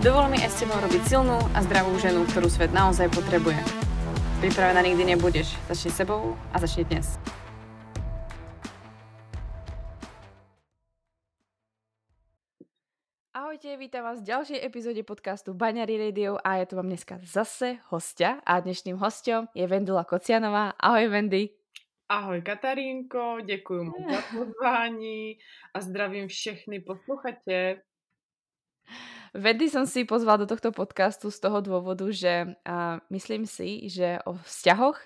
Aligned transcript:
Dovol 0.00 0.32
mi 0.32 0.40
aj 0.40 0.48
s 0.48 0.64
tebou 0.64 0.80
robiť 0.80 1.02
silnú 1.12 1.36
a 1.52 1.60
zdravú 1.60 1.92
ženu, 2.00 2.24
ktorú 2.24 2.48
svet 2.48 2.72
naozaj 2.72 3.12
potrebuje. 3.12 3.60
Pripravená 4.40 4.80
nikdy 4.80 5.12
nebudeš. 5.12 5.52
Začni 5.68 5.92
sebou 5.92 6.40
a 6.50 6.56
začni 6.56 6.88
dnes. 6.88 7.20
Ahojte, 13.36 13.76
vítam 13.76 14.08
vás 14.08 14.24
v 14.24 14.32
ďalšej 14.32 14.64
epizóde 14.64 15.04
podcastu 15.04 15.52
Baňary 15.52 16.00
Radio 16.00 16.40
a 16.40 16.56
ja 16.56 16.64
tu 16.64 16.80
mám 16.80 16.88
dneska 16.88 17.20
zase 17.20 17.84
hostia 17.92 18.40
a 18.48 18.56
dnešným 18.56 18.96
hostem 18.96 19.52
je 19.52 19.68
Vendula 19.68 20.08
Kocianová. 20.08 20.80
Ahoj 20.80 21.12
Vendy. 21.12 21.52
Ahoj 22.08 22.40
Katarínko, 22.40 23.44
děkuji 23.44 23.84
moc 23.84 24.00
za 24.08 24.22
pozvání 24.32 25.36
a 25.76 25.80
zdravím 25.84 26.32
všechny 26.32 26.80
posluchače. 26.80 27.84
Vedy 29.30 29.70
som 29.70 29.86
si 29.86 30.02
pozval 30.02 30.42
do 30.42 30.46
tohto 30.50 30.74
podcastu 30.74 31.30
z 31.30 31.38
toho 31.38 31.62
dôvodu, 31.62 32.02
že 32.10 32.50
uh, 32.66 32.98
myslím 33.14 33.46
si, 33.46 33.86
že 33.86 34.18
o 34.26 34.34
vzťahoch, 34.34 34.98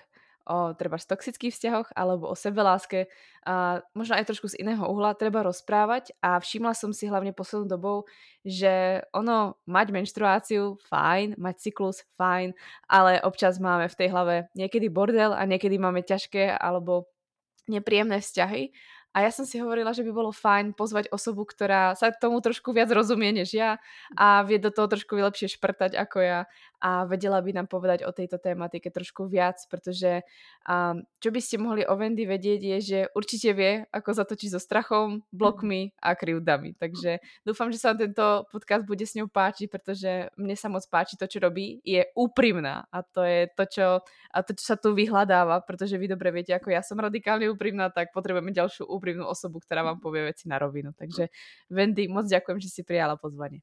o 0.49 0.73
treba 0.73 0.97
toxických 0.97 1.53
vzťahoch 1.53 1.93
alebo 1.93 2.33
o 2.33 2.33
sebeláske, 2.33 3.05
uh, 3.45 3.85
možno 3.93 4.17
aj 4.17 4.25
trošku 4.25 4.49
z 4.49 4.65
iného 4.65 4.81
uhla 4.81 5.13
treba 5.13 5.45
rozprávať. 5.45 6.17
A 6.25 6.41
všimla 6.41 6.73
som 6.73 6.89
si 6.89 7.05
hlavne 7.05 7.37
poslednou 7.37 7.69
dobou, 7.69 7.97
že 8.41 9.05
ono 9.13 9.61
mať 9.69 9.93
menštruáciu, 9.93 10.81
fajn, 10.89 11.37
mať 11.37 11.55
cyklus, 11.69 12.01
fajn, 12.17 12.57
ale 12.89 13.21
občas 13.21 13.61
máme 13.61 13.85
v 13.85 13.97
tej 13.97 14.09
hlave 14.09 14.35
niekedy 14.57 14.89
bordel 14.89 15.37
a 15.37 15.45
niekedy 15.45 15.77
máme 15.77 16.01
ťažké 16.01 16.49
alebo 16.49 17.13
nepríjemné 17.69 18.25
vzťahy 18.25 18.73
a 19.15 19.23
ja 19.23 19.31
som 19.31 19.47
si 19.47 19.55
hovorila, 19.63 19.95
že 19.95 20.03
by 20.03 20.11
bolo 20.11 20.35
fajn 20.35 20.75
pozvať 20.75 21.07
osobu, 21.07 21.47
ktorá 21.47 21.95
sa 21.95 22.11
tomu 22.11 22.43
trošku 22.43 22.75
viac 22.75 22.91
rozumie 22.91 23.31
než 23.31 23.55
ja 23.55 23.79
a 24.11 24.43
vie 24.43 24.59
do 24.59 24.75
toho 24.75 24.91
trošku 24.91 25.15
lepšie 25.15 25.55
šprtať 25.55 25.95
ako 25.95 26.19
ja 26.19 26.39
a 26.83 27.07
vedela 27.07 27.39
by 27.39 27.55
nám 27.55 27.67
povedať 27.71 28.03
o 28.03 28.11
tejto 28.11 28.35
tématike 28.35 28.91
trošku 28.91 29.31
viac, 29.31 29.55
pretože 29.71 30.19
um, 30.67 30.99
čo 31.23 31.31
by 31.31 31.39
ste 31.39 31.55
mohli 31.63 31.87
o 31.87 31.95
Wendy 31.95 32.27
vedieť 32.27 32.59
je, 32.59 32.77
že 32.83 32.99
určite 33.15 33.55
vie, 33.55 33.71
ako 33.95 34.11
zatočiť 34.11 34.49
so 34.51 34.59
strachom, 34.59 35.23
blokmi 35.31 35.95
a 36.03 36.11
krivdami. 36.13 36.75
Takže 36.75 37.23
dúfam, 37.47 37.71
že 37.71 37.79
sa 37.79 37.95
vám 37.95 38.03
tento 38.03 38.43
podcast 38.51 38.83
bude 38.83 39.07
s 39.07 39.15
ňou 39.15 39.31
páčiť, 39.31 39.71
pretože 39.71 40.27
mne 40.35 40.59
sa 40.59 40.67
moc 40.67 40.83
páči 40.91 41.15
to, 41.15 41.23
čo 41.23 41.39
robí. 41.39 41.79
Je 41.87 42.03
úprimná 42.19 42.83
a 42.91 42.99
to 42.99 43.23
je 43.23 43.47
to, 43.55 43.63
čo, 43.63 43.87
a 44.35 44.37
to, 44.43 44.51
čo 44.59 44.65
sa 44.67 44.75
tu 44.75 44.91
vyhľadáva, 44.91 45.63
pretože 45.63 45.95
vy 45.95 46.11
dobre 46.11 46.35
viete, 46.35 46.51
ako 46.51 46.75
ja 46.75 46.83
som 46.83 46.99
radikálne 46.99 47.47
úprimná, 47.47 47.87
tak 47.87 48.11
potrebujeme 48.11 48.51
ďalšiu 48.51 48.85
úprimnú 48.85 49.04
osobu, 49.21 49.61
ktorá 49.61 49.85
vám 49.85 50.01
povie 50.01 50.33
veci 50.33 50.49
na 50.49 50.57
rovinu. 50.57 50.89
Takže 50.97 51.29
Wendy, 51.69 52.09
moc 52.09 52.25
ďakujem, 52.25 52.57
že 52.57 52.73
si 52.73 52.81
prijala 52.81 53.13
pozvanie. 53.19 53.61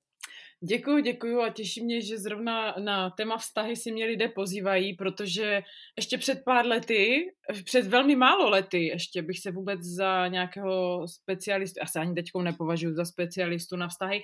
Děkuji, 0.64 1.02
děkuji 1.02 1.42
a 1.42 1.48
těší 1.48 1.84
mě, 1.84 2.00
že 2.00 2.18
zrovna 2.18 2.74
na 2.78 3.10
téma 3.10 3.36
vztahy 3.36 3.76
si 3.76 3.92
mě 3.92 4.06
lidé 4.06 4.28
pozývají, 4.28 4.94
protože 4.94 5.62
ještě 5.96 6.18
před 6.18 6.44
pár 6.44 6.66
lety, 6.66 7.32
před 7.64 7.86
velmi 7.86 8.16
málo 8.16 8.50
lety, 8.50 8.86
ještě 8.86 9.22
bych 9.22 9.38
se 9.38 9.50
vůbec 9.50 9.80
za 9.80 10.28
nějakého 10.28 11.02
specialistu, 11.08 11.80
asi 11.82 11.98
ani 11.98 12.14
teďkou 12.14 12.42
nepovažuji 12.42 12.94
za 12.94 13.04
specialistu 13.04 13.76
na 13.76 13.88
vztahy, 13.88 14.22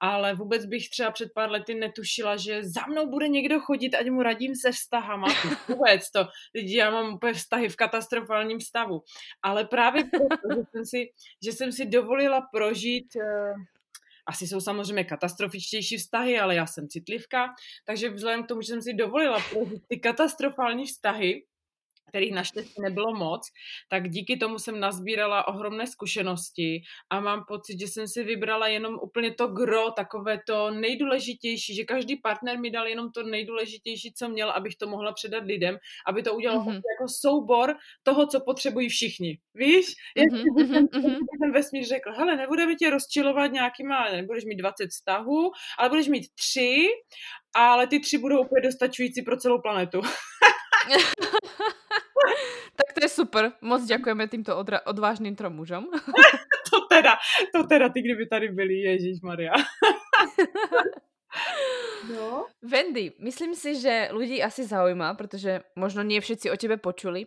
ale 0.00 0.34
vůbec 0.34 0.66
bych 0.66 0.90
třeba 0.90 1.10
před 1.10 1.28
pár 1.34 1.50
lety 1.50 1.74
netušila, 1.74 2.36
že 2.36 2.64
za 2.64 2.86
mnou 2.86 3.10
bude 3.10 3.28
někdo 3.28 3.60
chodit, 3.60 3.94
ať 3.94 4.10
mu 4.10 4.22
radím 4.22 4.54
se 4.54 4.72
vztahama. 4.72 5.28
Vůbec 5.68 6.10
to, 6.10 6.26
lidi, 6.54 6.76
já 6.76 6.90
mám 6.90 7.14
úplně 7.14 7.32
vztahy 7.32 7.68
v 7.68 7.76
katastrofálním 7.76 8.60
stavu. 8.60 9.02
Ale 9.42 9.64
právě 9.64 10.04
proto, 10.04 10.60
že 10.60 10.62
jsem 10.70 10.84
si, 10.84 11.10
že 11.44 11.52
jsem 11.52 11.72
si 11.72 11.86
dovolila 11.86 12.40
prožít 12.52 13.16
eh, 13.16 13.54
asi 14.26 14.46
jsou 14.46 14.60
samozřejmě 14.60 15.04
katastrofičtější 15.04 15.96
vztahy, 15.96 16.38
ale 16.38 16.54
já 16.54 16.66
jsem 16.66 16.88
citlivka, 16.88 17.54
takže 17.84 18.10
vzhledem 18.10 18.44
k 18.44 18.48
tomu, 18.48 18.62
že 18.62 18.66
jsem 18.72 18.82
si 18.82 18.94
dovolila 18.94 19.38
ty 19.88 19.98
katastrofální 19.98 20.86
vztahy, 20.86 21.42
kterých 22.08 22.32
naštěstí 22.32 22.82
nebylo 22.82 23.14
moc, 23.14 23.48
tak 23.88 24.08
díky 24.08 24.36
tomu 24.36 24.58
jsem 24.58 24.80
nazbírala 24.80 25.48
ohromné 25.48 25.86
zkušenosti 25.86 26.82
a 27.10 27.20
mám 27.20 27.44
pocit, 27.48 27.80
že 27.80 27.88
jsem 27.88 28.08
si 28.08 28.24
vybrala 28.24 28.68
jenom 28.68 28.98
úplně 29.02 29.34
to 29.34 29.46
gro, 29.46 29.90
takové 29.90 30.38
to 30.46 30.70
nejdůležitější, 30.70 31.74
že 31.74 31.84
každý 31.84 32.16
partner 32.16 32.58
mi 32.58 32.70
dal 32.70 32.86
jenom 32.86 33.10
to 33.10 33.22
nejdůležitější, 33.22 34.12
co 34.12 34.28
měl, 34.28 34.50
abych 34.50 34.76
to 34.76 34.86
mohla 34.86 35.12
předat 35.12 35.44
lidem, 35.44 35.76
aby 36.06 36.22
to 36.22 36.34
udělalo 36.34 36.60
mm-hmm. 36.60 36.74
jako 36.74 37.08
soubor 37.20 37.74
toho, 38.02 38.26
co 38.26 38.40
potřebují 38.40 38.88
všichni. 38.88 39.38
Víš? 39.54 39.86
Mm-hmm, 40.16 40.66
jsem, 40.66 40.86
mm-hmm. 40.86 41.18
ten 41.42 41.52
vesmír 41.52 41.84
řekl, 41.84 42.12
hele, 42.12 42.36
nebudeme 42.36 42.74
tě 42.74 42.90
rozčilovat 42.90 43.52
nějakýma, 43.52 44.10
nebudeš 44.10 44.44
mít 44.44 44.56
20 44.56 44.86
vztahů, 44.90 45.50
ale 45.78 45.88
budeš 45.88 46.08
mít 46.08 46.26
tři, 46.34 46.88
ale 47.54 47.86
ty 47.86 48.00
tři 48.00 48.18
budou 48.18 48.40
úplně 48.40 48.62
dostačující 48.62 49.22
pro 49.22 49.36
celou 49.36 49.60
planetu. 49.60 50.00
tak 52.76 52.88
to 52.94 53.00
je 53.02 53.08
super. 53.08 53.52
Moc 53.60 53.84
děkujeme 53.84 54.28
týmto 54.28 54.56
odra- 54.56 54.80
odvážným 54.84 55.36
trom 55.36 55.52
mužom. 55.52 55.84
to 56.70 56.80
teda, 56.90 57.16
to 57.52 57.64
teda 57.66 57.88
ty, 57.88 58.02
kdyby 58.02 58.26
tady 58.26 58.48
byli, 58.48 58.74
Ježíš 58.74 59.20
Maria. 59.20 59.52
No. 62.14 62.46
Wendy, 62.62 63.12
myslím 63.18 63.54
si, 63.54 63.76
že 63.80 64.08
ľudí 64.12 64.40
asi 64.40 64.64
zaujíma, 64.64 65.14
protože 65.14 65.60
možno 65.76 66.02
nie 66.02 66.20
všetci 66.20 66.50
o 66.50 66.56
tebe 66.56 66.76
počuli. 66.76 67.26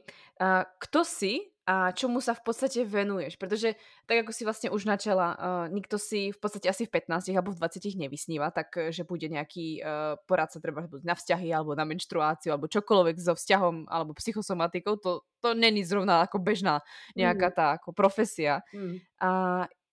Kto 0.79 1.05
si 1.05 1.51
a 1.69 1.93
čomu 1.93 2.17
sa 2.17 2.33
v 2.33 2.41
podstate 2.41 2.81
venuješ. 2.81 3.37
Pretože 3.37 3.77
tak 4.09 4.25
ako 4.25 4.33
si 4.33 4.41
vlastne 4.41 4.73
už 4.73 4.89
načala, 4.89 5.37
uh, 5.37 5.65
nikto 5.69 6.01
si 6.01 6.33
v 6.33 6.39
podstate 6.41 6.65
asi 6.65 6.89
v 6.89 6.97
15 6.97 7.29
alebo 7.29 7.53
v 7.53 7.61
20 7.61 7.93
nevysníva, 7.93 8.49
tak 8.49 8.73
eh, 8.81 8.89
že 8.89 9.05
bude 9.05 9.29
nejaký 9.29 9.85
uh, 9.85 10.17
poradca 10.25 10.57
treba 10.57 10.89
na 11.05 11.13
vzťahy 11.13 11.53
alebo 11.53 11.77
na 11.77 11.85
menštruáciu 11.85 12.57
alebo 12.57 12.65
čokoľvek 12.65 13.21
so 13.21 13.37
vzťahom 13.37 13.85
alebo 13.85 14.17
psychosomatikou, 14.17 14.97
to, 14.97 15.21
to 15.45 15.53
není 15.53 15.85
zrovna 15.85 16.25
ako 16.25 16.41
bežná 16.41 16.81
nejaká 17.13 17.53
mm. 17.53 17.55
tá 17.55 17.65
ako 17.77 17.93
profesia. 17.93 18.65
Mm. 18.73 19.05
A 19.21 19.29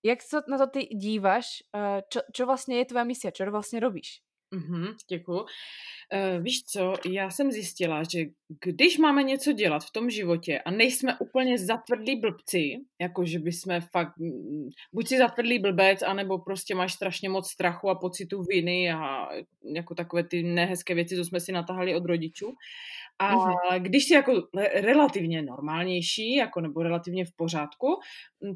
jak 0.00 0.24
sa 0.24 0.40
na 0.48 0.56
to 0.56 0.72
ty 0.72 0.88
díváš? 0.88 1.60
Uh, 1.76 2.00
čo, 2.08 2.24
čo 2.32 2.48
vlastne 2.48 2.80
je 2.80 2.88
tvoja 2.88 3.04
misia? 3.04 3.28
Čo 3.28 3.52
vlastne 3.52 3.84
robíš? 3.84 4.24
Mm-hmm, 4.54 4.94
děkuju. 5.10 5.40
Uh, 5.40 6.42
víš 6.42 6.62
co, 6.62 6.94
já 7.10 7.30
jsem 7.30 7.52
zjistila, 7.52 8.02
že 8.02 8.24
když 8.64 8.98
máme 8.98 9.22
něco 9.22 9.52
dělat 9.52 9.84
v 9.84 9.90
tom 9.90 10.10
životě 10.10 10.58
a 10.58 10.70
nejsme 10.70 11.16
úplně 11.18 11.58
zatvrdlí 11.58 12.20
blbci, 12.20 12.76
jako 13.00 13.24
že 13.24 13.38
by 13.38 13.52
jsme 13.52 13.80
fakt, 13.80 14.12
buď 14.92 15.08
si 15.08 15.18
zatvrdlý 15.18 15.58
blbec, 15.58 16.02
anebo 16.02 16.38
prostě 16.38 16.74
máš 16.74 16.92
strašně 16.92 17.28
moc 17.28 17.50
strachu 17.50 17.90
a 17.90 17.94
pocitu 17.94 18.42
viny 18.42 18.92
a 18.92 19.28
jako 19.74 19.94
takové 19.94 20.24
ty 20.24 20.42
nehezké 20.42 20.94
věci, 20.94 21.16
co 21.16 21.24
jsme 21.24 21.40
si 21.40 21.52
natahali 21.52 21.94
od 21.94 22.04
rodičů. 22.04 22.54
A 23.18 23.34
když 23.78 24.04
jsi 24.04 24.14
jako 24.14 24.48
relativně 24.74 25.42
normálnější, 25.42 26.34
jako 26.34 26.60
nebo 26.60 26.82
relativně 26.82 27.24
v 27.24 27.36
pořádku, 27.36 28.00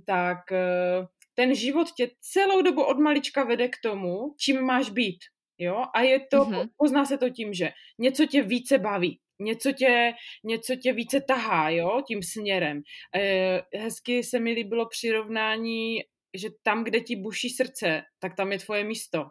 tak 0.06 0.38
uh, 0.50 1.06
ten 1.34 1.54
život 1.54 1.88
tě 1.96 2.10
celou 2.20 2.62
dobu 2.62 2.84
od 2.84 2.98
malička 2.98 3.44
vede 3.44 3.68
k 3.68 3.76
tomu, 3.82 4.34
čím 4.38 4.62
máš 4.62 4.90
být. 4.90 5.18
Jo? 5.60 5.84
A 5.94 6.00
je 6.00 6.20
to, 6.20 6.36
mm-hmm. 6.36 6.68
pozná 6.76 7.04
se 7.04 7.18
to 7.18 7.30
tím, 7.30 7.52
že 7.52 7.70
něco 7.98 8.26
tě 8.26 8.42
více 8.42 8.78
baví, 8.78 9.20
něco 9.40 9.72
tě, 9.72 10.12
něco 10.44 10.76
tě 10.76 10.92
více 10.92 11.20
tahá, 11.20 11.70
jo, 11.70 12.02
tím 12.08 12.22
směrem. 12.22 12.82
E, 13.16 13.62
hezky 13.78 14.24
se 14.24 14.40
mi 14.40 14.52
líbilo 14.52 14.88
přirovnání, 14.88 15.96
že 16.34 16.48
tam, 16.62 16.84
kde 16.84 17.00
ti 17.00 17.16
buší 17.16 17.50
srdce, 17.50 18.02
tak 18.18 18.36
tam 18.36 18.52
je 18.52 18.58
tvoje 18.58 18.84
místo. 18.84 19.26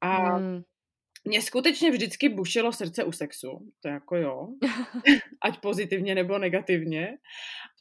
A 0.00 0.38
mm. 0.38 0.62
Mě 1.24 1.42
skutečně 1.42 1.90
vždycky 1.90 2.28
bušilo 2.28 2.72
srdce 2.72 3.04
u 3.04 3.12
sexu, 3.12 3.72
to 3.82 3.88
jako 3.88 4.16
jo, 4.16 4.48
ať 5.42 5.60
pozitivně 5.60 6.14
nebo 6.14 6.38
negativně. 6.38 7.08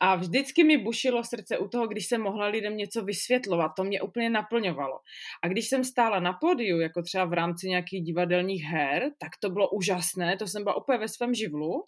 A 0.01 0.15
vždycky 0.15 0.63
mi 0.63 0.77
bušilo 0.77 1.24
srdce 1.24 1.57
u 1.57 1.68
toho, 1.68 1.88
když 1.88 2.07
jsem 2.07 2.21
mohla 2.21 2.47
lidem 2.47 2.77
něco 2.77 3.03
vysvětlovat, 3.03 3.71
to 3.77 3.83
mě 3.83 4.01
úplně 4.01 4.30
naplňovalo. 4.30 5.00
A 5.44 5.47
když 5.47 5.68
jsem 5.68 5.83
stála 5.83 6.19
na 6.19 6.33
pódiu, 6.33 6.80
jako 6.80 7.01
třeba 7.01 7.25
v 7.25 7.33
rámci 7.33 7.69
nějakých 7.69 8.03
divadelních 8.03 8.63
her, 8.63 9.12
tak 9.18 9.31
to 9.42 9.50
bylo 9.50 9.69
úžasné, 9.69 10.38
to 10.38 10.47
jsem 10.47 10.63
byla 10.63 10.77
úplně 10.77 10.97
ve 10.97 11.07
svém 11.07 11.33
živlu 11.33 11.83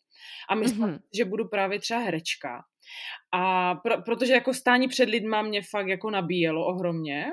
a 0.49 0.55
myslím, 0.55 0.87
mm-hmm. 0.87 0.99
že 1.17 1.25
budu 1.25 1.47
právě 1.47 1.79
třeba 1.79 1.99
herečka. 1.99 2.63
A 3.31 3.75
pro, 3.75 4.01
protože 4.01 4.33
jako 4.33 4.53
stání 4.53 4.87
před 4.87 5.09
lidma 5.09 5.41
mě 5.41 5.61
fakt 5.61 5.87
jako 5.87 6.09
nabíjelo 6.09 6.65
ohromně 6.65 7.25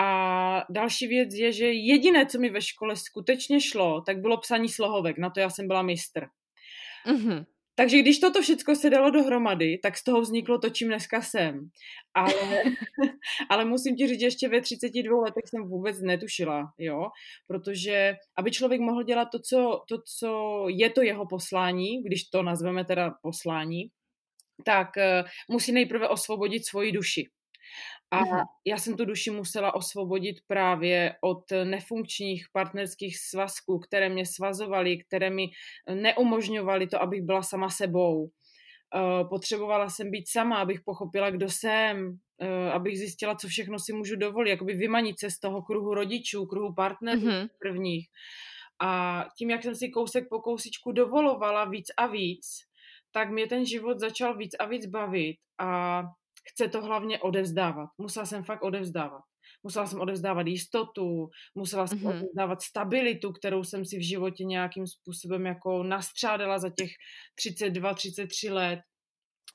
A 0.00 0.64
další 0.70 1.06
věc 1.06 1.34
je, 1.34 1.52
že 1.52 1.72
jediné, 1.72 2.26
co 2.26 2.38
mi 2.38 2.50
ve 2.50 2.62
škole 2.62 2.96
skutečně 2.96 3.60
šlo, 3.60 4.00
tak 4.00 4.20
bylo 4.20 4.36
psaní 4.36 4.68
slohovek. 4.68 5.18
Na 5.18 5.30
to 5.30 5.40
já 5.40 5.50
jsem 5.50 5.66
byla 5.66 5.82
mistr. 5.82 6.26
Mm-hmm. 7.06 7.44
Takže 7.74 7.98
když 7.98 8.18
toto 8.18 8.42
všechno 8.42 8.76
se 8.76 8.90
dalo 8.90 9.10
dohromady, 9.10 9.78
tak 9.82 9.96
z 9.96 10.04
toho 10.04 10.20
vzniklo 10.20 10.58
to, 10.58 10.70
čím 10.70 10.88
dneska 10.88 11.22
jsem. 11.22 11.68
Ale, 12.14 12.62
ale 13.50 13.64
musím 13.64 13.96
ti 13.96 14.06
říct, 14.06 14.20
že 14.20 14.26
ještě 14.26 14.48
ve 14.48 14.60
32 14.60 15.20
letech 15.20 15.44
jsem 15.46 15.68
vůbec 15.68 16.00
netušila, 16.00 16.72
jo, 16.78 17.08
protože 17.46 18.16
aby 18.36 18.50
člověk 18.50 18.80
mohl 18.80 19.02
dělat 19.02 19.28
to 19.32 19.38
co, 19.38 19.82
to, 19.88 19.96
co 20.18 20.64
je 20.68 20.90
to 20.90 21.02
jeho 21.02 21.26
poslání, 21.26 22.02
když 22.02 22.24
to 22.24 22.42
nazveme 22.42 22.84
teda 22.84 23.14
poslání, 23.22 23.90
tak 24.64 24.88
uh, 24.96 25.28
musí 25.48 25.72
nejprve 25.72 26.08
osvobodit 26.08 26.66
svoji 26.66 26.92
duši. 26.92 27.28
A 28.10 28.24
mm-hmm. 28.24 28.44
já 28.66 28.78
jsem 28.78 28.96
tu 28.96 29.04
duši 29.04 29.30
musela 29.30 29.74
osvobodit 29.74 30.36
právě 30.46 31.14
od 31.20 31.44
nefunkčních 31.64 32.46
partnerských 32.52 33.18
svazků, 33.18 33.78
které 33.78 34.08
mě 34.08 34.26
svazovaly, 34.26 34.98
které 34.98 35.30
mi 35.30 35.46
neumožňovaly 35.94 36.86
to, 36.86 37.02
abych 37.02 37.22
byla 37.22 37.42
sama 37.42 37.70
sebou. 37.70 38.30
Uh, 38.94 39.28
potřebovala 39.28 39.88
jsem 39.88 40.10
být 40.10 40.28
sama, 40.28 40.56
abych 40.56 40.80
pochopila, 40.80 41.30
kdo 41.30 41.48
jsem, 41.48 42.08
uh, 42.08 42.72
abych 42.72 42.98
zjistila, 42.98 43.34
co 43.34 43.48
všechno 43.48 43.78
si 43.78 43.92
můžu 43.92 44.16
dovolit, 44.16 44.50
jakoby 44.50 44.74
vymanit 44.74 45.20
se 45.20 45.30
z 45.30 45.38
toho 45.38 45.62
kruhu 45.62 45.94
rodičů, 45.94 46.46
kruhu 46.46 46.74
partnerů 46.74 47.20
mm-hmm. 47.20 47.48
prvních. 47.58 48.08
A 48.80 49.24
tím, 49.38 49.50
jak 49.50 49.62
jsem 49.62 49.74
si 49.74 49.88
kousek 49.88 50.28
po 50.30 50.40
kousičku 50.40 50.92
dovolovala 50.92 51.64
víc 51.64 51.86
a 51.96 52.06
víc, 52.06 52.46
tak 53.12 53.30
mě 53.30 53.46
ten 53.46 53.66
život 53.66 53.98
začal 53.98 54.36
víc 54.36 54.54
a 54.58 54.66
víc 54.66 54.86
bavit 54.86 55.36
a 55.58 56.02
chce 56.50 56.68
to 56.68 56.82
hlavně 56.82 57.18
odevzdávat. 57.18 57.88
Musela 57.98 58.26
jsem 58.26 58.44
fakt 58.44 58.62
odevzdávat. 58.62 59.22
Musela 59.62 59.86
jsem 59.86 60.00
odevzdávat 60.00 60.46
jistotu, 60.46 61.30
musela 61.54 61.86
jsem 61.86 61.98
mm-hmm. 61.98 62.08
odevzdávat 62.08 62.62
stabilitu, 62.62 63.32
kterou 63.32 63.64
jsem 63.64 63.84
si 63.84 63.98
v 63.98 64.08
životě 64.08 64.44
nějakým 64.44 64.86
způsobem 64.86 65.46
jako 65.46 65.82
nastřádala 65.82 66.58
za 66.58 66.70
těch 66.70 66.90
32, 67.34 67.94
33 67.94 68.50
let. 68.50 68.80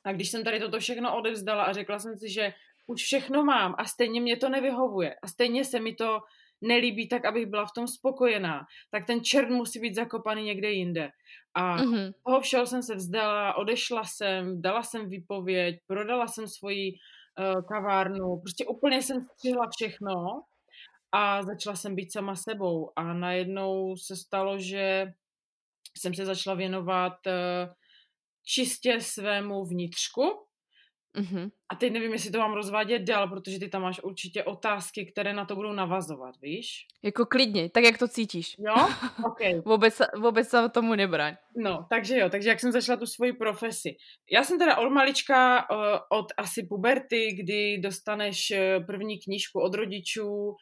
A 0.06 0.14
když 0.14 0.30
jsem 0.32 0.44
tady 0.44 0.60
toto 0.60 0.80
všechno 0.80 1.18
odevzdala 1.18 1.64
a 1.64 1.74
řekla 1.74 2.00
jsem 2.00 2.18
si, 2.18 2.30
že 2.30 2.54
už 2.88 3.02
všechno 3.02 3.44
mám 3.44 3.76
a 3.78 3.86
stejně 3.86 4.22
mě 4.22 4.38
to 4.38 4.50
nevyhovuje 4.50 5.16
a 5.24 5.28
stejně 5.28 5.66
se 5.66 5.80
mi 5.80 5.96
to 5.96 6.20
nelíbí 6.64 7.08
tak, 7.08 7.26
abych 7.26 7.46
byla 7.46 7.66
v 7.66 7.74
tom 7.76 7.88
spokojená, 7.88 8.66
tak 8.92 9.06
ten 9.06 9.24
čert 9.24 9.50
musí 9.50 9.80
být 9.80 9.96
zakopaný 9.96 10.44
někde 10.44 10.72
jinde. 10.72 11.10
A 11.54 11.78
mm-hmm. 11.78 12.14
toho 12.26 12.42
všeho 12.42 12.66
jsem 12.66 12.84
se 12.84 12.96
vzdala, 12.96 13.54
odešla 13.58 14.04
jsem, 14.04 14.62
dala 14.62 14.84
jsem 14.84 15.10
výpověď, 15.10 15.76
prodala 15.88 16.28
jsem 16.28 16.48
svoji 16.48 16.92
uh, 16.92 17.62
kavárnu, 17.68 18.40
prostě 18.40 18.66
úplně 18.66 19.02
jsem 19.02 19.22
střihla 19.22 19.70
všechno 19.78 20.14
a 21.12 21.44
začala 21.44 21.76
jsem 21.76 21.96
být 21.96 22.12
sama 22.12 22.36
sebou. 22.36 22.92
A 22.96 23.14
najednou 23.14 23.96
se 23.98 24.16
stalo, 24.16 24.60
že 24.60 25.14
jsem 25.98 26.14
se 26.14 26.26
začala 26.26 26.56
věnovat 26.56 27.14
uh, 27.28 27.74
čistě 28.46 29.02
svému 29.02 29.66
vnitřku 29.66 30.24
Mm-hmm. 31.18 31.52
A 31.70 31.76
teď 31.76 31.94
nevím, 31.94 32.14
jestli 32.14 32.32
to 32.32 32.38
mám 32.38 32.54
rozvádět 32.54 33.00
dál, 33.00 33.28
protože 33.28 33.60
ty 33.60 33.70
tam 33.70 33.82
máš 33.82 34.00
určitě 34.04 34.44
otázky, 34.44 35.06
které 35.06 35.34
na 35.34 35.46
to 35.46 35.56
budou 35.56 35.74
navazovat, 35.74 36.36
víš? 36.42 36.88
Jako 37.04 37.26
klidně, 37.26 37.70
tak 37.70 37.84
jak 37.84 37.98
to 37.98 38.08
cítíš. 38.08 38.56
Jo? 38.60 38.88
OK. 39.26 39.66
vůbec, 39.66 40.02
vůbec 40.18 40.50
se 40.50 40.70
tomu 40.70 40.96
nebraň. 40.96 41.36
No, 41.58 41.86
takže 41.90 42.18
jo, 42.18 42.30
takže 42.30 42.50
jak 42.50 42.60
jsem 42.60 42.72
začala 42.72 42.98
tu 42.98 43.06
svoji 43.06 43.34
profesi. 43.34 43.96
Já 44.32 44.44
jsem 44.44 44.60
teda 44.60 44.78
od 44.78 44.90
malička, 44.90 45.70
uh, 45.72 45.78
od 46.10 46.26
asi 46.38 46.64
puberty, 46.64 47.32
kdy 47.34 47.78
dostaneš 47.78 48.52
eh, 48.52 48.80
první 48.80 49.20
knížku 49.20 49.60
od 49.60 49.74
rodičů, 49.74 50.56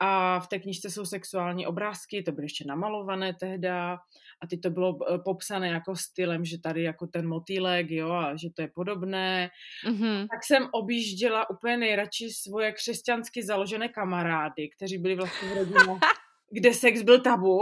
a 0.00 0.40
v 0.40 0.48
té 0.48 0.58
knižce 0.58 0.90
jsou 0.90 1.04
sexuální 1.04 1.66
obrázky, 1.66 2.22
to 2.22 2.32
byly 2.32 2.44
ještě 2.44 2.64
namalované 2.66 3.34
tehda 3.34 3.98
a 4.40 4.46
ty 4.46 4.58
to 4.58 4.70
bylo 4.70 4.98
eh, 5.14 5.18
popsané 5.18 5.68
jako 5.68 5.96
stylem, 5.96 6.44
že 6.44 6.60
tady 6.60 6.82
jako 6.82 7.06
ten 7.06 7.28
motýlek, 7.28 7.90
jo, 7.90 8.12
a 8.12 8.36
že 8.36 8.48
to 8.54 8.62
je 8.62 8.68
podobné. 8.68 9.50
Mm-hmm. 9.86 10.26
Tak 10.30 10.44
jsem 10.44 10.68
objížděla 10.72 11.50
úplně 11.50 11.76
nejradši 11.76 12.30
svoje 12.30 12.72
křesťansky 12.72 13.42
založené 13.42 13.88
kamarády, 13.88 14.68
kteří 14.68 14.98
byli 14.98 15.14
vlastně 15.14 15.48
v 15.48 15.56
rodině 15.56 15.78
kde 16.50 16.74
sex 16.74 17.02
byl 17.02 17.20
tabu 17.20 17.60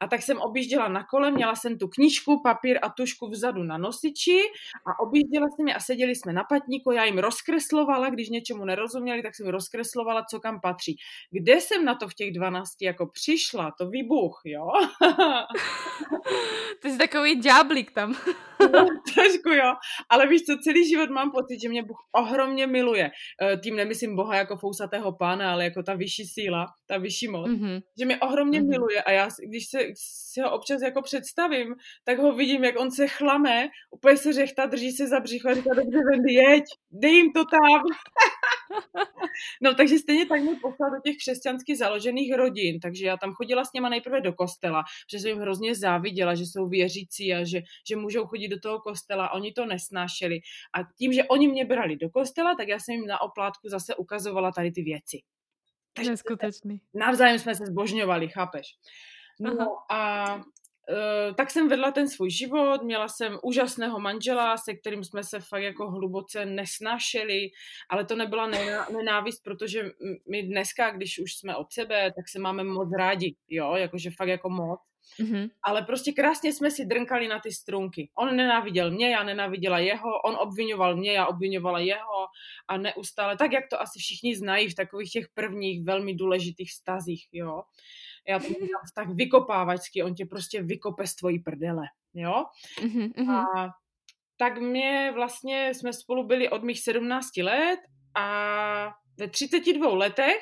a 0.00 0.08
tak 0.08 0.22
jsem 0.22 0.40
objížděla 0.40 0.88
na 0.88 1.04
kole, 1.04 1.30
měla 1.30 1.54
jsem 1.54 1.78
tu 1.78 1.88
knížku, 1.88 2.42
papír 2.42 2.78
a 2.82 2.88
tušku 2.88 3.28
vzadu 3.28 3.62
na 3.62 3.78
nosiči 3.78 4.40
a 4.86 5.00
objížděla 5.00 5.46
jsem 5.56 5.68
je 5.68 5.74
a 5.74 5.80
seděli 5.80 6.14
jsme 6.14 6.32
na 6.32 6.44
patníku, 6.44 6.92
já 6.92 7.04
jim 7.04 7.18
rozkreslovala, 7.18 8.10
když 8.10 8.28
něčemu 8.28 8.64
nerozuměli, 8.64 9.22
tak 9.22 9.34
jsem 9.34 9.46
rozkreslovala, 9.46 10.24
co 10.30 10.40
kam 10.40 10.60
patří. 10.60 10.96
Kde 11.30 11.60
jsem 11.60 11.84
na 11.84 11.94
to 11.94 12.08
v 12.08 12.14
těch 12.14 12.32
12 12.32 12.82
jako 12.82 13.06
přišla, 13.06 13.72
to 13.78 13.88
výbuch, 13.88 14.40
jo? 14.44 14.66
Ty 16.82 16.90
jsi 16.90 16.98
takový 16.98 17.40
ďáblík 17.40 17.90
tam. 17.90 18.16
trošku 19.14 19.48
jo, 19.48 19.74
ale 20.08 20.26
víš 20.26 20.42
co, 20.42 20.56
celý 20.62 20.88
život 20.88 21.10
mám 21.10 21.30
pocit, 21.30 21.60
že 21.60 21.68
mě 21.68 21.82
Bůh 21.82 21.98
ohromně 22.12 22.66
miluje. 22.66 23.10
Eh, 23.42 23.56
tím 23.56 23.76
nemyslím 23.76 24.16
Boha 24.16 24.36
jako 24.36 24.56
fousatého 24.56 25.12
pána, 25.12 25.52
ale 25.52 25.64
jako 25.64 25.82
ta 25.82 25.94
vyšší 25.94 26.24
síla, 26.24 26.66
ta 26.86 26.98
vyšší 26.98 27.28
moc. 27.28 27.48
Mm-hmm. 27.48 27.80
Že 27.98 28.04
mě 28.04 28.18
ohromně 28.18 28.60
mm-hmm. 28.60 28.68
miluje 28.68 29.02
a 29.02 29.10
já, 29.10 29.28
když 29.48 29.66
se, 29.66 29.78
si 29.94 30.40
ho 30.40 30.50
občas 30.50 30.82
jako 30.82 31.02
představím, 31.02 31.74
tak 32.04 32.18
ho 32.18 32.32
vidím, 32.32 32.64
jak 32.64 32.80
on 32.80 32.90
se 32.90 33.08
chlame, 33.08 33.68
úplně 33.90 34.16
se 34.16 34.32
řechta, 34.32 34.66
drží 34.66 34.92
se 34.92 35.08
za 35.08 35.20
břicho 35.20 35.48
a 35.48 35.54
říká, 35.54 35.70
dobře, 35.74 35.98
jeď, 36.28 36.64
dej 36.90 37.14
jim 37.14 37.32
to 37.32 37.44
tam. 37.44 37.82
no, 39.62 39.74
takže 39.74 39.98
stejně 39.98 40.26
tak 40.26 40.40
mě 40.40 40.54
poslal 40.62 40.90
do 40.90 40.96
těch 41.04 41.16
křesťansky 41.16 41.76
založených 41.76 42.34
rodin, 42.34 42.80
takže 42.80 43.06
já 43.06 43.16
tam 43.16 43.32
chodila 43.32 43.64
s 43.64 43.72
něma 43.72 43.88
nejprve 43.88 44.20
do 44.20 44.32
kostela, 44.32 44.84
protože 45.06 45.18
jsem 45.18 45.28
jim 45.28 45.38
hrozně 45.38 45.74
záviděla, 45.74 46.34
že 46.34 46.44
jsou 46.44 46.68
věřící 46.68 47.34
a 47.34 47.44
že, 47.44 47.62
že 47.88 47.96
můžou 47.96 48.26
chodit 48.26 48.48
do 48.48 48.60
toho 48.60 48.80
kostela, 48.80 49.32
oni 49.32 49.52
to 49.52 49.66
nesnášeli. 49.66 50.40
A 50.74 50.82
tím, 50.98 51.12
že 51.12 51.24
oni 51.24 51.48
mě 51.48 51.64
brali 51.64 51.96
do 51.96 52.10
kostela, 52.10 52.54
tak 52.54 52.68
já 52.68 52.78
jsem 52.78 52.94
jim 52.94 53.06
na 53.06 53.20
oplátku 53.20 53.68
zase 53.68 53.94
ukazovala 53.94 54.52
tady 54.52 54.72
ty 54.72 54.82
věci. 54.82 55.22
Takže 55.92 56.10
Neskutečný. 56.10 56.80
Navzájem 56.94 57.38
jsme 57.38 57.54
se 57.54 57.66
zbožňovali, 57.66 58.28
chápeš? 58.28 58.66
No 59.40 59.50
Aha. 59.60 59.70
a 59.90 60.42
tak 61.36 61.50
jsem 61.50 61.68
vedla 61.68 61.90
ten 61.90 62.08
svůj 62.08 62.30
život, 62.30 62.82
měla 62.82 63.08
jsem 63.08 63.38
úžasného 63.42 64.00
manžela, 64.00 64.56
se 64.56 64.74
kterým 64.74 65.04
jsme 65.04 65.22
se 65.22 65.40
fakt 65.40 65.62
jako 65.62 65.90
hluboce 65.90 66.46
nesnášeli, 66.46 67.50
ale 67.88 68.04
to 68.04 68.16
nebyla 68.16 68.50
nenávist, 68.92 69.44
protože 69.44 69.90
my 70.30 70.42
dneska, 70.42 70.90
když 70.90 71.18
už 71.18 71.34
jsme 71.34 71.56
od 71.56 71.72
sebe, 71.72 72.12
tak 72.16 72.28
se 72.28 72.38
máme 72.38 72.64
moc 72.64 72.88
rádi, 72.98 73.36
jo, 73.48 73.74
jakože 73.74 74.10
fakt 74.10 74.28
jako 74.28 74.50
moc. 74.50 74.80
Mm-hmm. 75.20 75.50
Ale 75.62 75.82
prostě 75.82 76.12
krásně 76.12 76.52
jsme 76.52 76.70
si 76.70 76.84
drnkali 76.84 77.28
na 77.28 77.40
ty 77.40 77.52
strunky. 77.52 78.10
On 78.14 78.36
nenáviděl 78.36 78.90
mě, 78.90 79.10
já 79.10 79.22
nenáviděla 79.22 79.78
jeho, 79.78 80.20
on 80.24 80.36
obvinoval 80.40 80.96
mě, 80.96 81.12
já 81.12 81.26
obvinovala 81.26 81.80
jeho 81.80 82.26
a 82.68 82.76
neustále, 82.76 83.36
tak 83.36 83.52
jak 83.52 83.64
to 83.70 83.80
asi 83.80 83.98
všichni 83.98 84.36
znají 84.36 84.68
v 84.68 84.74
takových 84.74 85.10
těch 85.12 85.28
prvních 85.34 85.84
velmi 85.84 86.14
důležitých 86.14 86.72
stazích, 86.72 87.28
jo. 87.32 87.62
Já 88.28 88.38
to 88.38 88.48
mám 88.48 88.68
tak 88.94 89.08
vykopávačsky, 89.08 90.02
on 90.02 90.14
tě 90.14 90.26
prostě 90.26 90.62
vykope 90.62 91.06
z 91.06 91.14
tvojí 91.14 91.38
prdele, 91.38 91.82
jo. 92.14 92.44
Mm-hmm. 92.80 93.30
A 93.30 93.68
tak 94.36 94.58
mě 94.58 95.12
vlastně, 95.14 95.74
jsme 95.74 95.92
spolu 95.92 96.26
byli 96.26 96.48
od 96.48 96.62
mých 96.62 96.80
17 96.80 97.36
let 97.36 97.80
a 98.16 98.90
ve 99.18 99.28
32 99.28 99.94
letech 99.94 100.38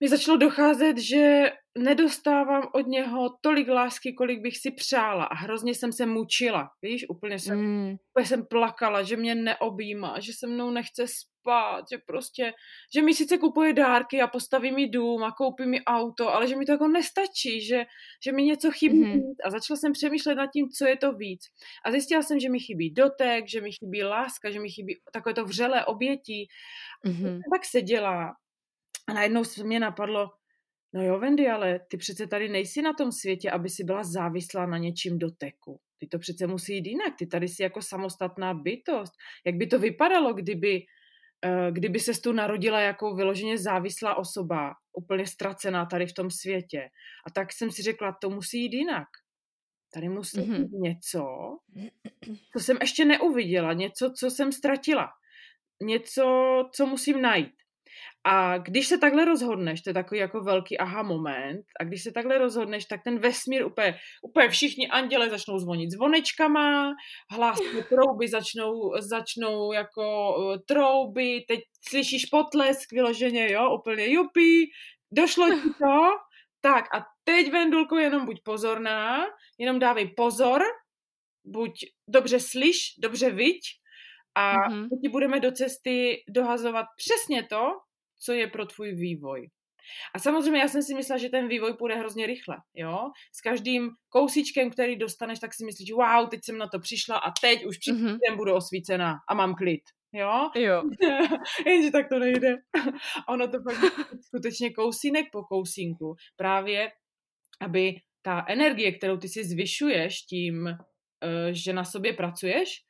mi 0.00 0.08
začalo 0.08 0.36
docházet, 0.36 0.98
že 0.98 1.52
nedostávám 1.76 2.62
od 2.72 2.86
něho 2.86 3.30
tolik 3.40 3.68
lásky, 3.68 4.12
kolik 4.12 4.40
bych 4.40 4.58
si 4.58 4.70
přála 4.70 5.24
a 5.24 5.34
hrozně 5.34 5.74
jsem 5.74 5.92
se 5.92 6.06
mučila, 6.06 6.70
víš, 6.82 7.06
úplně 7.08 7.38
jsem, 7.38 7.58
mm. 7.58 7.96
úplně 8.10 8.26
jsem 8.26 8.46
plakala, 8.46 9.02
že 9.02 9.16
mě 9.16 9.34
neobjímá, 9.34 10.20
že 10.20 10.32
se 10.32 10.46
mnou 10.46 10.70
nechce 10.70 11.06
spát, 11.06 11.84
že 11.92 11.98
prostě, 12.06 12.52
že 12.94 13.02
mi 13.02 13.14
sice 13.14 13.38
kupuje 13.38 13.72
dárky 13.72 14.20
a 14.20 14.26
postaví 14.26 14.72
mi 14.72 14.88
dům 14.88 15.24
a 15.24 15.32
koupí 15.32 15.66
mi 15.66 15.84
auto, 15.84 16.34
ale 16.34 16.48
že 16.48 16.56
mi 16.56 16.64
to 16.64 16.72
jako 16.72 16.88
nestačí, 16.88 17.66
že, 17.66 17.84
že 18.24 18.32
mi 18.32 18.42
něco 18.42 18.70
chybí 18.70 19.04
mm. 19.04 19.20
a 19.44 19.50
začala 19.50 19.76
jsem 19.76 19.92
přemýšlet 19.92 20.34
nad 20.34 20.50
tím, 20.52 20.68
co 20.68 20.86
je 20.86 20.96
to 20.96 21.12
víc 21.12 21.40
a 21.84 21.90
zjistila 21.90 22.22
jsem, 22.22 22.40
že 22.40 22.50
mi 22.50 22.60
chybí 22.60 22.90
dotek, 22.90 23.48
že 23.48 23.60
mi 23.60 23.72
chybí 23.72 24.02
láska, 24.02 24.50
že 24.50 24.60
mi 24.60 24.70
chybí 24.70 25.00
takové 25.12 25.34
to 25.34 25.44
vřelé 25.44 25.84
obětí. 25.84 26.48
Mm-hmm. 27.06 27.40
Tak 27.52 27.64
seděla 27.64 28.34
a 29.06 29.12
najednou 29.12 29.44
se 29.44 29.64
mě 29.64 29.80
napadlo, 29.80 30.30
no 30.96 31.02
jo, 31.02 31.18
Wendy, 31.18 31.48
ale 31.48 31.80
ty 31.88 31.96
přece 31.96 32.26
tady 32.26 32.48
nejsi 32.48 32.82
na 32.82 32.92
tom 32.92 33.12
světě, 33.12 33.50
aby 33.50 33.68
si 33.68 33.84
byla 33.84 34.04
závislá 34.04 34.66
na 34.66 34.78
něčím 34.78 35.18
doteku. 35.18 35.80
Ty 35.98 36.06
to 36.06 36.18
přece 36.18 36.46
musí 36.46 36.74
jít 36.74 36.86
jinak. 36.86 37.14
Ty 37.18 37.26
tady 37.26 37.48
jsi 37.48 37.62
jako 37.62 37.82
samostatná 37.82 38.54
bytost. 38.54 39.12
Jak 39.46 39.54
by 39.54 39.66
to 39.66 39.78
vypadalo, 39.78 40.34
kdyby, 40.34 40.82
uh, 41.46 41.74
kdyby 41.74 42.00
se 42.00 42.20
tu 42.20 42.32
narodila 42.32 42.80
jako 42.80 43.14
vyloženě 43.14 43.58
závislá 43.58 44.14
osoba, 44.14 44.74
úplně 44.92 45.26
ztracená 45.26 45.86
tady 45.86 46.06
v 46.06 46.12
tom 46.12 46.30
světě. 46.30 46.88
A 47.26 47.30
tak 47.30 47.52
jsem 47.52 47.70
si 47.70 47.82
řekla, 47.82 48.16
to 48.20 48.30
musí 48.30 48.62
jít 48.62 48.72
jinak. 48.72 49.08
Tady 49.94 50.08
musí 50.08 50.38
mm-hmm. 50.38 50.62
být 50.62 50.72
něco, 50.72 51.24
co 52.52 52.60
jsem 52.60 52.78
ještě 52.80 53.04
neuviděla, 53.04 53.72
něco, 53.72 54.12
co 54.16 54.30
jsem 54.30 54.52
ztratila. 54.52 55.08
Něco, 55.82 56.24
co 56.72 56.86
musím 56.86 57.22
najít. 57.22 57.65
A 58.28 58.58
když 58.58 58.86
se 58.86 58.98
takhle 58.98 59.24
rozhodneš, 59.24 59.82
to 59.82 59.90
je 59.90 59.94
takový 59.94 60.20
jako 60.20 60.40
velký 60.40 60.78
aha 60.78 61.02
moment, 61.02 61.64
a 61.80 61.84
když 61.84 62.02
se 62.02 62.12
takhle 62.12 62.38
rozhodneš, 62.38 62.84
tak 62.84 63.00
ten 63.04 63.18
vesmír 63.18 63.66
úplně, 63.66 63.98
úplně 64.22 64.48
všichni 64.48 64.88
anděle 64.88 65.30
začnou 65.30 65.58
zvonit 65.58 65.90
zvonečkama, 65.90 66.92
hlásné 67.30 67.82
trouby 67.82 68.28
začnou, 68.28 68.92
začnou 68.98 69.72
jako 69.72 70.36
uh, 70.38 70.56
trouby, 70.68 71.44
teď 71.48 71.60
slyšíš 71.88 72.26
potlesk 72.26 72.92
vyloženě, 72.92 73.52
jo, 73.52 73.78
úplně 73.80 74.08
jupi, 74.08 74.64
došlo 75.12 75.50
ti 75.50 75.68
to, 75.78 76.00
tak 76.60 76.84
a 76.94 77.06
teď 77.24 77.52
Vendulko 77.52 77.98
jenom 77.98 78.26
buď 78.26 78.36
pozorná, 78.44 79.24
jenom 79.58 79.78
dávej 79.78 80.08
pozor, 80.16 80.62
buď 81.44 81.72
dobře 82.08 82.40
slyš, 82.40 82.94
dobře 82.98 83.30
viď 83.30 83.60
a 84.34 84.54
mm-hmm. 84.54 84.88
ti 85.02 85.08
budeme 85.08 85.40
do 85.40 85.52
cesty 85.52 86.16
dohazovat 86.28 86.86
přesně 86.96 87.42
to, 87.42 87.86
co 88.18 88.32
je 88.32 88.46
pro 88.46 88.66
tvůj 88.66 88.92
vývoj. 88.92 89.48
A 90.14 90.18
samozřejmě 90.18 90.60
já 90.60 90.68
jsem 90.68 90.82
si 90.82 90.94
myslela, 90.94 91.18
že 91.18 91.28
ten 91.28 91.48
vývoj 91.48 91.74
půjde 91.74 91.94
hrozně 91.94 92.26
rychle, 92.26 92.56
jo. 92.74 93.10
S 93.32 93.40
každým 93.40 93.90
kousíčkem, 94.08 94.70
který 94.70 94.96
dostaneš, 94.96 95.38
tak 95.38 95.54
si 95.54 95.64
myslíš, 95.64 95.92
wow, 95.92 96.28
teď 96.28 96.40
jsem 96.44 96.58
na 96.58 96.68
to 96.68 96.78
přišla 96.78 97.16
a 97.16 97.32
teď 97.40 97.64
už 97.64 97.78
příští 97.78 98.02
mm-hmm. 98.02 98.36
budu 98.36 98.54
osvícená 98.54 99.14
a 99.28 99.34
mám 99.34 99.54
klid, 99.54 99.82
jo. 100.12 100.50
Jo. 100.54 100.82
Jenže 101.66 101.90
tak 101.90 102.08
to 102.08 102.18
nejde. 102.18 102.56
ono 103.28 103.48
to 103.48 103.58
pak 103.62 103.76
skutečně 104.26 104.72
kousínek 104.72 105.26
po 105.32 105.42
kousínku. 105.42 106.14
Právě, 106.36 106.90
aby 107.60 107.94
ta 108.22 108.44
energie, 108.48 108.92
kterou 108.92 109.16
ty 109.16 109.28
si 109.28 109.44
zvyšuješ 109.44 110.22
tím, 110.22 110.66
eh, 110.66 110.76
že 111.50 111.72
na 111.72 111.84
sobě 111.84 112.12
pracuješ, 112.12 112.82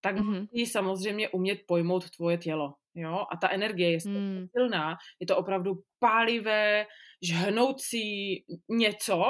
tak 0.00 0.16
mm-hmm. 0.16 0.66
samozřejmě 0.70 1.28
umět 1.28 1.58
pojmout 1.66 2.10
tvoje 2.10 2.38
tělo. 2.38 2.74
Jo? 2.94 3.24
A 3.32 3.36
ta 3.36 3.48
energie 3.48 3.90
je 3.90 3.98
mm. 4.06 4.46
silná, 4.56 4.96
je 5.20 5.26
to 5.26 5.36
opravdu 5.36 5.72
pálivé, 5.98 6.86
žhnoucí 7.22 8.44
něco 8.68 9.24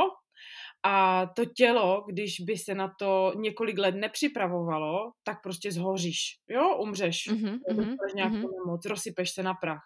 a 0.87 1.27
to 1.27 1.45
tělo, 1.45 2.05
když 2.09 2.41
by 2.41 2.57
se 2.57 2.75
na 2.75 2.93
to 2.99 3.33
několik 3.37 3.79
let 3.79 3.95
nepřipravovalo, 3.95 5.13
tak 5.23 5.43
prostě 5.43 5.73
zhoříš, 5.73 6.21
jo, 6.49 6.77
umřeš, 6.77 7.29
mm-hmm, 7.29 7.59
dostaneš 7.69 8.15
nějakou 8.15 8.35
mm-hmm. 8.35 8.67
nemoc, 8.67 8.87
rozsypeš 8.87 9.31
se 9.31 9.43
na 9.43 9.55
prach. 9.55 9.83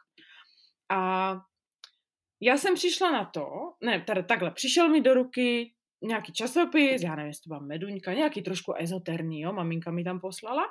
A 0.91 1.33
já 2.43 2.57
jsem 2.57 2.75
přišla 2.75 3.11
na 3.11 3.25
to, 3.25 3.47
ne, 3.85 4.05
tady 4.07 4.23
takhle, 4.23 4.51
přišel 4.51 4.89
mi 4.89 5.01
do 5.01 5.15
ruky 5.15 5.75
nějaký 6.03 6.33
časopis, 6.33 7.03
já 7.03 7.17
nevím, 7.17 7.29
jestli 7.29 7.43
to 7.43 7.49
byla 7.49 7.61
Meduňka, 7.61 8.13
nějaký 8.13 8.43
trošku 8.43 8.75
ezoterní, 8.79 9.41
jo, 9.41 9.53
maminka 9.53 9.91
mi 9.91 10.05
tam 10.05 10.21
poslala. 10.21 10.63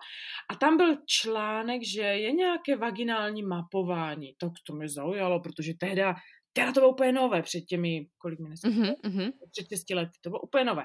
A 0.50 0.55
tam 0.55 0.77
byl 0.77 0.98
článek, 1.05 1.81
že 1.84 2.01
je 2.01 2.31
nějaké 2.31 2.75
vaginální 2.75 3.43
mapování. 3.43 4.36
Tak 4.39 4.51
to 4.67 4.74
mě 4.74 4.89
zaujalo, 4.89 5.39
protože 5.39 5.74
tehda, 5.74 6.15
teda 6.53 6.72
to 6.72 6.79
bylo 6.79 6.91
úplně 6.91 7.12
nové 7.12 7.41
před 7.41 7.62
těmi, 7.62 8.07
kolik 8.17 8.39
mi 8.39 8.50
mm-hmm. 8.50 9.31
před 9.51 9.67
6 9.69 9.89
lety, 9.89 10.12
to 10.22 10.29
bylo 10.29 10.41
úplně 10.41 10.63
nové. 10.63 10.84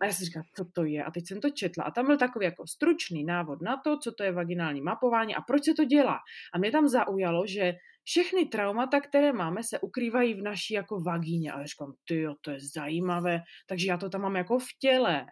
A 0.00 0.04
já 0.06 0.12
jsem 0.12 0.26
říkala, 0.26 0.44
co 0.56 0.64
to 0.64 0.84
je? 0.84 1.04
A 1.04 1.10
teď 1.10 1.26
jsem 1.26 1.40
to 1.40 1.50
četla. 1.50 1.84
A 1.84 1.90
tam 1.90 2.06
byl 2.06 2.16
takový 2.16 2.44
jako 2.44 2.66
stručný 2.66 3.24
návod 3.24 3.62
na 3.62 3.76
to, 3.76 3.98
co 3.98 4.12
to 4.12 4.22
je 4.22 4.32
vaginální 4.32 4.80
mapování 4.80 5.34
a 5.34 5.40
proč 5.40 5.64
se 5.64 5.74
to 5.74 5.84
dělá. 5.84 6.18
A 6.54 6.58
mě 6.58 6.70
tam 6.70 6.88
zaujalo, 6.88 7.46
že 7.46 7.72
všechny 8.04 8.46
traumata, 8.46 9.00
které 9.00 9.32
máme, 9.32 9.62
se 9.62 9.80
ukrývají 9.80 10.34
v 10.34 10.42
naší 10.42 10.74
jako 10.74 11.00
vagíně. 11.00 11.52
A 11.52 11.60
já 11.60 11.66
říkám, 11.66 11.92
ty 12.08 12.26
to 12.40 12.50
je 12.50 12.58
zajímavé, 12.74 13.40
takže 13.66 13.88
já 13.88 13.96
to 13.96 14.08
tam 14.08 14.20
mám 14.20 14.36
jako 14.36 14.58
v 14.58 14.68
těle 14.78 15.26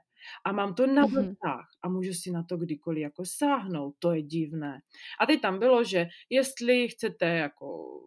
a 0.44 0.52
mám 0.52 0.74
to 0.74 0.86
na 0.86 1.06
mm-hmm. 1.06 1.34
a 1.82 1.88
můžu 1.88 2.12
si 2.12 2.30
na 2.30 2.42
to 2.48 2.56
kdykoliv 2.56 3.02
jako 3.02 3.22
sáhnout, 3.26 3.94
to 3.98 4.12
je 4.12 4.22
divné. 4.22 4.80
A 5.20 5.26
teď 5.26 5.40
tam 5.40 5.58
bylo, 5.58 5.84
že 5.84 6.06
jestli 6.30 6.88
chcete 6.88 7.26
jako 7.26 8.00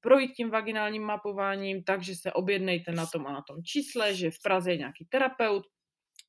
projít 0.00 0.32
tím 0.32 0.50
vaginálním 0.50 1.02
mapováním, 1.02 1.84
takže 1.84 2.14
se 2.14 2.32
objednejte 2.32 2.92
na 2.92 3.06
tom 3.06 3.26
a 3.26 3.32
na 3.32 3.42
tom 3.48 3.62
čísle, 3.62 4.14
že 4.14 4.30
v 4.30 4.42
Praze 4.42 4.70
je 4.70 4.76
nějaký 4.76 5.06
terapeut, 5.10 5.66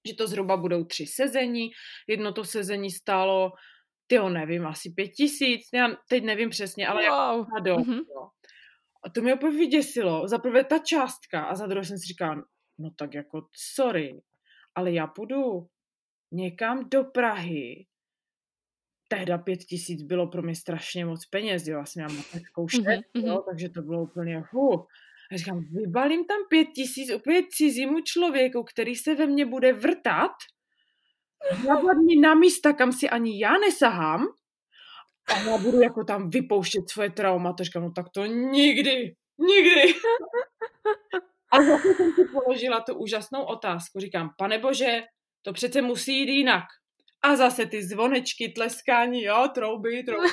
že 0.07 0.13
to 0.13 0.27
zhruba 0.27 0.57
budou 0.57 0.83
tři 0.83 1.05
sezení. 1.07 1.69
Jedno 2.07 2.33
to 2.33 2.45
sezení 2.45 2.91
stálo 2.91 3.51
ty 4.09 4.19
nevím, 4.29 4.67
asi 4.67 4.89
pět 4.89 5.07
tisíc, 5.07 5.61
já 5.73 5.87
teď 6.09 6.23
nevím 6.23 6.49
přesně, 6.49 6.87
ale 6.87 7.01
wow. 7.01 7.09
jako 7.09 7.59
do, 7.63 7.75
mm-hmm. 7.75 8.03
A 9.05 9.09
to 9.09 9.21
mě 9.21 9.33
úplně 9.33 9.57
vyděsilo. 9.57 10.27
Za 10.27 10.37
prvé 10.37 10.63
ta 10.63 10.79
částka 10.79 11.43
a 11.43 11.55
za 11.55 11.67
druhé 11.67 11.85
jsem 11.85 11.97
si 11.97 12.07
říkala, 12.07 12.35
no 12.79 12.89
tak 12.97 13.13
jako 13.13 13.47
sorry, 13.75 14.21
ale 14.75 14.91
já 14.91 15.07
půjdu 15.07 15.67
někam 16.31 16.89
do 16.89 17.03
Prahy. 17.03 17.85
Tehda 19.07 19.37
pět 19.37 19.59
tisíc 19.59 20.03
bylo 20.03 20.27
pro 20.27 20.41
mě 20.41 20.55
strašně 20.55 21.05
moc 21.05 21.25
peněz, 21.25 21.67
jo, 21.67 21.77
já 21.77 21.85
jsem 21.85 22.05
měla 22.05 22.17
mateřskou 22.17 22.65
mm-hmm. 22.65 23.03
jo, 23.15 23.43
takže 23.49 23.69
to 23.69 23.81
bylo 23.81 24.03
úplně 24.03 24.43
hu. 24.51 24.85
A 25.31 25.37
říkám, 25.37 25.65
vybalím 25.71 26.25
tam 26.25 26.37
pět 26.49 26.65
tisíc 26.65 27.13
úplně 27.13 27.43
cizímu 27.49 28.01
člověku, 28.01 28.63
který 28.63 28.95
se 28.95 29.15
ve 29.15 29.27
mně 29.27 29.45
bude 29.45 29.73
vrtat, 29.73 30.31
mi 32.05 32.15
na 32.15 32.35
místa, 32.35 32.73
kam 32.73 32.91
si 32.91 33.09
ani 33.09 33.39
já 33.39 33.57
nesahám 33.57 34.27
a 35.29 35.39
já 35.39 35.57
budu 35.57 35.81
jako 35.81 36.03
tam 36.03 36.29
vypouštět 36.29 36.89
svoje 36.89 37.09
traumata. 37.09 37.63
Říkám, 37.63 37.83
no 37.83 37.91
tak 37.91 38.05
to 38.13 38.25
nikdy, 38.25 39.15
nikdy. 39.37 39.93
A 41.51 41.63
zase 41.63 41.93
jsem 41.93 42.11
si 42.11 42.25
položila 42.25 42.81
tu 42.81 42.95
úžasnou 42.95 43.43
otázku. 43.43 43.99
Říkám, 43.99 44.29
pane 44.37 44.59
bože, 44.59 45.03
to 45.41 45.53
přece 45.53 45.81
musí 45.81 46.19
jít 46.19 46.29
jinak. 46.29 46.63
A 47.21 47.35
zase 47.35 47.65
ty 47.65 47.83
zvonečky, 47.83 48.49
tleskání, 48.49 49.23
jo, 49.23 49.49
trouby, 49.53 50.03
trouby. 50.03 50.27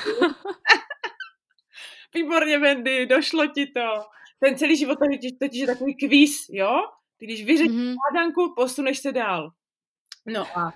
Výborně, 2.13 2.59
Wendy, 2.59 3.05
došlo 3.05 3.47
ti 3.47 3.65
to. 3.65 4.01
Ten 4.39 4.57
celý 4.57 4.77
život 4.77 4.99
totiž, 4.99 5.31
totiž 5.39 5.61
je 5.61 5.67
takový 5.67 5.95
kvíz, 5.95 6.45
jo? 6.49 6.81
Ty 7.17 7.25
když 7.25 7.45
vyřešíš 7.45 7.71
mm-hmm. 7.71 8.53
posuneš 8.55 8.99
se 8.99 9.11
dál. 9.11 9.49
No 10.25 10.57
a 10.57 10.73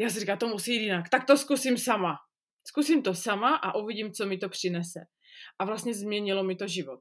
já 0.00 0.10
si 0.10 0.20
říkám, 0.20 0.38
to 0.38 0.48
musí 0.48 0.74
jít 0.74 0.82
jinak. 0.82 1.08
Tak 1.08 1.26
to 1.26 1.36
zkusím 1.36 1.78
sama. 1.78 2.16
Zkusím 2.66 3.02
to 3.02 3.14
sama 3.14 3.56
a 3.56 3.74
uvidím, 3.74 4.12
co 4.12 4.26
mi 4.26 4.38
to 4.38 4.48
přinese. 4.48 5.00
A 5.58 5.64
vlastně 5.64 5.94
změnilo 5.94 6.44
mi 6.44 6.56
to 6.56 6.66
život. 6.66 7.00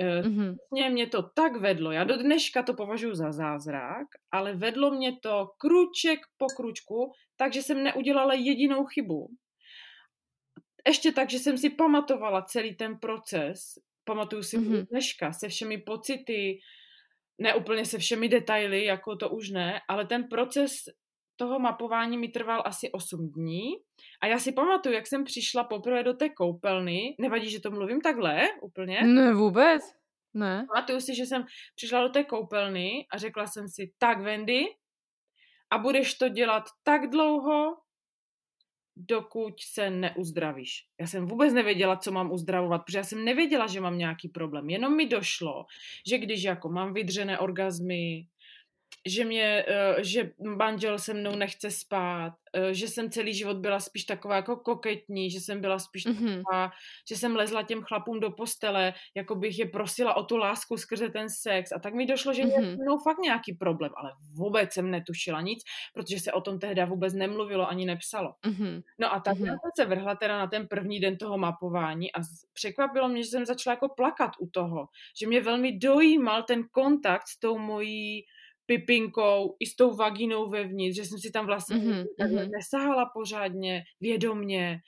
Mm-hmm. 0.00 0.56
Mě 0.90 1.06
to 1.06 1.22
tak 1.22 1.56
vedlo, 1.56 1.92
já 1.92 2.04
do 2.04 2.16
dneška 2.16 2.62
to 2.62 2.74
považuji 2.74 3.14
za 3.14 3.32
zázrak, 3.32 4.06
ale 4.30 4.54
vedlo 4.54 4.90
mě 4.90 5.16
to 5.22 5.46
kruček 5.58 6.20
po 6.36 6.46
kručku, 6.46 7.12
takže 7.36 7.62
jsem 7.62 7.82
neudělala 7.82 8.34
jedinou 8.34 8.84
chybu. 8.84 9.28
Ještě 10.86 11.12
tak, 11.12 11.30
že 11.30 11.38
jsem 11.38 11.58
si 11.58 11.70
pamatovala 11.70 12.42
celý 12.42 12.76
ten 12.76 12.98
proces, 12.98 13.58
pamatuju 14.04 14.42
si 14.42 14.58
mm-hmm. 14.58 14.86
dneška 14.90 15.32
se 15.32 15.48
všemi 15.48 15.78
pocity, 15.78 16.58
ne 17.38 17.54
úplně 17.54 17.84
se 17.84 17.98
všemi 17.98 18.28
detaily, 18.28 18.84
jako 18.84 19.16
to 19.16 19.30
už 19.30 19.50
ne, 19.50 19.80
ale 19.88 20.06
ten 20.06 20.28
proces 20.28 20.72
toho 21.38 21.58
mapování 21.58 22.18
mi 22.18 22.28
trval 22.28 22.62
asi 22.64 22.92
8 22.92 23.30
dní 23.32 23.70
a 24.20 24.26
já 24.26 24.38
si 24.38 24.52
pamatuju, 24.52 24.94
jak 24.94 25.06
jsem 25.06 25.24
přišla 25.24 25.64
poprvé 25.64 26.02
do 26.02 26.14
té 26.14 26.28
koupelny, 26.28 27.16
nevadí, 27.20 27.50
že 27.50 27.60
to 27.60 27.70
mluvím 27.70 28.00
takhle 28.00 28.48
úplně? 28.62 29.00
Ne, 29.04 29.34
vůbec, 29.34 29.82
ne. 30.34 30.66
Pamatuju 30.74 31.00
si, 31.00 31.14
že 31.14 31.26
jsem 31.26 31.44
přišla 31.74 32.02
do 32.02 32.08
té 32.08 32.24
koupelny 32.24 33.06
a 33.12 33.18
řekla 33.18 33.46
jsem 33.46 33.68
si, 33.68 33.92
tak 33.98 34.20
Wendy, 34.20 34.64
a 35.70 35.78
budeš 35.78 36.14
to 36.14 36.28
dělat 36.28 36.64
tak 36.82 37.10
dlouho, 37.10 37.76
dokud 38.96 39.60
se 39.60 39.90
neuzdravíš. 39.90 40.86
Já 41.00 41.06
jsem 41.06 41.26
vůbec 41.26 41.52
nevěděla, 41.52 41.96
co 41.96 42.12
mám 42.12 42.32
uzdravovat, 42.32 42.82
protože 42.84 42.98
já 42.98 43.04
jsem 43.04 43.24
nevěděla, 43.24 43.66
že 43.66 43.80
mám 43.80 43.98
nějaký 43.98 44.28
problém. 44.28 44.70
Jenom 44.70 44.96
mi 44.96 45.06
došlo, 45.06 45.66
že 46.06 46.18
když 46.18 46.42
jako 46.42 46.68
mám 46.68 46.94
vydřené 46.94 47.38
orgazmy, 47.38 48.26
že 49.06 49.24
mě, 49.24 49.64
eh, 49.68 50.04
že 50.04 50.30
manžel 50.56 50.98
se 50.98 51.14
mnou 51.14 51.36
nechce 51.36 51.70
spát, 51.70 52.32
eh, 52.54 52.74
že 52.74 52.88
jsem 52.88 53.10
celý 53.10 53.34
život 53.34 53.56
byla 53.56 53.80
spíš 53.80 54.04
taková 54.04 54.36
jako 54.36 54.56
koketní, 54.56 55.30
že 55.30 55.40
jsem 55.40 55.60
byla 55.60 55.78
spíš 55.78 56.06
mm-hmm. 56.06 56.36
taková, 56.36 56.70
že 57.08 57.16
jsem 57.16 57.36
lezla 57.36 57.62
těm 57.62 57.82
chlapům 57.82 58.20
do 58.20 58.30
postele, 58.30 58.94
jako 59.14 59.34
bych 59.34 59.58
je 59.58 59.66
prosila 59.66 60.16
o 60.16 60.22
tu 60.22 60.36
lásku 60.36 60.76
skrze 60.76 61.08
ten 61.08 61.30
sex 61.30 61.72
a 61.72 61.78
tak 61.78 61.94
mi 61.94 62.06
došlo, 62.06 62.34
že 62.34 62.42
mm-hmm. 62.42 62.70
je 62.70 62.98
fakt 63.04 63.18
nějaký 63.18 63.52
problém, 63.52 63.92
ale 63.96 64.12
vůbec 64.34 64.72
jsem 64.72 64.90
netušila 64.90 65.40
nic, 65.40 65.62
protože 65.94 66.20
se 66.20 66.32
o 66.32 66.40
tom 66.40 66.58
tehda 66.58 66.84
vůbec 66.84 67.14
nemluvilo 67.14 67.68
ani 67.68 67.86
nepsalo. 67.86 68.34
Mm-hmm. 68.46 68.82
No 68.98 69.14
a 69.14 69.20
tak 69.20 69.34
mm-hmm. 69.34 69.46
jsem 69.46 69.70
se 69.76 69.84
vrhla 69.84 70.14
teda 70.14 70.38
na 70.38 70.46
ten 70.46 70.68
první 70.68 71.00
den 71.00 71.16
toho 71.16 71.38
mapování 71.38 72.12
a 72.12 72.18
překvapilo 72.52 73.08
mě, 73.08 73.22
že 73.22 73.30
jsem 73.30 73.46
začala 73.46 73.74
jako 73.74 73.88
plakat 73.88 74.30
u 74.40 74.46
toho, 74.50 74.88
že 75.20 75.26
mě 75.26 75.40
velmi 75.40 75.78
dojímal 75.78 76.42
ten 76.42 76.64
kontakt 76.72 77.28
s 77.28 77.38
tou 77.38 77.58
mojí 77.58 78.24
pipinkou 78.68 79.56
i 79.60 79.66
s 79.66 79.76
tou 79.76 79.96
vaginou 79.96 80.50
vevnitř, 80.50 80.96
že 80.96 81.04
jsem 81.04 81.18
si 81.18 81.30
tam 81.30 81.46
vlastně 81.46 81.76
mm-hmm, 81.76 82.04
mm-hmm. 82.20 82.50
nesahala 82.50 83.10
pořádně, 83.14 83.84
vědomně. 84.00 84.80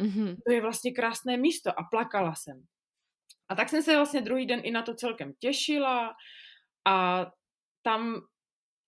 Mm-hmm. 0.00 0.36
To 0.46 0.52
je 0.52 0.60
vlastně 0.60 0.92
krásné 0.92 1.36
místo 1.36 1.70
a 1.80 1.82
plakala 1.90 2.34
jsem. 2.34 2.62
A 3.48 3.54
tak 3.54 3.68
jsem 3.68 3.82
se 3.82 3.96
vlastně 3.96 4.20
druhý 4.20 4.46
den 4.46 4.60
i 4.64 4.70
na 4.70 4.82
to 4.82 4.94
celkem 4.94 5.32
těšila 5.38 6.14
a 6.86 7.26
tam 7.82 8.20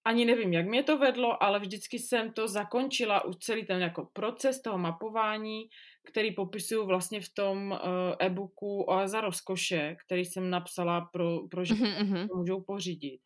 ani 0.04 0.24
nevím, 0.24 0.52
jak 0.52 0.66
mě 0.66 0.82
to 0.82 0.98
vedlo, 0.98 1.42
ale 1.42 1.60
vždycky 1.60 1.98
jsem 1.98 2.32
to 2.32 2.48
zakončila 2.48 3.24
už 3.24 3.36
celý 3.36 3.66
ten 3.66 3.82
jako 3.82 4.08
proces 4.12 4.62
toho 4.62 4.78
mapování, 4.78 5.68
který 6.08 6.34
popisuju 6.34 6.86
vlastně 6.86 7.20
v 7.20 7.28
tom 7.34 7.70
uh, 7.70 7.78
e-booku 8.18 8.82
Oaza 8.82 9.20
rozkoše, 9.20 9.96
který 10.06 10.24
jsem 10.24 10.50
napsala 10.50 11.00
pro, 11.00 11.48
pro 11.50 11.64
ženy, 11.64 11.80
mm-hmm. 11.80 12.28
můžou 12.36 12.60
pořídit. 12.60 13.20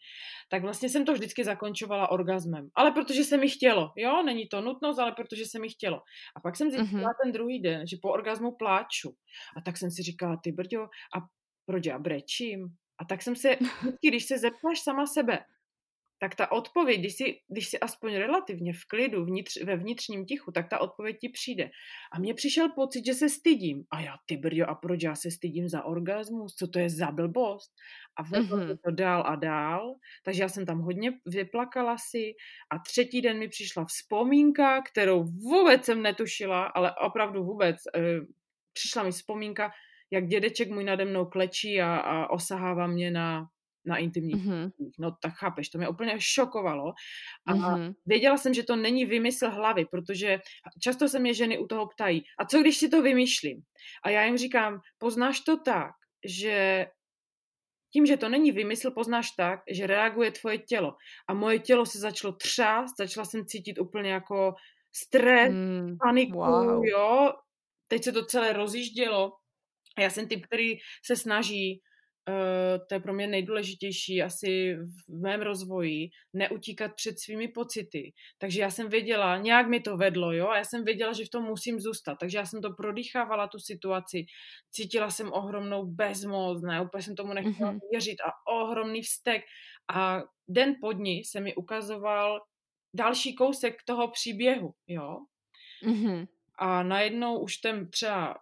Tak 0.50 0.62
vlastně 0.62 0.88
jsem 0.88 1.04
to 1.04 1.12
vždycky 1.12 1.44
zakončovala 1.44 2.10
orgasmem. 2.10 2.68
Ale 2.74 2.92
protože 2.92 3.24
se 3.24 3.36
mi 3.36 3.48
chtělo, 3.48 3.92
jo, 3.96 4.22
není 4.22 4.48
to 4.48 4.60
nutnost, 4.60 4.98
ale 4.98 5.12
protože 5.12 5.44
se 5.46 5.58
mi 5.58 5.68
chtělo. 5.68 5.96
A 6.36 6.40
pak 6.40 6.56
jsem 6.56 6.70
zjistila 6.70 7.02
mm-hmm. 7.02 7.22
ten 7.24 7.32
druhý 7.32 7.62
den, 7.62 7.86
že 7.86 7.96
po 8.02 8.08
orgasmu 8.08 8.56
pláču. 8.56 9.14
A 9.56 9.60
tak 9.60 9.76
jsem 9.76 9.90
si 9.90 10.02
říkala, 10.02 10.36
ty 10.44 10.52
brďo, 10.52 10.82
a 10.82 11.18
proč 11.66 11.86
já 11.86 11.98
brečím? 11.98 12.68
A 12.98 13.04
tak 13.04 13.22
jsem 13.22 13.36
se, 13.36 13.56
vždycky, 14.02 14.08
když 14.08 14.24
se 14.24 14.38
zeptáš 14.38 14.80
sama 14.80 15.06
sebe, 15.06 15.38
tak 16.22 16.34
ta 16.34 16.52
odpověď, 16.52 17.00
když 17.00 17.14
si, 17.14 17.38
když 17.48 17.68
si 17.68 17.78
aspoň 17.78 18.14
relativně 18.14 18.72
v 18.72 18.84
klidu, 18.88 19.24
vnitř, 19.24 19.62
ve 19.64 19.76
vnitřním 19.76 20.26
tichu, 20.26 20.52
tak 20.52 20.68
ta 20.68 20.78
odpověď 20.78 21.16
ti 21.20 21.28
přijde. 21.28 21.70
A 22.12 22.18
mně 22.18 22.34
přišel 22.34 22.68
pocit, 22.68 23.06
že 23.06 23.14
se 23.14 23.28
stydím. 23.28 23.84
A 23.90 24.00
já, 24.00 24.14
ty 24.26 24.36
brďo, 24.36 24.70
a 24.70 24.74
proč 24.74 25.02
já 25.02 25.14
se 25.14 25.30
stydím 25.30 25.68
za 25.68 25.84
orgasmus? 25.84 26.54
Co 26.54 26.68
to 26.68 26.78
je 26.78 26.90
za 26.90 27.10
blbost? 27.10 27.72
A 28.16 28.22
vedlo 28.22 28.56
mm-hmm. 28.56 28.78
to 28.84 28.90
dál 28.90 29.22
a 29.26 29.36
dál, 29.36 29.94
takže 30.24 30.42
já 30.42 30.48
jsem 30.48 30.66
tam 30.66 30.78
hodně 30.78 31.12
vyplakala 31.26 31.96
si 31.98 32.34
a 32.70 32.78
třetí 32.78 33.22
den 33.22 33.38
mi 33.38 33.48
přišla 33.48 33.84
vzpomínka, 33.84 34.82
kterou 34.82 35.24
vůbec 35.24 35.84
jsem 35.84 36.02
netušila, 36.02 36.64
ale 36.64 36.94
opravdu 36.94 37.44
vůbec. 37.44 37.76
E, 37.96 38.00
přišla 38.72 39.02
mi 39.02 39.10
vzpomínka, 39.10 39.70
jak 40.10 40.26
dědeček 40.26 40.70
můj 40.70 40.84
nade 40.84 41.04
mnou 41.04 41.26
klečí 41.26 41.80
a, 41.80 41.96
a 41.96 42.30
osahává 42.30 42.86
mě 42.86 43.10
na 43.10 43.48
na 43.84 43.96
intimních 43.96 44.36
mm-hmm. 44.36 44.70
No 44.98 45.16
tak 45.22 45.32
chápeš, 45.34 45.68
to 45.68 45.78
mě 45.78 45.88
úplně 45.88 46.14
šokovalo. 46.18 46.92
A 47.46 47.54
mm-hmm. 47.54 47.94
věděla 48.06 48.36
jsem, 48.36 48.54
že 48.54 48.62
to 48.62 48.76
není 48.76 49.06
vymysl 49.06 49.50
hlavy, 49.50 49.84
protože 49.90 50.38
často 50.82 51.08
se 51.08 51.18
mě 51.18 51.34
ženy 51.34 51.58
u 51.58 51.66
toho 51.66 51.86
ptají, 51.86 52.22
a 52.38 52.44
co 52.44 52.60
když 52.60 52.76
si 52.76 52.88
to 52.88 53.02
vymýšlím? 53.02 53.62
A 54.04 54.10
já 54.10 54.24
jim 54.24 54.36
říkám, 54.36 54.80
poznáš 54.98 55.40
to 55.40 55.56
tak, 55.56 55.90
že 56.24 56.86
tím, 57.92 58.06
že 58.06 58.16
to 58.16 58.28
není 58.28 58.52
vymysl, 58.52 58.90
poznáš 58.90 59.30
tak, 59.30 59.60
že 59.70 59.86
reaguje 59.86 60.30
tvoje 60.30 60.58
tělo. 60.58 60.96
A 61.28 61.34
moje 61.34 61.58
tělo 61.58 61.86
se 61.86 61.98
začalo 61.98 62.32
třást, 62.32 62.96
začala 62.98 63.24
jsem 63.24 63.46
cítit 63.46 63.78
úplně 63.78 64.12
jako 64.12 64.54
stres, 64.92 65.52
mm, 65.52 65.96
paniku, 66.04 66.38
wow. 66.38 66.84
jo. 66.84 67.32
Teď 67.88 68.04
se 68.04 68.12
to 68.12 68.24
celé 68.24 68.52
rozjíždělo. 68.52 69.32
A 69.96 70.00
já 70.00 70.10
jsem 70.10 70.28
typ, 70.28 70.46
který 70.46 70.74
se 71.04 71.16
snaží 71.16 71.82
to 72.88 72.94
je 72.94 73.00
pro 73.00 73.12
mě 73.12 73.26
nejdůležitější 73.26 74.22
asi 74.22 74.74
v 74.74 75.20
mém 75.20 75.40
rozvoji, 75.42 76.10
neutíkat 76.32 76.92
před 76.94 77.18
svými 77.18 77.48
pocity. 77.48 78.12
Takže 78.38 78.60
já 78.60 78.70
jsem 78.70 78.88
věděla, 78.88 79.36
nějak 79.36 79.68
mi 79.68 79.80
to 79.80 79.96
vedlo, 79.96 80.32
jo, 80.32 80.48
a 80.48 80.58
já 80.58 80.64
jsem 80.64 80.84
věděla, 80.84 81.12
že 81.12 81.24
v 81.24 81.28
tom 81.28 81.44
musím 81.44 81.80
zůstat. 81.80 82.16
Takže 82.20 82.38
já 82.38 82.46
jsem 82.46 82.62
to 82.62 82.72
prodýchávala, 82.72 83.48
tu 83.48 83.58
situaci. 83.58 84.26
Cítila 84.70 85.10
jsem 85.10 85.32
ohromnou 85.32 85.86
bezmoc, 85.86 86.62
ne, 86.62 86.80
úplně 86.80 87.02
jsem 87.02 87.14
tomu 87.14 87.32
nechtěla 87.32 87.72
mm-hmm. 87.72 87.80
věřit 87.90 88.16
a 88.20 88.52
ohromný 88.52 89.02
vztek. 89.02 89.42
A 89.94 90.22
den 90.48 90.74
po 90.80 90.92
dní 90.92 91.24
se 91.24 91.40
mi 91.40 91.54
ukazoval 91.54 92.40
další 92.96 93.34
kousek 93.34 93.82
toho 93.86 94.08
příběhu, 94.08 94.74
jo. 94.86 95.18
Mm-hmm. 95.86 96.26
A 96.58 96.82
najednou 96.82 97.38
už 97.38 97.56
ten 97.56 97.90
třeba 97.90 98.38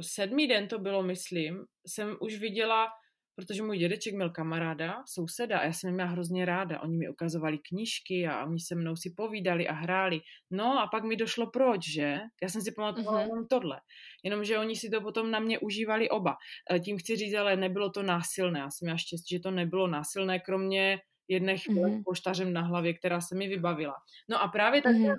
sedmý 0.00 0.46
den 0.46 0.68
to 0.68 0.78
bylo, 0.78 1.02
myslím, 1.02 1.64
jsem 1.86 2.16
už 2.20 2.38
viděla, 2.38 2.88
protože 3.36 3.62
můj 3.62 3.78
dědeček 3.78 4.14
měl 4.14 4.30
kamaráda, 4.30 5.02
souseda 5.06 5.58
a 5.58 5.64
já 5.64 5.72
jsem 5.72 5.94
měla 5.94 6.08
hrozně 6.08 6.44
ráda. 6.44 6.80
Oni 6.80 6.96
mi 6.96 7.08
ukazovali 7.08 7.58
knížky 7.58 8.26
a 8.26 8.44
oni 8.44 8.60
se 8.60 8.74
mnou 8.74 8.96
si 8.96 9.14
povídali 9.16 9.68
a 9.68 9.72
hráli. 9.72 10.20
No 10.50 10.80
a 10.80 10.86
pak 10.86 11.04
mi 11.04 11.16
došlo 11.16 11.50
proč, 11.50 11.88
že? 11.94 12.18
Já 12.42 12.48
jsem 12.48 12.62
si 12.62 12.72
pamatovala 12.72 13.18
mm-hmm. 13.18 13.28
jenom 13.28 13.46
tohle. 13.46 13.80
Jenomže 14.24 14.58
oni 14.58 14.76
si 14.76 14.90
to 14.90 15.00
potom 15.00 15.30
na 15.30 15.38
mě 15.38 15.58
užívali 15.58 16.08
oba. 16.08 16.36
E, 16.72 16.80
tím 16.80 16.98
chci 16.98 17.16
říct, 17.16 17.34
ale 17.34 17.56
nebylo 17.56 17.90
to 17.90 18.02
násilné. 18.02 18.60
Já 18.60 18.70
jsem 18.70 18.86
měla 18.86 18.98
štěstí, 18.98 19.34
že 19.34 19.40
to 19.40 19.50
nebylo 19.50 19.86
násilné, 19.86 20.40
kromě 20.40 20.98
jedné 21.28 21.58
chvíle 21.58 21.88
mm-hmm. 21.88 22.02
poštařem 22.04 22.52
na 22.52 22.60
hlavě, 22.60 22.94
která 22.94 23.20
se 23.20 23.34
mi 23.34 23.48
vybavila. 23.48 23.94
No 24.28 24.42
a 24.42 24.48
právě 24.48 24.82
tak 24.82 24.92
mm-hmm 24.92 25.16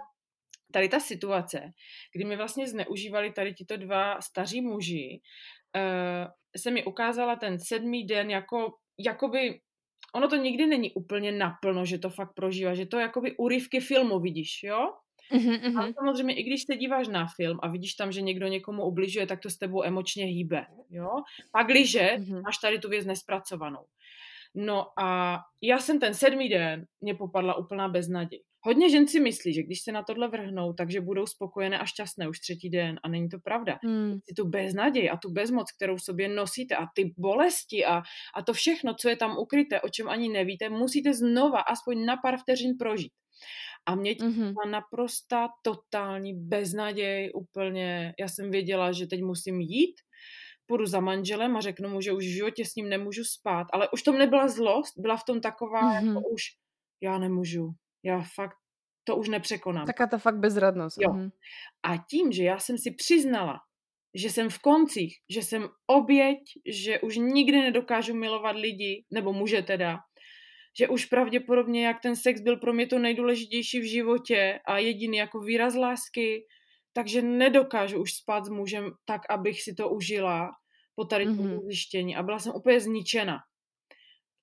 tady 0.72 0.90
ta 0.90 1.00
situace, 1.00 1.72
kdy 2.16 2.26
mi 2.26 2.36
vlastně 2.36 2.68
zneužívali 2.68 3.32
tady 3.32 3.54
tito 3.54 3.78
dva 3.78 4.22
staří 4.22 4.62
muži, 4.62 5.22
uh, 5.76 6.32
se 6.58 6.72
mi 6.72 6.86
ukázala 6.86 7.36
ten 7.36 7.60
sedmý 7.60 8.06
den 8.06 8.30
jako, 8.30 8.74
jakoby, 9.00 9.60
ono 10.16 10.28
to 10.28 10.36
nikdy 10.36 10.68
není 10.68 10.94
úplně 10.94 11.32
naplno, 11.32 11.86
že 11.86 11.98
to 11.98 12.10
fakt 12.10 12.34
prožívá, 12.36 12.74
že 12.74 12.86
to 12.86 13.00
jakoby 13.00 13.36
úryvky 13.38 13.80
filmu 13.80 14.20
vidíš, 14.20 14.64
jo? 14.64 14.94
Uh-huh, 15.32 15.90
A 15.90 15.94
samozřejmě, 15.94 16.36
i 16.36 16.44
když 16.44 16.64
se 16.64 16.76
díváš 16.76 17.08
na 17.08 17.28
film 17.36 17.60
a 17.62 17.68
vidíš 17.68 17.94
tam, 17.94 18.12
že 18.12 18.22
někdo 18.22 18.48
někomu 18.48 18.84
ubližuje, 18.84 19.28
tak 19.28 19.40
to 19.40 19.50
s 19.50 19.58
tebou 19.58 19.84
emočně 19.84 20.26
hýbe, 20.26 20.66
jo? 20.90 21.10
Pakliže 21.52 22.18
uh-huh. 22.18 22.42
máš 22.42 22.58
tady 22.58 22.80
tu 22.80 22.90
věc 22.90 23.06
nespracovanou. 23.06 23.86
No 24.56 25.00
a 25.00 25.40
já 25.62 25.78
jsem 25.78 26.00
ten 26.00 26.14
sedmý 26.14 26.50
den, 26.50 26.86
mě 27.02 27.16
popadla 27.16 27.54
úplná 27.56 27.88
beznaděj. 27.88 28.44
Hodně 28.62 28.90
žen 28.90 29.08
si 29.08 29.20
myslí, 29.20 29.54
že 29.54 29.64
když 29.64 29.82
se 29.82 29.92
na 29.92 30.04
tohle 30.04 30.28
vrhnou, 30.28 30.74
takže 30.74 31.02
budou 31.02 31.26
spokojené 31.26 31.80
a 31.80 31.86
šťastné 31.86 32.30
už 32.30 32.40
třetí 32.40 32.70
den 32.70 33.00
a 33.04 33.10
není 33.10 33.30
to 33.30 33.40
pravda. 33.40 33.80
Hmm. 33.84 34.20
Tu 34.38 34.48
beznaděj 34.48 35.10
a 35.10 35.18
tu 35.18 35.32
bezmoc, 35.32 35.72
kterou 35.72 35.96
v 35.96 36.04
sobě 36.04 36.28
nosíte 36.28 36.76
a 36.76 36.86
ty 36.96 37.14
bolesti 37.18 37.86
a, 37.86 38.02
a 38.36 38.44
to 38.44 38.54
všechno, 38.54 38.94
co 38.94 39.10
je 39.10 39.16
tam 39.16 39.38
ukryté, 39.38 39.82
o 39.82 39.90
čem 39.90 40.10
ani 40.10 40.30
nevíte, 40.30 40.70
musíte 40.70 41.14
znova 41.14 41.60
aspoň 41.60 42.06
na 42.06 42.18
pár 42.18 42.38
vteřin 42.38 42.78
prožít. 42.80 43.12
A 43.86 43.96
mě 43.96 44.12
mm-hmm. 44.12 44.54
naprosta 44.70 45.50
totální 45.62 46.34
beznaděj 46.34 47.32
úplně. 47.36 48.14
Já 48.20 48.28
jsem 48.28 48.52
věděla, 48.52 48.92
že 48.92 49.08
teď 49.08 49.22
musím 49.22 49.62
jít, 49.62 49.96
půjdu 50.66 50.86
za 50.86 51.00
manželem 51.00 51.58
a 51.58 51.62
řeknu 51.62 51.90
mu, 51.90 52.02
že 52.02 52.14
už 52.14 52.26
v 52.26 52.36
životě 52.36 52.66
s 52.66 52.76
ním 52.76 52.90
nemůžu 52.90 53.24
spát. 53.24 53.68
Ale 53.74 53.90
už 53.94 54.04
tom 54.04 54.18
nebyla 54.18 54.48
zlost, 54.48 54.94
byla 54.98 55.18
v 55.18 55.24
tom 55.24 55.42
taková, 55.42 55.82
mm-hmm. 55.82 56.08
jako 56.08 56.30
už 56.30 56.42
já 57.02 57.18
nemůžu, 57.18 57.72
já 58.04 58.22
fakt 58.36 58.56
to 59.04 59.16
už 59.16 59.30
nepřekonám. 59.30 59.86
Taká 59.86 60.08
ta 60.08 60.18
fakt 60.18 60.38
bezradnost. 60.38 60.98
Jo. 61.02 61.14
Mhm. 61.14 61.30
A 61.84 61.98
tím, 61.98 62.32
že 62.32 62.44
já 62.44 62.60
jsem 62.60 62.78
si 62.78 62.92
přiznala, 62.92 63.60
že 64.16 64.30
jsem 64.30 64.50
v 64.50 64.60
koncích, 64.60 65.18
že 65.30 65.42
jsem 65.42 65.70
oběť, 65.88 66.40
že 66.66 67.00
už 67.00 67.18
nikdy 67.18 67.58
nedokážu 67.58 68.14
milovat 68.14 68.56
lidi, 68.56 69.06
nebo 69.12 69.34
muže 69.34 69.62
teda, 69.62 69.98
že 70.80 70.88
už 70.88 71.06
pravděpodobně, 71.06 71.86
jak 71.86 72.02
ten 72.02 72.16
sex 72.16 72.42
byl 72.42 72.58
pro 72.58 72.74
mě 72.74 72.88
to 72.88 73.00
nejdůležitější 73.00 73.80
v 73.80 73.90
životě 73.90 74.60
a 74.66 74.78
jediný 74.78 75.18
jako 75.18 75.40
výraz 75.40 75.76
lásky, 75.76 76.46
takže 76.94 77.22
nedokážu 77.22 78.02
už 78.02 78.14
spát 78.14 78.46
s 78.46 78.50
mužem 78.50 78.92
tak, 79.06 79.22
abych 79.30 79.62
si 79.62 79.74
to 79.74 79.90
užila 79.90 80.50
po 80.96 81.06
tady 81.06 81.28
mm-hmm. 81.28 81.66
zjištění 81.66 82.16
a 82.16 82.24
byla 82.24 82.40
jsem 82.40 82.54
úplně 82.56 82.80
zničena. 82.80 83.38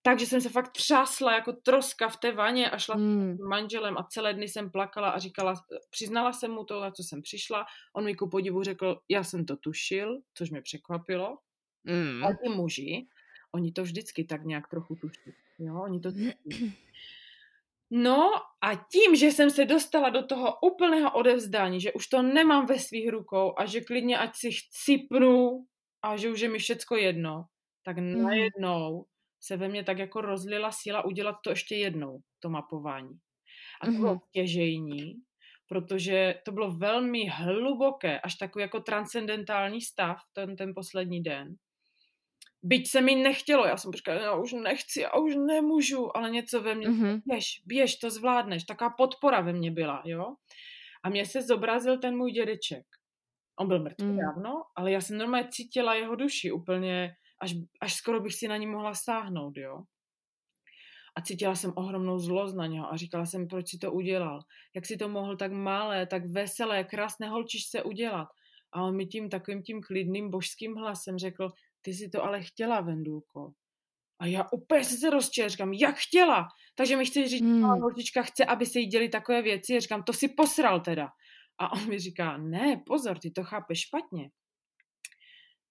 Takže 0.06 0.26
jsem 0.26 0.40
se 0.40 0.48
fakt 0.48 0.72
třásla 0.72 1.34
jako 1.34 1.52
troska 1.52 2.08
v 2.08 2.16
té 2.16 2.32
vaně 2.32 2.70
a 2.70 2.78
šla 2.78 2.96
mm. 2.96 3.36
s 3.36 3.40
manželem 3.40 3.98
a 3.98 4.06
celé 4.10 4.34
dny 4.34 4.48
jsem 4.48 4.70
plakala 4.70 5.10
a 5.10 5.18
říkala, 5.18 5.54
přiznala 5.90 6.32
jsem 6.32 6.50
mu 6.50 6.64
to, 6.64 6.80
na 6.80 6.90
co 6.90 7.02
jsem 7.02 7.22
přišla. 7.22 7.66
On 7.92 8.04
mi 8.04 8.14
ku 8.14 8.28
podivu 8.28 8.62
řekl, 8.62 9.00
já 9.08 9.24
jsem 9.24 9.44
to 9.44 9.56
tušil, 9.56 10.20
což 10.34 10.50
mě 10.50 10.62
překvapilo. 10.62 11.38
Mm. 11.84 12.24
A 12.24 12.28
ty 12.28 12.48
muži, 12.48 13.06
oni 13.52 13.72
to 13.72 13.82
vždycky 13.82 14.24
tak 14.24 14.44
nějak 14.44 14.68
trochu 14.68 14.94
tuší. 14.94 15.32
Jo, 15.58 15.80
oni 15.82 16.00
to 16.00 16.12
tuší. 16.12 16.78
No 17.90 18.30
a 18.60 18.74
tím, 18.74 19.16
že 19.16 19.26
jsem 19.26 19.50
se 19.50 19.64
dostala 19.64 20.10
do 20.10 20.22
toho 20.22 20.58
úplného 20.62 21.12
odevzdání, 21.12 21.80
že 21.80 21.92
už 21.92 22.06
to 22.06 22.22
nemám 22.22 22.66
ve 22.66 22.78
svých 22.78 23.10
rukou 23.10 23.54
a 23.58 23.66
že 23.66 23.80
klidně 23.80 24.18
ať 24.18 24.36
si 24.36 24.50
chcipnu 24.52 25.66
a 26.02 26.16
že 26.16 26.30
už 26.30 26.40
je 26.40 26.48
mi 26.48 26.58
všecko 26.58 26.96
jedno, 26.96 27.44
tak 27.84 27.98
mm. 27.98 28.22
najednou 28.22 29.06
se 29.46 29.56
ve 29.56 29.68
mně 29.68 29.85
tak 29.85 29.98
jako 29.98 30.20
rozlila 30.20 30.72
síla 30.72 31.04
udělat 31.04 31.37
to 31.44 31.50
ještě 31.50 31.76
jednou, 31.76 32.20
to 32.40 32.48
mapování. 32.48 33.18
A 33.80 33.87
to 33.87 33.92
mm-hmm. 33.92 34.00
bylo 34.00 34.20
těžejní, 34.32 35.14
protože 35.68 36.35
to 36.44 36.52
bylo 36.52 36.70
velmi 36.70 37.28
hluboké, 37.28 38.20
až 38.20 38.35
takový 38.35 38.62
jako 38.62 38.80
transcendentální 38.80 39.80
stav, 39.80 40.18
ten, 40.32 40.56
ten 40.56 40.72
poslední 40.74 41.22
den. 41.22 41.54
Byť 42.62 42.88
se 42.90 43.00
mi 43.00 43.14
nechtělo, 43.14 43.66
já 43.66 43.76
jsem 43.76 43.92
říkala, 43.92 44.20
já 44.20 44.35
už 44.35 44.52
nechci, 44.52 45.00
já 45.00 45.12
už 45.14 45.35
nemůžu, 45.37 46.16
ale 46.16 46.30
něco 46.30 46.62
ve 46.62 46.74
mně, 46.74 46.88
mm-hmm. 46.88 47.22
běž, 47.26 47.62
běž, 47.66 47.96
to 47.96 48.11
zvládneš, 48.11 48.64
taková 48.64 48.90
podpora 48.90 49.40
ve 49.40 49.52
mně 49.52 49.70
byla, 49.70 50.02
jo. 50.04 50.35
A 51.04 51.09
mně 51.09 51.26
se 51.26 51.42
zobrazil 51.42 51.98
ten 51.98 52.16
můj 52.16 52.32
dědeček. 52.32 52.87
On 53.61 53.68
byl 53.68 53.82
mrtvý 53.82 54.06
mm. 54.06 54.18
dávno, 54.18 54.62
ale 54.76 54.92
já 54.92 55.00
jsem 55.00 55.18
normálně 55.18 55.48
cítila 55.50 55.94
jeho 55.94 56.16
duši 56.16 56.52
úplně, 56.52 57.14
až, 57.40 57.55
až 57.81 57.94
skoro 57.94 58.20
bych 58.20 58.35
si 58.35 58.49
na 58.49 58.57
ní 58.57 58.66
mohla 58.66 58.94
sáhnout, 58.94 59.57
jo. 59.57 59.83
A 61.16 61.20
cítila 61.20 61.55
jsem 61.55 61.72
ohromnou 61.77 62.18
zlost 62.18 62.55
na 62.55 62.66
něho 62.66 62.92
a 62.92 62.96
říkala 62.96 63.27
jsem, 63.27 63.49
proč 63.49 63.68
si 63.70 63.79
to 63.79 63.92
udělal. 63.92 64.40
Jak 64.75 64.87
si 64.87 64.96
to 64.96 65.09
mohl 65.09 65.37
tak 65.37 65.53
malé, 65.53 66.07
tak 66.07 66.27
veselé, 66.27 66.85
krásné 66.85 67.29
holčičce 67.29 67.83
udělat. 67.83 68.29
A 68.72 68.83
on 68.83 68.96
mi 68.96 69.07
tím 69.07 69.31
takovým 69.31 69.62
tím 69.62 69.81
klidným 69.83 70.31
božským 70.31 70.75
hlasem 70.75 71.18
řekl, 71.18 71.53
ty 71.83 71.94
si 71.94 72.09
to 72.09 72.25
ale 72.25 72.42
chtěla, 72.42 72.81
Vendulko. 72.81 73.53
A 74.18 74.27
já 74.27 74.44
úplně 74.53 74.85
jsem 74.85 74.99
se 74.99 75.11
rozčila, 75.11 75.49
říkám, 75.49 75.72
jak 75.72 75.96
chtěla. 75.96 76.49
Takže 76.75 76.96
mi 76.96 77.07
chce 77.07 77.29
říct, 77.29 77.40
že 77.44 77.44
Hmm. 77.44 77.62
holčička 77.64 78.22
chce, 78.22 78.44
aby 78.44 78.66
se 78.66 78.79
jí 78.81 78.87
děli 78.87 79.09
takové 79.09 79.42
věci. 79.42 79.75
Já 79.75 79.81
říkám, 79.81 80.03
to 80.03 80.12
si 80.12 80.29
posral 80.29 80.81
teda. 80.81 81.09
A 81.59 81.72
on 81.72 81.88
mi 81.88 81.99
říká, 81.99 82.37
ne, 82.37 82.83
pozor, 82.87 83.18
ty 83.18 83.31
to 83.31 83.44
chápeš 83.44 83.81
špatně. 83.81 84.31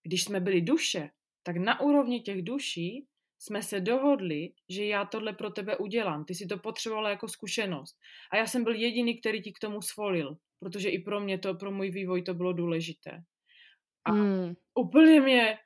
Když 0.03 0.23
jsme 0.23 0.39
byli 0.39 0.61
duše, 0.61 1.09
tak 1.45 1.57
na 1.57 1.79
úrovni 1.81 2.21
těch 2.21 2.41
duší 2.41 3.07
jsme 3.39 3.63
se 3.63 3.79
dohodli, 3.81 4.53
že 4.69 4.85
já 4.85 5.05
tohle 5.05 5.33
pro 5.33 5.49
tebe 5.51 5.77
udělám. 5.77 6.25
Ty 6.25 6.35
si 6.35 6.47
to 6.47 6.57
potřebovala 6.57 7.09
jako 7.09 7.27
zkušenost. 7.27 7.97
A 8.31 8.37
já 8.37 8.47
jsem 8.47 8.63
byl 8.63 8.75
jediný, 8.75 9.19
který 9.19 9.41
ti 9.41 9.51
k 9.53 9.59
tomu 9.59 9.81
svolil, 9.81 10.37
protože 10.59 10.89
i 10.89 10.99
pro 10.99 11.19
mě 11.19 11.37
to, 11.39 11.55
pro 11.55 11.71
můj 11.71 11.91
vývoj 11.91 12.21
to 12.21 12.33
bylo 12.33 12.53
důležité. 12.53 13.11
A 14.05 14.11
Hmm. 14.11 14.53
úplně 14.75 15.21
mě 15.21 15.57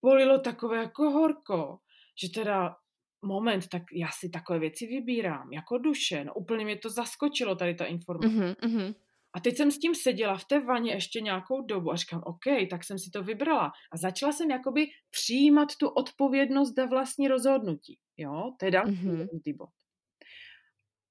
polilo 0.00 0.38
takové 0.38 0.76
jako 0.76 1.10
horko, 1.10 1.78
že 2.22 2.28
teda 2.30 2.76
moment, 3.22 3.68
tak 3.68 3.82
já 3.92 4.08
si 4.12 4.30
takové 4.30 4.58
věci 4.58 4.86
vybírám, 4.86 5.52
jako 5.52 5.78
duše. 5.78 6.24
No 6.24 6.34
úplně 6.34 6.64
mě 6.64 6.76
to 6.78 6.90
zaskočilo, 6.90 7.56
tady 7.56 7.74
ta 7.74 7.84
informace. 7.84 8.34
Mhm, 8.34 8.54
mhm. 8.64 8.94
A 9.34 9.40
teď 9.40 9.56
jsem 9.56 9.70
s 9.70 9.78
tím 9.78 9.94
seděla 9.94 10.36
v 10.36 10.44
té 10.44 10.60
vaně 10.60 10.92
ještě 10.92 11.20
nějakou 11.20 11.60
dobu 11.66 11.92
a 11.92 11.96
říkám, 11.96 12.22
OK, 12.26 12.44
tak 12.70 12.84
jsem 12.84 12.98
si 12.98 13.10
to 13.10 13.22
vybrala. 13.22 13.72
A 13.92 13.96
začala 13.96 14.32
jsem 14.32 14.50
jakoby 14.50 14.86
přijímat 15.10 15.68
tu 15.80 15.88
odpovědnost 15.88 16.74
za 16.74 16.86
vlastní 16.86 17.28
rozhodnutí. 17.28 17.98
Jo, 18.16 18.52
to 18.58 18.64
je 18.64 18.70
další 18.70 18.92
Mhm. 18.92 19.10
důležitý 19.10 19.52
bod. 19.52 19.68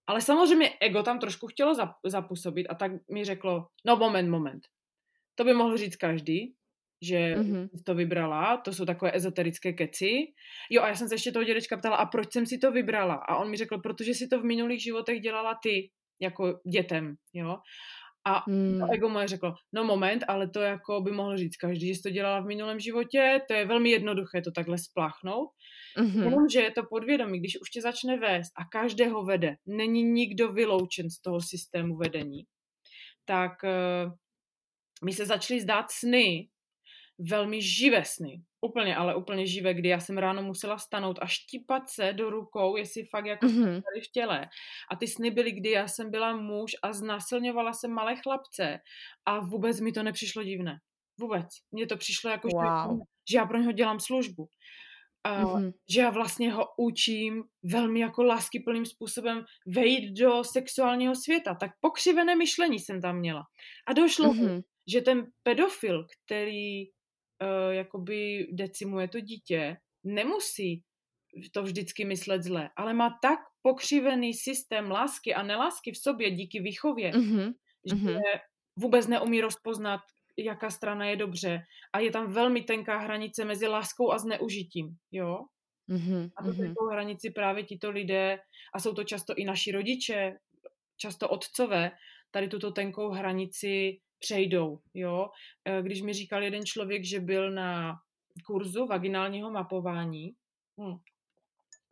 Ale 0.07 0.21
samozřejmě 0.21 0.73
ego 0.81 1.03
tam 1.03 1.19
trošku 1.19 1.47
chtělo 1.47 1.73
zap- 1.73 1.93
zapůsobit 2.05 2.67
a 2.67 2.75
tak 2.75 2.91
mi 3.11 3.25
řeklo, 3.25 3.67
no 3.85 3.95
moment, 3.97 4.29
moment. 4.29 4.63
To 5.35 5.43
by 5.43 5.53
mohl 5.53 5.77
říct 5.77 5.95
každý, 5.95 6.53
že 7.01 7.35
Mhm. 7.35 7.69
jsi 7.73 7.83
to 7.83 7.95
vybrala, 7.95 8.57
to 8.57 8.73
jsou 8.73 8.85
takové 8.85 9.15
ezoterické 9.15 9.73
keci. 9.73 10.33
Jo 10.69 10.81
a 10.81 10.87
já 10.87 10.95
jsem 10.95 11.07
se 11.07 11.15
ještě 11.15 11.31
toho 11.31 11.43
dědečka 11.43 11.77
ptala, 11.77 11.95
a 11.97 12.05
proč 12.05 12.33
jsem 12.33 12.45
si 12.45 12.57
to 12.57 12.71
vybrala? 12.71 13.13
A 13.15 13.35
on 13.37 13.49
mi 13.49 13.57
řekl, 13.57 13.77
protože 13.77 14.13
si 14.13 14.27
to 14.27 14.39
v 14.39 14.43
minulých 14.45 14.83
životech 14.83 15.19
dělala 15.19 15.59
ty, 15.63 15.89
jako 16.19 16.59
dětem, 16.71 17.15
jo. 17.33 17.57
A 18.25 18.43
Hmm. 18.47 18.79
to 18.79 18.93
ego 18.93 19.09
moje 19.09 19.27
řeklo, 19.27 19.55
no 19.73 19.83
moment, 19.83 20.23
ale 20.27 20.49
to 20.49 20.59
jako 20.61 21.01
by 21.01 21.11
mohl 21.11 21.37
říct 21.37 21.57
každý, 21.57 21.95
že 21.95 22.01
to 22.01 22.09
dělala 22.09 22.39
v 22.39 22.45
minulém 22.45 22.79
životě, 22.79 23.41
to 23.47 23.53
je 23.53 23.65
velmi 23.65 23.89
jednoduché 23.89 24.41
to 24.41 24.51
takhle 24.51 24.77
spláchnout. 24.77 25.49
Mhm. 25.97 26.23
Jenomže 26.23 26.61
je 26.61 26.71
to 26.71 26.83
podvědomí, 26.83 27.39
když 27.39 27.61
už 27.61 27.69
tě 27.69 27.81
začne 27.81 28.17
vést 28.17 28.51
a 28.57 28.65
každého 28.71 29.23
vede, 29.23 29.55
není 29.65 30.03
nikdo 30.03 30.51
vyloučen 30.53 31.09
z 31.09 31.21
toho 31.21 31.41
systému 31.41 31.97
vedení, 31.97 32.43
tak 33.25 33.51
uh, 33.63 34.11
mi 35.05 35.13
se 35.13 35.25
začaly 35.25 35.61
zdát 35.61 35.91
sny, 35.91 36.47
velmi 37.29 37.61
živé 37.61 38.05
sny. 38.05 38.41
Úplně, 38.61 38.95
ale 38.95 39.15
úplně 39.15 39.47
živé, 39.47 39.73
kdy 39.73 39.89
já 39.89 39.99
jsem 39.99 40.17
ráno 40.17 40.43
musela 40.43 40.77
stanout 40.77 41.19
a 41.21 41.27
štípat 41.27 41.89
se 41.89 42.13
do 42.13 42.29
rukou, 42.29 42.75
jestli 42.75 43.03
fakt 43.05 43.25
jako 43.25 43.45
Mhm. 43.45 43.65
tady 43.65 44.01
v 44.07 44.11
těle. 44.11 44.49
A 44.91 44.95
ty 44.95 45.07
sny 45.07 45.31
byly, 45.31 45.51
kdy 45.51 45.69
já 45.71 45.87
jsem 45.87 46.11
byla 46.11 46.35
muž 46.37 46.71
a 46.83 46.93
znásilňovala 46.93 47.73
jsem 47.73 47.91
malé 47.91 48.15
chlapce 48.15 48.79
a 49.25 49.39
vůbec 49.39 49.79
mi 49.79 49.91
to 49.91 50.03
nepřišlo 50.03 50.43
divné. 50.43 50.77
Vůbec. 51.19 51.47
Mně 51.71 51.87
to 51.87 51.97
přišlo 51.97 52.29
jako, 52.29 52.47
že, 52.49 52.55
Wow. 52.87 52.99
že 53.31 53.37
já 53.37 53.45
pro 53.45 53.57
něho 53.57 53.71
dělám 53.71 53.99
službu. 53.99 54.47
A 55.23 55.41
Mhm. 55.41 55.71
že 55.89 56.01
já 56.01 56.09
vlastně 56.09 56.51
ho 56.51 56.65
učím 56.77 57.43
velmi 57.63 57.99
jako 57.99 58.23
láskyplným 58.23 58.85
způsobem 58.85 59.45
vejít 59.67 60.17
do 60.19 60.43
sexuálního 60.43 61.15
světa. 61.15 61.55
Tak 61.55 61.71
pokřivené 61.81 62.35
myšlení 62.35 62.79
jsem 62.79 63.01
tam 63.01 63.17
měla. 63.17 63.43
A 63.87 63.93
došlo 63.93 64.33
mi, 64.33 64.41
Mhm. 64.41 64.61
že 64.87 65.01
ten 65.01 65.25
pedofil, 65.43 66.05
který 66.25 66.83
uh, 67.41 67.73
jakoby 67.73 68.47
decimuje 68.51 69.07
to 69.07 69.19
dítě, 69.19 69.77
nemusí 70.03 70.83
to 71.51 71.63
vždycky 71.63 72.05
myslet 72.05 72.43
zle, 72.43 72.69
ale 72.77 72.93
má 72.93 73.19
tak 73.21 73.39
pokřivený 73.61 74.33
systém 74.33 74.91
lásky 74.91 75.33
a 75.33 75.43
nelásky 75.43 75.91
v 75.91 75.97
sobě 75.97 76.31
díky 76.31 76.59
výchově, 76.61 77.11
Mhm. 77.17 77.51
že 77.85 77.95
Mhm. 77.95 78.19
vůbec 78.75 79.07
neumí 79.07 79.41
rozpoznat, 79.41 80.01
jaká 80.37 80.69
strana 80.69 81.05
je 81.05 81.15
dobře. 81.15 81.61
A 81.93 81.99
je 81.99 82.11
tam 82.11 82.33
velmi 82.33 82.61
tenká 82.63 82.97
hranice 82.97 83.45
mezi 83.45 83.67
láskou 83.67 84.11
a 84.11 84.17
zneužitím. 84.17 84.95
Jo? 85.11 85.37
Mhm. 85.87 86.29
A 86.37 86.43
Mhm. 86.43 86.57
tenkou 86.57 86.87
hranici 86.87 87.29
právě 87.31 87.63
tito 87.63 87.89
lidé, 87.91 88.39
a 88.73 88.79
jsou 88.79 88.93
to 88.93 89.03
často 89.03 89.33
i 89.35 89.45
naši 89.45 89.71
rodiče, 89.71 90.33
často 90.97 91.29
otcové, 91.29 91.91
tady 92.31 92.47
tuto 92.47 92.71
tenkou 92.71 93.09
hranici 93.09 93.99
přejdou. 94.21 94.79
Jo? 94.93 95.29
Eh, 95.65 95.81
Když 95.81 96.01
mi 96.01 96.13
říkal 96.13 96.43
jeden 96.43 96.65
člověk, 96.65 97.05
že 97.05 97.19
byl 97.19 97.51
na 97.51 97.95
kurzu 98.45 98.85
vaginálního 98.85 99.51
mapování, 99.51 100.31
hm, 100.81 100.97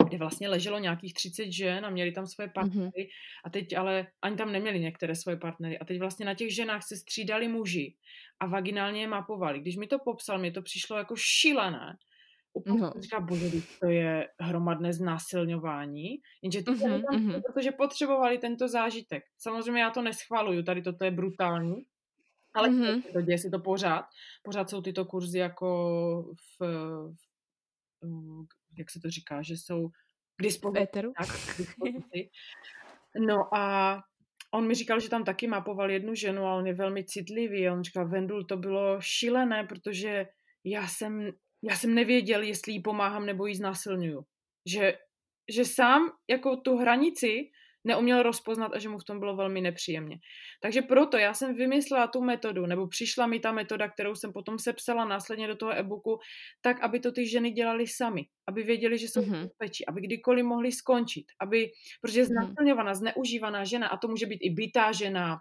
kde 0.08 0.18
vlastně 0.18 0.50
leželo 0.50 0.80
nějakých 0.80 1.14
30 1.14 1.52
žen 1.52 1.86
a 1.86 1.90
měli 1.90 2.12
tam 2.12 2.28
svoje 2.28 2.50
partnery 2.50 3.10
a 3.46 3.50
teď 3.50 3.78
ale 3.78 4.08
ani 4.22 4.36
tam 4.38 4.52
neměli 4.52 4.80
některé 4.80 5.16
svoje 5.16 5.38
partnery 5.38 5.80
a 5.80 5.86
teď 5.86 6.00
vlastně 6.00 6.26
na 6.26 6.34
těch 6.34 6.56
ženách 6.56 6.84
se 6.84 6.96
střídali 6.98 7.48
muži 7.48 7.96
a 8.40 8.46
vaginálně 8.48 9.02
je 9.02 9.08
mapovali. 9.08 9.60
Když 9.60 9.76
mi 9.78 9.88
to 9.88 10.00
popsal, 10.00 10.40
mi 10.40 10.52
to 10.52 10.62
přišlo 10.62 10.98
jako 10.98 11.16
šílené. 11.18 11.98
Úplně 12.54 12.80
No. 12.82 12.94
říká, 13.02 13.20
bože, 13.20 13.46
to 13.82 13.90
je 13.90 14.28
hromadné 14.40 14.94
znásilňování, 14.94 16.10
jenže 16.42 16.62
Mhm, 16.68 16.78
ženy 16.78 17.04
tam 17.12 17.22
mhm. 17.24 17.42
protože 17.42 17.72
potřebovali 17.72 18.38
tento 18.38 18.68
zážitek. 18.68 19.24
Samozřejmě 19.38 19.82
já 19.82 19.90
to 19.90 20.02
neschvaluju, 20.02 20.64
tady 20.64 20.82
toto 20.82 21.06
je 21.06 21.12
brutální, 21.12 21.76
ale 22.54 22.70
Mhm. 22.70 23.02
se 23.02 23.08
to, 23.14 23.22
děje 23.22 23.38
se 23.38 23.50
to 23.50 23.60
pořád. 23.60 24.06
Pořád 24.44 24.70
jsou 24.70 24.82
tyto 24.82 25.06
kurzy 25.06 25.38
jako 25.38 25.68
v, 26.60 26.66
v 28.02 28.46
jak 28.78 28.90
se 28.92 29.00
to 29.00 29.10
říká, 29.10 29.42
že 29.42 29.54
jsou 29.54 29.90
k 30.36 30.44
dispozici. 30.44 30.84
éteru? 30.84 31.12
Tak, 31.18 31.28
k 31.28 31.58
dispozici. 31.58 32.30
No 33.20 33.56
a 33.56 33.98
on 34.54 34.68
mi 34.68 34.76
říkal, 34.76 35.00
že 35.00 35.10
tam 35.10 35.24
taky 35.24 35.48
mapoval 35.48 35.92
jednu 35.92 36.16
ženu 36.16 36.46
a 36.46 36.56
on 36.56 36.68
je 36.68 36.74
velmi 36.74 37.06
citlivý. 37.06 37.68
A 37.68 37.74
on 37.74 37.84
říkal, 37.84 38.08
Vendul, 38.10 38.44
to 38.46 38.58
bylo 38.58 39.02
šílené, 39.02 39.64
protože 39.64 40.28
já 40.64 40.88
jsem, 40.88 41.32
já 41.64 41.76
jsem 41.76 41.94
nevěděl, 41.96 42.42
jestli 42.44 42.72
jí 42.74 42.82
pomáhám 42.82 43.26
nebo 43.26 43.46
jí 43.46 43.56
znásilňuju. 43.56 44.26
Že, 44.66 44.98
že 45.52 45.66
sám 45.66 46.12
jako 46.30 46.56
tu 46.58 46.78
hranici 46.78 47.50
neuměl 47.84 48.24
rozpoznat 48.24 48.72
a 48.74 48.80
že 48.80 48.90
mu 48.90 48.98
v 48.98 49.04
tom 49.04 49.20
bylo 49.20 49.36
velmi 49.36 49.62
nepříjemně. 49.62 50.18
Takže 50.62 50.82
proto 50.82 51.18
já 51.18 51.34
jsem 51.34 51.56
vymyslela 51.56 52.08
tu 52.08 52.22
metodu, 52.22 52.66
nebo 52.66 52.88
přišla 52.88 53.28
mi 53.28 53.40
ta 53.40 53.52
metoda, 53.52 53.90
kterou 53.90 54.16
jsem 54.16 54.34
potom 54.34 54.60
sepsala 54.60 55.06
následně 55.06 55.48
do 55.48 55.56
toho 55.56 55.72
e-booku, 55.78 56.20
tak, 56.62 56.82
aby 56.84 57.00
to 57.00 57.12
ty 57.12 57.28
ženy 57.28 57.52
dělali 57.52 57.88
sami, 57.88 58.26
aby 58.48 58.64
věděli, 58.64 58.98
že 58.98 59.06
jsou 59.08 59.22
v 59.22 59.28
Mhm. 59.28 59.42
bezpečí, 59.44 59.86
aby 59.88 60.02
kdykoliv 60.02 60.46
mohli 60.46 60.72
skončit, 60.72 61.26
aby, 61.42 61.72
protože 62.02 62.26
Mhm. 62.26 62.26
znásilňovaná, 62.26 62.94
zneužívaná 62.96 63.64
žena, 63.64 63.88
a 63.88 63.98
to 63.98 64.08
může 64.08 64.26
být 64.26 64.40
i 64.42 64.50
bytá 64.50 64.92
žena, 64.92 65.38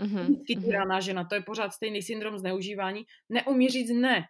Mhm. 0.00 0.18
fyzicky 0.26 0.56
Mhm. 0.56 0.64
týraná 0.64 1.00
žena, 1.00 1.24
to 1.24 1.34
je 1.34 1.42
pořád 1.42 1.72
stejný 1.72 2.02
syndrom 2.02 2.38
zneužívání, 2.38 3.04
neumí 3.28 3.68
říct 3.68 3.90
ne. 3.90 4.24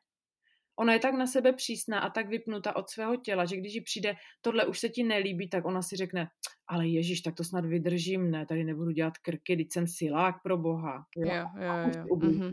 Ona 0.78 0.92
je 0.92 0.98
tak 0.98 1.14
na 1.14 1.26
sebe 1.26 1.52
přísná 1.52 2.00
a 2.00 2.10
tak 2.10 2.28
vypnuta 2.28 2.76
od 2.76 2.90
svého 2.90 3.16
těla, 3.16 3.44
že 3.44 3.56
když 3.56 3.74
jí 3.74 3.80
přijde, 3.80 4.14
tohle 4.40 4.66
už 4.66 4.78
se 4.78 4.88
ti 4.88 5.02
nelíbí, 5.02 5.48
tak 5.48 5.64
ona 5.64 5.82
si 5.82 5.96
řekne, 5.96 6.28
ale 6.68 6.86
ježíš, 6.86 7.20
tak 7.20 7.34
to 7.34 7.44
snad 7.44 7.64
vydržím, 7.64 8.30
ne, 8.30 8.46
tady 8.46 8.64
nebudu 8.64 8.90
dělat 8.90 9.18
krky, 9.18 9.56
teď 9.56 9.66
jsem 9.72 9.86
silák 9.86 10.34
pro 10.42 10.58
boha. 10.58 11.04
Jo? 11.16 11.34
Jo, 11.34 11.44
jo, 11.64 11.70
A 11.70 11.86
už 11.86 11.94
jo. 11.96 12.16
Mhm. 12.16 12.52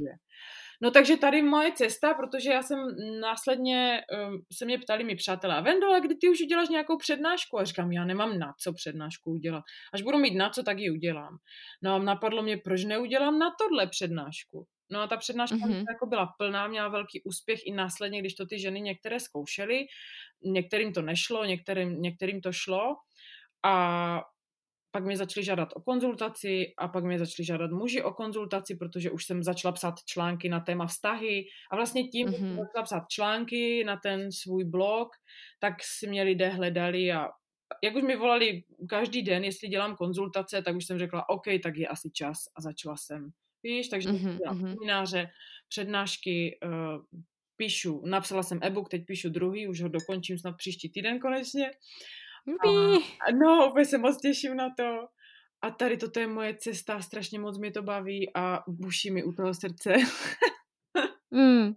No 0.82 0.92
takže 0.92 1.18
tady 1.18 1.42
moje 1.42 1.72
cesta, 1.72 2.14
protože 2.14 2.50
já 2.50 2.64
jsem 2.64 2.80
následně, 3.22 4.02
um, 4.28 4.42
se 4.58 4.66
mě 4.66 4.80
ptali 4.80 5.04
mi 5.04 5.16
přátelé, 5.16 5.62
Vendole, 5.62 6.02
kdy 6.02 6.16
ty 6.16 6.30
už 6.30 6.42
uděláš 6.42 6.70
nějakou 6.70 6.98
přednášku? 6.98 7.60
A 7.60 7.64
říkám, 7.64 7.92
já 7.92 8.06
nemám 8.06 8.40
na 8.40 8.54
co 8.60 8.74
přednášku 8.74 9.32
udělat. 9.32 9.64
Až 9.94 10.02
budu 10.02 10.18
mít 10.18 10.36
na 10.36 10.50
co, 10.50 10.64
tak 10.64 10.80
ji 10.80 10.92
udělám. 10.92 11.38
No 11.84 11.96
a 11.96 12.00
napadlo 12.00 12.44
mě, 12.44 12.58
proč 12.58 12.84
neudělám 12.84 13.40
na 13.40 13.48
tohle 13.60 13.88
přednášku? 13.88 14.68
No 14.92 15.02
a 15.02 15.08
ta 15.08 15.18
přednáška 15.18 15.56
Mhm. 15.58 15.70
mm-hmm. 15.72 15.86
jako 15.90 16.06
byla 16.06 16.26
plná, 16.38 16.68
měla 16.68 16.88
velký 16.88 17.22
úspěch 17.24 17.60
i 17.68 17.72
následně, 17.72 18.20
když 18.20 18.36
to 18.36 18.46
ty 18.46 18.60
ženy 18.60 18.82
některé 18.82 19.20
zkoušely. 19.20 19.86
Některým 20.44 20.94
to 20.94 21.02
nešlo, 21.02 21.46
některým, 21.46 22.02
některým 22.02 22.42
to 22.42 22.52
šlo. 22.54 22.96
A 23.66 24.24
pak 24.92 25.06
mě 25.06 25.18
začali 25.18 25.44
žádat 25.44 25.70
o 25.76 25.82
konzultaci 25.82 26.74
a 26.78 26.88
pak 26.88 27.04
mě 27.04 27.20
začali 27.20 27.46
žádat 27.46 27.72
muži 27.72 28.04
o 28.04 28.14
konzultaci, 28.14 28.76
protože 28.76 29.12
už 29.12 29.26
jsem 29.26 29.44
začala 29.44 29.72
psát 29.72 29.96
články 30.06 30.50
na 30.50 30.60
téma 30.60 30.86
vztahy 30.88 31.46
a 31.72 31.76
vlastně 31.76 32.04
tím, 32.08 32.32
že 32.32 32.38
jsem 32.38 32.48
Mhm. 32.48 32.58
začala 32.58 32.84
psát 32.84 33.04
články 33.10 33.84
na 33.84 33.98
ten 33.98 34.32
svůj 34.32 34.64
blog, 34.64 35.10
tak 35.60 35.74
si 35.84 36.08
mě 36.08 36.24
lidé 36.24 36.50
hledali 36.50 37.12
a 37.14 37.30
jak 37.84 37.96
už 37.96 38.04
mi 38.04 38.16
volali 38.16 38.64
každý 38.90 39.22
den, 39.24 39.44
jestli 39.44 39.68
dělám 39.68 39.96
konzultace, 39.96 40.62
tak 40.62 40.76
už 40.76 40.86
jsem 40.86 41.00
řekla, 41.00 41.30
OK, 41.30 41.46
tak 41.64 41.76
je 41.78 41.88
asi 41.88 42.12
čas 42.12 42.38
a 42.58 42.62
začala 42.62 42.98
jsem. 42.98 43.32
Víš, 43.66 43.90
takže 43.90 44.12
Mhm, 44.12 44.38
dělám 44.38 44.58
mhm. 44.58 44.74
semináře, 44.74 45.30
přednášky, 45.70 46.60
uh, 46.66 47.02
píšu, 47.56 48.02
napsala 48.06 48.44
jsem 48.44 48.60
e-book, 48.62 48.90
teď 48.90 49.06
píšu 49.06 49.30
druhý, 49.30 49.68
už 49.68 49.82
ho 49.82 49.90
dokončím 49.90 50.38
snad 50.38 50.58
příští 50.58 50.90
týden 50.90 51.20
konečně. 51.20 51.72
Jupi. 52.46 53.04
No, 53.40 53.70
úplně 53.70 53.86
se 53.86 53.98
moc 53.98 54.22
těším 54.22 54.56
na 54.56 54.70
to. 54.78 55.08
A 55.62 55.72
tady 55.72 55.98
toto 55.98 56.20
je 56.20 56.28
moje 56.28 56.56
cesta, 56.56 57.02
strašně 57.02 57.40
moc 57.40 57.58
mě 57.58 57.72
to 57.72 57.82
baví 57.82 58.36
a 58.36 58.64
buší 58.68 59.12
mi 59.12 59.24
u 59.24 59.32
toho 59.32 59.54
srdce. 59.54 59.94
Mm. 61.32 61.74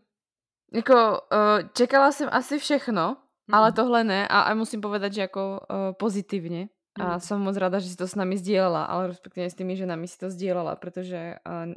Jako, 0.74 0.94
uh, 0.94 1.68
čekala 1.77 2.12
jsem 2.12 2.29
asi 2.33 2.59
všechno, 2.59 3.16
Ale 3.53 3.72
tohle 3.72 4.05
ne 4.05 4.29
a, 4.29 4.40
a 4.40 4.55
musím 4.55 4.81
povedať, 4.81 5.12
že 5.12 5.20
jako 5.20 5.61
uh, 5.70 5.77
pozitívne. 5.98 6.68
A 6.98 7.16
Mm. 7.16 7.20
som 7.22 7.38
moc 7.40 7.56
rada, 7.56 7.78
že 7.78 7.94
si 7.94 7.96
to 7.96 8.06
s 8.06 8.18
nami 8.18 8.34
zdieľala, 8.34 8.90
ale 8.90 9.14
respektíve 9.14 9.46
s 9.46 9.54
tými 9.54 9.78
ženami 9.78 10.06
si 10.11 10.18
to 10.18 10.28
zdieľala, 10.28 10.74
pretože 10.76 11.38
uh, 11.42 11.70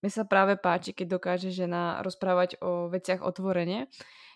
mne 0.00 0.10
sa 0.10 0.24
práve 0.24 0.56
páči, 0.56 0.96
keď 0.96 1.20
dokáže 1.20 1.50
žena 1.52 2.00
rozprávať 2.00 2.56
o 2.62 2.88
veciach 2.88 3.20
otvorene 3.20 3.90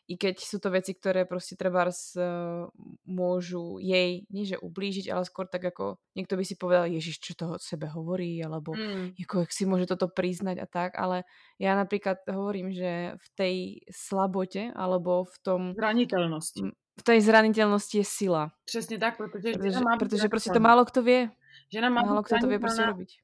i 0.04 0.20
keď 0.20 0.36
sú 0.36 0.60
to 0.60 0.68
veci, 0.68 0.92
ktoré 0.92 1.24
prostě 1.24 1.56
treba 1.56 1.88
uh, 1.88 2.68
môžu 3.08 3.80
jej, 3.80 4.26
nie 4.28 4.44
že 4.44 4.60
ublížiť, 4.60 5.08
ale 5.08 5.24
skôr 5.24 5.48
tak 5.48 5.64
ako 5.64 5.96
niekto 6.12 6.36
by 6.36 6.44
si 6.44 6.60
povedal, 6.60 6.84
Ježiš, 6.92 7.20
čo 7.24 7.32
toho 7.32 7.56
od 7.56 7.62
sebe 7.64 7.88
hovorí, 7.88 8.36
alebo 8.44 8.76
Mm. 8.76 9.16
jako, 9.16 9.40
jak 9.40 9.52
si 9.52 9.64
môže 9.64 9.86
toto 9.86 10.08
priznať 10.12 10.60
a 10.60 10.66
tak, 10.66 11.00
ale 11.00 11.24
ja 11.58 11.72
napríklad 11.72 12.20
hovorím, 12.28 12.72
že 12.72 13.16
v 13.16 13.26
tej 13.36 13.56
slabote, 13.88 14.76
alebo 14.76 15.24
v 15.24 15.36
tom... 15.40 15.60
Zranitelnosti. 15.72 16.83
V 17.00 17.02
tej 17.02 17.20
zranitelnosti 17.20 17.98
je 17.98 18.04
sila. 18.04 18.52
Přesně 18.64 18.98
tak, 18.98 19.16
protože, 19.16 19.52
protože 19.52 19.70
žena 19.70 19.80
má 19.80 19.96
protože 19.96 20.28
prostě 20.28 20.50
to 20.50 20.60
málo 20.60 20.84
kto 20.84 21.02
vie. 21.02 21.30
Žena 21.72 21.88
má 21.90 22.02
málo 22.02 22.22
kto 22.22 22.36
to 22.40 22.46
vie 22.46 22.58
prostě 22.58 22.86
robiť. 22.86 23.18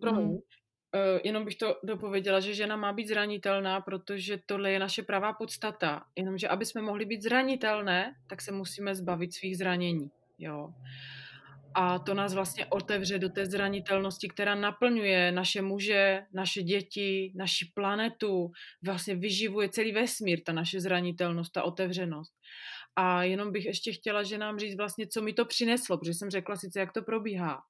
Promiň, 0.00 0.38
Mm. 0.94 1.00
Uh, 1.14 1.20
jenom 1.24 1.44
bych 1.44 1.56
to 1.56 1.76
dopověděla, 1.82 2.40
že 2.40 2.54
žena 2.54 2.76
má 2.76 2.92
být 2.92 3.08
zranitelná, 3.08 3.80
protože 3.80 4.38
tohle 4.46 4.70
je 4.70 4.78
naše 4.78 5.02
pravá 5.02 5.32
podstata. 5.32 6.04
Jenomže 6.16 6.48
aby 6.48 6.66
jsme 6.66 6.82
mohli 6.82 7.04
být 7.04 7.22
zranitelné, 7.22 8.14
tak 8.26 8.42
se 8.42 8.52
musíme 8.52 8.94
zbavit 8.94 9.34
svých 9.34 9.58
zranění. 9.58 10.10
Jo. 10.38 10.74
A 11.74 11.98
to 11.98 12.14
nás 12.14 12.34
vlastně 12.34 12.66
otevře 12.66 13.18
do 13.18 13.28
té 13.28 13.46
zranitelnosti, 13.46 14.28
která 14.28 14.54
naplňuje 14.54 15.32
naše 15.32 15.62
muže, 15.62 16.22
naše 16.32 16.62
děti, 16.62 17.32
naši 17.34 17.70
planetu, 17.74 18.52
vlastně 18.82 19.14
vyživuje 19.14 19.68
celý 19.68 19.92
vesmír, 19.92 20.42
ta 20.42 20.52
naše 20.52 20.80
zranitelnost, 20.80 21.52
ta 21.52 21.62
otevřenost. 21.62 22.34
A 22.96 23.22
jenom 23.22 23.52
bych 23.52 23.64
ještě 23.64 23.92
chtěla, 23.92 24.22
že 24.22 24.38
nám 24.38 24.58
říct 24.58 24.76
vlastně, 24.76 25.06
co 25.06 25.22
mi 25.22 25.32
to 25.32 25.44
přineslo, 25.44 25.98
protože 25.98 26.14
jsem 26.14 26.30
řekla 26.30 26.56
sice, 26.56 26.80
jak 26.80 26.92
to 26.92 27.02
probíhá, 27.02 27.60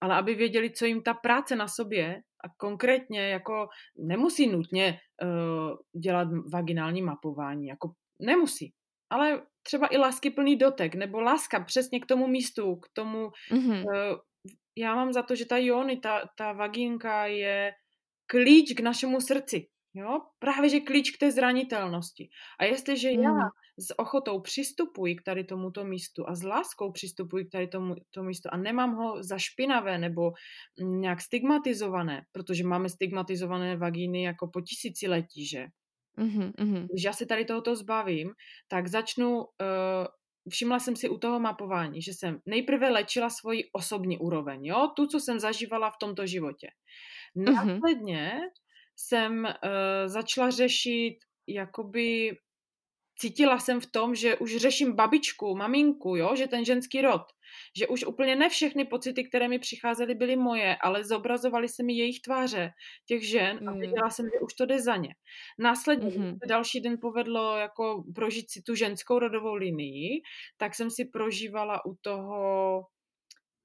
ale 0.00 0.14
aby 0.14 0.34
věděli, 0.34 0.70
co 0.70 0.86
jim 0.86 1.02
ta 1.02 1.14
práce 1.14 1.56
na 1.56 1.68
sobě 1.68 2.20
a 2.44 2.48
konkrétně 2.56 3.28
jako 3.28 3.68
nemusí 3.98 4.46
nutně 4.46 4.98
uh, 5.22 6.00
dělat 6.02 6.28
vaginální 6.52 7.02
mapování, 7.02 7.66
jako 7.66 7.92
nemusí, 8.20 8.72
ale 9.10 9.42
třeba 9.62 9.88
i 9.90 9.96
láskyplný 9.96 10.56
dotek, 10.56 10.94
nebo 10.94 11.20
láska 11.20 11.64
přesně 11.64 12.00
k 12.00 12.06
tomu 12.06 12.26
místu, 12.26 12.76
k 12.76 12.88
tomu, 12.92 13.30
mm-hmm. 13.52 13.84
uh, 13.84 14.18
já 14.78 14.94
mám 14.94 15.12
za 15.12 15.22
to, 15.22 15.34
že 15.34 15.46
ta 15.46 15.56
jony, 15.56 15.96
ta, 15.96 16.28
ta 16.36 16.52
vaginka 16.52 17.26
je 17.26 17.72
klíč 18.26 18.72
k 18.72 18.80
našemu 18.80 19.20
srdci. 19.20 19.66
Jo? 19.94 20.20
Právě, 20.38 20.70
že 20.70 20.80
klíč 20.80 21.10
k 21.10 21.18
té 21.18 21.32
zranitelnosti. 21.32 22.28
A 22.60 22.64
jestliže 22.64 23.10
mm. 23.10 23.22
já 23.22 23.34
s 23.78 23.98
ochotou 23.98 24.40
přistupuji 24.40 25.16
k 25.16 25.22
tady 25.22 25.44
tomuto 25.44 25.84
místu 25.84 26.28
a 26.28 26.34
s 26.34 26.42
láskou 26.42 26.92
přistupuji 26.92 27.44
k 27.44 27.50
tady 27.50 27.68
tomu 27.68 27.94
to 28.10 28.22
místu 28.22 28.48
a 28.52 28.56
nemám 28.56 28.94
ho 28.94 29.22
za 29.22 29.38
špinavé 29.38 29.98
nebo 29.98 30.32
nějak 30.80 31.20
stigmatizované, 31.20 32.22
protože 32.32 32.64
máme 32.64 32.88
stigmatizované 32.88 33.76
vagíny 33.76 34.22
jako 34.22 34.48
po 34.48 34.60
tisíciletí, 34.60 35.46
že? 35.46 35.66
Mm-hmm. 36.18 36.86
Když 36.90 37.04
já 37.04 37.12
se 37.12 37.26
tady 37.26 37.44
tohoto 37.44 37.76
zbavím, 37.76 38.30
tak 38.68 38.86
začnu, 38.86 39.36
uh, 39.38 39.44
všimla 40.50 40.78
jsem 40.78 40.96
si 40.96 41.08
u 41.08 41.18
toho 41.18 41.40
mapování, 41.40 42.02
že 42.02 42.12
jsem 42.12 42.38
nejprve 42.46 42.90
lečila 42.90 43.30
svoji 43.30 43.64
osobní 43.72 44.18
úroveň, 44.18 44.64
jo? 44.64 44.88
Tu, 44.96 45.06
co 45.06 45.20
jsem 45.20 45.40
zažívala 45.40 45.90
v 45.90 45.98
tomto 46.00 46.26
životě. 46.26 46.68
Následně 47.36 48.32
mm-hmm 48.34 48.69
jsem 49.00 49.44
uh, 49.44 49.50
začala 50.06 50.50
řešit, 50.50 51.18
jakoby 51.46 52.36
cítila 53.18 53.58
jsem 53.58 53.80
v 53.80 53.86
tom, 53.86 54.14
že 54.14 54.36
už 54.36 54.56
řeším 54.56 54.96
babičku, 54.96 55.56
maminku, 55.56 56.16
jo, 56.16 56.36
že 56.36 56.46
ten 56.46 56.64
ženský 56.64 57.00
rod, 57.00 57.22
že 57.78 57.86
už 57.86 58.04
úplně 58.04 58.36
ne 58.36 58.48
všechny 58.48 58.84
pocity, 58.84 59.24
které 59.24 59.48
mi 59.48 59.58
přicházely, 59.58 60.14
byly 60.14 60.36
moje, 60.36 60.76
ale 60.76 61.04
zobrazovaly 61.04 61.68
se 61.68 61.82
mi 61.82 61.92
jejich 61.92 62.20
tváře, 62.20 62.70
těch 63.06 63.28
žen 63.28 63.68
a 63.68 63.72
věděla 63.72 64.10
jsem, 64.10 64.26
že 64.26 64.40
už 64.40 64.54
to 64.54 64.66
jde 64.66 64.80
za 64.80 64.96
ně. 64.96 65.14
Následně, 65.58 66.08
mm-hmm. 66.08 66.38
další 66.48 66.80
den 66.80 66.96
povedlo 67.00 67.56
jako 67.56 68.04
prožít 68.14 68.50
si 68.50 68.62
tu 68.62 68.74
ženskou 68.74 69.18
rodovou 69.18 69.54
linii, 69.54 70.22
tak 70.56 70.74
jsem 70.74 70.90
si 70.90 71.04
prožívala 71.04 71.86
u 71.86 71.94
toho 72.00 72.78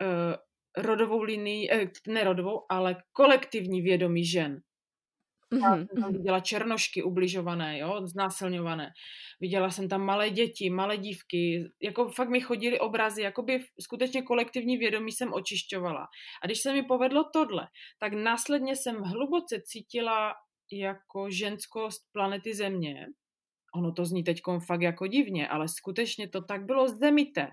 uh, 0.02 0.36
rodovou 0.78 1.22
linii, 1.22 1.72
eh, 1.72 1.92
ne 2.08 2.24
rodovou, 2.24 2.66
ale 2.70 2.96
kolektivní 3.14 3.82
vědomí 3.82 4.26
žen. 4.26 4.62
Já 5.54 5.76
jsem 5.76 6.02
tam 6.02 6.14
viděla 6.14 6.40
černošky 6.40 7.04
ubližované, 7.04 7.78
jo, 7.80 8.08
znásilňované. 8.08 8.92
Viděla 9.42 9.72
jsem 9.72 9.90
tam 9.90 10.02
malé 10.02 10.30
děti, 10.30 10.70
malé 10.70 10.98
dívky, 10.98 11.64
jako 11.82 12.10
fakt 12.10 12.30
mi 12.30 12.42
chodily 12.42 12.80
obrazy, 12.80 13.22
jakoby 13.22 13.66
skutečně 13.82 14.22
kolektivní 14.22 14.78
vědomí 14.78 15.12
jsem 15.12 15.34
očišťovala. 15.34 16.08
A 16.44 16.46
když 16.46 16.60
se 16.60 16.74
mi 16.74 16.84
povedlo 16.84 17.24
tohle, 17.34 17.68
tak 18.00 18.14
následně 18.14 18.76
jsem 18.76 18.96
hluboce 18.96 19.62
cítila 19.66 20.34
jako 20.72 21.30
ženskost 21.30 22.02
planety 22.14 22.56
Země, 22.56 23.08
ono 23.76 23.92
to 23.92 24.06
zní 24.06 24.24
teď 24.24 24.42
fakt 24.66 24.82
jako 24.82 25.08
divně, 25.08 25.48
ale 25.48 25.68
skutečně 25.68 26.30
to 26.30 26.42
tak 26.42 26.66
bylo 26.66 26.88
zemité, 26.88 27.48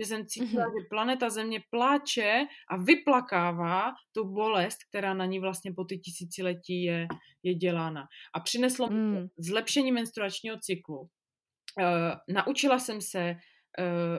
že 0.00 0.06
jsem 0.06 0.26
cítila, 0.26 0.66
mm-hmm. 0.66 0.82
že 0.82 0.88
planeta 0.90 1.30
Země 1.30 1.60
pláče 1.70 2.44
a 2.70 2.76
vyplakává 2.76 3.92
tu 4.12 4.24
bolest, 4.24 4.78
která 4.88 5.14
na 5.14 5.24
ní 5.24 5.38
vlastně 5.38 5.72
po 5.72 5.84
ty 5.84 5.98
tisíciletí 5.98 6.82
je, 6.82 7.08
je 7.42 7.54
dělána. 7.54 8.06
A 8.34 8.40
přineslo 8.40 8.90
mm. 8.90 9.12
mi 9.12 9.28
zlepšení 9.38 9.92
menstruačního 9.92 10.56
cyklu. 10.60 11.00
Uh, 11.00 11.88
naučila 12.28 12.78
jsem 12.78 13.00
se, 13.00 13.30
uh, 13.78 14.18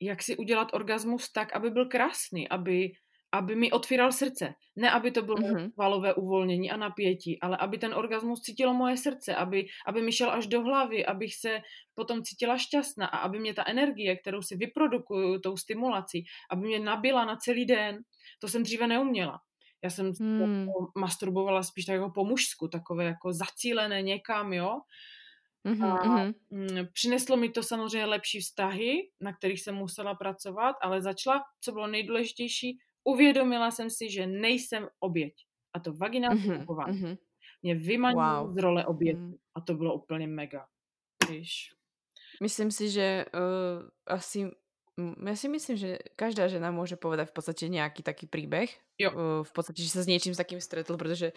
jak 0.00 0.22
si 0.22 0.36
udělat 0.36 0.68
orgasmus 0.72 1.32
tak, 1.32 1.52
aby 1.52 1.70
byl 1.70 1.86
krásný, 1.86 2.48
aby 2.48 2.92
aby 3.32 3.56
mi 3.56 3.70
otvíral 3.70 4.12
srdce. 4.12 4.54
Ne, 4.76 4.90
aby 4.90 5.10
to 5.10 5.22
bylo 5.22 5.36
mm-hmm. 5.36 5.72
valové 5.76 6.14
uvolnění 6.14 6.70
a 6.70 6.76
napětí, 6.76 7.40
ale 7.40 7.56
aby 7.56 7.78
ten 7.78 7.94
orgasmus 7.94 8.40
cítilo 8.40 8.74
moje 8.74 8.96
srdce, 8.96 9.34
aby, 9.34 9.66
aby 9.86 10.02
mi 10.02 10.12
šel 10.12 10.30
až 10.30 10.46
do 10.46 10.62
hlavy, 10.62 11.06
abych 11.06 11.34
se 11.34 11.60
potom 11.94 12.22
cítila 12.22 12.58
šťastná 12.58 13.06
a 13.06 13.18
aby 13.18 13.38
mě 13.38 13.54
ta 13.54 13.64
energie, 13.66 14.16
kterou 14.16 14.42
si 14.42 14.56
vyprodukuju 14.56 15.40
tou 15.40 15.56
stimulací, 15.56 16.24
aby 16.50 16.66
mě 16.66 16.80
nabila 16.80 17.24
na 17.24 17.36
celý 17.36 17.66
den. 17.66 17.98
To 18.38 18.48
jsem 18.48 18.62
dříve 18.62 18.86
neuměla. 18.86 19.40
Já 19.84 19.90
jsem 19.90 20.12
mm. 20.20 20.68
masturbovala 20.98 21.62
spíš 21.62 21.84
tak 21.84 21.94
jako 21.94 22.10
po 22.10 22.24
mužsku, 22.24 22.68
takové 22.68 23.04
jako 23.04 23.32
zacílené 23.32 24.02
někam, 24.02 24.52
jo. 24.52 24.80
Mm-hmm. 25.66 26.10
A 26.10 26.32
mm, 26.50 26.86
přineslo 26.92 27.36
mi 27.36 27.50
to 27.50 27.62
samozřejmě 27.62 28.06
lepší 28.06 28.40
vztahy, 28.40 29.10
na 29.20 29.32
kterých 29.32 29.60
jsem 29.60 29.74
musela 29.74 30.14
pracovat, 30.14 30.76
ale 30.82 31.02
začala, 31.02 31.42
co 31.60 31.72
bylo 31.72 31.86
nejdůležitější, 31.86 32.78
uvědomila 33.04 33.70
jsem 33.70 33.90
si, 33.90 34.10
že 34.10 34.26
nejsem 34.26 34.88
oběť. 35.00 35.34
A 35.74 35.80
to 35.80 35.92
vaginální 35.92 36.40
mm-hmm. 36.40 36.66
mm-hmm. 36.66 37.18
mě 37.62 37.74
vymanilo 37.74 38.46
wow. 38.46 38.54
z 38.54 38.56
role 38.62 38.86
oběti. 38.86 39.20
Mm. 39.20 39.34
A 39.54 39.60
to 39.60 39.74
bylo 39.74 39.94
úplně 39.94 40.26
mega. 40.26 40.66
Víš. 41.30 41.74
Myslím 42.42 42.70
si, 42.70 42.90
že 42.90 43.24
uh, 43.34 43.88
asi 44.06 44.50
ja 45.00 45.34
si 45.36 45.48
myslím, 45.48 45.76
že 45.80 45.90
každá 46.20 46.52
žena 46.52 46.68
môže 46.68 47.00
povedať 47.00 47.32
v 47.32 47.36
podstate 47.40 47.64
nejaký 47.72 48.04
taký 48.04 48.28
príbeh. 48.28 48.68
Jo. 49.00 49.10
Uh, 49.12 49.40
v 49.40 49.52
podstate, 49.56 49.80
že 49.80 49.88
sa 49.88 50.04
s 50.04 50.10
niečím 50.10 50.36
s 50.36 50.40
takým 50.40 50.60
stretl, 50.60 51.00
pretože 51.00 51.32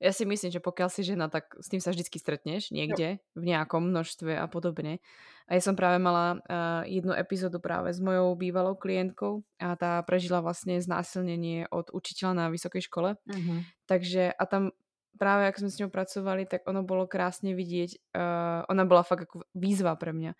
ja 0.00 0.16
si 0.16 0.24
myslím, 0.24 0.48
že 0.48 0.64
pokiaľ 0.64 0.88
si 0.88 1.04
žena, 1.04 1.28
tak 1.28 1.52
s 1.60 1.68
tým 1.68 1.78
sa 1.78 1.92
vždycky 1.92 2.16
stretneš 2.16 2.72
niekde, 2.72 3.20
v 3.36 3.44
nejakom 3.44 3.92
množstve 3.92 4.32
a 4.32 4.48
podobne. 4.48 5.04
A 5.44 5.58
ja 5.58 5.62
som 5.62 5.76
práve 5.76 6.00
mala 6.00 6.40
uh, 6.40 6.82
jednu 6.88 7.12
epizódu 7.12 7.60
práve 7.60 7.92
s 7.92 8.00
mojou 8.00 8.32
bývalou 8.32 8.78
klientkou 8.80 9.44
a 9.60 9.76
tá 9.76 10.00
prežila 10.08 10.40
vlastne 10.40 10.80
znásilnenie 10.80 11.68
od 11.68 11.92
učiteľa 11.92 12.32
na 12.32 12.46
vysokej 12.48 12.88
škole. 12.88 13.20
Mm-hmm. 13.28 13.58
Takže 13.84 14.32
a 14.32 14.42
tam 14.48 14.72
práve, 15.20 15.52
ak 15.52 15.60
sme 15.60 15.68
s 15.68 15.76
ňou 15.84 15.92
pracovali, 15.92 16.48
tak 16.48 16.64
ono 16.64 16.80
bolo 16.80 17.04
krásne 17.04 17.52
vidieť, 17.52 18.14
uh, 18.16 18.64
ona 18.72 18.88
bola 18.88 19.04
fakt 19.04 19.28
ako 19.28 19.44
výzva 19.52 19.92
pre 20.00 20.16
mňa, 20.16 20.32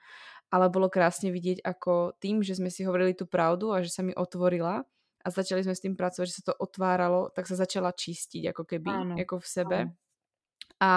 ale 0.57 0.73
bolo 0.73 0.89
krásne 0.89 1.29
vidieť, 1.29 1.61
ako 1.61 2.17
tým, 2.17 2.41
že 2.41 2.57
sme 2.57 2.73
si 2.73 2.89
hovorili 2.89 3.13
tú 3.13 3.29
pravdu 3.29 3.77
a 3.77 3.85
že 3.85 3.93
sa 3.93 4.01
mi 4.01 4.17
otvorila 4.17 4.89
a 5.25 5.31
začali 5.31 5.63
sme 5.63 5.75
s 5.75 5.85
tým 5.85 5.97
pracovať, 5.97 6.27
že 6.29 6.39
sa 6.41 6.53
to 6.53 6.55
otváralo, 6.57 7.29
tak 7.35 7.47
sa 7.47 7.57
začala 7.57 7.93
čistiť 7.93 8.51
ako 8.51 8.63
keby, 8.65 8.91
ano. 8.91 9.15
ako 9.21 9.37
v 9.41 9.47
sebe. 9.47 9.79
Ano. 9.85 9.93
A 10.81 10.93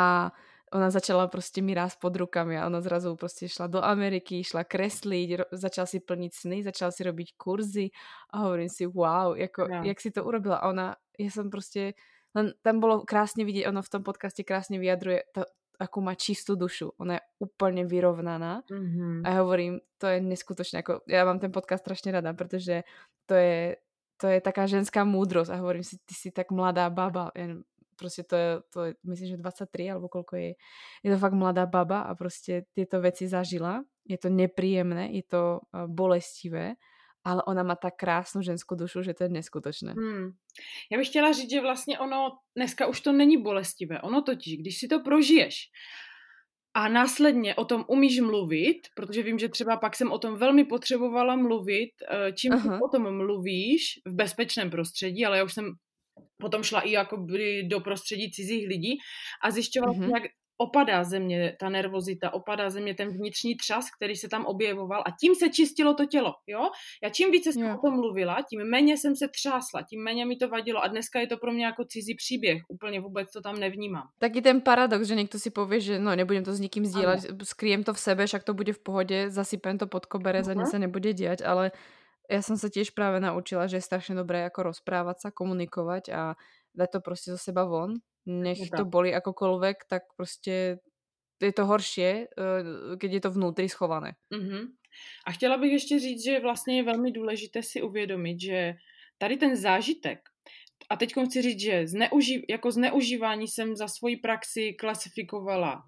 ona 0.73 0.89
začala 0.89 1.27
prostě 1.27 1.61
mi 1.61 1.73
rásť 1.73 1.99
pod 1.99 2.15
rukami 2.15 2.57
a 2.57 2.65
ona 2.65 2.81
zrazu 2.81 3.15
prostě 3.15 3.49
šla 3.49 3.67
do 3.67 3.83
Ameriky, 3.83 4.43
šla 4.43 4.63
kresliť, 4.63 5.41
začala 5.51 5.85
si 5.85 5.99
plniť 5.99 6.33
sny, 6.33 6.63
začala 6.63 6.91
si 6.91 7.03
robiť 7.03 7.37
kurzy 7.37 7.89
a 8.33 8.37
hovorím 8.37 8.69
si, 8.69 8.85
wow, 8.85 9.35
jako, 9.35 9.67
no. 9.67 9.81
jak 9.83 10.01
si 10.01 10.11
to 10.11 10.25
urobila. 10.25 10.55
A 10.55 10.69
ona, 10.69 10.95
ja 11.19 11.29
som 11.29 11.49
prostě, 11.49 11.93
tam 12.61 12.79
bolo 12.79 13.05
krásne 13.05 13.45
vidieť, 13.45 13.69
ona 13.69 13.81
v 13.81 13.89
tom 13.89 14.03
podcaste 14.03 14.41
krásne 14.43 14.81
vyjadruje 14.81 15.21
to, 15.33 15.45
akú 15.79 16.01
má 16.01 16.15
čistú 16.15 16.55
dušu. 16.55 16.93
Ona 16.97 17.13
je 17.13 17.23
úplne 17.41 17.85
vyrovnaná. 17.85 18.61
Mm-hmm. 18.69 19.25
A 19.25 19.29
hovorím, 19.41 19.81
to 19.97 20.07
je 20.07 20.21
neskutočné. 20.21 20.81
Ako, 20.81 21.05
ja 21.05 21.25
mám 21.25 21.37
ten 21.37 21.51
podcast 21.51 21.83
strašne 21.83 22.13
rada, 22.13 22.33
pretože 22.33 22.87
to 23.25 23.33
je, 23.35 23.77
to 24.23 24.31
je 24.31 24.39
taká 24.39 24.71
ženská 24.71 25.03
múdrosť. 25.03 25.51
A 25.51 25.59
hovorím 25.59 25.83
si, 25.83 25.99
ty 26.07 26.15
si 26.15 26.31
tak 26.31 26.47
mladá 26.55 26.87
baba. 26.87 27.35
Ja, 27.35 27.59
prostě 27.99 28.23
to 28.23 28.35
je, 28.35 28.49
to 28.73 28.83
je, 28.83 28.93
myslím, 29.03 29.27
že 29.27 29.37
23 29.37 29.91
alebo 29.91 30.07
koľko 30.07 30.35
je. 30.35 30.55
Je 31.03 31.11
to 31.11 31.17
fakt 31.19 31.33
mladá 31.33 31.65
baba 31.65 32.01
a 32.01 32.15
prostě 32.15 32.63
tieto 32.73 33.01
veci 33.01 33.27
zažila 33.27 33.83
je 34.09 34.17
to 34.17 34.29
nepříjemné, 34.29 35.11
je 35.11 35.23
to 35.23 35.59
uh, 35.59 35.87
bolestivé, 35.87 36.73
ale 37.23 37.43
ona 37.47 37.63
má 37.63 37.75
tak 37.75 37.95
krásnou 37.95 38.41
ženskou 38.41 38.75
dušu, 38.75 39.01
že 39.01 39.13
to 39.13 39.23
je 39.23 39.29
neskutočné. 39.29 39.93
Hmm. 39.93 40.31
Já 40.91 40.97
bych 40.97 41.07
chtěla 41.07 41.31
říct, 41.31 41.51
že 41.51 41.61
vlastně 41.61 41.99
ono, 41.99 42.29
dneska 42.55 42.87
už 42.87 43.01
to 43.01 43.11
není 43.11 43.43
bolestivé. 43.43 44.01
Ono 44.01 44.21
totiž, 44.21 44.57
když 44.57 44.77
si 44.77 44.87
to 44.87 44.99
prožiješ 44.99 45.55
a 46.73 46.87
následně 46.87 47.55
o 47.55 47.65
tom 47.65 47.85
umíš 47.87 48.19
mluvit, 48.19 48.77
protože 48.95 49.23
vím, 49.23 49.39
že 49.39 49.49
třeba 49.49 49.77
pak 49.77 49.95
jsem 49.95 50.11
o 50.11 50.19
tom 50.19 50.35
velmi 50.35 50.63
potřebovala 50.63 51.35
mluvit, 51.35 51.89
eh, 52.11 52.31
čím 52.31 52.53
Aha. 52.53 52.79
o 52.83 52.89
tom 52.89 53.17
mluvíš 53.17 53.83
v 54.05 54.13
bezpečném 54.15 54.69
prostředí, 54.69 55.25
ale 55.25 55.37
já 55.37 55.43
už 55.43 55.53
jsem 55.53 55.65
potom 56.37 56.63
šla 56.63 56.81
i 56.81 56.91
jako 56.91 57.25
do 57.67 57.79
prostředí 57.79 58.31
cizích 58.31 58.67
lidí 58.67 58.97
a 59.43 59.51
zjišťovala, 59.51 59.93
mm-hmm. 59.93 60.13
jak 60.15 60.23
opadá 60.57 61.03
země 61.03 61.55
ta 61.59 61.69
nervozita, 61.69 62.33
opadá 62.33 62.69
země 62.69 62.93
ten 62.95 63.09
vnitřní 63.09 63.55
třas, 63.55 63.85
který 63.97 64.15
se 64.15 64.29
tam 64.29 64.45
objevoval 64.45 65.03
a 65.05 65.11
tím 65.21 65.35
se 65.35 65.49
čistilo 65.49 65.93
to 65.93 66.05
tělo, 66.05 66.33
jo? 66.47 66.69
Já 67.03 67.09
čím 67.09 67.31
více 67.31 67.53
jsem 67.53 67.71
o 67.71 67.77
tom 67.77 67.95
mluvila, 67.95 68.37
tím 68.49 68.69
méně 68.69 68.97
jsem 68.97 69.15
se 69.15 69.27
třásla, 69.27 69.81
tím 69.89 70.03
méně 70.03 70.25
mi 70.25 70.35
to 70.35 70.47
vadilo 70.49 70.83
a 70.83 70.87
dneska 70.87 71.19
je 71.19 71.27
to 71.27 71.37
pro 71.37 71.51
mě 71.51 71.65
jako 71.65 71.85
cizí 71.85 72.15
příběh, 72.15 72.61
úplně 72.67 73.01
vůbec 73.01 73.31
to 73.31 73.41
tam 73.41 73.59
nevnímám. 73.59 74.07
Taky 74.19 74.41
ten 74.41 74.61
paradox, 74.61 75.07
že 75.07 75.15
někdo 75.15 75.39
si 75.39 75.49
pově, 75.49 75.79
že 75.79 75.99
no 75.99 76.15
nebudem 76.15 76.43
to 76.43 76.53
s 76.53 76.59
nikým 76.59 76.85
sdílet, 76.85 77.19
skryjem 77.43 77.83
to 77.83 77.93
v 77.93 77.99
sebe, 77.99 78.27
však 78.27 78.43
to 78.43 78.53
bude 78.53 78.73
v 78.73 78.79
pohodě, 78.79 79.29
zasypem 79.29 79.77
to 79.77 79.87
pod 79.87 80.05
koberec 80.05 80.47
uh-huh. 80.47 80.51
a 80.51 80.53
nic 80.53 80.69
se 80.69 80.79
nebude 80.79 81.13
dělat, 81.13 81.41
ale 81.41 81.71
já 82.31 82.41
jsem 82.41 82.57
se 82.57 82.69
těž 82.69 82.89
právě 82.89 83.19
naučila, 83.19 83.67
že 83.67 83.77
je 83.77 83.81
strašně 83.81 84.15
dobré 84.15 84.39
jako 84.39 84.63
rozprávat 84.63 85.21
se, 85.21 85.31
komunikovat 85.31 86.09
a 86.09 86.35
dať 86.75 86.89
to 86.91 87.01
prostě 87.01 87.31
zo 87.31 87.37
seba 87.37 87.63
von 87.63 87.93
nech 88.25 88.69
to 88.77 88.85
boli 88.85 89.15
akokoľvek, 89.15 89.75
tak 89.89 90.03
prostě 90.17 90.77
je 91.41 91.53
to 91.53 91.65
horší, 91.65 92.25
keď 92.99 93.11
je 93.11 93.21
to 93.21 93.31
vnútri 93.31 93.69
schované. 93.69 94.15
Mm-hmm. 94.31 94.63
A 95.27 95.31
chtěla 95.31 95.57
bych 95.57 95.71
ještě 95.71 95.99
říct, 95.99 96.23
že 96.23 96.39
vlastně 96.39 96.77
je 96.77 96.83
velmi 96.83 97.11
důležité 97.11 97.63
si 97.63 97.81
uvědomit, 97.81 98.39
že 98.41 98.73
tady 99.17 99.37
ten 99.37 99.55
zážitek, 99.55 100.19
a 100.89 100.95
teď 100.95 101.13
chci 101.25 101.41
říct, 101.41 101.59
že 101.59 101.83
zneuži- 101.83 102.45
jako 102.49 102.71
zneužívání 102.71 103.47
jsem 103.47 103.75
za 103.75 103.87
svoji 103.87 104.17
praxi 104.17 104.73
klasifikovala 104.73 105.83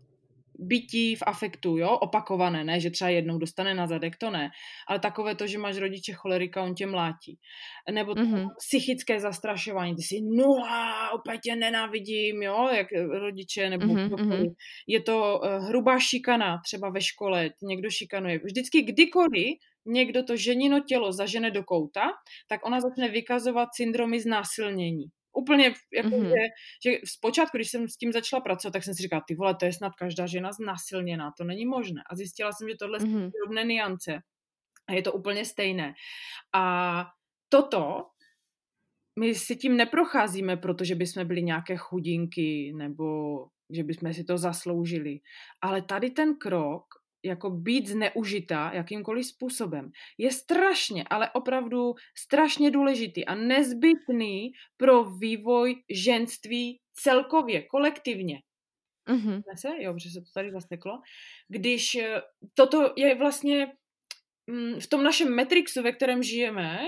bytí 0.60 1.16
v 1.16 1.24
afektu, 1.26 1.78
jo, 1.78 1.90
opakované, 1.90 2.64
ne, 2.64 2.80
že 2.80 2.90
třeba 2.90 3.10
jednou 3.10 3.38
dostane 3.38 3.74
na 3.74 3.88
zadek, 3.88 4.18
to 4.18 4.30
ne, 4.30 4.50
ale 4.88 5.00
takové 5.00 5.36
to, 5.36 5.48
že 5.48 5.58
máš 5.58 5.78
rodiče 5.78 6.14
cholerika, 6.14 6.64
on 6.64 6.76
tě 6.76 6.88
mlátí. 6.88 7.40
Nebo 7.92 8.14
mm-hmm. 8.14 8.48
psychické 8.58 9.20
zastrašování, 9.20 9.96
ty 9.96 10.02
si 10.02 10.22
nula, 10.22 11.12
opět 11.12 11.40
tě 11.42 11.56
nenávidím, 11.56 12.44
jo, 12.44 12.70
jak 12.76 12.88
rodiče, 13.20 13.70
nebo 13.70 13.86
mm-hmm. 13.86 14.54
je 14.88 15.02
to 15.02 15.40
uh, 15.40 15.68
hrubá 15.68 16.00
šikana, 16.00 16.62
třeba 16.66 16.90
ve 16.90 17.02
škole, 17.02 17.50
někdo 17.64 17.90
šikanuje. 17.90 18.40
Vždycky 18.44 18.82
kdykoliv 18.82 19.58
někdo 19.86 20.24
to 20.24 20.36
ženino 20.36 20.80
tělo 20.80 21.12
zažene 21.12 21.52
do 21.52 21.64
kouta, 21.64 22.02
tak 22.48 22.66
ona 22.66 22.82
začne 22.82 23.10
vykazovat 23.10 23.70
syndromy 23.76 24.22
znásilnění. 24.22 25.06
Úplně 25.36 25.74
jako, 25.94 26.10
mm-hmm. 26.10 26.30
že, 26.30 26.44
že 26.86 26.98
zpočátku, 27.06 27.58
když 27.58 27.72
jsem 27.72 27.88
s 27.88 27.98
tím 27.98 28.12
začala 28.12 28.42
pracovat, 28.42 28.72
tak 28.72 28.84
jsem 28.84 28.94
si 28.94 29.04
říkala, 29.04 29.24
ty 29.28 29.36
vole, 29.36 29.56
to 29.56 29.66
je 29.66 29.74
snad 29.74 29.96
každá 29.96 30.26
žena 30.28 30.52
znasilněná, 30.52 31.32
to 31.38 31.44
není 31.44 31.66
možné. 31.66 32.02
A 32.10 32.16
zjistila 32.16 32.52
jsem, 32.52 32.70
že 32.70 32.76
tohle 32.80 33.00
mm-hmm. 33.00 33.24
jsou 33.24 33.32
podobné 33.32 33.64
niance. 33.64 34.20
A 34.88 34.94
je 34.94 35.02
to 35.02 35.14
úplně 35.14 35.46
stejné. 35.46 35.94
A 36.54 37.06
toto 37.50 38.06
my 39.20 39.36
si 39.36 39.56
tím 39.56 39.78
neprocházíme, 39.78 40.58
protože 40.58 40.96
bychom 40.96 41.28
byli 41.28 41.44
nějaké 41.44 41.78
chudinky 41.78 42.74
nebo 42.76 43.06
že 43.70 43.84
bychom 43.84 44.14
si 44.14 44.24
to 44.24 44.38
zasloužili. 44.38 45.20
Ale 45.62 45.82
tady 45.82 46.10
ten 46.10 46.36
krok 46.36 46.84
jako 47.26 47.50
být 47.50 47.88
zneužita 47.88 48.72
jakýmkoliv 48.74 49.26
způsobem, 49.26 49.92
je 50.18 50.32
strašně, 50.32 51.04
ale 51.10 51.32
opravdu 51.32 51.94
strašně 52.18 52.72
důležitý 52.72 53.26
a 53.26 53.36
nezbytný 53.36 54.52
pro 54.78 55.04
vývoj 55.04 55.76
ženství 55.90 56.80
celkově, 56.94 57.62
kolektivně. 57.64 58.42
Mm-hmm. 59.10 59.44
Se? 59.56 59.70
Jo, 59.80 59.94
protože 59.94 60.10
se 60.10 60.20
to 60.22 60.32
tady 60.34 60.52
zasteklo. 60.52 61.02
Když 61.48 61.96
eh, 61.96 62.22
toto 62.54 62.94
je 62.98 63.16
vlastně 63.16 63.68
mm, 64.48 64.80
v 64.80 64.88
tom 64.88 65.04
našem 65.04 65.36
Matrixu, 65.36 65.84
ve 65.84 65.92
kterém 65.92 66.24
žijeme, 66.24 66.80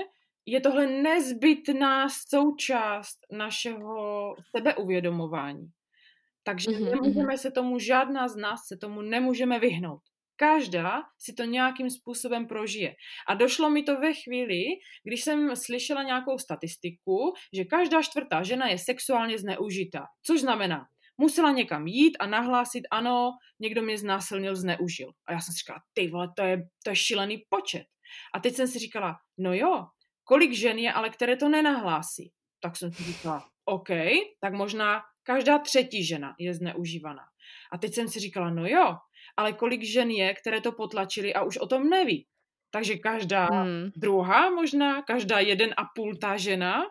je 0.46 0.62
tohle 0.62 0.88
nezbytná 0.88 2.08
součást 2.10 3.18
našeho 3.32 4.36
sebeuvědomování. 4.56 5.68
Takže 6.44 6.72
mm-hmm. 6.72 6.92
nemůžeme 6.92 7.38
se 7.38 7.52
tomu, 7.52 7.80
žádná 7.80 8.28
z 8.28 8.36
nás 8.36 8.60
se 8.68 8.78
tomu 8.78 9.02
nemůžeme 9.02 9.60
vyhnout. 9.60 10.02
Každá 10.40 11.02
si 11.20 11.34
to 11.34 11.44
nějakým 11.44 11.90
způsobem 11.90 12.48
prožije. 12.48 12.96
A 13.28 13.34
došlo 13.34 13.70
mi 13.70 13.84
to 13.84 14.00
ve 14.00 14.14
chvíli, 14.14 14.64
když 15.04 15.22
jsem 15.22 15.56
slyšela 15.56 16.04
nějakou 16.04 16.38
statistiku, 16.38 17.34
že 17.54 17.66
každá 17.66 18.02
čtvrtá 18.02 18.44
žena 18.44 18.68
je 18.68 18.78
sexuálně 18.78 19.38
zneužitá. 19.38 20.06
Což 20.26 20.42
znamená, 20.42 20.86
musela 21.18 21.52
někam 21.52 21.88
jít 21.88 22.18
a 22.20 22.28
nahlásit, 22.28 22.84
ano, 22.92 23.32
někdo 23.60 23.82
mě 23.82 23.98
znásilnil, 23.98 24.56
zneužil. 24.56 25.12
A 25.28 25.32
já 25.32 25.40
jsem 25.40 25.54
si 25.54 25.58
říkala, 25.58 25.80
ty 25.94 26.08
vole, 26.08 26.28
to 26.36 26.44
je, 26.44 26.58
to 26.84 26.90
je 26.90 26.96
šílený 26.96 27.44
počet. 27.50 27.84
A 28.36 28.40
teď 28.40 28.56
jsem 28.56 28.68
si 28.68 28.80
říkala, 28.80 29.16
no 29.38 29.54
jo, 29.54 29.86
kolik 30.24 30.54
žen 30.54 30.78
je, 30.78 30.94
ale 30.94 31.10
které 31.10 31.38
to 31.38 31.50
nenahlásí. 31.50 32.32
Tak 32.60 32.76
jsem 32.76 32.94
si 32.94 33.04
říkala, 33.04 33.50
OK, 33.66 33.90
tak 34.40 34.54
možná 34.54 35.02
každá 35.24 35.60
třetí 35.60 36.06
žena 36.06 36.36
je 36.40 36.54
zneužívaná. 36.54 37.24
A 37.72 37.78
teď 37.78 37.94
jsem 37.94 38.08
si 38.08 38.20
říkala, 38.20 38.50
no 38.50 38.68
jo, 38.68 38.96
ale 39.38 39.54
kolik 39.54 39.84
žen 39.84 40.10
je, 40.10 40.34
které 40.34 40.62
to 40.62 40.72
potlačili 40.72 41.34
a 41.34 41.44
už 41.44 41.58
o 41.58 41.68
tom 41.68 41.90
neví. 41.90 42.26
Takže 42.72 42.96
každá 42.96 43.46
hmm. 43.46 43.92
druhá 43.96 44.50
možná, 44.50 45.02
každá 45.02 45.40
jeden 45.40 45.74
a 45.78 45.84
půl 45.96 46.16
ta 46.16 46.38
žena 46.38 46.82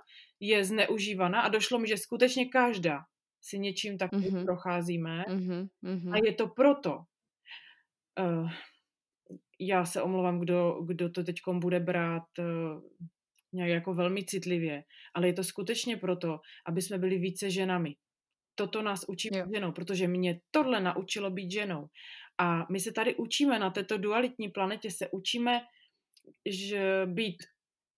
je 0.40 0.64
zneužívaná 0.64 1.40
a 1.40 1.48
došlo 1.48 1.78
mi, 1.78 1.88
že 1.88 1.96
skutečně 1.96 2.46
každá 2.48 2.98
si 3.42 3.58
něčím 3.58 3.98
takovým 3.98 4.30
mm-hmm. 4.30 4.44
procházíme 4.44 5.24
mm-hmm. 5.28 6.12
a 6.12 6.16
je 6.24 6.34
to 6.34 6.48
proto. 6.48 6.98
Uh, 8.20 8.50
já 9.60 9.84
se 9.84 10.02
omlouvám, 10.02 10.40
kdo, 10.40 10.82
kdo 10.86 11.10
to 11.10 11.24
teď 11.24 11.36
bude 11.52 11.80
brát 11.80 12.22
uh, 12.38 12.80
nějak 13.52 13.70
jako 13.70 13.94
velmi 13.94 14.24
citlivě, 14.24 14.82
ale 15.14 15.26
je 15.26 15.32
to 15.32 15.44
skutečně 15.44 15.96
proto, 15.96 16.38
aby 16.66 16.82
jsme 16.82 16.98
byli 16.98 17.18
více 17.18 17.50
ženami. 17.50 17.94
Toto 18.58 18.82
nás 18.82 19.04
učí 19.08 19.30
být 19.30 19.54
ženou, 19.54 19.72
protože 19.72 20.08
mě 20.08 20.40
tohle 20.50 20.80
naučilo 20.80 21.30
být 21.30 21.50
ženou. 21.50 21.86
A 22.38 22.66
my 22.72 22.80
se 22.80 22.92
tady 22.92 23.14
učíme 23.14 23.58
na 23.58 23.70
této 23.70 23.98
dualitní 23.98 24.48
planetě, 24.48 24.90
se 24.90 25.08
učíme 25.12 25.60
že 26.46 27.02
být 27.06 27.36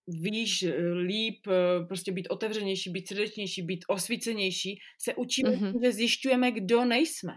výš, 0.08 0.64
líp, 1.06 1.46
prostě 1.88 2.12
být 2.12 2.28
otevřenější, 2.28 2.90
být 2.90 3.08
srdečnější, 3.08 3.62
být 3.62 3.84
osvícenější, 3.88 4.78
se 5.00 5.14
učíme, 5.14 5.50
mm-hmm. 5.50 5.84
že 5.84 5.92
zjišťujeme, 5.92 6.52
kdo 6.52 6.84
nejsme. 6.84 7.32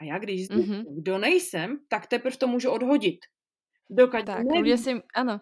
A 0.00 0.04
já 0.04 0.18
když 0.18 0.36
zjišťuji, 0.36 0.66
mm-hmm. 0.66 0.84
kdo 1.00 1.18
nejsem, 1.18 1.78
tak 1.88 2.06
teprve 2.06 2.36
to 2.36 2.46
můžu 2.46 2.70
odhodit. 2.70 3.18
Dokud 3.90 4.26
tak, 4.26 4.44
nevím. 4.54 4.78
si, 4.78 4.90
ano, 5.14 5.40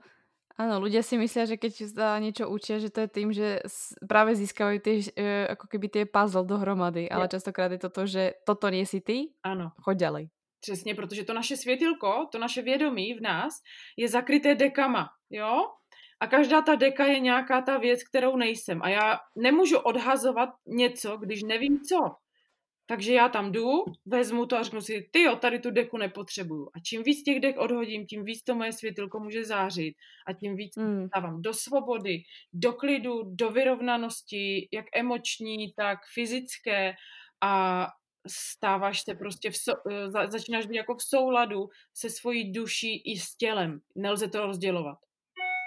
ano, 0.56 0.80
ľudia 0.82 1.02
si 1.04 1.20
myslí, 1.20 1.54
že 1.54 1.56
keď 1.60 1.72
sa 1.90 2.18
niečo 2.18 2.50
učia, 2.50 2.82
že 2.82 2.90
to 2.90 3.04
je 3.04 3.08
tým, 3.08 3.28
že 3.30 3.62
práve 4.04 4.34
získajú 4.34 4.80
tie, 4.82 4.94
e, 5.14 5.46
ako 5.52 5.66
keby 5.70 5.86
tie 5.88 6.04
puzzle 6.08 6.46
dohromady, 6.46 7.06
ale 7.06 7.30
častokrát 7.30 7.70
je 7.72 7.80
to 7.80 7.90
to, 7.90 8.02
že 8.06 8.22
toto 8.42 8.66
nie 8.70 8.84
si 8.84 9.00
ty, 9.00 9.30
ano. 9.44 9.72
choď 9.80 9.96
ďalej. 9.96 10.24
Přesně, 10.60 10.94
protože 10.94 11.24
to 11.24 11.34
naše 11.34 11.56
světilko, 11.56 12.28
to 12.32 12.38
naše 12.38 12.62
vědomí 12.62 13.14
v 13.14 13.20
nás 13.20 13.52
je 13.96 14.08
zakryté 14.08 14.54
dekama, 14.54 15.08
jo? 15.30 15.72
A 16.20 16.26
každá 16.26 16.62
ta 16.62 16.74
deka 16.74 17.06
je 17.06 17.20
nějaká 17.20 17.62
ta 17.62 17.78
věc, 17.78 18.04
kterou 18.04 18.36
nejsem. 18.36 18.82
A 18.82 18.88
já 18.88 19.18
nemůžu 19.36 19.78
odhazovat 19.78 20.48
něco, 20.66 21.16
když 21.16 21.42
nevím 21.42 21.80
co. 21.80 21.96
Takže 22.90 23.14
já 23.14 23.28
tam 23.28 23.52
jdu, 23.52 23.84
vezmu 24.06 24.46
to 24.46 24.56
a 24.56 24.62
řeknu 24.62 24.80
si, 24.80 25.08
ty 25.10 25.22
jo, 25.22 25.36
tady 25.36 25.58
tu 25.58 25.70
deku 25.70 25.96
nepotřebuju. 25.96 26.68
A 26.74 26.80
čím 26.80 27.02
víc 27.02 27.22
těch 27.22 27.40
dek 27.40 27.58
odhodím, 27.58 28.06
tím 28.06 28.24
víc 28.24 28.42
to 28.42 28.54
moje 28.54 28.72
světilko 28.72 29.20
může 29.20 29.44
zářit 29.44 29.94
a 30.26 30.32
tím 30.32 30.56
víc 30.56 30.76
mm. 30.76 31.08
dávám 31.14 31.42
do 31.42 31.54
svobody, 31.54 32.22
do 32.52 32.72
klidu, 32.72 33.22
do 33.24 33.50
vyrovnanosti, 33.50 34.68
jak 34.72 34.86
emoční, 34.94 35.72
tak 35.72 35.98
fyzické 36.14 36.94
a 37.40 37.86
stáváš 38.28 39.00
se 39.00 39.14
prostě, 39.14 39.50
v 39.50 39.56
so, 39.56 39.80
eh, 39.90 40.10
začínáš 40.10 40.66
být 40.66 40.76
jako 40.76 40.94
v 40.94 41.02
souladu 41.02 41.68
se 41.94 42.10
svojí 42.10 42.52
duší 42.52 43.02
i 43.12 43.18
s 43.18 43.36
tělem. 43.36 43.80
Nelze 43.96 44.28
to 44.28 44.46
rozdělovat. 44.46 44.98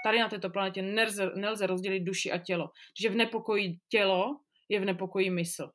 Tady 0.06 0.20
na 0.20 0.30
této 0.30 0.50
planetě 0.50 0.82
nelze, 0.82 1.32
nelze 1.36 1.68
rozdělit 1.68 2.00
duši 2.00 2.32
a 2.32 2.38
tělo. 2.38 2.70
Že 3.02 3.10
v 3.10 3.16
nepokoji 3.16 3.78
tělo 3.90 4.40
je 4.70 4.80
v 4.80 4.86
nepokoji 4.86 5.30
mysl. 5.30 5.70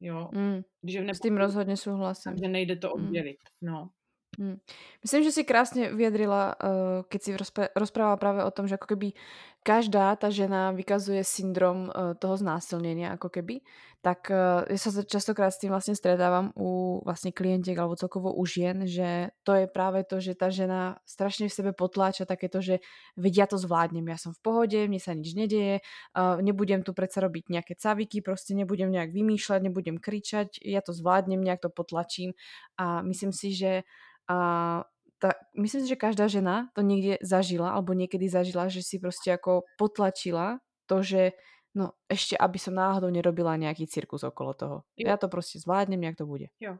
Jo? 0.00 0.28
Mm, 0.32 0.60
Když 0.82 0.96
v 0.96 0.98
nepokoji, 0.98 1.14
s 1.14 1.20
tím 1.20 1.36
rozhodně 1.36 1.76
souhlasím. 1.76 2.32
Takže 2.32 2.48
nejde 2.48 2.76
to 2.76 2.88
mm. 2.96 3.04
oddělit. 3.04 3.36
Mm. 3.60 3.72
No. 3.72 3.90
Hmm. 4.38 4.60
Myslím, 5.02 5.22
že 5.24 5.32
si 5.32 5.44
krásně 5.44 5.92
vyjadrila, 5.92 6.54
uh, 6.64 6.70
keď 7.08 7.22
si 7.22 7.30
rozprávala 7.76 8.16
práve 8.16 8.44
o 8.44 8.50
tom, 8.50 8.68
že 8.68 8.76
ako 8.76 8.86
keby 8.86 9.16
každá 9.64 10.12
tá 10.14 10.28
žena 10.30 10.76
vykazuje 10.76 11.24
syndrom 11.24 11.88
uh, 11.88 12.12
toho 12.14 12.36
znásilnenia, 12.36 13.16
ako 13.16 13.32
keby, 13.32 13.64
tak 14.04 14.28
uh, 14.28 14.68
ja 14.68 14.78
sa 14.78 15.02
častokrát 15.02 15.50
s 15.50 15.58
tým 15.58 15.72
vlastne 15.72 15.96
stretávam 15.96 16.52
u 16.52 17.00
vlastne 17.00 17.32
klientiek 17.32 17.74
alebo 17.80 17.96
celkovo 17.96 18.28
u 18.28 18.44
žien, 18.44 18.84
že 18.84 19.32
to 19.40 19.56
je 19.56 19.66
práve 19.66 20.04
to, 20.04 20.20
že 20.20 20.36
tá 20.36 20.52
žena 20.52 21.00
strašne 21.08 21.48
v 21.48 21.56
sebe 21.56 21.70
potláča 21.72 22.28
takéto, 22.28 22.60
že 22.60 22.84
vedia 23.16 23.48
to 23.48 23.56
zvládnem, 23.56 24.04
ja 24.04 24.20
som 24.20 24.36
v 24.36 24.40
pohode, 24.44 24.78
mne 24.84 25.00
sa 25.00 25.16
nič 25.16 25.32
nedeje, 25.32 25.80
uh, 26.12 26.38
nebudem 26.44 26.84
tu 26.84 26.92
predsa 26.92 27.24
robiť 27.24 27.48
nejaké 27.48 27.72
caviky, 27.72 28.20
proste 28.20 28.52
nebudem 28.52 28.92
nejak 28.92 29.16
vymýšľať, 29.16 29.60
nebudem 29.64 29.96
kričať, 29.96 30.60
ja 30.60 30.84
to 30.84 30.92
zvládnem, 30.92 31.40
nejak 31.40 31.64
to 31.64 31.72
potlačím 31.72 32.36
a 32.76 33.00
myslím 33.00 33.32
si, 33.32 33.56
že 33.56 33.82
a 34.28 34.38
ta, 35.18 35.32
myslím 35.56 35.80
si, 35.82 35.88
že 35.88 35.96
každá 35.96 36.28
žena 36.28 36.68
to 36.74 36.82
niekde 36.82 37.16
zažila, 37.22 37.72
alebo 37.72 37.96
niekedy 37.96 38.28
zažila, 38.28 38.68
že 38.68 38.82
si 38.82 38.98
prostě 38.98 39.30
jako 39.30 39.62
potlačila 39.78 40.58
to, 40.86 41.02
že 41.02 41.32
no 41.76 41.92
ešte, 42.08 42.36
aby 42.40 42.58
som 42.58 42.74
náhodou 42.74 43.12
nerobila 43.12 43.56
nějaký 43.56 43.86
cirkus 43.86 44.24
okolo 44.24 44.54
toho. 44.54 44.76
Jo. 44.96 45.08
Já 45.08 45.16
to 45.16 45.28
prostě 45.28 45.58
zvládnem, 45.60 46.02
jak 46.02 46.16
to 46.16 46.26
bude. 46.26 46.46
Jo. 46.60 46.72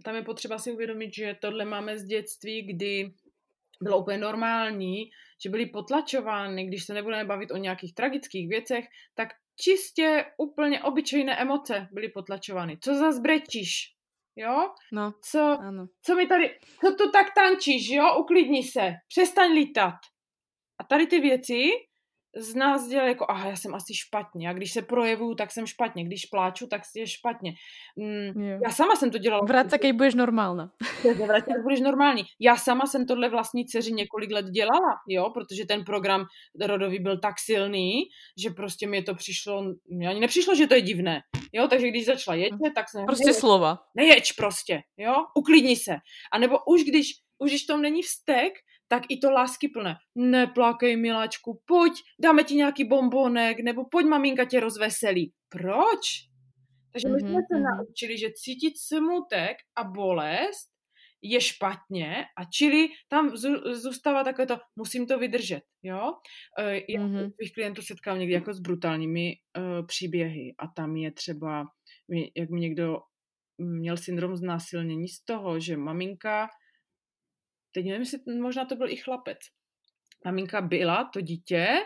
tam 0.04 0.14
je 0.14 0.22
potřeba 0.22 0.58
si 0.58 0.72
uvědomit, 0.72 1.14
že 1.14 1.36
tohle 1.40 1.64
máme 1.64 1.98
z 1.98 2.04
dětství, 2.04 2.62
kdy 2.62 3.14
bylo 3.82 3.98
úplně 3.98 4.18
normální, 4.18 5.10
že 5.44 5.50
byly 5.50 5.66
potlačovány, 5.66 6.66
když 6.66 6.84
se 6.84 6.94
nebudeme 6.94 7.24
bavit 7.24 7.50
o 7.50 7.56
nějakých 7.56 7.94
tragických 7.94 8.48
věcech, 8.48 8.84
tak 9.14 9.28
čistě 9.60 10.24
úplně 10.38 10.82
obyčejné 10.82 11.36
emoce 11.36 11.88
byly 11.92 12.08
potlačovány. 12.08 12.78
Co 12.80 12.94
za 12.94 13.12
zbrečíš? 13.12 13.95
Jo? 14.36 14.70
No, 14.92 15.12
co, 15.30 15.58
ano. 15.60 15.86
co 16.02 16.14
mi 16.14 16.26
tady, 16.26 16.58
co 16.80 16.94
tu 16.94 17.10
tak 17.10 17.26
tančíš, 17.34 17.88
jo? 17.88 18.18
Uklidni 18.18 18.62
se, 18.62 18.94
přestaň 19.08 19.52
lítat. 19.52 19.94
A 20.78 20.84
tady 20.84 21.06
ty 21.06 21.20
věci 21.20 21.70
z 22.36 22.54
nás 22.54 22.88
dělají 22.88 23.08
jako, 23.08 23.26
aha, 23.28 23.48
já 23.48 23.56
jsem 23.56 23.74
asi 23.74 23.94
špatně. 23.94 24.50
A 24.50 24.52
když 24.52 24.72
se 24.72 24.82
projevuju, 24.82 25.34
tak 25.34 25.50
jsem 25.50 25.66
špatně. 25.66 26.04
Když 26.04 26.26
pláču, 26.26 26.66
tak 26.66 26.82
je 26.96 27.06
špatně. 27.06 27.52
Mm, 27.96 28.42
já 28.64 28.70
sama 28.70 28.96
jsem 28.96 29.10
to 29.10 29.18
dělala. 29.18 29.44
Vrát 29.44 29.70
se, 29.70 29.78
když 29.78 29.92
budeš 29.92 30.14
normálna. 30.14 30.70
Vrát 31.26 31.44
se, 31.44 31.62
budeš 31.62 31.80
normální. 31.80 32.22
Já 32.40 32.56
sama 32.56 32.86
jsem 32.86 33.06
tohle 33.06 33.28
vlastní 33.28 33.66
dceři 33.66 33.92
několik 33.92 34.30
let 34.32 34.46
dělala, 34.46 34.94
jo, 35.08 35.30
protože 35.34 35.64
ten 35.64 35.84
program 35.84 36.24
rodový 36.66 36.98
byl 36.98 37.18
tak 37.18 37.34
silný, 37.38 38.02
že 38.42 38.50
prostě 38.50 38.86
mi 38.86 39.02
to 39.02 39.14
přišlo, 39.14 39.64
mě 39.88 40.08
ani 40.08 40.20
nepřišlo, 40.20 40.54
že 40.54 40.66
to 40.66 40.74
je 40.74 40.82
divné. 40.82 41.20
Jo, 41.56 41.68
takže 41.68 41.88
když 41.88 42.06
začala 42.06 42.34
jeďte, 42.34 42.70
tak 42.74 42.90
jsem... 42.90 43.06
Prostě 43.06 43.24
neječ, 43.24 43.36
slova. 43.40 43.78
Nejeď 43.94 44.32
prostě, 44.36 44.82
jo, 44.96 45.14
uklidni 45.34 45.76
se. 45.76 45.96
A 46.32 46.38
nebo 46.38 46.58
už 46.66 46.84
když, 46.84 47.12
už 47.38 47.50
když 47.50 47.66
tom 47.66 47.82
není 47.82 48.02
vztek, 48.02 48.52
tak 48.88 49.02
i 49.08 49.16
to 49.18 49.30
lásky 49.30 49.68
plné. 49.68 49.96
Neplakej, 50.14 50.96
miláčku, 50.96 51.60
pojď, 51.66 51.92
dáme 52.20 52.44
ti 52.44 52.54
nějaký 52.54 52.84
bombonek, 52.84 53.60
nebo 53.60 53.84
pojď, 53.84 54.06
maminka 54.06 54.44
tě 54.44 54.60
rozveselí. 54.60 55.32
Proč? 55.48 56.28
Takže 56.92 57.08
my 57.08 57.20
jsme 57.20 57.28
mm-hmm. 57.28 57.46
se 57.52 57.58
mhm. 57.58 57.62
naučili, 57.62 58.18
že 58.18 58.28
cítit 58.34 58.78
smutek 58.78 59.56
a 59.76 59.84
bolest 59.84 60.75
je 61.22 61.40
špatně 61.40 62.24
a 62.38 62.44
čili 62.44 62.88
tam 63.08 63.36
zůstává 63.72 64.24
takové 64.24 64.46
to, 64.46 64.58
musím 64.76 65.06
to 65.06 65.18
vydržet, 65.18 65.62
jo. 65.82 66.12
E, 66.58 66.74
já 66.74 67.00
mm-hmm. 67.00 67.32
bych 67.38 67.52
klientů 67.52 67.82
setkal 67.82 68.18
někdy 68.18 68.34
jako 68.34 68.54
s 68.54 68.60
brutálními 68.60 69.32
uh, 69.58 69.86
příběhy 69.86 70.54
a 70.58 70.66
tam 70.66 70.96
je 70.96 71.12
třeba, 71.12 71.64
jak 72.36 72.50
mi 72.50 72.60
někdo 72.60 72.98
měl 73.58 73.96
syndrom 73.96 74.36
znásilnění 74.36 75.08
z 75.08 75.24
toho, 75.24 75.60
že 75.60 75.76
maminka 75.76 76.48
teď 77.72 77.86
nevím, 77.86 78.00
jestli 78.00 78.18
možná 78.40 78.64
to 78.64 78.76
byl 78.76 78.88
i 78.88 78.96
chlapec. 78.96 79.38
Maminka 80.24 80.60
byla 80.60 81.10
to 81.12 81.20
dítě 81.20 81.76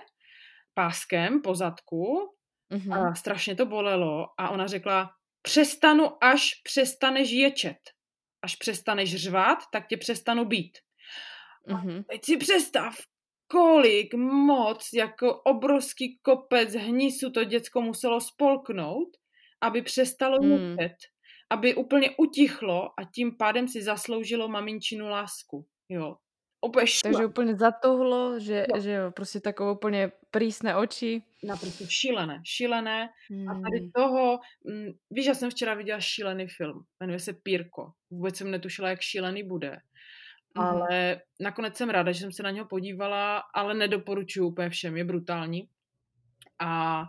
páskem 0.75 1.43
po 1.43 1.55
zadku 1.55 2.35
mm-hmm. 2.73 3.11
a 3.11 3.15
strašně 3.15 3.57
to 3.57 3.67
bolelo 3.67 4.27
a 4.39 4.51
ona 4.51 4.67
řekla, 4.67 5.11
přestanu, 5.43 6.25
až 6.25 6.55
přestaneš 6.65 7.31
ječet. 7.31 7.79
Až 8.43 8.57
přestaneš 8.57 9.17
řvát, 9.17 9.59
tak 9.73 9.89
tě 9.89 9.97
přestanu 9.97 10.45
být. 10.45 10.79
Mm-hmm. 11.69 12.05
teď 12.11 12.25
si 12.25 12.37
představ, 12.37 12.97
kolik 13.47 14.15
moc, 14.15 14.89
jako 14.95 15.35
obrovský 15.35 16.19
kopec 16.23 16.75
hnisu 16.75 17.31
to 17.31 17.45
děcko 17.45 17.81
muselo 17.81 18.21
spolknout, 18.21 19.09
aby 19.61 19.83
přestalo 19.83 20.39
mm. 20.43 20.77
aby 21.51 21.75
úplně 21.75 22.11
utichlo 22.19 22.85
a 22.85 23.05
tím 23.15 23.37
pádem 23.37 23.69
si 23.69 23.83
zasloužilo 23.83 24.49
maminčinu 24.49 25.09
lásku. 25.09 25.67
Jo. 25.89 26.17
Úplně 26.61 26.87
Takže 27.03 27.27
úplně 27.27 27.57
zatohlo, 27.57 28.41
že, 28.41 28.67
jo. 28.75 28.81
že 28.81 28.93
jo, 28.93 29.11
prostě 29.11 29.41
takové 29.41 29.73
úplně 29.73 30.13
prísné 30.31 30.77
oči. 30.77 31.23
Naprosto 31.45 31.85
šílené, 31.89 32.43
šílené. 32.45 33.09
Hmm. 33.31 33.49
A 33.49 33.55
tady 33.55 33.79
hmm. 33.79 33.91
toho, 33.91 34.41
m, 34.67 34.75
mm, 34.75 34.93
víš, 35.11 35.27
já 35.27 35.35
jsem 35.35 35.51
včera 35.51 35.75
viděla 35.75 36.01
šílený 36.01 36.47
film, 36.47 36.85
jmenuje 37.01 37.19
se 37.19 37.33
Pírko. 37.33 37.93
Vůbec 38.11 38.37
jsem 38.37 38.51
netušila, 38.51 38.89
jak 38.89 39.01
šílený 39.01 39.43
bude. 39.43 39.71
Hmm. 40.57 40.67
Ale 40.67 41.21
nakonec 41.41 41.77
jsem 41.77 41.91
ráda, 41.91 42.13
že 42.13 42.21
jsem 42.21 42.33
se 42.33 42.43
na 42.43 42.51
něho 42.51 42.67
podívala, 42.67 43.43
ale 43.55 43.75
nedoporučuju 43.75 44.49
úplně 44.49 44.71
všem, 44.71 44.97
je 44.97 45.05
brutální. 45.05 45.69
A 46.59 47.03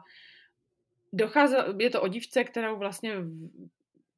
dochází, 1.14 1.56
je 1.80 1.90
to 1.90 2.02
o 2.02 2.08
dívce, 2.08 2.44
kterou 2.44 2.78
vlastně 2.78 3.16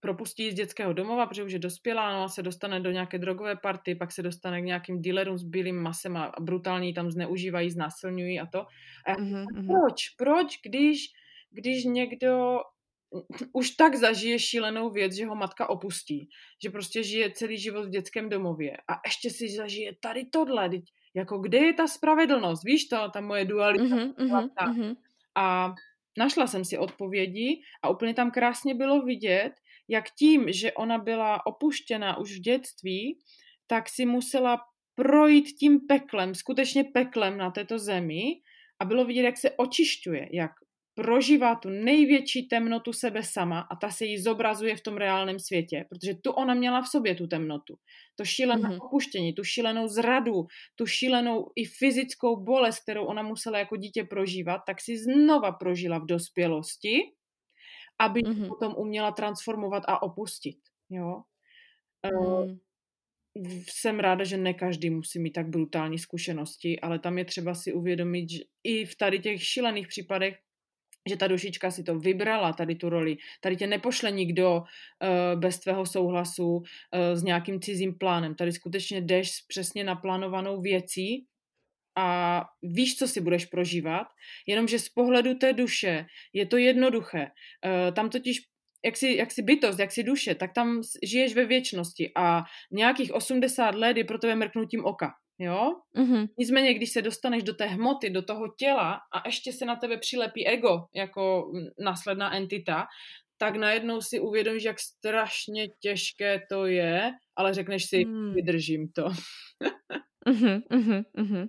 propustí 0.04 0.52
z 0.52 0.54
dětského 0.54 0.94
domova, 0.94 1.26
protože 1.26 1.44
už 1.44 1.52
je 1.52 1.60
dospělá, 1.60 2.12
no 2.14 2.24
a 2.24 2.28
se 2.28 2.44
dostane 2.44 2.80
do 2.80 2.92
nějaké 2.92 3.20
drogové 3.20 3.56
party, 3.56 3.96
pak 3.96 4.12
se 4.12 4.24
dostane 4.24 4.62
k 4.62 4.66
nějakým 4.66 5.02
dealerům 5.02 5.38
s 5.38 5.44
bílým 5.44 5.82
masem 5.82 6.18
a 6.18 6.32
brutálně 6.42 6.94
tam 6.94 7.12
zneužívají, 7.12 7.70
znásilňují 7.70 8.40
a 8.40 8.46
to. 8.46 8.60
A 9.06 9.10
já, 9.10 9.16
mm-hmm. 9.16 9.68
proč? 9.68 10.10
Proč, 10.18 10.60
když, 10.64 11.08
když 11.52 11.84
někdo 11.84 12.60
už 13.54 13.70
tak 13.70 13.96
zažije 13.96 14.40
šílenou 14.40 14.90
věc, 14.90 15.14
že 15.14 15.26
ho 15.26 15.36
matka 15.36 15.70
opustí, 15.70 16.30
že 16.64 16.70
prostě 16.70 17.04
žije 17.04 17.32
celý 17.32 17.58
život 17.58 17.86
v 17.86 17.90
dětském 17.90 18.30
domově 18.30 18.78
a 18.88 19.00
ještě 19.06 19.30
si 19.30 19.50
zažije 19.50 19.96
tady 20.00 20.26
tohle, 20.26 20.70
jako 21.16 21.38
kde 21.38 21.58
je 21.58 21.74
ta 21.74 21.88
spravedlnost, 21.88 22.64
víš 22.64 22.88
to, 22.88 23.10
ta 23.14 23.22
moje 23.22 23.46
dualita. 23.46 23.96
Mm-hmm, 23.96 24.14
mm-hmm. 24.18 24.96
A 25.36 25.74
našla 26.18 26.48
jsem 26.48 26.66
si 26.66 26.78
odpovědi 26.78 27.62
a 27.84 27.90
úplně 27.90 28.14
tam 28.14 28.32
krásně 28.32 28.76
bylo 28.76 29.02
vidět, 29.02 29.54
jak 29.88 30.06
tím, 30.20 30.52
že 30.52 30.74
ona 30.74 30.98
byla 30.98 31.46
opuštěna 31.46 32.18
už 32.18 32.38
v 32.38 32.42
dětství, 32.42 33.20
tak 33.68 33.90
si 33.90 34.06
musela 34.06 34.58
projít 34.96 35.46
tím 35.60 35.80
peklem, 35.88 36.36
skutečně 36.36 36.84
peklem 36.84 37.38
na 37.38 37.52
této 37.52 37.80
zemi 37.80 38.24
a 38.82 38.86
bylo 38.86 39.06
vidět, 39.06 39.22
jak 39.22 39.38
se 39.38 39.52
očišťuje, 39.52 40.30
jak 40.34 40.52
prožívá 40.96 41.56
tu 41.56 41.70
největší 41.70 42.48
temnotu 42.48 42.94
sebe 42.94 43.24
sama 43.24 43.60
a 43.60 43.76
ta 43.76 43.90
se 43.90 44.06
jí 44.06 44.18
zobrazuje 44.22 44.76
v 44.76 44.82
tom 44.82 44.98
reálném 44.98 45.40
světě, 45.40 45.86
protože 45.90 46.14
tu 46.14 46.32
ona 46.32 46.54
měla 46.54 46.82
v 46.82 46.88
sobě 46.88 47.16
tu 47.16 47.28
temnotu. 47.28 47.76
To 48.16 48.26
šílené 48.26 48.70
mm-hmm. 48.70 48.86
opuštění, 48.86 49.34
tu 49.34 49.44
šílenou 49.44 49.88
zradu, 49.88 50.46
tu 50.76 50.86
šílenou 50.86 51.52
i 51.56 51.66
fyzickou 51.66 52.44
bolest, 52.44 52.80
kterou 52.80 53.06
ona 53.06 53.24
musela 53.24 53.60
jako 53.60 53.78
dítě 53.78 54.04
prožívat, 54.04 54.62
tak 54.68 54.82
si 54.82 54.98
znova 54.98 55.52
prožila 55.52 55.98
v 55.98 56.06
dospělosti 56.06 57.02
aby 58.00 58.22
mm-hmm. 58.22 58.48
potom 58.48 58.74
uměla 58.78 59.12
transformovat 59.12 59.84
a 59.88 60.02
opustit. 60.02 60.58
Jo? 60.90 61.24
Mm. 62.06 62.58
Jsem 63.70 64.00
ráda, 64.00 64.24
že 64.24 64.38
ne 64.38 64.54
každý 64.54 64.90
musí 64.90 65.20
mít 65.20 65.32
tak 65.32 65.48
brutální 65.48 66.00
zkušenosti, 66.00 66.80
ale 66.80 67.00
tam 67.00 67.18
je 67.18 67.26
třeba 67.26 67.54
si 67.56 67.74
uvědomit, 67.74 68.30
že 68.30 68.40
i 68.64 68.86
v 68.86 68.96
tady 68.96 69.20
těch 69.20 69.44
šílených 69.44 69.88
případech, 69.88 70.40
že 71.10 71.18
ta 71.18 71.28
dušička 71.28 71.72
si 71.72 71.84
to 71.84 72.00
vybrala, 72.00 72.54
tady 72.54 72.76
tu 72.76 72.90
roli. 72.90 73.18
Tady 73.42 73.56
tě 73.56 73.68
nepošle 73.68 74.12
nikdo 74.12 74.58
uh, 74.58 75.40
bez 75.40 75.60
tvého 75.60 75.86
souhlasu 75.86 76.48
uh, 76.56 76.64
s 77.14 77.24
nějakým 77.24 77.60
cizím 77.62 77.98
plánem. 77.98 78.36
Tady 78.36 78.52
skutečně 78.52 79.02
jdeš 79.02 79.32
s 79.32 79.42
přesně 79.48 79.84
naplánovanou 79.84 80.62
věcí 80.62 81.26
a 81.96 82.42
víš, 82.64 82.98
co 82.98 83.08
si 83.08 83.22
budeš 83.22 83.46
prožívat, 83.46 84.08
jenomže 84.48 84.80
z 84.80 84.90
pohledu 84.90 85.34
té 85.34 85.54
duše 85.54 86.06
je 86.34 86.46
to 86.46 86.58
jednoduché. 86.58 87.28
E, 87.66 87.92
tam 87.92 88.10
totiž 88.10 88.38
jak 88.86 88.98
jsi, 88.98 89.16
jak 89.16 89.32
jsi 89.32 89.42
bytost, 89.42 89.80
jak 89.80 89.92
jsi 89.92 90.04
duše, 90.04 90.36
tak 90.36 90.54
tam 90.54 90.82
žiješ 91.04 91.36
ve 91.36 91.46
věčnosti 91.46 92.12
a 92.16 92.44
nějakých 92.72 93.14
80 93.14 93.76
let 93.76 93.98
je 93.98 94.04
pro 94.04 94.18
tebe 94.18 94.36
mrknutím 94.36 94.86
oka. 94.86 95.14
Jo? 95.40 95.72
Mm-hmm. 95.98 96.28
Nicméně, 96.38 96.74
když 96.74 96.92
se 96.92 97.02
dostaneš 97.02 97.44
do 97.44 97.54
té 97.54 97.66
hmoty, 97.66 98.10
do 98.10 98.22
toho 98.22 98.48
těla 98.60 99.00
a 99.14 99.28
ještě 99.28 99.54
se 99.54 99.66
na 99.66 99.76
tebe 99.76 99.98
přilepí 99.98 100.48
ego 100.48 100.86
jako 100.96 101.52
následná 101.80 102.36
entita, 102.36 102.86
tak 103.38 103.56
najednou 103.56 104.02
si 104.02 104.20
uvědomíš, 104.20 104.64
jak 104.64 104.80
strašně 104.80 105.68
těžké 105.80 106.42
to 106.50 106.66
je, 106.66 107.12
ale 107.36 107.54
řekneš 107.54 107.86
si, 107.86 108.06
mm. 108.06 108.34
vydržím 108.34 108.92
to. 108.92 109.10
mm-hmm, 110.28 110.62
mm-hmm. 111.18 111.48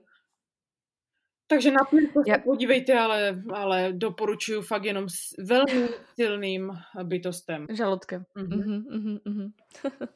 Takže 1.47 1.71
na 1.71 1.85
to 1.85 1.97
se 2.25 2.39
podívejte, 2.45 2.99
ale, 2.99 3.43
ale 3.53 3.93
doporučuji 3.93 4.63
fakt 4.63 4.85
jenom 4.85 5.09
s 5.09 5.37
velmi 5.39 5.89
silným 6.15 6.73
bytostem. 7.03 7.67
Žaludkem. 7.71 8.25
Mm-hmm. 8.37 8.85
Mm-hmm, 8.89 9.19
mm-hmm. 9.27 9.49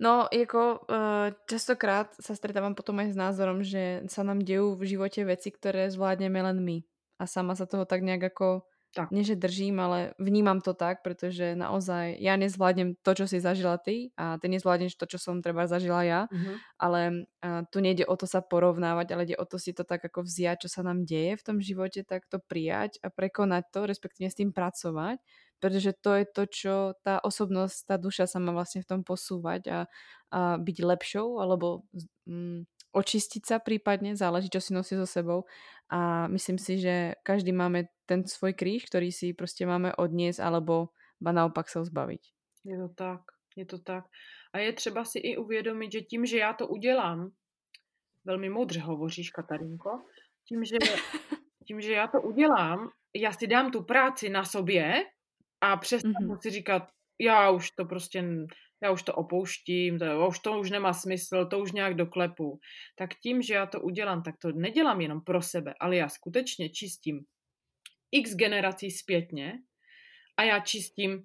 No, 0.00 0.28
jako 0.32 0.80
uh, 0.90 1.30
častokrát 1.46 2.10
sa 2.18 2.34
stretávam 2.34 2.74
potom 2.74 2.98
aj 2.98 3.14
s 3.14 3.16
názorom, 3.16 3.62
že 3.62 4.02
sa 4.10 4.26
nám 4.26 4.42
dejú 4.42 4.74
v 4.74 4.90
živote 4.90 5.22
veci, 5.22 5.54
ktoré 5.54 5.86
zvládneme 5.86 6.42
len 6.42 6.58
my. 6.58 6.82
A 7.22 7.30
sama 7.30 7.54
sa 7.54 7.62
toho 7.62 7.86
tak 7.86 8.02
nejak 8.02 8.34
ako 8.34 8.66
tak. 8.94 9.10
Nie, 9.10 9.26
že 9.26 9.34
držím, 9.34 9.82
ale 9.82 10.14
vnímam 10.22 10.62
to 10.62 10.72
tak, 10.72 11.02
pretože 11.02 11.58
naozaj 11.58 12.16
ja 12.22 12.38
nezvládnem 12.38 12.94
to, 13.02 13.10
čo 13.12 13.26
si 13.26 13.42
zažila 13.42 13.74
ty 13.76 14.14
a 14.14 14.38
ty 14.38 14.46
nezvládneš 14.46 14.94
to, 14.94 15.10
čo 15.10 15.18
som 15.18 15.42
treba 15.42 15.66
zažila 15.66 16.06
ja, 16.06 16.20
mm-hmm. 16.30 16.56
ale 16.78 17.00
uh, 17.42 17.66
tu 17.68 17.82
nejde 17.82 18.06
o 18.06 18.14
to 18.14 18.30
sa 18.30 18.38
porovnávať, 18.38 19.06
ale 19.10 19.26
ide 19.26 19.36
o 19.36 19.44
to 19.44 19.58
si 19.58 19.74
to 19.74 19.82
tak 19.82 20.06
ako 20.06 20.22
vziať, 20.22 20.64
čo 20.64 20.68
sa 20.70 20.86
nám 20.86 21.02
deje 21.02 21.34
v 21.34 21.42
tom 21.42 21.58
živote, 21.58 22.06
tak 22.06 22.30
to 22.30 22.38
prijať 22.38 23.02
a 23.02 23.10
prekonať 23.10 23.74
to, 23.74 23.80
respektíve 23.90 24.30
s 24.30 24.38
tým 24.38 24.54
pracovať 24.54 25.18
pretože 25.64 25.96
to 25.96 26.12
je 26.20 26.24
to, 26.28 26.42
čo 26.44 26.74
tá 27.00 27.24
osobnosť, 27.24 27.88
tá 27.88 27.96
duša 27.96 28.28
sa 28.28 28.36
má 28.36 28.52
vlastne 28.52 28.84
v 28.84 28.88
tom 28.90 29.00
posúvať 29.00 29.62
a, 29.72 29.80
a 30.28 30.60
byť 30.60 30.76
lepšou 30.84 31.40
alebo 31.40 31.88
mm, 32.28 32.68
očistiť 32.94 33.42
sa 33.42 33.56
prípadne, 33.58 34.14
záleží, 34.14 34.48
čo 34.48 34.62
si 34.62 34.70
nosí 34.70 34.94
so 34.94 35.06
sebou 35.06 35.44
a 35.90 36.30
myslím 36.30 36.58
si, 36.58 36.78
že 36.78 37.18
každý 37.26 37.52
máme 37.52 37.90
ten 38.06 38.22
svoj 38.24 38.54
kríž, 38.54 38.86
ktorý 38.86 39.12
si 39.12 39.34
prostě 39.34 39.66
máme 39.66 39.92
odniesť 39.98 40.40
alebo 40.40 40.88
ba 41.20 41.32
naopak 41.32 41.68
se 41.68 41.78
ho 41.78 41.84
zbaviť. 41.84 42.22
Je 42.64 42.76
to 42.78 42.88
tak, 42.88 43.20
je 43.56 43.66
to 43.66 43.78
tak. 43.78 44.04
A 44.52 44.58
je 44.58 44.72
třeba 44.72 45.04
si 45.04 45.18
i 45.18 45.36
uvědomit, 45.36 45.92
že 45.92 46.00
tím, 46.00 46.26
že 46.26 46.38
já 46.38 46.52
to 46.52 46.68
udělám, 46.68 47.30
velmi 48.24 48.50
moudře 48.50 48.80
hovoříš, 48.80 49.30
Katarinko, 49.30 50.02
tím, 50.48 50.64
že, 50.64 50.76
tím, 51.66 51.80
že 51.80 51.92
já 51.92 52.06
to 52.06 52.22
udělám, 52.22 52.90
já 53.14 53.32
si 53.32 53.46
dám 53.46 53.70
tu 53.70 53.82
práci 53.82 54.28
na 54.28 54.44
sobě, 54.44 55.04
a 55.60 55.76
přestanu 55.76 56.14
mm-hmm. 56.14 56.38
si 56.42 56.50
říkat, 56.50 56.82
já 57.20 57.50
už 57.50 57.70
to 57.70 57.84
prostě, 57.84 58.24
já 58.84 58.90
už 58.90 59.02
to 59.02 59.14
opouštím, 59.14 59.98
to, 59.98 60.28
už 60.28 60.38
to 60.38 60.58
už 60.58 60.70
nemá 60.70 60.92
smysl, 60.92 61.46
to 61.46 61.58
už 61.58 61.72
nějak 61.72 61.94
doklepu. 61.94 62.60
Tak 62.96 63.10
tím, 63.14 63.42
že 63.42 63.54
já 63.54 63.66
to 63.66 63.80
udělám, 63.80 64.22
tak 64.22 64.34
to 64.38 64.52
nedělám 64.52 65.00
jenom 65.00 65.20
pro 65.20 65.42
sebe, 65.42 65.74
ale 65.80 65.96
já 65.96 66.08
skutečně 66.08 66.68
čistím 66.68 67.24
x 68.12 68.34
generací 68.34 68.90
zpětně 68.90 69.52
a 70.36 70.42
já 70.42 70.60
čistím 70.60 71.24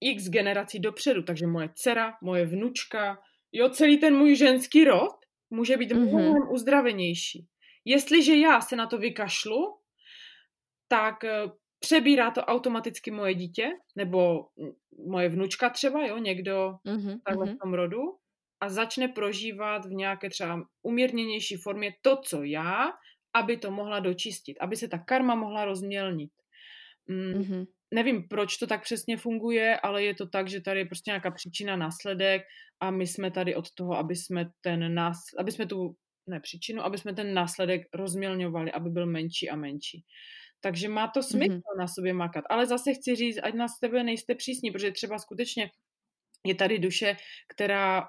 x 0.00 0.28
generací 0.28 0.80
dopředu, 0.80 1.22
takže 1.22 1.46
moje 1.46 1.68
dcera, 1.74 2.12
moje 2.22 2.46
vnučka, 2.46 3.18
jo, 3.52 3.68
celý 3.68 3.98
ten 3.98 4.16
můj 4.16 4.36
ženský 4.36 4.84
rod 4.84 5.16
může 5.50 5.76
být 5.76 5.92
mm-hmm. 5.92 6.08
mnohem 6.08 6.50
uzdravenější. 6.50 7.46
Jestliže 7.84 8.36
já 8.36 8.60
se 8.60 8.76
na 8.76 8.86
to 8.86 8.98
vykašlu, 8.98 9.78
tak 10.88 11.24
eh, 11.24 11.50
přebírá 11.78 12.30
to 12.30 12.40
automaticky 12.40 13.10
moje 13.10 13.34
dítě, 13.34 13.70
nebo 13.96 14.48
moje 15.08 15.28
vnučka 15.28 15.70
třeba, 15.70 16.06
jo, 16.06 16.18
někdo 16.18 16.74
mm-hmm, 16.86 17.18
takhle 17.24 17.46
mm-hmm. 17.46 17.54
v 17.54 17.58
tom 17.62 17.74
rodu 17.74 18.00
a 18.60 18.68
začne 18.68 19.08
prožívat 19.08 19.86
v 19.86 19.90
nějaké 19.90 20.30
třeba 20.30 20.62
umírněnější 20.82 21.56
formě 21.56 21.94
to, 22.02 22.16
co 22.16 22.42
já, 22.42 22.92
aby 23.34 23.56
to 23.56 23.70
mohla 23.70 24.00
dočistit, 24.00 24.56
aby 24.60 24.76
se 24.76 24.88
ta 24.88 24.98
karma 24.98 25.34
mohla 25.34 25.64
rozmělnit. 25.64 26.30
Mm, 27.06 27.32
mm-hmm. 27.32 27.66
Nevím, 27.94 28.28
proč 28.28 28.56
to 28.56 28.66
tak 28.66 28.82
přesně 28.82 29.16
funguje, 29.16 29.80
ale 29.80 30.02
je 30.02 30.14
to 30.14 30.28
tak, 30.28 30.48
že 30.48 30.60
tady 30.60 30.80
je 30.80 30.86
prostě 30.86 31.10
nějaká 31.10 31.30
příčina, 31.30 31.76
následek 31.76 32.42
a 32.80 32.90
my 32.90 33.06
jsme 33.06 33.30
tady 33.30 33.54
od 33.54 33.72
toho, 33.74 33.96
aby 33.96 34.16
jsme 34.16 34.50
ten 34.60 34.94
nás, 34.94 35.16
aby 35.38 35.52
jsme 35.52 35.66
tu 35.66 35.96
ne 36.26 36.40
příčinu, 36.40 36.82
aby 36.82 36.98
jsme 36.98 37.14
ten 37.14 37.34
následek 37.34 37.82
rozmělňovali, 37.94 38.72
aby 38.72 38.90
byl 38.90 39.06
menší 39.06 39.50
a 39.50 39.56
menší. 39.56 40.04
Takže 40.66 40.88
má 40.88 41.08
to 41.08 41.22
smysl 41.22 41.52
mm-hmm. 41.52 41.78
na 41.78 41.86
sobě 41.86 42.12
makat. 42.12 42.44
Ale 42.50 42.66
zase 42.66 42.94
chci 42.94 43.14
říct, 43.14 43.38
ať 43.42 43.54
na 43.54 43.68
sebe 43.68 44.02
nejste 44.02 44.34
přísní, 44.34 44.70
protože 44.70 44.90
třeba 44.90 45.18
skutečně 45.18 45.70
je 46.46 46.54
tady 46.54 46.78
duše, 46.78 47.16
která 47.48 48.08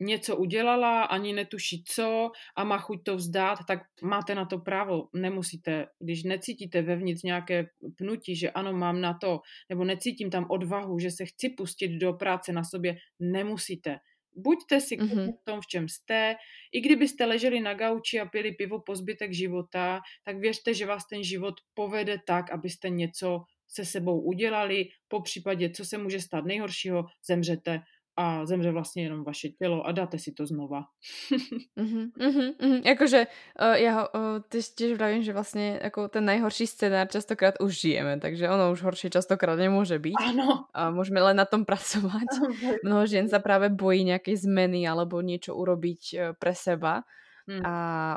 něco 0.00 0.36
udělala, 0.36 1.02
ani 1.02 1.32
netuší 1.32 1.84
co 1.86 2.30
a 2.56 2.64
má 2.64 2.78
chuť 2.78 3.02
to 3.02 3.16
vzdát, 3.16 3.58
tak 3.68 3.78
máte 4.02 4.34
na 4.34 4.44
to 4.44 4.58
právo. 4.58 5.08
Nemusíte, 5.14 5.86
když 5.98 6.22
necítíte 6.22 6.82
vevnitř 6.82 7.22
nějaké 7.22 7.66
pnutí, 7.96 8.36
že 8.36 8.50
ano, 8.50 8.72
mám 8.72 9.00
na 9.00 9.18
to, 9.18 9.40
nebo 9.70 9.84
necítím 9.84 10.30
tam 10.30 10.46
odvahu, 10.50 10.98
že 10.98 11.10
se 11.10 11.24
chci 11.24 11.48
pustit 11.48 11.98
do 11.98 12.12
práce 12.12 12.52
na 12.52 12.64
sobě, 12.64 12.96
nemusíte. 13.20 13.98
Buďte 14.36 14.80
si 14.80 14.96
mm-hmm. 14.96 15.32
v 15.32 15.44
tom, 15.44 15.60
v 15.60 15.66
čem 15.66 15.88
jste. 15.88 16.34
I 16.72 16.80
kdybyste 16.80 17.24
leželi 17.24 17.60
na 17.60 17.74
gauči 17.74 18.20
a 18.20 18.26
pili 18.26 18.52
pivo 18.52 18.80
po 18.80 18.96
zbytek 18.96 19.32
života, 19.32 20.00
tak 20.24 20.36
věřte, 20.36 20.74
že 20.74 20.86
vás 20.86 21.06
ten 21.06 21.24
život 21.24 21.54
povede 21.74 22.18
tak, 22.26 22.50
abyste 22.50 22.88
něco 22.88 23.44
se 23.68 23.84
sebou 23.84 24.20
udělali. 24.20 24.88
Po 25.08 25.20
případě, 25.20 25.70
co 25.70 25.84
se 25.84 25.98
může 25.98 26.20
stát 26.20 26.44
nejhoršího, 26.44 27.04
zemřete 27.26 27.80
a 28.16 28.46
zemře 28.46 28.70
vlastně 28.70 29.02
jenom 29.02 29.24
vaše 29.24 29.48
tělo 29.48 29.86
a 29.86 29.92
dáte 29.92 30.18
si 30.18 30.32
to 30.32 30.46
znova. 30.46 30.84
uh-huh, 31.78 32.10
uh-huh. 32.18 32.82
Jakože 32.84 33.26
uh, 33.60 33.74
já 33.74 34.08
uh, 34.08 34.40
tež, 34.48 34.68
tiež 34.68 34.96
vravím, 34.96 35.22
že 35.22 35.32
vlastně 35.32 35.80
jako 35.82 36.08
ten 36.08 36.24
nejhorší 36.24 36.66
scénář 36.66 37.08
častokrát 37.10 37.54
už 37.60 37.80
žijeme, 37.80 38.20
takže 38.20 38.50
ono 38.50 38.72
už 38.72 38.82
horší 38.82 39.10
častokrát 39.10 39.58
nemůže 39.58 39.98
být. 39.98 40.20
Ano. 40.20 40.64
A 40.74 40.90
můžeme 40.90 41.22
len 41.22 41.36
na 41.36 41.44
tom 41.44 41.64
pracovat. 41.64 42.28
Mnoho 42.84 43.06
žen 43.06 43.28
sa 43.28 43.38
právě 43.38 43.68
bojí 43.68 44.04
nějaké 44.04 44.36
zmeny 44.36 44.88
alebo 44.88 45.20
niečo 45.20 45.56
urobiť 45.56 46.00
uh, 46.14 46.20
pre 46.38 46.54
seba 46.54 47.02
Hmm. 47.42 47.62
A 47.66 47.72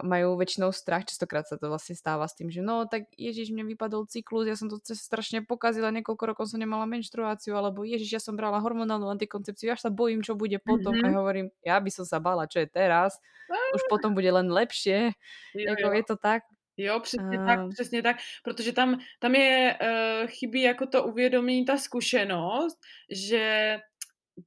majú 0.06 0.38
väčšinou 0.38 0.70
strach, 0.70 1.10
častokrát 1.10 1.50
sa 1.50 1.58
to 1.58 1.66
vlastne 1.66 1.98
stáva 1.98 2.30
s 2.30 2.38
tým, 2.38 2.54
že 2.54 2.62
no 2.62 2.86
tak 2.86 3.10
Ježiš, 3.18 3.50
mne 3.50 3.66
vypadol 3.74 4.06
cyklus, 4.06 4.46
ja 4.46 4.54
som 4.54 4.70
to 4.70 4.78
strašne 4.82 5.42
pokazila, 5.42 5.90
niekoľko 5.90 6.24
rokov 6.30 6.46
som 6.54 6.62
nemala 6.62 6.86
menštruáciu, 6.86 7.58
alebo 7.58 7.82
Ježiš, 7.82 8.10
ja 8.18 8.22
som 8.22 8.38
brala 8.38 8.62
hormonálnu 8.62 9.10
antikoncepciu, 9.10 9.74
ja 9.74 9.78
sa 9.78 9.90
bojím, 9.90 10.22
čo 10.22 10.38
bude 10.38 10.62
potom. 10.62 10.94
Mm-hmm. 10.94 11.10
A 11.10 11.14
ja 11.14 11.18
hovorím, 11.18 11.48
ja 11.66 11.76
by 11.82 11.90
som 11.90 12.06
sa 12.06 12.22
bála, 12.22 12.46
čo 12.46 12.62
je 12.62 12.70
teraz, 12.70 13.18
už 13.74 13.82
potom 13.90 14.14
bude 14.14 14.30
len 14.30 14.50
lepšie. 14.50 15.14
Jo, 15.54 15.74
jako, 15.74 15.90
jo. 15.90 15.94
Je 15.94 16.04
to 16.04 16.16
tak? 16.18 16.42
Jo, 16.78 17.00
přesně 17.00 17.40
a... 17.40 17.46
tak, 17.46 17.60
přesně 17.70 18.02
tak, 18.02 18.18
protože 18.44 18.74
tam, 18.74 19.00
tam 19.20 19.36
je 19.36 19.78
uh, 19.82 20.28
chybí 20.28 20.62
jako 20.62 20.88
to 20.88 21.04
uvědomění, 21.04 21.66
ta 21.66 21.78
zkušenost, 21.78 22.78
že 23.12 23.78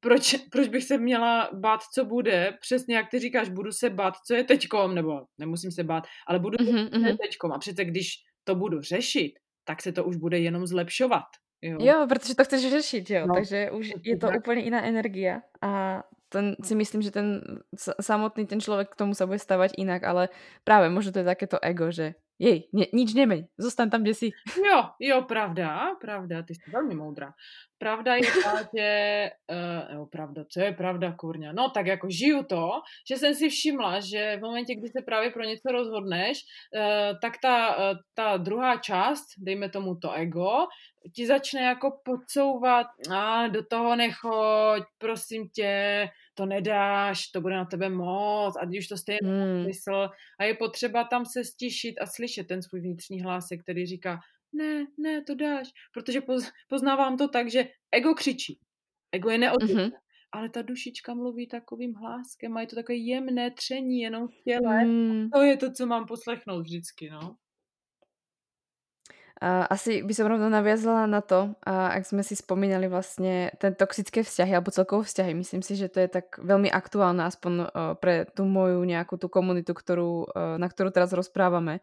proč, 0.00 0.34
proč 0.52 0.68
bych 0.68 0.84
se 0.84 0.98
měla 0.98 1.50
bát, 1.52 1.80
co 1.94 2.04
bude, 2.04 2.52
přesně 2.60 2.96
jak 2.96 3.10
ty 3.10 3.18
říkáš, 3.18 3.48
budu 3.48 3.72
se 3.72 3.90
bát, 3.90 4.14
co 4.26 4.34
je 4.34 4.44
teďkom, 4.44 4.94
nebo 4.94 5.20
nemusím 5.38 5.70
se 5.70 5.84
bát, 5.84 6.04
ale 6.26 6.38
budu 6.38 6.56
mm-hmm. 6.56 7.00
co 7.00 7.06
je 7.06 7.16
teďkom. 7.18 7.52
A 7.52 7.58
přece 7.58 7.84
když 7.84 8.08
to 8.44 8.54
budu 8.54 8.80
řešit, 8.80 9.32
tak 9.64 9.82
se 9.82 9.92
to 9.92 10.04
už 10.04 10.16
bude 10.16 10.38
jenom 10.38 10.66
zlepšovat. 10.66 11.24
Jo, 11.62 11.78
jo 11.80 12.06
protože 12.08 12.34
to 12.34 12.44
chceš 12.44 12.70
řešit, 12.70 13.10
jo, 13.10 13.26
no, 13.26 13.34
takže 13.34 13.70
už 13.70 13.92
je 14.04 14.16
to 14.16 14.26
tak. 14.26 14.38
úplně 14.38 14.62
jiná 14.62 14.84
energie 14.84 15.40
a 15.62 16.02
ten 16.28 16.56
si 16.64 16.74
myslím, 16.74 17.02
že 17.02 17.10
ten 17.10 17.40
samotný 18.00 18.46
ten 18.46 18.60
člověk 18.60 18.88
k 18.88 18.96
tomu 18.96 19.14
se 19.14 19.26
bude 19.26 19.38
stavať 19.38 19.70
inak, 19.78 20.04
ale 20.04 20.28
právě 20.64 20.90
možno 20.90 21.12
to 21.12 21.18
je 21.18 21.24
takéto 21.24 21.58
ego, 21.64 21.90
že 21.90 22.14
jej, 22.38 22.70
ne, 22.72 22.86
nič 22.94 23.14
nemeň, 23.18 23.50
zostaň 23.58 23.90
tam, 23.90 24.02
kde 24.02 24.14
si. 24.14 24.28
Jo, 24.56 24.94
jo, 25.00 25.22
pravda, 25.22 25.96
pravda, 26.00 26.42
ty 26.42 26.54
jsi 26.54 26.70
velmi 26.70 26.94
moudrá. 26.94 27.32
Pravda 27.78 28.14
je 28.14 28.30
ta, 28.42 28.68
že, 28.76 28.90
uh, 29.50 29.94
jo, 29.94 30.06
pravda, 30.06 30.44
co 30.50 30.60
je 30.60 30.72
pravda, 30.72 31.12
kurňa, 31.12 31.52
no 31.52 31.70
tak 31.70 31.86
jako 31.86 32.10
žiju 32.10 32.42
to, 32.42 32.70
že 33.08 33.16
jsem 33.16 33.34
si 33.34 33.48
všimla, 33.48 34.00
že 34.00 34.36
v 34.36 34.40
momentě, 34.40 34.74
kdy 34.74 34.88
se 34.88 35.02
právě 35.02 35.30
pro 35.30 35.42
něco 35.42 35.68
rozhodneš, 35.72 36.42
uh, 36.74 37.18
tak 37.22 37.38
ta, 37.42 37.76
uh, 37.76 37.98
ta 38.14 38.36
druhá 38.36 38.76
část, 38.76 39.24
dejme 39.38 39.68
tomu 39.68 39.94
to 39.94 40.12
ego, 40.12 40.66
ti 41.14 41.26
začne 41.26 41.60
jako 41.62 42.00
podsouvat, 42.04 42.86
a 43.10 43.48
do 43.48 43.64
toho 43.64 43.96
nechoď, 43.96 44.82
prosím 44.98 45.48
tě, 45.48 46.08
to 46.34 46.46
nedáš, 46.46 47.28
to 47.28 47.40
bude 47.40 47.54
na 47.54 47.64
tebe 47.64 47.88
moc 47.88 48.56
a 48.60 48.64
když 48.64 48.88
to 48.88 48.96
stejně 48.96 49.18
hmm. 49.24 49.64
smysl 49.64 50.08
a 50.38 50.44
je 50.44 50.54
potřeba 50.54 51.04
tam 51.04 51.26
se 51.26 51.44
stišit 51.44 51.94
a 52.00 52.06
slyšet 52.06 52.46
ten 52.46 52.62
svůj 52.62 52.80
vnitřní 52.80 53.22
hlásek, 53.22 53.62
který 53.62 53.86
říká, 53.86 54.20
ne, 54.52 54.86
ne, 54.98 55.22
to 55.22 55.34
dáš, 55.34 55.68
protože 55.94 56.20
poznávám 56.68 57.16
to 57.16 57.28
tak, 57.28 57.50
že 57.50 57.68
ego 57.92 58.14
křičí, 58.14 58.60
ego 59.12 59.30
je 59.30 59.38
neodvědné, 59.38 59.84
mm-hmm. 59.84 60.00
ale 60.32 60.48
ta 60.48 60.62
dušička 60.62 61.14
mluví 61.14 61.46
takovým 61.46 61.94
hláskem 61.94 62.56
a 62.56 62.60
je 62.60 62.66
to 62.66 62.76
takové 62.76 62.96
jemné 62.96 63.50
tření 63.50 64.00
jenom 64.00 64.28
v 64.28 64.36
těle, 64.44 64.84
mm. 64.84 65.30
to 65.30 65.42
je 65.42 65.56
to, 65.56 65.72
co 65.72 65.86
mám 65.86 66.06
poslechnout 66.06 66.62
vždycky, 66.62 67.10
no. 67.10 67.36
Asi 69.70 70.02
by 70.02 70.10
som 70.18 70.26
rovno 70.26 70.50
naviazala 70.50 71.06
na 71.06 71.22
to, 71.22 71.54
a 71.62 71.94
ak 71.94 72.10
sme 72.10 72.26
si 72.26 72.34
spomínali 72.34 72.90
vlastne 72.90 73.54
ten 73.62 73.70
toxické 73.70 74.26
vzťahy 74.26 74.50
alebo 74.50 74.74
celkovo 74.74 75.06
vzťahy, 75.06 75.30
myslím 75.38 75.62
si, 75.62 75.78
že 75.78 75.86
to 75.86 76.02
je 76.02 76.10
tak 76.10 76.42
veľmi 76.42 76.66
aktuálne 76.66 77.22
aspoň 77.22 77.70
pre 78.02 78.26
tú 78.34 78.42
moju 78.42 78.82
nejakú 78.82 79.14
tú 79.14 79.30
komunitu, 79.30 79.78
ktorú, 79.78 80.34
na 80.58 80.66
ktorú 80.66 80.90
teraz 80.90 81.14
rozprávame, 81.14 81.78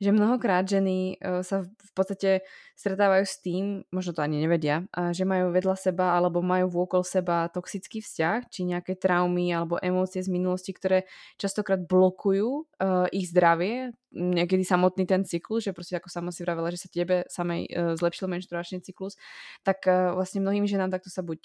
že 0.00 0.12
mnohokrát 0.12 0.68
ženy 0.68 1.16
uh, 1.18 1.40
sa 1.40 1.64
v 1.64 1.90
podstate 1.96 2.30
stretávajú 2.76 3.24
s 3.24 3.40
tým, 3.40 3.88
možno 3.88 4.12
to 4.12 4.20
ani 4.20 4.36
nevedia, 4.36 4.84
že 4.92 5.24
majú 5.24 5.48
vedľa 5.48 5.80
seba 5.80 6.12
alebo 6.12 6.44
majú 6.44 6.68
vôkol 6.68 7.08
seba 7.08 7.48
toxický 7.48 8.04
vzťah, 8.04 8.52
či 8.52 8.68
nejaké 8.68 9.00
traumy 9.00 9.48
alebo 9.48 9.80
emócie 9.80 10.20
z 10.20 10.28
minulosti, 10.28 10.76
ktoré 10.76 11.08
častokrát 11.40 11.80
blokujú 11.80 12.68
uh, 12.68 13.08
ich 13.16 13.32
zdravie, 13.32 13.96
niekedy 14.12 14.64
samotný 14.64 15.08
ten 15.08 15.24
cyklus, 15.24 15.64
že 15.64 15.72
prostě 15.72 15.96
ako 15.96 16.08
sama 16.08 16.32
si 16.32 16.44
vravela, 16.44 16.68
že 16.68 16.76
sa 16.76 16.88
tebe 16.92 17.24
samej 17.32 17.72
uh, 17.72 17.96
zlepšil 17.96 18.28
menštruačný 18.28 18.84
cyklus, 18.84 19.16
tak 19.64 19.88
vlastne 19.88 20.44
mnohým 20.44 20.68
ženám 20.68 20.92
takto 20.92 21.08
sa 21.08 21.24
buď 21.24 21.40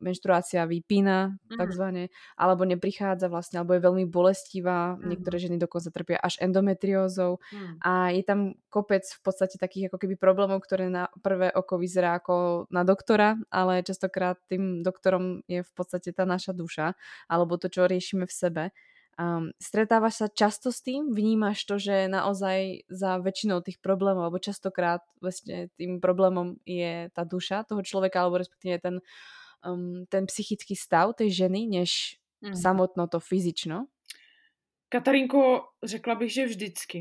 menštruácia 0.00 0.64
vypína, 0.64 1.36
mm. 1.36 1.58
takzvané, 1.60 2.08
alebo 2.40 2.64
neprichádza 2.64 3.28
vlastne, 3.28 3.60
alebo 3.60 3.76
je 3.76 3.84
veľmi 3.84 4.04
bolestivá. 4.08 4.96
Mm. 4.96 5.12
Niektoré 5.12 5.36
ženy 5.36 5.56
dokonca 5.60 5.92
trpia 5.92 6.16
až 6.20 6.40
endometriózou 6.40 7.36
mm. 7.36 7.84
a 7.84 7.89
je 8.12 8.22
tam 8.26 8.54
kopec 8.68 9.02
v 9.06 9.20
podstate 9.24 9.56
takých 9.56 9.88
ako 9.88 9.98
keby 10.04 10.14
problémov, 10.20 10.60
ktoré 10.62 10.92
na 10.92 11.08
prvé 11.24 11.48
oko 11.54 11.80
vyzerá 11.80 12.20
ako 12.20 12.66
na 12.68 12.84
doktora, 12.84 13.40
ale 13.48 13.80
častokrát 13.80 14.36
tým 14.50 14.84
doktorom 14.84 15.40
je 15.48 15.64
v 15.64 15.72
podstate 15.72 16.12
tá 16.12 16.28
naša 16.28 16.52
duša, 16.52 16.92
alebo 17.30 17.56
to, 17.56 17.72
čo 17.72 17.88
riešime 17.88 18.28
v 18.28 18.34
sebe. 18.34 18.64
Um, 19.20 19.52
stretávaš 19.60 20.24
sa 20.24 20.26
často 20.32 20.72
s 20.72 20.80
tým? 20.80 21.12
Vnímaš 21.12 21.68
to, 21.68 21.76
že 21.76 22.08
naozaj 22.08 22.88
za 22.88 23.20
väčšinou 23.20 23.60
tých 23.60 23.76
problémov, 23.76 24.32
alebo 24.32 24.40
častokrát 24.40 25.04
vlastne 25.20 25.68
tým 25.76 26.00
problémom 26.00 26.56
je 26.64 27.12
tá 27.12 27.28
duša 27.28 27.68
toho 27.68 27.84
človeka, 27.84 28.24
alebo 28.24 28.40
respektíve 28.40 28.80
ten, 28.80 28.96
um, 29.60 30.08
ten 30.08 30.24
psychický 30.24 30.72
stav 30.72 31.12
tej 31.20 31.46
ženy, 31.46 31.68
než 31.68 32.16
mm. 32.40 32.56
samotno 32.56 33.12
to 33.12 33.20
fyzično? 33.20 33.92
Katarinko, 34.88 35.68
řekla 35.84 36.14
bych, 36.14 36.32
že 36.32 36.46
vždycky. 36.46 36.98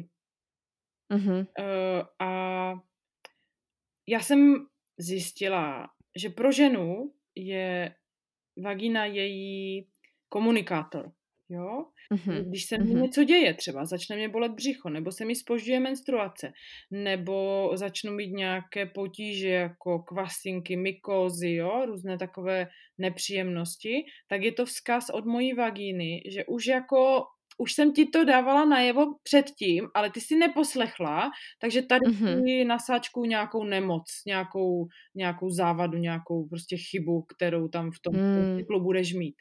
Mm-hmm. 1.12 1.40
Uh, 1.40 2.04
a 2.20 2.74
já 4.08 4.20
jsem 4.20 4.56
zjistila, 4.98 5.90
že 6.16 6.30
pro 6.30 6.52
ženu 6.52 7.14
je 7.36 7.96
vagina 8.64 9.06
její 9.06 9.88
komunikátor. 10.30 11.12
Jo? 11.50 11.86
Mm-hmm. 12.14 12.50
Když 12.50 12.66
se 12.66 12.78
mi 12.78 12.84
mm-hmm. 12.84 13.02
něco 13.02 13.24
děje, 13.24 13.54
třeba 13.54 13.86
začne 13.86 14.16
mě 14.16 14.30
bolet 14.30 14.52
břicho, 14.52 14.90
nebo 14.90 15.12
se 15.12 15.26
mi 15.26 15.36
spožďuje 15.36 15.80
menstruace, 15.80 16.52
nebo 16.92 17.70
začnu 17.74 18.12
mít 18.12 18.32
nějaké 18.32 18.86
potíže 18.86 19.50
jako 19.50 20.00
kvasinky, 20.00 20.78
mykózy, 20.78 21.54
jo? 21.54 21.86
různé 21.86 22.18
takové 22.18 22.68
nepříjemnosti, 22.98 24.06
tak 24.28 24.42
je 24.42 24.52
to 24.52 24.66
vzkaz 24.66 25.10
od 25.10 25.26
mojí 25.26 25.54
vagíny, 25.54 26.22
že 26.30 26.46
už 26.46 26.66
jako 26.68 27.24
už 27.60 27.74
jsem 27.74 27.94
ti 27.94 28.06
to 28.06 28.24
dávala 28.26 28.66
najevo 28.66 29.06
předtím, 29.24 29.88
ale 29.96 30.12
ty 30.12 30.22
si 30.22 30.36
neposlechla, 30.36 31.30
takže 31.62 31.82
tady 31.82 32.06
mm-hmm. 32.06 32.68
nasáčku 32.68 33.26
nějakou 33.26 33.64
nemoc, 33.64 34.04
nějakou, 34.28 34.88
nějakou 35.16 35.50
závadu, 35.50 35.98
nějakou 35.98 36.48
prostě 36.48 36.78
chybu, 36.78 37.22
kterou 37.22 37.68
tam 37.68 37.92
v 37.92 38.00
tom 38.02 38.16
mm. 38.16 38.58
cyklu 38.58 38.84
budeš 38.84 39.14
mít. 39.14 39.36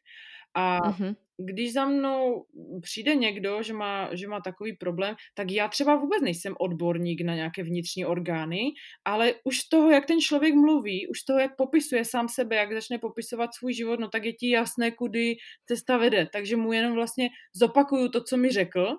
A 0.54 0.90
mm-hmm 0.90 1.14
když 1.38 1.72
za 1.72 1.84
mnou 1.84 2.46
přijde 2.82 3.14
někdo, 3.14 3.62
že 3.62 3.72
má, 3.72 4.14
že 4.14 4.28
má 4.28 4.40
takový 4.40 4.72
problém, 4.72 5.14
tak 5.34 5.50
já 5.50 5.68
třeba 5.68 5.96
vůbec 5.96 6.22
nejsem 6.22 6.54
odborník 6.58 7.20
na 7.20 7.34
nějaké 7.34 7.62
vnitřní 7.62 8.04
orgány, 8.04 8.60
ale 9.04 9.34
už 9.44 9.58
z 9.58 9.68
toho, 9.68 9.90
jak 9.90 10.06
ten 10.06 10.20
člověk 10.20 10.54
mluví, 10.54 11.08
už 11.08 11.20
z 11.20 11.24
toho, 11.24 11.38
jak 11.38 11.56
popisuje 11.56 12.04
sám 12.04 12.28
sebe, 12.28 12.56
jak 12.56 12.72
začne 12.72 12.98
popisovat 12.98 13.54
svůj 13.54 13.74
život, 13.74 14.00
no 14.00 14.08
tak 14.08 14.24
je 14.24 14.32
ti 14.32 14.50
jasné, 14.50 14.90
kudy 14.90 15.36
cesta 15.66 15.96
vede. 15.96 16.28
Takže 16.32 16.56
mu 16.56 16.72
jenom 16.72 16.94
vlastně 16.94 17.28
zopakuju 17.54 18.08
to, 18.08 18.24
co 18.24 18.36
mi 18.36 18.50
řekl 18.50 18.96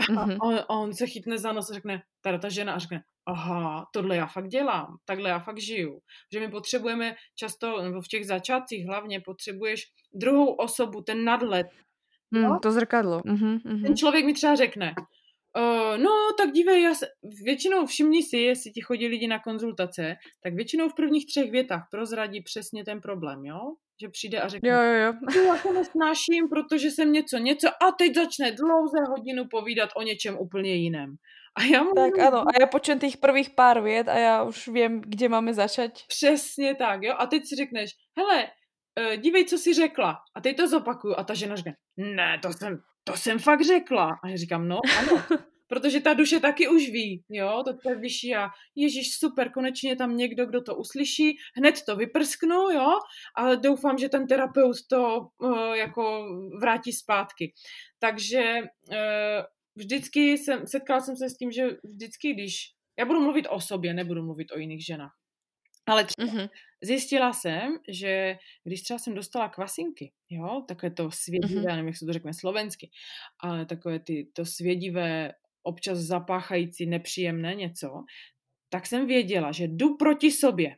a 0.00 0.26
mm-hmm. 0.26 0.36
on, 0.42 0.60
on 0.68 0.94
se 0.94 1.06
chytne 1.06 1.38
za 1.38 1.52
nos 1.52 1.70
a 1.70 1.74
řekne, 1.74 2.02
teda 2.20 2.38
ta 2.38 2.48
žena 2.48 2.72
a 2.72 2.78
řekne, 2.78 3.02
aha, 3.26 3.86
tohle 3.92 4.16
já 4.16 4.26
fakt 4.26 4.48
dělám, 4.48 4.96
takhle 5.04 5.30
já 5.30 5.38
fakt 5.38 5.60
žiju. 5.60 6.00
Že 6.32 6.40
my 6.40 6.48
potřebujeme 6.48 7.14
často, 7.34 7.82
nebo 7.82 8.00
v 8.00 8.08
těch 8.08 8.26
začátcích 8.26 8.86
hlavně 8.86 9.20
potřebuješ 9.20 9.84
druhou 10.14 10.54
osobu, 10.54 11.02
ten 11.02 11.24
nadlet. 11.24 11.66
Mm, 12.30 12.42
no? 12.42 12.58
To 12.62 12.72
zrkadlo. 12.72 13.20
Mm-hmm, 13.20 13.60
mm-hmm. 13.60 13.82
Ten 13.82 13.96
člověk 13.96 14.24
mi 14.24 14.34
třeba 14.34 14.54
řekne, 14.54 14.94
Uh, 15.58 15.98
no, 15.98 16.10
tak 16.38 16.52
dívej, 16.52 16.82
já 16.82 16.94
se, 16.94 17.06
většinou 17.44 17.86
všimni 17.86 18.22
si, 18.22 18.36
jestli 18.36 18.70
ti 18.70 18.80
chodí 18.80 19.06
lidi 19.06 19.26
na 19.26 19.38
konzultace, 19.38 20.16
tak 20.42 20.54
většinou 20.54 20.88
v 20.88 20.94
prvních 20.94 21.26
třech 21.26 21.50
větách 21.50 21.86
prozradí 21.90 22.42
přesně 22.42 22.84
ten 22.84 23.00
problém, 23.00 23.44
jo? 23.44 23.60
Že 24.00 24.08
přijde 24.08 24.40
a 24.40 24.48
řekne, 24.48 24.68
jo, 24.68 24.82
jo, 24.82 25.12
jo. 25.34 25.42
já 25.44 25.56
to 25.62 25.72
nesnáším, 25.72 26.48
protože 26.48 26.90
jsem 26.90 27.12
něco, 27.12 27.38
něco 27.38 27.68
a 27.68 27.92
teď 27.98 28.14
začne 28.14 28.52
dlouze 28.52 28.98
hodinu 29.08 29.44
povídat 29.50 29.90
o 29.96 30.02
něčem 30.02 30.38
úplně 30.38 30.74
jiném. 30.74 31.14
A 31.54 31.62
já 31.62 31.82
mu... 31.82 31.94
Tak 31.94 32.18
ano, 32.18 32.38
a 32.38 32.50
já 32.60 32.66
počujem 32.66 32.98
těch 32.98 33.16
prvých 33.16 33.50
pár 33.50 33.80
vět 33.80 34.08
a 34.08 34.18
já 34.18 34.42
už 34.42 34.68
vím, 34.68 35.00
kde 35.00 35.28
máme 35.28 35.54
začať. 35.54 36.06
Přesně 36.08 36.74
tak, 36.74 37.02
jo. 37.02 37.14
A 37.18 37.26
teď 37.26 37.46
si 37.46 37.56
řekneš, 37.56 37.90
hele, 38.18 38.48
uh, 39.00 39.16
dívej, 39.16 39.44
co 39.44 39.58
jsi 39.58 39.74
řekla. 39.74 40.18
A 40.36 40.40
teď 40.40 40.56
to 40.56 40.68
zopakuju. 40.68 41.14
A 41.18 41.24
ta 41.24 41.34
žena 41.34 41.56
řekne, 41.56 41.72
ne, 41.96 42.38
to 42.42 42.52
jsem, 42.52 42.78
to 43.04 43.16
jsem 43.16 43.38
fakt 43.38 43.64
řekla. 43.64 44.10
A 44.24 44.28
já 44.28 44.36
říkám, 44.36 44.68
no, 44.68 44.80
ano. 44.98 45.22
Protože 45.68 46.00
ta 46.00 46.14
duše 46.14 46.40
taky 46.40 46.68
už 46.68 46.88
ví, 46.88 47.24
jo, 47.28 47.62
to 47.64 47.90
je 47.90 47.96
vyšší 47.96 48.34
a 48.34 48.48
ježíš, 48.74 49.16
super, 49.16 49.50
konečně 49.52 49.96
tam 49.96 50.16
někdo, 50.16 50.46
kdo 50.46 50.62
to 50.62 50.76
uslyší, 50.76 51.36
hned 51.56 51.82
to 51.86 51.96
vyprsknu, 51.96 52.56
jo, 52.56 52.88
a 53.36 53.54
doufám, 53.54 53.98
že 53.98 54.08
ten 54.08 54.26
terapeut 54.26 54.76
to 54.90 55.20
uh, 55.38 55.72
jako 55.72 56.26
vrátí 56.60 56.92
zpátky. 56.92 57.52
Takže 57.98 58.60
uh, 58.60 58.96
vždycky 59.76 60.38
jsem, 60.38 60.66
setkala 60.66 61.00
jsem 61.00 61.16
se 61.16 61.30
s 61.30 61.36
tím, 61.36 61.50
že 61.50 61.68
vždycky, 61.84 62.34
když, 62.34 62.54
já 62.98 63.04
budu 63.04 63.20
mluvit 63.20 63.46
o 63.50 63.60
sobě, 63.60 63.94
nebudu 63.94 64.22
mluvit 64.22 64.52
o 64.52 64.58
jiných 64.58 64.86
ženách, 64.86 65.12
ale 65.86 66.04
třeba 66.04 66.32
mm-hmm. 66.32 66.48
zjistila 66.82 67.32
jsem, 67.32 67.78
že 67.88 68.36
když 68.64 68.82
třeba 68.82 68.98
jsem 68.98 69.14
dostala 69.14 69.48
kvasinky, 69.48 70.12
jo, 70.30 70.64
takové 70.68 70.90
to 70.90 71.10
svědivé, 71.10 71.60
mm-hmm. 71.60 71.66
nevím, 71.66 71.86
jak 71.86 71.96
se 71.96 72.06
to 72.06 72.12
řekne 72.12 72.34
slovensky, 72.34 72.90
ale 73.40 73.66
takové 73.66 73.98
ty, 73.98 74.28
to 74.32 74.44
svědivé, 74.44 75.32
občas 75.62 75.98
zapáchající 75.98 76.86
nepříjemné 76.86 77.54
něco, 77.54 78.04
tak 78.68 78.86
jsem 78.86 79.06
věděla, 79.06 79.52
že 79.52 79.64
jdu 79.64 79.96
proti 79.96 80.30
sobě. 80.30 80.76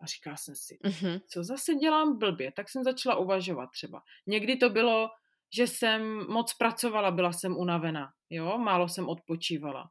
A 0.00 0.06
říkala 0.06 0.36
jsem 0.36 0.54
si, 0.56 0.78
mm-hmm. 0.84 1.20
co 1.28 1.44
zase 1.44 1.74
dělám 1.74 2.18
blbě, 2.18 2.52
tak 2.52 2.68
jsem 2.68 2.84
začala 2.84 3.16
uvažovat 3.16 3.66
třeba. 3.66 4.02
Někdy 4.26 4.56
to 4.56 4.70
bylo, 4.70 5.08
že 5.56 5.66
jsem 5.66 6.26
moc 6.28 6.54
pracovala, 6.54 7.10
byla 7.10 7.32
jsem 7.32 7.56
unavená, 7.56 8.08
jo, 8.30 8.58
málo 8.58 8.88
jsem 8.88 9.08
odpočívala. 9.08 9.90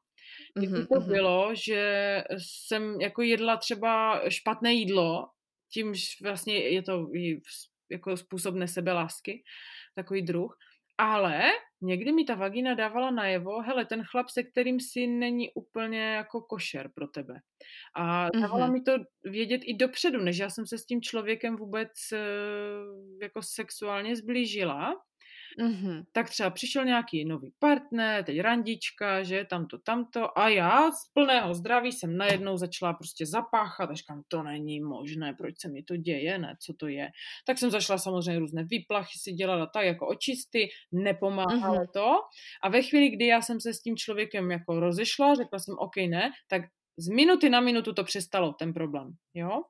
Někdy 0.57 0.77
mm-hmm. 0.77 0.87
to 0.93 0.99
bylo, 0.99 1.55
že 1.55 2.23
jsem 2.37 3.01
jako 3.01 3.21
jedla 3.21 3.57
třeba 3.57 4.21
špatné 4.29 4.73
jídlo, 4.73 5.27
tímž 5.73 6.21
vlastně 6.21 6.57
je 6.57 6.81
to 6.81 7.07
jako 7.91 8.17
způsob 8.17 8.55
nesebelásky, 8.55 9.43
takový 9.95 10.21
druh. 10.21 10.57
Ale 10.97 11.41
někdy 11.81 12.11
mi 12.11 12.23
ta 12.23 12.35
vagina 12.35 12.73
dávala 12.73 13.11
najevo, 13.11 13.61
hele, 13.61 13.85
ten 13.85 14.03
chlap, 14.03 14.29
se 14.29 14.43
kterým 14.43 14.79
si 14.79 15.07
není 15.07 15.49
úplně 15.53 16.01
jako 16.01 16.41
košer 16.41 16.89
pro 16.95 17.07
tebe. 17.07 17.39
A 17.95 18.29
dávala 18.29 18.67
mm-hmm. 18.67 18.73
mi 18.73 18.81
to 18.81 18.91
vědět 19.23 19.61
i 19.63 19.73
dopředu, 19.73 20.19
než 20.19 20.37
já 20.37 20.49
jsem 20.49 20.67
se 20.67 20.77
s 20.77 20.85
tím 20.85 21.01
člověkem 21.01 21.55
vůbec 21.55 21.91
eh, 22.13 22.19
jako 23.21 23.41
sexuálně 23.41 24.15
zblížila. 24.15 24.93
Mm-hmm. 25.59 26.03
Tak 26.11 26.29
třeba 26.29 26.49
přišel 26.49 26.85
nějaký 26.85 27.25
nový 27.25 27.53
partner, 27.59 28.23
teď 28.23 28.39
randička, 28.39 29.23
že 29.23 29.45
tamto, 29.49 29.77
tamto 29.77 30.39
a 30.39 30.49
já 30.49 30.91
z 30.91 31.11
plného 31.13 31.53
zdraví 31.53 31.91
jsem 31.91 32.17
najednou 32.17 32.57
začala 32.57 32.93
prostě 32.93 33.25
zapáchat 33.25 33.89
a 33.89 33.93
říkám, 33.93 34.21
to 34.27 34.43
není 34.43 34.81
možné, 34.81 35.33
proč 35.33 35.55
se 35.59 35.69
mi 35.69 35.83
to 35.83 35.97
děje, 35.97 36.39
ne, 36.39 36.55
co 36.61 36.73
to 36.73 36.87
je. 36.87 37.09
Tak 37.45 37.57
jsem 37.57 37.71
začala 37.71 37.99
samozřejmě 37.99 38.39
různé 38.39 38.63
výplachy 38.63 39.19
si 39.19 39.31
dělala 39.31 39.65
tak 39.65 39.85
jako 39.85 40.07
očisty, 40.07 40.67
nepomáhalo 40.91 41.79
mm-hmm. 41.79 41.91
to 41.93 42.11
a 42.63 42.69
ve 42.69 42.81
chvíli, 42.81 43.09
kdy 43.09 43.25
já 43.27 43.41
jsem 43.41 43.61
se 43.61 43.73
s 43.73 43.81
tím 43.81 43.97
člověkem 43.97 44.51
jako 44.51 44.79
rozešla, 44.79 45.35
řekla 45.35 45.59
jsem, 45.59 45.75
OK, 45.77 45.95
ne, 45.95 46.31
tak 46.47 46.61
z 46.97 47.07
minuty 47.07 47.49
na 47.49 47.59
minutu 47.59 47.93
to 47.93 48.03
přestalo, 48.03 48.53
ten 48.53 48.73
problém, 48.73 49.11
jo. 49.33 49.61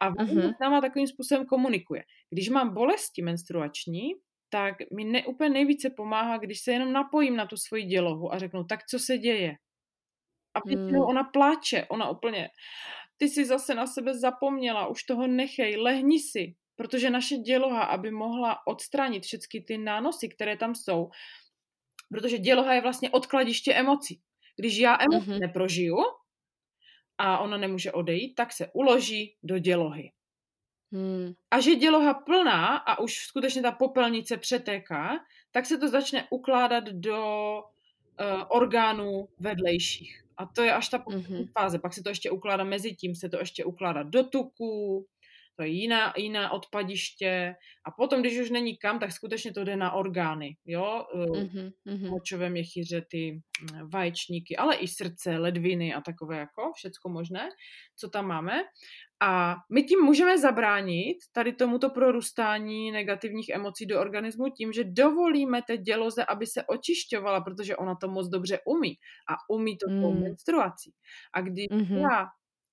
A 0.00 0.10
uh-huh. 0.10 0.54
s 0.56 0.58
náma 0.60 0.80
takovým 0.80 1.06
způsobem 1.06 1.46
komunikuje. 1.46 2.02
Když 2.30 2.48
mám 2.48 2.74
bolesti 2.74 3.22
menstruační, 3.22 4.14
tak 4.48 4.74
mi 4.92 5.04
ne, 5.04 5.26
úplně 5.26 5.50
nejvíce 5.50 5.90
pomáhá, 5.90 6.38
když 6.38 6.60
se 6.60 6.72
jenom 6.72 6.92
napojím 6.92 7.36
na 7.36 7.46
tu 7.46 7.56
svoji 7.56 7.84
dělohu 7.84 8.34
a 8.34 8.38
řeknu, 8.38 8.64
tak 8.64 8.86
co 8.86 8.98
se 8.98 9.18
děje? 9.18 9.56
A 10.54 10.60
většinou 10.66 11.00
hmm. 11.00 11.08
ona 11.08 11.24
pláče, 11.24 11.86
ona 11.90 12.08
úplně, 12.08 12.48
ty 13.16 13.28
jsi 13.28 13.44
zase 13.44 13.74
na 13.74 13.86
sebe 13.86 14.18
zapomněla, 14.18 14.86
už 14.86 15.04
toho 15.04 15.26
nechej, 15.26 15.76
lehni 15.76 16.20
si, 16.20 16.54
protože 16.76 17.10
naše 17.10 17.36
děloha, 17.36 17.82
aby 17.82 18.10
mohla 18.10 18.66
odstranit 18.66 19.24
všechny 19.24 19.60
ty 19.60 19.78
nánosy, 19.78 20.28
které 20.28 20.56
tam 20.56 20.74
jsou, 20.74 21.10
protože 22.10 22.38
děloha 22.38 22.74
je 22.74 22.80
vlastně 22.80 23.10
odkladiště 23.10 23.74
emocí. 23.74 24.20
Když 24.56 24.78
já 24.78 24.98
emoci 25.00 25.30
mm-hmm. 25.30 25.40
neprožiju 25.40 25.96
a 27.18 27.38
ona 27.38 27.56
nemůže 27.56 27.92
odejít, 27.92 28.34
tak 28.34 28.52
se 28.52 28.70
uloží 28.74 29.36
do 29.42 29.58
dělohy. 29.58 30.12
Hmm. 30.92 31.32
A 31.50 31.60
že 31.60 31.74
děloha 31.74 32.14
plná 32.14 32.76
a 32.76 32.98
už 32.98 33.26
skutečně 33.26 33.62
ta 33.62 33.72
popelnice 33.72 34.36
přetéká, 34.36 35.18
tak 35.50 35.66
se 35.66 35.78
to 35.78 35.88
začne 35.88 36.26
ukládat 36.30 36.84
do 36.84 37.24
uh, 38.20 38.42
orgánů 38.48 39.28
vedlejších. 39.38 40.22
A 40.36 40.46
to 40.46 40.62
je 40.62 40.72
až 40.72 40.88
ta 40.88 40.98
mm-hmm. 40.98 41.48
fáze. 41.58 41.78
Pak 41.78 41.94
se 41.94 42.02
to 42.02 42.08
ještě 42.08 42.30
ukládá 42.30 42.64
mezi 42.64 42.94
tím, 42.94 43.14
se 43.14 43.28
to 43.28 43.38
ještě 43.38 43.64
ukládá 43.64 44.02
do 44.02 44.24
tuku, 44.24 45.06
to 45.56 45.62
je 45.62 45.68
jiná, 45.68 46.12
jiná 46.16 46.52
odpadiště 46.52 47.54
a 47.86 47.90
potom, 47.90 48.20
když 48.20 48.38
už 48.38 48.50
není 48.50 48.76
kam, 48.76 48.98
tak 48.98 49.12
skutečně 49.12 49.52
to 49.52 49.64
jde 49.64 49.76
na 49.76 49.92
orgány, 49.92 50.56
jo, 50.66 51.06
mm-hmm. 51.14 52.10
močové 52.10 52.50
měchyře, 52.50 53.02
ty 53.10 53.32
mm, 53.32 53.90
vaječníky, 53.90 54.56
ale 54.56 54.76
i 54.76 54.88
srdce, 54.88 55.38
ledviny 55.38 55.94
a 55.94 56.00
takové 56.00 56.38
jako, 56.38 56.72
všecko 56.74 57.08
možné, 57.08 57.48
co 57.96 58.10
tam 58.10 58.26
máme. 58.26 58.62
A 59.20 59.56
my 59.72 59.82
tím 59.82 60.00
můžeme 60.00 60.38
zabránit 60.38 61.16
tady 61.32 61.52
tomuto 61.52 61.90
prorůstání 61.90 62.92
negativních 62.92 63.48
emocí 63.48 63.86
do 63.86 64.00
organismu 64.00 64.48
tím, 64.48 64.72
že 64.72 64.84
dovolíme 64.84 65.62
té 65.62 65.76
děloze, 65.76 66.24
aby 66.24 66.46
se 66.46 66.64
očišťovala, 66.64 67.40
protože 67.40 67.76
ona 67.76 67.94
to 67.94 68.08
moc 68.08 68.28
dobře 68.28 68.58
umí. 68.66 68.94
A 69.30 69.54
umí 69.54 69.76
to 69.78 69.90
mm. 69.90 70.20
menstruací. 70.20 70.92
A 71.32 71.40
když 71.40 71.66
mm-hmm. 71.66 72.00
já 72.00 72.26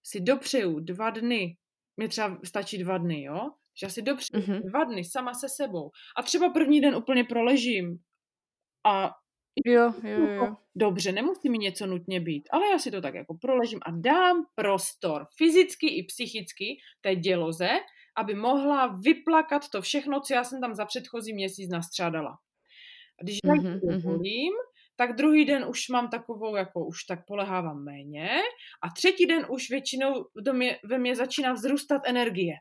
si 0.04 0.22
dopřeju 0.22 0.80
dva 0.80 1.10
dny 1.10 1.56
mě 1.98 2.08
třeba 2.08 2.40
stačí 2.44 2.78
dva 2.78 2.98
dny, 2.98 3.24
jo? 3.24 3.52
Že 3.80 3.86
já 3.86 3.90
si 3.90 4.02
dopřeju 4.02 4.44
mm-hmm. 4.44 4.70
dva 4.70 4.84
dny 4.84 5.04
sama 5.04 5.34
se 5.34 5.50
sebou. 5.50 5.92
A 6.18 6.24
třeba 6.24 6.50
první 6.50 6.82
den 6.82 6.96
úplně 6.96 7.24
proležím. 7.24 7.98
A 8.86 9.12
jo, 9.66 9.94
jo, 10.04 10.28
jo. 10.28 10.56
dobře, 10.76 11.12
nemusí 11.12 11.50
mi 11.50 11.58
něco 11.58 11.86
nutně 11.86 12.20
být, 12.20 12.50
ale 12.52 12.68
já 12.68 12.80
si 12.80 12.92
to 12.92 13.02
tak 13.02 13.14
jako 13.14 13.38
proležím 13.42 13.80
a 13.86 13.92
dám 13.92 14.46
prostor 14.56 15.26
fyzicky 15.38 15.88
i 15.88 16.04
psychicky 16.04 16.78
té 17.02 17.16
děloze, 17.16 17.70
aby 18.18 18.36
mohla 18.36 18.88
vyplakat 18.88 19.70
to 19.70 19.82
všechno, 19.82 20.20
co 20.20 20.34
já 20.34 20.44
jsem 20.44 20.62
tam 20.62 20.76
za 20.76 20.86
předchozí 20.86 21.34
měsíc 21.34 21.70
nastřádala. 21.70 22.32
A 23.20 23.24
když 23.24 23.38
mm-hmm, 23.38 23.66
já 23.66 23.80
to 23.80 23.86
mhm. 23.86 24.02
dovolím, 24.02 24.54
tak 24.96 25.16
druhý 25.16 25.46
den 25.46 25.66
už 25.70 25.90
mám 25.90 26.10
takovou, 26.10 26.56
jako 26.56 26.86
už 26.86 27.04
tak 27.04 27.26
polehávám 27.28 27.84
méně 27.84 28.30
a 28.84 28.90
třetí 28.90 29.26
den 29.26 29.46
už 29.50 29.70
většinou 29.70 30.26
do 30.36 30.54
mě, 30.54 30.80
ve 30.84 30.98
mně 30.98 31.16
začíná 31.16 31.54
vzrůstat 31.54 32.02
energie. 32.06 32.54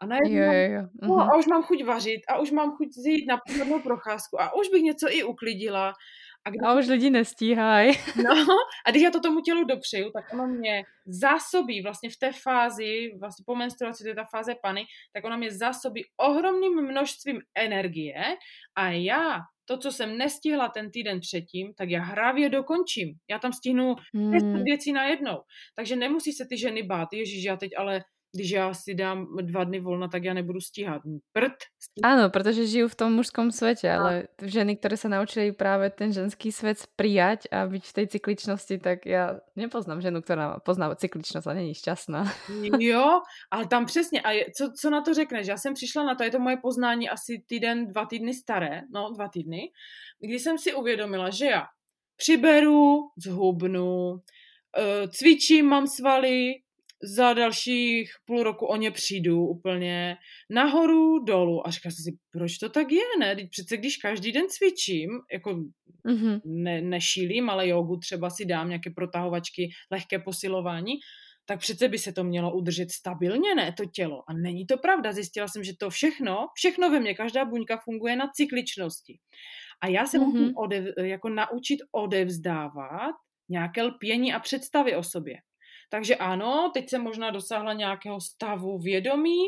A 0.00 0.06
najednou 0.06 0.38
jo, 0.38 0.52
jo, 0.52 0.72
jo. 0.72 0.82
No, 1.02 1.20
a 1.20 1.36
už 1.36 1.46
mám 1.46 1.62
chuť 1.62 1.84
vařit 1.84 2.20
a 2.28 2.38
už 2.38 2.50
mám 2.50 2.70
chuť 2.70 2.88
jít 3.06 3.26
na 3.26 3.40
pořádnou 3.46 3.80
procházku 3.80 4.40
a 4.40 4.54
už 4.54 4.68
bych 4.68 4.82
něco 4.82 5.06
i 5.10 5.24
uklidila. 5.24 5.92
A, 6.44 6.68
a 6.68 6.74
už 6.78 6.86
lidi 6.86 7.10
nestíhají. 7.10 7.92
No, 8.24 8.46
a 8.86 8.90
když 8.90 9.02
já 9.02 9.10
to 9.10 9.20
tomu 9.20 9.40
tělu 9.40 9.64
dopřeju, 9.64 10.10
tak 10.10 10.32
ono 10.32 10.46
mě 10.46 10.82
zásobí 11.06 11.82
vlastně 11.82 12.10
v 12.10 12.16
té 12.16 12.32
fázi, 12.32 13.10
vlastně 13.20 13.42
po 13.46 13.54
menstruaci, 13.54 14.04
to 14.04 14.08
je 14.08 14.14
ta 14.14 14.24
fáze 14.24 14.54
pany, 14.62 14.84
tak 15.12 15.24
ona 15.24 15.36
mě 15.36 15.50
zásobí 15.50 16.04
ohromným 16.16 16.82
množstvím 16.82 17.40
energie 17.54 18.24
a 18.74 18.88
já 18.88 19.40
to, 19.68 19.78
co 19.78 19.92
jsem 19.92 20.18
nestihla 20.18 20.68
ten 20.68 20.90
týden 20.90 21.20
předtím, 21.20 21.74
tak 21.74 21.90
já 21.90 22.02
hravě 22.02 22.48
dokončím. 22.48 23.14
Já 23.30 23.38
tam 23.38 23.52
stihnu 23.52 23.94
hmm. 24.14 24.64
věcí 24.64 24.92
najednou. 24.92 25.36
Takže 25.76 25.96
nemusí 25.96 26.32
se 26.32 26.46
ty 26.48 26.58
ženy 26.58 26.82
bát. 26.82 27.08
Ježíš, 27.12 27.44
já 27.44 27.56
teď 27.56 27.70
ale 27.76 28.00
když 28.38 28.50
já 28.50 28.74
si 28.74 28.94
dám 28.94 29.26
dva 29.42 29.64
dny 29.64 29.80
volna, 29.80 30.08
tak 30.08 30.24
já 30.24 30.34
nebudu 30.34 30.60
stíhat. 30.60 31.02
Prd. 31.32 31.52
Ano, 32.02 32.30
protože 32.30 32.66
žiju 32.66 32.88
v 32.88 32.94
tom 32.94 33.12
mužskom 33.12 33.50
světě, 33.52 33.92
ale 33.92 34.28
ženy, 34.42 34.76
které 34.76 34.96
se 34.96 35.08
naučili 35.08 35.52
právě 35.52 35.90
ten 35.90 36.12
ženský 36.12 36.52
svět 36.52 36.78
přijat 36.96 37.38
a 37.52 37.66
být 37.66 37.84
v 37.84 37.92
té 37.92 38.06
cykličnosti, 38.06 38.78
tak 38.78 39.06
já 39.06 39.40
nepoznám 39.56 40.00
ženu, 40.00 40.22
která 40.22 40.60
pozná 40.60 40.94
cykličnost 40.94 41.46
a 41.46 41.52
není 41.52 41.74
šťastná. 41.74 42.32
Jo, 42.78 43.20
ale 43.50 43.66
tam 43.66 43.86
přesně. 43.86 44.20
A 44.20 44.30
je, 44.30 44.46
co, 44.56 44.72
co 44.80 44.90
na 44.90 45.02
to 45.02 45.14
řekneš? 45.14 45.46
Já 45.46 45.56
jsem 45.56 45.74
přišla 45.74 46.04
na 46.04 46.14
to, 46.14 46.24
je 46.24 46.30
to 46.30 46.38
moje 46.38 46.56
poznání 46.56 47.08
asi 47.08 47.42
týden, 47.46 47.86
dva 47.86 48.06
týdny 48.06 48.34
staré, 48.34 48.82
no 48.94 49.10
dva 49.14 49.28
týdny, 49.28 49.70
kdy 50.20 50.38
jsem 50.38 50.58
si 50.58 50.74
uvědomila, 50.74 51.30
že 51.30 51.46
já 51.46 51.66
přiberu, 52.16 52.98
zhubnu, 53.16 54.16
eh, 54.78 55.08
cvičím, 55.08 55.66
mám 55.66 55.86
svaly, 55.86 56.54
za 57.02 57.32
dalších 57.32 58.10
půl 58.24 58.42
roku 58.42 58.66
o 58.66 58.76
ně 58.76 58.90
přijdu 58.90 59.46
úplně 59.46 60.16
nahoru, 60.50 61.18
dolů 61.18 61.66
a 61.66 61.70
říkám 61.70 61.92
si, 61.92 62.18
proč 62.30 62.58
to 62.58 62.68
tak 62.68 62.92
je, 62.92 63.02
ne? 63.20 63.36
Teď 63.36 63.50
přece 63.50 63.76
když 63.76 63.96
každý 63.96 64.32
den 64.32 64.44
cvičím, 64.48 65.10
jako 65.32 65.50
mm-hmm. 66.06 66.40
ne, 66.44 66.80
nešílím, 66.82 67.50
ale 67.50 67.68
jogu 67.68 67.96
třeba 67.96 68.30
si 68.30 68.44
dám 68.44 68.68
nějaké 68.68 68.90
protahovačky, 68.90 69.70
lehké 69.90 70.18
posilování, 70.18 70.94
tak 71.46 71.60
přece 71.60 71.88
by 71.88 71.98
se 71.98 72.12
to 72.12 72.24
mělo 72.24 72.54
udržet 72.54 72.90
stabilně, 72.90 73.54
ne 73.54 73.72
to 73.72 73.84
tělo. 73.84 74.22
A 74.28 74.32
není 74.32 74.66
to 74.66 74.78
pravda. 74.78 75.12
Zjistila 75.12 75.48
jsem, 75.48 75.64
že 75.64 75.72
to 75.78 75.90
všechno, 75.90 76.46
všechno 76.54 76.90
ve 76.90 77.00
mně, 77.00 77.14
každá 77.14 77.44
buňka 77.44 77.80
funguje 77.84 78.16
na 78.16 78.28
cykličnosti. 78.34 79.18
A 79.80 79.86
já 79.86 80.06
se 80.06 80.18
mm-hmm. 80.18 80.24
musím 80.24 80.56
odev, 80.56 80.84
jako 81.02 81.28
naučit 81.28 81.78
odevzdávat 81.92 83.14
nějaké 83.48 83.82
lpění 83.82 84.32
a 84.32 84.40
představy 84.40 84.96
o 84.96 85.02
sobě. 85.02 85.36
Takže 85.90 86.16
ano, 86.16 86.70
teď 86.74 86.88
jsem 86.88 87.02
možná 87.02 87.30
dosáhla 87.30 87.72
nějakého 87.72 88.20
stavu 88.20 88.78
vědomí, 88.78 89.38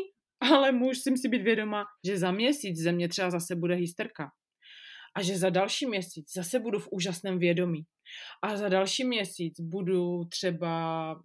ale 0.51 0.71
musím 0.71 1.17
si 1.17 1.29
být 1.29 1.41
vědoma, 1.41 1.85
že 2.07 2.17
za 2.17 2.31
měsíc 2.31 2.79
ze 2.79 2.91
mě 2.91 3.09
třeba 3.09 3.29
zase 3.29 3.55
bude 3.55 3.75
hysterka. 3.75 4.31
A 5.15 5.21
že 5.21 5.37
za 5.37 5.49
další 5.49 5.85
měsíc 5.85 6.33
zase 6.35 6.59
budu 6.59 6.79
v 6.79 6.87
úžasném 6.91 7.39
vědomí. 7.39 7.83
A 8.43 8.57
za 8.57 8.69
další 8.69 9.03
měsíc 9.03 9.59
budu 9.59 10.25
třeba, 10.25 11.15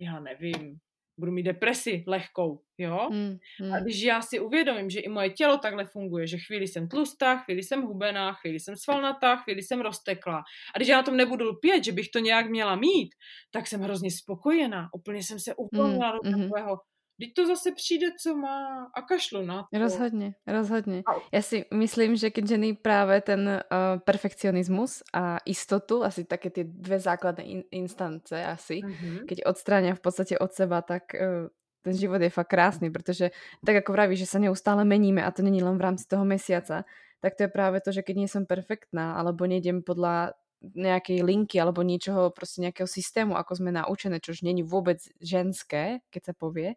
já 0.00 0.20
nevím, 0.20 0.78
budu 1.18 1.32
mít 1.32 1.42
depresi 1.42 2.04
lehkou, 2.06 2.62
jo? 2.78 3.08
Hmm, 3.10 3.36
hmm. 3.60 3.72
A 3.72 3.80
když 3.80 4.02
já 4.02 4.22
si 4.22 4.40
uvědomím, 4.40 4.90
že 4.90 5.00
i 5.00 5.08
moje 5.08 5.30
tělo 5.30 5.58
takhle 5.58 5.84
funguje, 5.84 6.26
že 6.26 6.38
chvíli 6.38 6.66
jsem 6.68 6.88
tlustá, 6.88 7.36
chvíli 7.36 7.62
jsem 7.62 7.82
hubená, 7.82 8.32
chvíli 8.32 8.60
jsem 8.60 8.76
svalnatá, 8.76 9.36
chvíli 9.36 9.62
jsem 9.62 9.80
roztekla. 9.80 10.42
A 10.74 10.78
když 10.78 10.88
já 10.88 10.96
na 10.96 11.02
tom 11.02 11.16
nebudu 11.16 11.44
lpět, 11.44 11.84
že 11.84 11.92
bych 11.92 12.08
to 12.08 12.18
nějak 12.18 12.50
měla 12.50 12.76
mít, 12.76 13.14
tak 13.50 13.66
jsem 13.66 13.80
hrozně 13.80 14.10
spokojená. 14.10 14.88
Úplně 14.94 15.22
jsem 15.22 15.38
se 15.38 15.54
uvolnila 15.54 16.10
hmm, 16.10 16.18
do 16.24 16.30
hmm. 16.30 16.42
takového 16.42 16.78
Teď 17.20 17.34
to 17.36 17.46
zase 17.46 17.72
přijde, 17.72 18.06
co 18.22 18.36
má 18.36 18.90
a 18.94 19.02
kašlu 19.02 19.42
na 19.42 19.62
to. 19.62 19.78
Rozhodně, 19.78 20.34
rozhodně. 20.46 21.02
Já 21.32 21.42
si 21.42 21.64
myslím, 21.74 22.16
že 22.16 22.30
keď 22.30 22.48
ženy 22.48 22.74
právě 22.74 23.20
ten 23.20 23.40
uh, 23.48 24.00
perfekcionismus 24.00 25.02
a 25.12 25.38
istotu, 25.44 26.04
asi 26.04 26.24
také 26.24 26.50
ty 26.50 26.64
dvě 26.64 26.98
základné 26.98 27.44
in 27.44 27.62
instance 27.70 28.44
asi, 28.46 28.80
mm-hmm. 28.80 29.26
keď 29.28 29.38
odstráňa 29.46 29.94
v 29.94 30.00
podstatě 30.00 30.38
od 30.38 30.52
seba, 30.52 30.82
tak 30.82 31.02
uh, 31.14 31.48
ten 31.82 31.94
život 31.98 32.22
je 32.22 32.30
fakt 32.30 32.48
krásný, 32.48 32.90
protože 32.90 33.30
tak 33.66 33.74
jako 33.74 33.92
vraví, 33.92 34.16
že 34.16 34.26
se 34.26 34.38
neustále 34.38 34.84
meníme 34.84 35.24
a 35.24 35.30
to 35.30 35.42
není 35.42 35.62
len 35.62 35.78
v 35.78 35.80
rámci 35.80 36.06
toho 36.08 36.24
mesiaca, 36.24 36.84
tak 37.20 37.34
to 37.34 37.42
je 37.42 37.48
právě 37.48 37.80
to, 37.80 37.92
že 37.92 38.02
keď 38.02 38.16
nie 38.16 38.28
som 38.28 38.46
perfektná, 38.46 39.14
alebo 39.14 39.46
nejdem 39.46 39.82
podľa 39.82 40.34
nejakej 40.74 41.22
linky 41.22 41.60
alebo 41.60 41.82
niečoho, 41.82 42.30
prostě 42.30 42.62
nejakého 42.62 42.86
systému, 42.86 43.36
ako 43.36 43.54
sme 43.54 43.72
naučené, 43.72 44.20
čož 44.20 44.42
není 44.42 44.62
vôbec 44.62 44.98
ženské, 45.20 45.98
keď 46.10 46.24
sa 46.24 46.32
povie, 46.32 46.74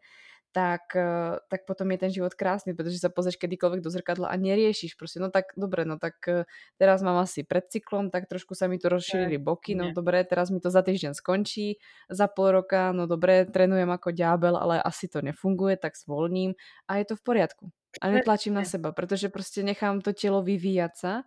tak, 0.56 0.96
eh, 0.96 1.36
tak 1.52 1.68
potom 1.68 1.92
je 1.92 1.98
ten 1.98 2.12
život 2.16 2.32
krásný, 2.32 2.72
protože 2.72 3.04
sa 3.04 3.12
pozrieš 3.12 3.36
kedykoľvek 3.36 3.84
do 3.84 3.92
zrkadla 3.92 4.32
a 4.32 4.40
neriešiš 4.40 4.96
prostě, 4.96 5.20
no 5.20 5.28
tak 5.30 5.52
dobre, 5.60 5.86
no 5.86 6.00
tak 6.00 6.16
eh, 6.28 6.48
teraz 6.80 7.04
mám 7.04 7.18
asi 7.20 7.44
pred 7.44 7.68
cyklom, 7.68 8.08
tak 8.10 8.32
trošku 8.32 8.56
sa 8.56 8.72
mi 8.72 8.80
tu 8.80 8.88
rozšírili 8.88 9.36
boky, 9.38 9.76
no 9.76 9.92
dobre, 9.92 10.24
teraz 10.24 10.50
mi 10.50 10.64
to 10.64 10.72
za 10.72 10.82
týždeň 10.82 11.14
skončí, 11.14 11.76
za 12.10 12.28
pol 12.32 12.52
roka, 12.52 12.96
no 12.96 13.04
dobre, 13.04 13.44
trénujem 13.46 13.92
ako 13.92 14.16
ďábel, 14.16 14.56
ale 14.56 14.80
asi 14.80 15.12
to 15.12 15.20
nefunguje, 15.20 15.76
tak 15.76 16.00
zvolním 16.00 16.56
a 16.88 17.04
je 17.04 17.06
to 17.06 17.16
v 17.20 17.22
poriadku. 17.22 17.66
A 18.02 18.10
netlačím 18.10 18.54
na 18.54 18.64
seba, 18.64 18.92
protože 18.92 19.30
prostě 19.30 19.64
nechám 19.64 20.02
to 20.02 20.12
tělo 20.12 20.42
vyvíjať 20.42 20.92
sa. 20.96 21.24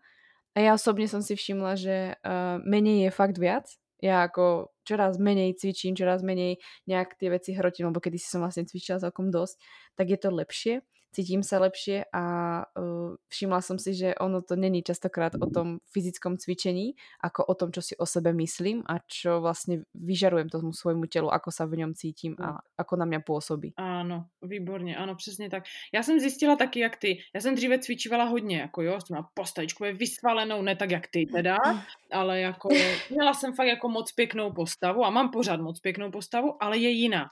A 0.58 0.60
já 0.60 0.74
osobně 0.74 1.08
jsem 1.08 1.22
si 1.22 1.36
všimla, 1.36 1.74
že 1.74 2.14
uh, 2.26 2.58
menej 2.66 3.00
je 3.06 3.10
fakt 3.10 3.38
viac, 3.38 3.70
ja 4.02 4.26
ako 4.26 4.74
čoraz 4.82 5.14
menej 5.18 5.54
cvičím, 5.54 5.94
čoraz 5.94 6.26
menej 6.26 6.58
nejak 6.90 7.14
tie 7.14 7.30
veci 7.30 7.54
hrotím, 7.54 7.94
lebo 7.94 8.02
kedy 8.02 8.18
si 8.18 8.26
som 8.26 8.42
vlastne 8.42 8.66
cvičila 8.66 8.98
celkom 8.98 9.30
dosť, 9.30 9.54
tak 9.94 10.10
je 10.10 10.18
to 10.18 10.34
lepšie 10.34 10.74
cítím 11.12 11.42
sa 11.42 11.58
lepšie 11.58 12.04
a 12.12 12.24
uh, 12.64 13.16
všimla 13.28 13.60
som 13.64 13.80
si, 13.80 13.94
že 13.94 14.14
ono 14.20 14.42
to 14.42 14.56
není 14.56 14.82
častokrát 14.82 15.34
o 15.40 15.46
tom 15.50 15.80
fyzickom 15.90 16.36
cvičení, 16.38 16.94
ako 17.24 17.44
o 17.48 17.54
tom, 17.54 17.68
čo 17.72 17.80
si 17.82 17.94
o 17.96 18.06
sebe 18.06 18.32
myslím 18.36 18.84
a 18.86 19.00
čo 19.08 19.40
vlastne 19.40 19.88
vyžarujem 19.94 20.48
tomu 20.48 20.72
svojmu 20.72 21.06
tělu, 21.08 21.32
ako 21.32 21.50
sa 21.50 21.64
v 21.66 21.84
ňom 21.84 21.92
cítím 21.94 22.36
a 22.38 22.60
ako 22.78 22.96
na 22.96 23.04
mě 23.04 23.20
působí. 23.20 23.72
Ano, 23.76 24.26
výborně, 24.42 24.96
ano, 24.96 25.14
přesně 25.14 25.50
tak. 25.50 25.64
Já 25.92 26.02
jsem 26.02 26.20
zjistila 26.20 26.56
taky, 26.56 26.80
jak 26.80 26.96
ty. 26.96 27.18
Já 27.34 27.40
jsem 27.40 27.54
dříve 27.54 27.78
cvičívala 27.78 28.24
hodně, 28.24 28.58
jako 28.58 28.82
jo, 28.82 29.00
s 29.00 29.04
těma 29.04 29.28
postavičkou 29.34 29.84
je 29.84 29.92
vysvalenou, 29.92 30.62
ne 30.62 30.76
tak 30.76 30.90
jak 30.90 31.06
ty 31.06 31.26
teda, 31.26 31.56
ale 32.12 32.40
jako 32.40 32.68
měla 33.10 33.34
jsem 33.34 33.52
fakt 33.52 33.66
jako 33.66 33.88
moc 33.88 34.12
pěknou 34.12 34.52
postavu 34.52 35.04
a 35.04 35.10
mám 35.10 35.30
pořád 35.30 35.60
moc 35.60 35.80
pěknou 35.80 36.10
postavu, 36.10 36.62
ale 36.62 36.78
je 36.78 36.90
jiná. 36.90 37.26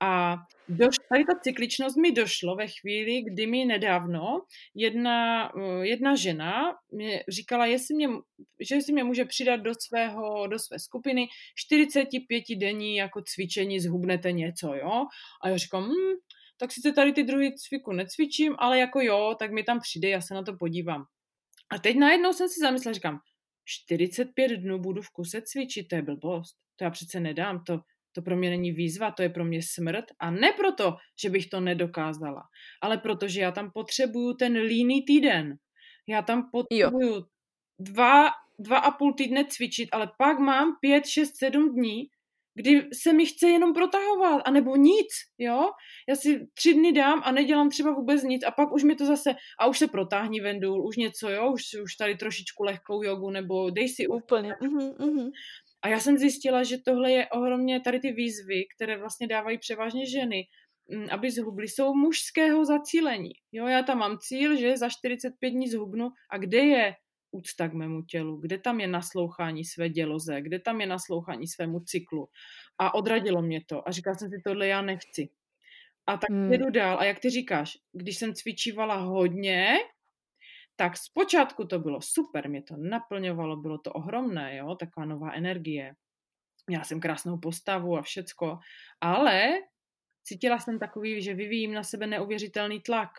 A 0.00 0.36
doš, 0.68 0.96
tady 1.08 1.24
ta 1.24 1.38
cykličnost 1.42 1.96
mi 1.96 2.12
došlo 2.12 2.56
ve 2.56 2.66
chvíli, 2.68 3.22
kdy 3.22 3.46
mi 3.46 3.64
nedávno 3.64 4.40
jedna, 4.74 5.48
eh, 5.58 5.86
jedna 5.86 6.16
žena 6.16 6.76
mě 6.92 7.24
říkala, 7.28 7.66
jestli 7.66 7.94
mě, 7.94 8.08
že 8.60 8.80
si 8.80 8.92
mě 8.92 9.04
může 9.04 9.24
přidat 9.24 9.56
do, 9.56 9.72
svého, 9.80 10.46
do 10.46 10.58
své 10.58 10.78
skupiny 10.78 11.28
45 11.54 12.56
denní 12.56 12.96
jako 12.96 13.22
cvičení, 13.22 13.80
zhubnete 13.80 14.32
něco, 14.32 14.74
jo? 14.74 15.06
A 15.42 15.48
já 15.48 15.56
říkám, 15.56 15.84
hm, 15.84 16.16
tak 16.56 16.72
sice 16.72 16.92
tady 16.92 17.12
ty 17.12 17.22
druhý 17.22 17.54
cviku 17.54 17.92
necvičím, 17.92 18.54
ale 18.58 18.78
jako 18.78 19.00
jo, 19.00 19.36
tak 19.38 19.52
mi 19.52 19.62
tam 19.62 19.80
přijde, 19.80 20.08
já 20.08 20.20
se 20.20 20.34
na 20.34 20.42
to 20.42 20.56
podívám. 20.56 21.04
A 21.70 21.78
teď 21.78 21.96
najednou 21.96 22.32
jsem 22.32 22.48
si 22.48 22.60
zamyslela, 22.60 22.94
říkám, 22.94 23.18
45 23.64 24.48
dnů 24.56 24.78
budu 24.78 25.02
v 25.02 25.10
kuse 25.10 25.42
cvičit, 25.42 25.88
to 25.88 25.96
je 25.96 26.02
blbost. 26.02 26.56
to 26.76 26.84
já 26.84 26.90
přece 26.90 27.20
nedám, 27.20 27.64
to, 27.64 27.80
to 28.14 28.22
pro 28.22 28.36
mě 28.36 28.50
není 28.50 28.72
výzva, 28.72 29.10
to 29.10 29.22
je 29.22 29.28
pro 29.28 29.44
mě 29.44 29.60
smrt 29.62 30.04
a 30.18 30.30
ne 30.30 30.52
proto, 30.52 30.96
že 31.22 31.30
bych 31.30 31.46
to 31.46 31.60
nedokázala, 31.60 32.42
ale 32.82 32.98
protože 32.98 33.40
já 33.40 33.52
tam 33.52 33.70
potřebuju 33.74 34.34
ten 34.34 34.56
líný 34.56 35.04
týden. 35.04 35.56
Já 36.08 36.22
tam 36.22 36.50
potřebuju 36.52 37.14
jo. 37.14 37.22
dva, 37.78 38.30
dva 38.58 38.78
a 38.78 38.90
půl 38.90 39.12
týdne 39.14 39.44
cvičit, 39.44 39.88
ale 39.92 40.10
pak 40.18 40.38
mám 40.38 40.76
pět, 40.80 41.06
šest, 41.06 41.36
sedm 41.36 41.74
dní, 41.74 42.02
kdy 42.54 42.88
se 42.92 43.12
mi 43.12 43.26
chce 43.26 43.48
jenom 43.48 43.74
protahovat, 43.74 44.42
anebo 44.44 44.76
nic, 44.76 45.08
jo? 45.38 45.70
Já 46.08 46.16
si 46.16 46.46
tři 46.54 46.74
dny 46.74 46.92
dám 46.92 47.22
a 47.24 47.32
nedělám 47.32 47.70
třeba 47.70 47.92
vůbec 47.92 48.22
nic 48.22 48.44
a 48.44 48.50
pak 48.50 48.72
už 48.72 48.84
mi 48.84 48.94
to 48.94 49.06
zase, 49.06 49.34
a 49.60 49.66
už 49.66 49.78
se 49.78 49.86
protáhni 49.86 50.40
vendul, 50.40 50.86
už 50.86 50.96
něco, 50.96 51.30
jo? 51.30 51.52
Už, 51.52 51.62
už 51.82 51.94
tady 51.94 52.16
trošičku 52.16 52.62
lehkou 52.62 53.02
jogu, 53.02 53.30
nebo 53.30 53.70
dej 53.70 53.88
si 53.88 54.06
úplně. 54.06 54.52
Uh-huh, 54.52 54.96
uh-huh. 54.96 55.30
A 55.84 55.88
já 55.88 56.00
jsem 56.00 56.18
zjistila, 56.18 56.62
že 56.62 56.78
tohle 56.78 57.12
je 57.12 57.28
ohromně, 57.28 57.80
tady 57.80 58.00
ty 58.00 58.12
výzvy, 58.12 58.64
které 58.76 58.98
vlastně 58.98 59.26
dávají 59.26 59.58
převážně 59.58 60.06
ženy, 60.06 60.46
mm, 60.88 61.06
aby 61.10 61.30
zhubly, 61.30 61.68
jsou 61.68 61.94
mužského 61.94 62.64
zacílení. 62.64 63.30
Jo, 63.52 63.66
já 63.66 63.82
tam 63.82 63.98
mám 63.98 64.18
cíl, 64.18 64.56
že 64.56 64.76
za 64.76 64.88
45 64.88 65.50
dní 65.50 65.68
zhubnu 65.68 66.10
a 66.30 66.38
kde 66.38 66.58
je 66.58 66.94
úcta 67.30 67.68
k 67.68 67.72
mému 67.72 68.02
tělu, 68.02 68.36
kde 68.36 68.58
tam 68.58 68.80
je 68.80 68.86
naslouchání 68.86 69.64
své 69.64 69.88
děloze, 69.88 70.40
kde 70.40 70.58
tam 70.58 70.80
je 70.80 70.86
naslouchání 70.86 71.46
svému 71.46 71.80
cyklu. 71.80 72.28
A 72.78 72.94
odradilo 72.94 73.42
mě 73.42 73.64
to. 73.64 73.88
A 73.88 73.92
říkala 73.92 74.16
jsem 74.16 74.30
si, 74.30 74.42
tohle 74.44 74.66
já 74.66 74.82
nechci. 74.82 75.28
A 76.06 76.16
tak 76.16 76.30
hmm. 76.30 76.52
jdu 76.52 76.70
dál. 76.70 76.98
A 76.98 77.04
jak 77.04 77.18
ty 77.18 77.30
říkáš, 77.30 77.78
když 77.92 78.18
jsem 78.18 78.34
cvičívala 78.34 78.94
hodně, 78.94 79.76
tak 80.76 80.96
zpočátku 80.96 81.64
to 81.64 81.78
bylo 81.78 82.00
super, 82.00 82.48
mě 82.48 82.62
to 82.62 82.76
naplňovalo, 82.76 83.56
bylo 83.56 83.78
to 83.78 83.92
ohromné, 83.92 84.56
jo, 84.56 84.74
taková 84.74 85.06
nová 85.06 85.32
energie. 85.32 85.94
Měla 86.66 86.84
jsem 86.84 87.00
krásnou 87.00 87.38
postavu 87.38 87.96
a 87.96 88.02
všecko, 88.02 88.58
ale 89.00 89.50
cítila 90.22 90.58
jsem 90.58 90.78
takový, 90.78 91.22
že 91.22 91.34
vyvíjím 91.34 91.74
na 91.74 91.82
sebe 91.82 92.06
neuvěřitelný 92.06 92.80
tlak, 92.80 93.10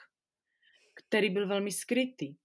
který 0.93 1.29
byl 1.29 1.47
velmi 1.47 1.71
skrytý. 1.71 2.35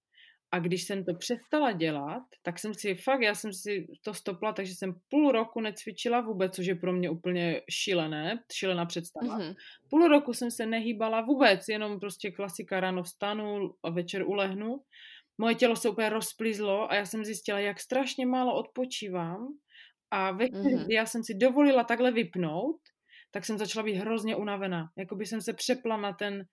A 0.51 0.59
když 0.59 0.83
jsem 0.83 1.05
to 1.05 1.13
přestala 1.13 1.71
dělat, 1.71 2.23
tak 2.41 2.59
jsem 2.59 2.73
si 2.73 2.95
fakt, 2.95 3.21
já 3.21 3.35
jsem 3.35 3.53
si 3.53 3.87
to 4.01 4.13
stopla, 4.13 4.53
takže 4.53 4.75
jsem 4.75 4.95
půl 5.09 5.31
roku 5.31 5.61
necvičila 5.61 6.21
vůbec, 6.21 6.55
což 6.55 6.65
je 6.65 6.75
pro 6.75 6.93
mě 6.93 7.09
úplně 7.09 7.61
šílené, 7.69 8.43
šílená 8.53 8.85
představa. 8.85 9.39
Mm-hmm. 9.39 9.55
Půl 9.89 10.07
roku 10.07 10.33
jsem 10.33 10.51
se 10.51 10.65
nehýbala 10.65 11.21
vůbec, 11.21 11.67
jenom 11.69 11.99
prostě 11.99 12.31
klasika 12.31 12.79
ráno 12.79 13.03
vstanu 13.03 13.75
a 13.83 13.89
večer 13.89 14.23
ulehnu. 14.27 14.81
Moje 15.37 15.55
tělo 15.55 15.75
se 15.75 15.89
úplně 15.89 16.09
rozplizlo 16.09 16.91
a 16.91 16.95
já 16.95 17.05
jsem 17.05 17.25
zjistila, 17.25 17.59
jak 17.59 17.79
strašně 17.79 18.25
málo 18.25 18.55
odpočívám. 18.55 19.47
A 20.11 20.31
ve 20.31 20.47
chvíli, 20.47 20.75
mm-hmm. 20.75 20.85
kdy 20.85 20.95
já 20.95 21.05
jsem 21.05 21.23
si 21.23 21.33
dovolila 21.33 21.83
takhle 21.83 22.11
vypnout, 22.11 22.81
tak 23.31 23.45
jsem 23.45 23.57
začala 23.57 23.83
být 23.83 23.95
hrozně 23.95 24.35
unavená. 24.35 24.89
Jakoby 24.97 25.25
jsem 25.25 25.41
se 25.41 25.53
přepla 25.53 25.97
na 25.97 26.13
ten 26.13 26.43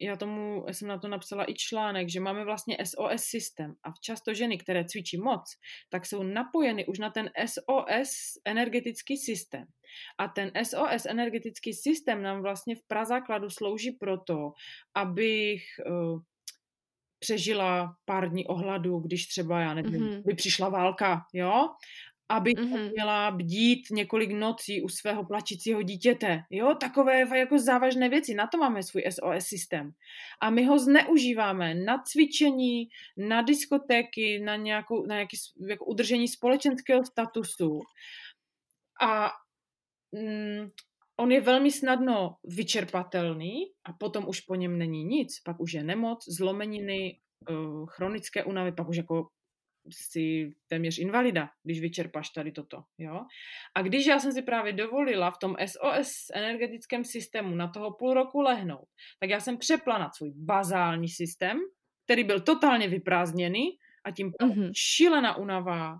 já 0.00 0.16
tomu 0.16 0.64
já 0.66 0.72
jsem 0.72 0.88
na 0.88 0.98
to 0.98 1.08
napsala 1.08 1.50
i 1.50 1.54
článek, 1.54 2.08
že 2.08 2.20
máme 2.20 2.44
vlastně 2.44 2.76
SOS 2.84 3.22
systém 3.22 3.74
a 3.82 3.90
často 4.00 4.34
ženy, 4.34 4.58
které 4.58 4.84
cvičí 4.84 5.16
moc, 5.16 5.56
tak 5.88 6.06
jsou 6.06 6.22
napojeny 6.22 6.86
už 6.86 6.98
na 6.98 7.10
ten 7.10 7.30
SOS 7.46 8.10
energetický 8.44 9.16
systém. 9.16 9.64
A 10.18 10.28
ten 10.28 10.52
SOS 10.62 11.06
energetický 11.06 11.72
systém 11.74 12.22
nám 12.22 12.42
vlastně 12.42 12.76
v 12.76 12.82
prazákladu 12.86 13.50
slouží 13.50 13.92
proto, 13.92 14.52
abych 14.94 15.62
uh, 15.86 16.20
přežila 17.18 17.96
pár 18.04 18.30
dní 18.30 18.46
ohladu, 18.46 18.98
když 18.98 19.26
třeba, 19.26 19.60
já 19.60 19.74
nevím, 19.74 20.02
mm-hmm. 20.02 20.22
by 20.26 20.34
přišla 20.34 20.68
válka, 20.68 21.26
jo? 21.32 21.68
Aby 22.30 22.50
mm-hmm. 22.54 22.90
měla 22.90 23.30
bdít 23.30 23.90
několik 23.90 24.30
nocí 24.30 24.82
u 24.82 24.88
svého 24.88 25.24
plačícího 25.24 25.82
dítěte. 25.82 26.42
Jo, 26.50 26.74
takové 26.80 27.38
jako 27.38 27.58
závažné 27.58 28.08
věci. 28.08 28.34
Na 28.34 28.46
to 28.46 28.58
máme 28.58 28.82
svůj 28.82 29.02
SOS 29.10 29.46
systém. 29.46 29.90
A 30.40 30.50
my 30.50 30.64
ho 30.64 30.78
zneužíváme 30.78 31.74
na 31.74 32.02
cvičení, 32.02 32.88
na 33.16 33.42
diskotéky, 33.42 34.40
na, 34.40 34.56
nějakou, 34.56 35.06
na 35.06 35.14
nějaké 35.14 35.36
jako 35.68 35.84
udržení 35.84 36.28
společenského 36.28 37.04
statusu. 37.04 37.80
A 39.02 39.30
mm, 40.12 40.68
on 41.16 41.32
je 41.32 41.40
velmi 41.40 41.72
snadno 41.72 42.36
vyčerpatelný 42.44 43.72
a 43.84 43.92
potom 43.92 44.28
už 44.28 44.40
po 44.40 44.54
něm 44.54 44.78
není 44.78 45.04
nic. 45.04 45.40
Pak 45.44 45.60
už 45.60 45.72
je 45.72 45.84
nemoc, 45.84 46.24
zlomeniny, 46.28 47.20
uh, 47.50 47.86
chronické 47.86 48.44
únavy, 48.44 48.72
pak 48.72 48.88
už 48.88 48.96
jako 48.96 49.28
si 49.90 50.52
téměř 50.66 50.98
invalida, 50.98 51.50
když 51.62 51.80
vyčerpáš 51.80 52.30
tady 52.30 52.52
toto. 52.52 52.84
Jo? 52.98 53.20
A 53.74 53.82
když 53.82 54.06
já 54.06 54.18
jsem 54.18 54.32
si 54.32 54.42
právě 54.42 54.72
dovolila 54.72 55.30
v 55.30 55.38
tom 55.38 55.56
SOS 55.66 56.30
energetickém 56.34 57.04
systému 57.04 57.54
na 57.54 57.68
toho 57.68 57.92
půl 57.92 58.14
roku 58.14 58.40
lehnout, 58.40 58.88
tak 59.18 59.30
já 59.30 59.40
jsem 59.40 59.58
přepla 59.58 59.98
na 59.98 60.10
svůj 60.10 60.32
bazální 60.36 61.08
systém, 61.08 61.58
který 62.04 62.24
byl 62.24 62.40
totálně 62.40 62.88
vyprázdněný 62.88 63.78
a 64.04 64.10
tím 64.10 64.32
mm-hmm. 64.42 64.70
šílená 64.76 65.36
unava, 65.36 65.98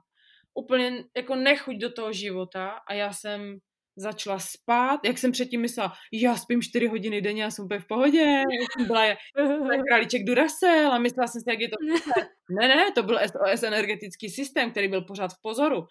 úplně 0.54 1.04
jako 1.16 1.36
nechuť 1.36 1.76
do 1.76 1.92
toho 1.92 2.12
života 2.12 2.68
a 2.68 2.94
já 2.94 3.12
jsem 3.12 3.58
začala 3.96 4.38
spát, 4.38 5.00
jak 5.04 5.18
jsem 5.18 5.32
předtím 5.32 5.60
myslela, 5.60 5.92
já 6.12 6.36
spím 6.36 6.62
4 6.62 6.86
hodiny 6.86 7.20
denně 7.20 7.44
a 7.44 7.50
jsem 7.50 7.64
úplně 7.64 7.80
v 7.80 7.86
pohodě, 7.86 8.42
jsem 8.76 8.86
byla 8.86 9.04
je, 9.04 9.16
králíček 9.88 10.24
Duracell 10.24 10.92
a 10.92 10.98
myslela 10.98 11.26
jsem 11.26 11.40
si, 11.40 11.50
jak 11.50 11.60
je 11.60 11.68
to. 11.68 11.76
Ne, 12.60 12.68
ne, 12.68 12.92
to 12.94 13.02
byl 13.02 13.18
SOS 13.18 13.62
energetický 13.62 14.28
systém, 14.28 14.70
který 14.70 14.88
byl 14.88 15.02
pořád 15.02 15.30
v 15.32 15.42
pozoru. 15.42 15.86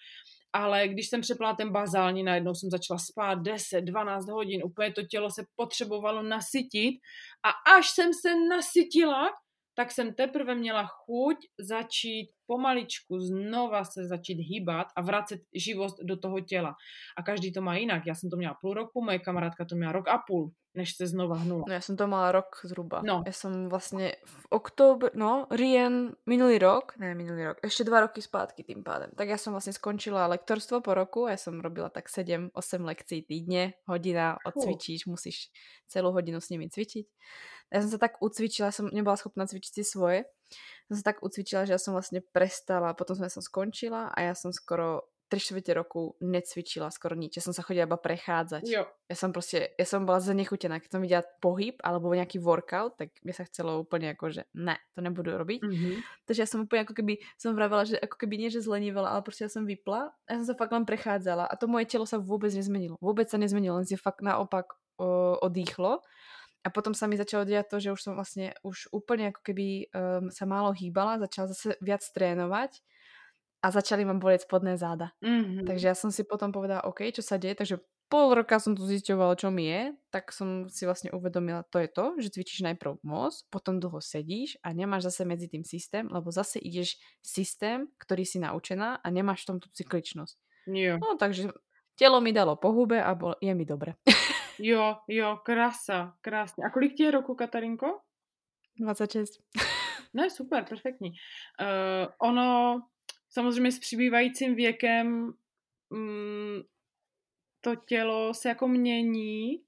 Ale 0.54 0.88
když 0.88 1.10
jsem 1.10 1.22
přepla 1.22 1.54
ten 1.54 1.72
bazální, 1.72 2.24
najednou 2.24 2.54
jsem 2.54 2.70
začala 2.70 2.98
spát 2.98 3.36
10, 3.36 3.82
12 3.82 4.30
hodin, 4.30 4.62
úplně 4.66 4.94
to 4.94 5.02
tělo 5.04 5.32
se 5.32 5.44
potřebovalo 5.56 6.24
nasytit 6.24 6.96
a 7.44 7.78
až 7.78 7.90
jsem 7.90 8.14
se 8.14 8.36
nasytila, 8.50 9.30
tak 9.74 9.92
jsem 9.92 10.14
teprve 10.14 10.56
měla 10.56 10.86
chuť 10.86 11.38
začít 11.60 12.30
pomaličku 12.50 13.20
znova 13.20 13.84
se 13.86 14.08
začít 14.08 14.42
hýbat 14.42 14.88
a 14.96 15.02
vracet 15.02 15.42
živost 15.54 15.98
do 16.02 16.18
toho 16.18 16.40
těla. 16.40 16.76
A 17.18 17.24
každý 17.24 17.54
to 17.54 17.62
má 17.62 17.78
jinak. 17.78 18.04
Já 18.08 18.16
jsem 18.16 18.30
to 18.30 18.38
měla 18.38 18.58
půl 18.62 18.74
roku, 18.74 19.04
moje 19.04 19.20
kamarádka 19.20 19.66
to 19.66 19.76
měla 19.76 19.92
rok 19.92 20.08
a 20.08 20.18
půl, 20.28 20.52
než 20.74 20.96
se 20.96 21.08
znova 21.08 21.36
hnula. 21.36 21.64
No 21.68 21.74
já 21.74 21.82
jsem 21.82 21.98
to 21.98 22.08
mala 22.08 22.32
rok 22.32 22.46
zhruba. 22.64 23.02
No. 23.06 23.24
Já 23.26 23.32
jsem 23.32 23.70
vlastně 23.70 24.16
v 24.26 24.46
oktobr, 24.50 25.10
no, 25.14 25.48
Rien 25.52 26.16
minulý 26.26 26.58
rok, 26.58 26.98
ne 26.98 27.16
minulý 27.16 27.46
rok, 27.46 27.58
ještě 27.64 27.84
dva 27.84 28.00
roky 28.02 28.22
zpátky 28.22 28.64
tým 28.64 28.84
pádem. 28.84 29.10
Tak 29.16 29.30
já 29.30 29.38
jsem 29.38 29.54
vlastně 29.54 29.74
skončila 29.74 30.28
lektorstvo 30.28 30.82
po 30.82 30.94
roku, 30.94 31.28
já 31.28 31.38
jsem 31.38 31.60
robila 31.60 31.90
tak 31.90 32.10
7-8 32.10 32.50
lekcí 32.86 33.22
týdně, 33.22 33.74
hodina 33.86 34.38
odcvičíš, 34.46 35.06
musíš 35.06 35.36
celou 35.88 36.12
hodinu 36.12 36.42
s 36.42 36.50
nimi 36.50 36.70
cvičiť. 36.70 37.08
Já 37.74 37.82
jsem 37.82 37.90
se 37.90 37.98
tak 37.98 38.12
ucvičila, 38.22 38.72
jsem 38.72 38.90
nebyla 38.94 39.18
schopná 39.18 39.46
cvičit 39.48 39.74
si 39.74 39.84
svoje. 39.84 40.26
Jsem 40.88 40.98
se 40.98 41.04
tak 41.04 41.24
ucvičila, 41.24 41.66
že 41.66 41.72
já 41.74 41.78
jsem 41.78 41.94
vlastně 41.94 42.22
prestala, 42.32 42.94
potom 42.94 43.16
jsem, 43.16 43.30
jsem 43.30 43.42
skončila 43.42 44.08
a 44.08 44.22
já 44.22 44.36
jsem 44.36 44.54
skoro 44.54 45.02
tři 45.30 45.40
čtvrtě 45.40 45.74
roku 45.74 46.18
necvičila 46.22 46.92
skoro 46.92 47.16
nič. 47.16 47.38
Ja 47.38 47.46
som 47.46 47.54
sa 47.54 47.62
chodila 47.62 47.86
iba 47.86 48.02
prechádzať. 48.02 48.66
Jo. 48.66 48.90
Ja 49.06 49.16
som 49.16 49.30
proste, 49.30 49.78
ja 49.78 49.86
som 49.86 50.02
bola 50.02 50.18
zanechutená. 50.18 50.82
Keď 50.82 50.90
som 50.90 51.02
videla 51.06 51.22
pohyb 51.38 51.78
alebo 51.86 52.10
nejaký 52.10 52.42
workout, 52.42 52.98
tak 52.98 53.14
mi 53.22 53.30
sa 53.30 53.46
chcelo 53.46 53.78
úplne 53.78 54.18
ako, 54.18 54.34
že 54.34 54.50
ne, 54.58 54.74
to 54.98 55.06
nebudu 55.06 55.38
robiť. 55.38 55.62
Mm-hmm. 55.62 55.94
Takže 56.26 56.42
ja 56.42 56.50
som 56.50 56.66
úplne 56.66 56.82
ako 56.82 56.98
keby, 56.98 57.22
som 57.38 57.54
vravela, 57.54 57.86
že 57.86 58.02
ako 58.02 58.18
keby 58.18 58.42
nie, 58.42 58.50
že 58.50 58.66
zlenívala, 58.66 59.14
ale 59.14 59.22
proste 59.22 59.46
ja 59.46 59.54
som 59.54 59.70
vypla 59.70 60.10
a 60.10 60.28
ja 60.34 60.42
som 60.42 60.50
sa 60.50 60.58
fakt 60.58 60.74
len 60.74 60.90
prechádzala 60.90 61.46
a 61.46 61.54
to 61.54 61.70
moje 61.70 61.86
telo 61.86 62.10
sa 62.10 62.18
vôbec 62.18 62.50
nezmenilo. 62.50 62.98
Vôbec 62.98 63.30
sa 63.30 63.38
nezmenilo, 63.38 63.78
len 63.78 63.86
si 63.86 63.94
fakt 64.02 64.26
naopak 64.26 64.74
o, 64.98 65.38
odýchlo. 65.46 66.02
A 66.60 66.68
potom 66.68 66.92
sa 66.92 67.08
mi 67.08 67.16
začalo 67.16 67.48
diať 67.48 67.72
to, 67.72 67.78
že 67.80 67.94
už 67.96 68.02
som 68.04 68.14
vlastne 68.20 68.52
už 68.68 68.92
úplne 68.92 69.32
ako 69.32 69.42
keby 69.48 69.88
um, 69.96 70.28
sa 70.28 70.44
málo 70.44 70.76
hýbala, 70.76 71.24
začala 71.24 71.56
zase 71.56 71.80
viac 71.80 72.04
trénovať 72.12 72.84
a 73.64 73.68
začali 73.72 74.04
ma 74.04 74.16
boleť 74.16 74.48
spodné 74.48 74.76
záda. 74.76 75.16
Mm-hmm. 75.24 75.68
Takže 75.68 75.86
ja 75.88 75.96
som 75.96 76.12
si 76.12 76.28
potom 76.28 76.52
povedala, 76.52 76.84
OK, 76.88 77.12
čo 77.16 77.24
sa 77.24 77.40
deje, 77.40 77.56
takže 77.56 77.76
pol 78.10 78.34
roka 78.34 78.58
som 78.58 78.74
tu 78.74 78.84
zisťovala, 78.90 79.38
čo 79.38 79.54
mi 79.54 79.70
je, 79.70 79.94
tak 80.10 80.34
som 80.34 80.66
si 80.66 80.84
vlastne 80.84 81.14
uvedomila, 81.14 81.62
to 81.70 81.78
je 81.78 81.90
to, 81.92 82.06
že 82.18 82.34
cvičíš 82.34 82.66
najprv 82.66 82.98
moc, 83.06 83.38
potom 83.54 83.78
dlho 83.78 84.02
sedíš 84.02 84.58
a 84.66 84.74
nemáš 84.74 85.14
zase 85.14 85.30
medzi 85.30 85.46
tým 85.46 85.62
systém, 85.62 86.10
lebo 86.10 86.34
zase 86.34 86.58
ideš 86.58 86.98
systém, 87.22 87.86
ktorý 88.02 88.26
si 88.26 88.42
naučená 88.42 88.98
a 89.00 89.08
nemáš 89.14 89.46
v 89.46 89.48
tom 89.54 89.58
tú 89.62 89.70
cykličnosť. 89.72 90.36
Jo. 90.74 90.98
No 90.98 91.22
takže 91.22 91.54
telo 91.94 92.18
mi 92.20 92.34
dalo 92.34 92.58
pohube 92.58 92.98
a 92.98 93.14
bol, 93.14 93.38
je 93.38 93.54
mi 93.54 93.64
dobre. 93.64 93.96
Jo, 94.60 94.98
jo, 95.08 95.40
krása, 95.44 96.18
krásně. 96.22 96.64
A 96.64 96.70
kolik 96.70 96.94
ti 96.94 97.04
je 97.04 97.12
roku, 97.12 97.36
Katarinko? 97.36 98.00
26. 98.80 99.40
No, 100.14 100.30
super, 100.30 100.66
perfektní. 100.70 101.10
Uh, 101.10 102.30
ono, 102.30 102.82
samozřejmě 103.30 103.72
s 103.72 103.80
přibývajícím 103.80 104.56
věkem 104.56 105.34
um, 105.90 106.64
to 107.62 107.76
tělo 107.76 108.34
se 108.34 108.50
jako 108.50 108.68
mění, 108.68 109.64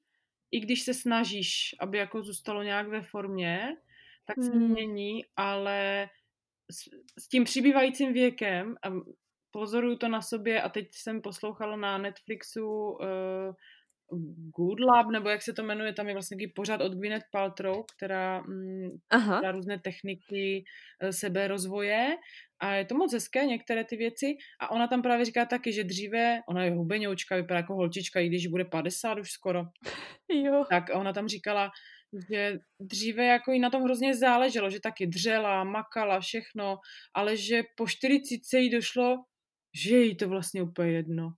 i 0.51 0.59
když 0.59 0.81
se 0.81 0.93
snažíš, 0.93 1.75
aby 1.79 1.97
jako 1.97 2.21
zůstalo 2.21 2.63
nějak 2.63 2.87
ve 2.87 3.01
formě, 3.01 3.77
tak 4.25 4.35
se 4.43 4.51
hmm. 4.51 4.71
mění, 4.71 5.25
ale 5.35 6.09
s, 6.71 6.89
s 7.23 7.27
tím 7.27 7.43
přibývajícím 7.43 8.13
věkem, 8.13 8.75
pozoruju 9.51 9.97
to 9.97 10.07
na 10.07 10.21
sobě 10.21 10.61
a 10.61 10.69
teď 10.69 10.87
jsem 10.91 11.21
poslouchala 11.21 11.75
na 11.75 11.97
Netflixu 11.97 12.67
uh, 12.67 12.97
Good 14.57 14.79
Lab, 14.79 15.07
nebo 15.11 15.29
jak 15.29 15.41
se 15.41 15.53
to 15.53 15.63
jmenuje, 15.63 15.93
tam 15.93 16.07
je 16.07 16.13
vlastně 16.13 16.37
takový 16.37 16.53
pořád 16.53 16.81
od 16.81 16.93
Gwyneth 16.93 17.25
Paltrow, 17.31 17.83
která 17.95 18.41
mm, 18.41 18.89
Aha. 19.09 19.51
různé 19.51 19.79
techniky 19.79 20.63
e, 21.01 21.13
seberozvoje 21.13 22.15
a 22.59 22.73
je 22.73 22.85
to 22.85 22.95
moc 22.95 23.13
hezké, 23.13 23.45
některé 23.45 23.83
ty 23.83 23.95
věci 23.95 24.25
a 24.59 24.71
ona 24.71 24.87
tam 24.87 25.01
právě 25.01 25.25
říká 25.25 25.45
taky, 25.45 25.73
že 25.73 25.83
dříve, 25.83 26.39
ona 26.49 26.63
je 26.63 26.71
hubeňoučka, 26.71 27.35
vypadá 27.35 27.57
jako 27.57 27.75
holčička, 27.75 28.19
i 28.19 28.27
když 28.27 28.47
bude 28.47 28.65
50 28.65 29.19
už 29.19 29.31
skoro, 29.31 29.63
jo. 30.45 30.65
tak 30.69 30.83
ona 30.93 31.13
tam 31.13 31.27
říkala, 31.27 31.71
že 32.29 32.57
dříve 32.79 33.25
jako 33.25 33.51
jí 33.51 33.59
na 33.59 33.69
tom 33.69 33.83
hrozně 33.83 34.15
záleželo, 34.15 34.69
že 34.69 34.79
taky 34.79 35.07
dřela, 35.07 35.63
makala, 35.63 36.19
všechno, 36.19 36.77
ale 37.13 37.37
že 37.37 37.63
po 37.77 37.87
40 37.87 38.57
jí 38.57 38.69
došlo, 38.69 39.17
že 39.85 39.97
jí 39.97 40.15
to 40.15 40.29
vlastně 40.29 40.61
úplně 40.61 40.91
jedno 40.91 41.29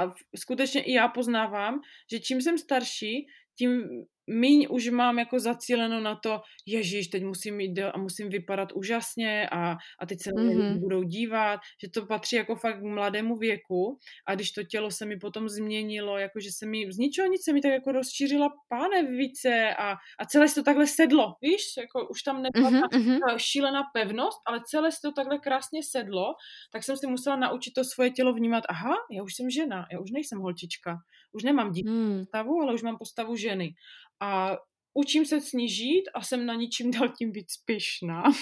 a 0.00 0.14
skutečně 0.36 0.82
i 0.82 0.92
já 0.92 1.08
poznávám, 1.08 1.80
že 2.10 2.20
čím 2.20 2.42
jsem 2.42 2.58
starší, 2.58 3.26
tím 3.58 3.88
míň 4.30 4.66
už 4.70 4.90
mám 4.90 5.18
jako 5.18 5.40
zacíleno 5.40 6.00
na 6.00 6.14
to, 6.14 6.40
ježíš, 6.66 7.08
teď 7.08 7.24
musím 7.24 7.60
jít 7.60 7.78
a 7.78 7.98
musím 7.98 8.28
vypadat 8.28 8.72
úžasně 8.72 9.48
a, 9.52 9.76
a 10.00 10.06
teď 10.06 10.18
se 10.22 10.30
mm-hmm. 10.30 10.78
budou 10.78 11.02
dívat, 11.02 11.60
že 11.82 11.90
to 11.90 12.06
patří 12.06 12.36
jako 12.36 12.56
fakt 12.56 12.78
k 12.78 12.82
mladému 12.82 13.36
věku 13.36 13.98
a 14.26 14.34
když 14.34 14.52
to 14.52 14.62
tělo 14.62 14.90
se 14.90 15.06
mi 15.06 15.16
potom 15.16 15.48
změnilo, 15.48 16.18
jako 16.18 16.40
že 16.40 16.48
se 16.52 16.66
mi 16.66 16.92
z 16.92 16.98
ničeho 16.98 17.28
nic 17.28 17.44
se 17.44 17.52
mi 17.52 17.60
tak 17.60 17.72
jako 17.72 17.92
rozšířila 17.92 18.48
pánevice 18.68 19.74
a, 19.78 19.96
a 20.18 20.24
celé 20.26 20.48
se 20.48 20.54
to 20.54 20.62
takhle 20.62 20.86
sedlo, 20.86 21.34
víš, 21.42 21.62
jako 21.78 22.08
už 22.08 22.22
tam 22.22 22.42
nebyla 22.42 22.70
mm-hmm. 22.70 23.18
ta 23.28 23.38
šílená 23.38 23.82
pevnost, 23.94 24.38
ale 24.46 24.60
celé 24.66 24.92
se 24.92 24.98
to 25.02 25.12
takhle 25.12 25.38
krásně 25.38 25.80
sedlo, 25.82 26.34
tak 26.72 26.84
jsem 26.84 26.96
si 26.96 27.06
musela 27.06 27.36
naučit 27.36 27.74
to 27.74 27.84
svoje 27.84 28.10
tělo 28.10 28.32
vnímat, 28.34 28.64
aha, 28.68 28.94
já 29.10 29.22
už 29.22 29.34
jsem 29.34 29.50
žena, 29.50 29.86
já 29.92 30.00
už 30.00 30.10
nejsem 30.10 30.38
holčička, 30.38 30.98
už 31.32 31.42
nemám 31.42 31.72
dítě 31.72 31.90
mm. 31.90 32.18
postavu, 32.18 32.62
ale 32.62 32.74
už 32.74 32.82
mám 32.82 32.96
postavu 32.98 33.36
ženy 33.36 33.74
a 34.20 34.56
učím 34.94 35.26
se 35.26 35.40
snížit 35.40 36.02
a 36.14 36.22
jsem 36.22 36.46
na 36.46 36.54
ničím 36.54 36.90
dál 36.90 37.08
tím 37.18 37.32
víc 37.32 37.48
pyšná. 37.64 38.22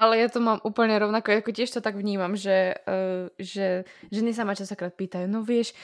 Ale 0.00 0.16
ja 0.16 0.32
to 0.32 0.40
mám 0.40 0.64
úplne 0.64 0.96
rovnako, 0.96 1.44
ako 1.44 1.52
tiež 1.52 1.76
to 1.76 1.84
tak 1.84 1.92
vnímam, 1.92 2.32
že, 2.32 2.72
uh, 2.88 3.28
že 3.36 3.84
ženy 4.08 4.32
sa 4.32 4.48
ma 4.48 4.56
častokrát 4.56 4.96
pýtajú, 4.96 5.28
no 5.28 5.44
vieš, 5.44 5.76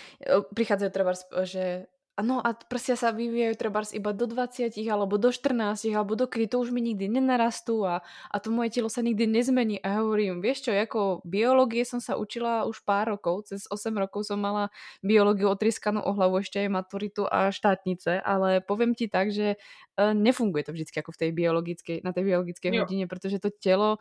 prichádzajú 0.57 0.89
treba, 0.89 1.13
že 1.45 1.85
No 2.17 2.41
a 2.41 2.57
prsia 2.57 2.97
sa 2.97 3.13
vyvíjajú 3.13 3.61
treba 3.61 3.85
iba 3.93 4.17
do 4.17 4.25
20 4.25 4.73
alebo 4.89 5.21
do 5.21 5.29
14 5.29 5.85
alebo 5.93 6.17
do 6.17 6.25
kedy 6.25 6.49
to 6.49 6.57
už 6.65 6.73
mi 6.73 6.81
nikdy 6.81 7.13
nenarastú 7.13 7.85
a, 7.85 8.01
a 8.33 8.37
to 8.41 8.49
moje 8.49 8.73
telo 8.73 8.89
sa 8.89 9.05
nikdy 9.05 9.29
nezmení 9.29 9.77
a 9.85 10.01
hovorím, 10.01 10.41
vieš 10.41 10.65
čo, 10.65 10.73
ako 10.73 11.21
biológie 11.29 11.85
som 11.85 12.01
sa 12.01 12.17
učila 12.17 12.65
už 12.65 12.89
pár 12.89 13.13
rokov, 13.13 13.53
cez 13.53 13.69
8 13.69 13.93
rokov 14.01 14.25
som 14.25 14.41
mala 14.41 14.73
biológiu 15.05 15.53
otriskanú 15.53 16.01
o 16.01 16.17
hlavu, 16.17 16.41
ešte 16.41 16.65
aj 16.65 16.73
maturitu 16.73 17.29
a 17.29 17.53
štátnice, 17.53 18.25
ale 18.25 18.65
poviem 18.65 18.97
ti 18.97 19.13
tak, 19.13 19.29
že 19.29 19.61
uh, 20.01 20.17
nefunguje 20.17 20.65
to 20.65 20.73
vždy 20.73 20.89
ako 20.97 21.13
v 21.13 21.21
tej 21.21 21.31
biologickej, 21.37 21.97
na 22.01 22.17
tej 22.17 22.33
biologickej 22.33 22.71
jo. 22.73 22.81
hodine, 22.81 23.05
pretože 23.05 23.37
to 23.45 23.53
telo 23.53 24.01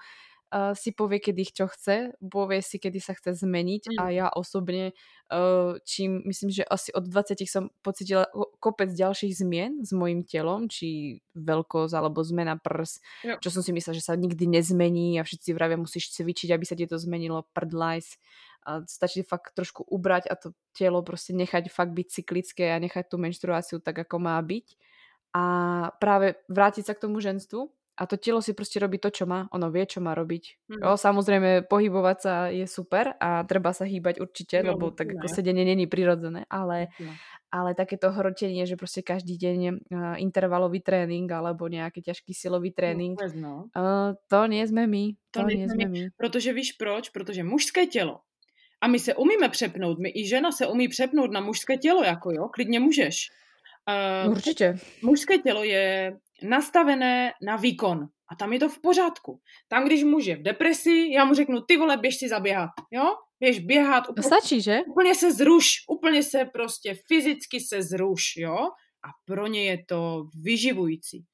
uh, 0.55 0.71
si 0.71 0.95
povie, 0.95 1.19
kedy 1.19 1.43
čo 1.51 1.67
chce, 1.67 2.15
povie 2.23 2.63
si, 2.63 2.79
kedy 2.79 2.99
sa 3.03 3.11
chce 3.11 3.43
zmeniť 3.43 3.91
mm. 3.91 3.97
a 3.99 4.03
ja 4.15 4.27
osobne, 4.31 4.95
uh, 5.27 5.75
čím 5.83 6.23
myslím, 6.23 6.55
že 6.55 6.63
asi 6.63 6.95
od 6.95 7.03
20 7.03 7.43
som 7.43 7.67
pocitila 7.83 8.23
kopec 8.63 8.95
ďalších 8.95 9.35
zmien 9.35 9.83
s 9.83 9.91
mojim 9.91 10.23
telom, 10.23 10.71
či 10.71 11.19
veľkosť 11.35 11.93
alebo 11.93 12.23
zmena 12.23 12.55
prs, 12.55 13.03
jo. 13.27 13.35
čo 13.43 13.49
som 13.51 13.59
si 13.59 13.75
myslela, 13.75 13.99
že 13.99 14.07
sa 14.07 14.15
nikdy 14.15 14.47
nezmení 14.47 15.19
a 15.19 15.27
všetci 15.27 15.51
vravia, 15.51 15.75
musíš 15.75 16.15
cvičiť, 16.15 16.55
aby 16.55 16.63
sa 16.63 16.79
ti 16.79 16.87
to 16.87 16.95
zmenilo, 16.95 17.43
prdlajs. 17.51 18.15
A 18.65 18.81
stačí 18.89 19.21
fakt 19.21 19.53
trošku 19.53 19.85
ubrať 19.85 20.25
a 20.25 20.33
to 20.33 20.57
telo 20.73 21.05
prostě 21.05 21.37
nechať 21.37 21.69
fakt 21.69 21.93
byť 21.93 22.07
cyklické 22.09 22.73
a 22.73 22.81
nechať 22.81 23.05
tu 23.13 23.21
menštruáciu 23.21 23.77
tak, 23.77 24.09
ako 24.09 24.17
má 24.17 24.41
byť. 24.41 24.73
A 25.37 25.43
práve 26.01 26.39
vrátiť 26.49 26.89
sa 26.89 26.97
k 26.97 27.05
tomu 27.05 27.21
ženstvu, 27.21 27.69
a 27.97 28.05
to 28.05 28.17
telo 28.17 28.41
si 28.41 28.53
prostě 28.53 28.79
robí 28.79 28.97
to, 28.97 29.09
čo 29.09 29.25
má. 29.25 29.47
Ono 29.51 29.71
vie, 29.71 29.85
čo 29.85 30.01
má 30.01 30.15
robiť. 30.15 30.43
Mm. 30.67 30.83
Jo, 30.83 30.97
samozrejme, 30.97 31.61
pohybovať 31.71 32.17
sa 32.21 32.33
je 32.47 32.67
super 32.67 33.15
a 33.19 33.43
treba 33.43 33.73
sa 33.73 33.87
hýbať 33.87 34.19
určite, 34.19 34.63
no, 34.63 34.75
lebo 34.75 34.91
tak 34.91 35.15
ako 35.15 35.27
sedenie 35.27 35.65
není 35.65 35.87
prirodzené, 35.87 36.43
ale, 36.49 36.91
no. 36.99 37.11
ale 37.51 37.75
takéto 37.75 38.11
hrotenie, 38.11 38.67
že 38.67 38.75
prostě 38.75 39.01
každý 39.01 39.37
deň 39.37 39.59
uh, 39.71 40.15
intervalový 40.19 40.79
trénink 40.79 41.31
alebo 41.31 41.67
nejaký 41.67 42.01
ťažký 42.01 42.33
silový 42.33 42.69
no, 42.69 42.75
trénink, 42.75 43.17
no, 43.35 43.71
uh, 43.71 44.13
to 44.27 44.47
nie 44.47 44.67
sme 44.67 44.87
my. 44.87 45.15
To, 45.31 45.39
to 45.41 45.47
nie 45.47 45.67
sme 45.69 45.85
my. 45.87 46.01
Protože 46.17 46.53
víš 46.53 46.71
proč? 46.75 47.09
Protože 47.09 47.43
mužské 47.43 47.85
tělo 47.85 48.19
a 48.81 48.87
my 48.87 48.99
se 48.99 49.15
umíme 49.15 49.49
přepnout, 49.49 49.99
my 49.99 50.11
i 50.15 50.27
žena 50.27 50.51
se 50.51 50.67
umí 50.67 50.87
přepnout 50.87 51.31
na 51.31 51.41
mužské 51.41 51.77
tělo, 51.77 52.03
jako 52.03 52.31
jo, 52.31 52.47
klidně 52.47 52.79
můžeš. 52.79 53.31
Uh, 54.25 54.31
Určitě. 54.31 54.75
Mužské 55.01 55.37
tělo 55.37 55.63
je 55.63 56.17
nastavené 56.43 57.33
na 57.41 57.55
výkon. 57.55 58.07
A 58.31 58.35
tam 58.35 58.53
je 58.53 58.59
to 58.59 58.69
v 58.69 58.81
pořádku. 58.81 59.39
Tam, 59.67 59.85
když 59.85 60.03
muž 60.03 60.25
je 60.25 60.35
v 60.35 60.41
depresi, 60.43 61.09
já 61.11 61.25
mu 61.25 61.33
řeknu, 61.33 61.61
ty 61.61 61.77
vole, 61.77 61.97
běž 61.97 62.15
si 62.15 62.29
zaběhat, 62.29 62.69
jo? 62.91 63.15
Běž 63.39 63.59
běhat. 63.59 64.09
Úplně, 64.09 64.23
stačí, 64.23 64.61
že? 64.61 64.81
Úplně 64.87 65.15
se 65.15 65.33
zruš, 65.33 65.67
úplně 65.89 66.23
se 66.23 66.45
prostě 66.45 66.97
fyzicky 67.07 67.59
se 67.59 67.81
zruš, 67.81 68.37
jo? 68.37 68.57
A 69.03 69.07
pro 69.25 69.47
ně 69.47 69.63
je 69.63 69.85
to 69.87 70.23
vyživující. 70.41 71.25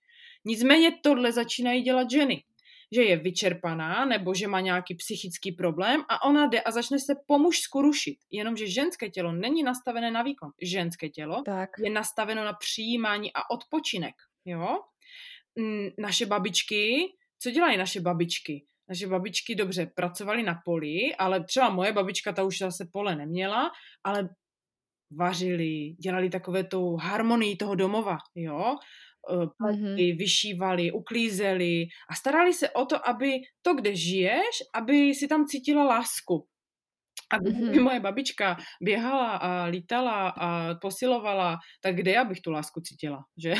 Nicméně 0.46 0.92
tohle 1.04 1.32
začínají 1.32 1.82
dělat 1.82 2.12
ženy 2.12 2.44
že 2.92 3.04
je 3.04 3.18
vyčerpaná 3.18 4.06
nebo 4.06 4.34
že 4.34 4.48
má 4.48 4.60
nějaký 4.60 4.96
psychický 4.96 5.52
problém 5.52 6.04
a 6.10 6.24
ona 6.24 6.48
jde 6.48 6.62
a 6.62 6.72
začne 6.72 7.00
se 7.00 7.16
po 7.28 7.40
mužsku 7.40 7.82
rušit. 7.82 8.18
Jenomže 8.32 8.68
ženské 8.68 9.10
tělo 9.10 9.32
není 9.32 9.64
nastavené 9.64 10.12
na 10.12 10.24
výkon. 10.24 10.52
Ženské 10.62 11.10
tělo 11.10 11.42
tak. 11.46 11.70
je 11.80 11.90
nastaveno 11.90 12.46
na 12.46 12.54
přijímání 12.54 13.34
a 13.34 13.50
odpočinek. 13.50 14.16
Jo? 14.46 14.80
Naše 15.98 16.26
babičky, 16.26 17.06
co 17.40 17.52
dělají 17.52 17.78
naše 17.78 18.02
babičky? 18.02 18.66
Naše 18.90 19.08
babičky 19.08 19.56
dobře 19.56 19.86
pracovaly 19.96 20.44
na 20.44 20.62
poli, 20.66 21.16
ale 21.16 21.44
třeba 21.44 21.70
moje 21.70 21.94
babička, 21.94 22.34
ta 22.34 22.44
už 22.44 22.58
zase 22.58 22.86
pole 22.92 23.16
neměla, 23.16 23.72
ale 24.04 24.30
vařili, 25.18 25.96
dělali 26.00 26.30
takové 26.30 26.64
tu 26.64 26.96
harmonii 26.96 27.56
toho 27.56 27.76
domova, 27.76 28.18
jo 28.36 28.76
mm-hmm. 29.30 30.18
vyšívali, 30.18 30.92
uklízeli 30.92 31.86
a 32.10 32.16
starali 32.16 32.54
se 32.54 32.70
o 32.70 32.86
to, 32.86 33.10
aby 33.10 33.40
to, 33.62 33.74
kde 33.74 33.96
žiješ, 33.96 34.56
aby 34.74 35.14
si 35.16 35.28
tam 35.28 35.46
cítila 35.46 35.84
lásku. 35.84 36.48
A 37.32 37.38
kdyby 37.38 37.58
mm-hmm. 37.58 37.84
moje 37.84 38.00
babička 38.00 38.58
běhala 38.82 39.36
a 39.36 39.66
lítala 39.66 40.30
a 40.30 40.76
posilovala, 40.76 41.58
tak 41.82 41.96
kde 41.96 42.12
já 42.12 42.24
bych 42.24 42.42
tu 42.42 42.52
lásku 42.52 42.82
cítila, 42.82 43.24
že? 43.44 43.54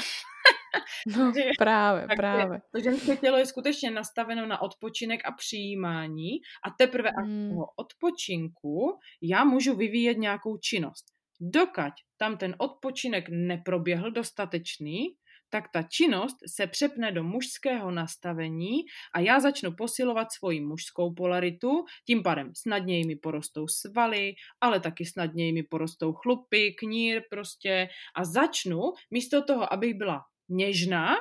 No, 1.18 1.34
právě, 1.58 2.08
tak 2.08 2.18
právě. 2.18 2.62
To 2.72 2.80
ženské 2.80 3.16
tělo 3.16 3.38
je 3.38 3.46
skutečně 3.46 3.92
nastaveno 3.92 4.46
na 4.46 4.62
odpočinek 4.62 5.22
a 5.26 5.32
přijímání 5.32 6.32
a 6.66 6.70
teprve 6.78 7.10
mm. 7.10 7.24
až 7.24 7.50
toho 7.50 7.66
odpočinku 7.76 9.00
já 9.22 9.44
můžu 9.44 9.76
vyvíjet 9.76 10.18
nějakou 10.18 10.58
činnost. 10.58 11.06
Dokať 11.42 11.94
tam 12.18 12.38
ten 12.38 12.56
odpočinek 12.58 13.26
neproběhl 13.30 14.12
dostatečný, 14.12 15.16
tak 15.52 15.70
ta 15.74 15.84
činnost 15.84 16.38
se 16.56 16.68
přepne 16.68 17.12
do 17.12 17.24
mužského 17.24 17.92
nastavení 17.92 18.80
a 19.14 19.20
já 19.20 19.40
začnu 19.40 19.72
posilovat 19.76 20.32
svoji 20.32 20.62
mužskou 20.62 21.14
polaritu, 21.14 21.86
tím 22.08 22.24
pádem 22.24 22.52
snadněji 22.56 23.06
mi 23.06 23.16
porostou 23.16 23.68
svaly, 23.68 24.34
ale 24.62 24.80
taky 24.80 25.06
snadněji 25.06 25.54
mi 25.54 25.64
porostou 25.64 26.14
chlupy, 26.14 26.74
knír 26.74 27.22
prostě 27.30 27.90
a 28.16 28.26
začnu 28.26 28.82
místo 29.12 29.44
toho, 29.44 29.74
abych 29.74 29.94
byla 29.94 30.22
něžná, 30.52 31.16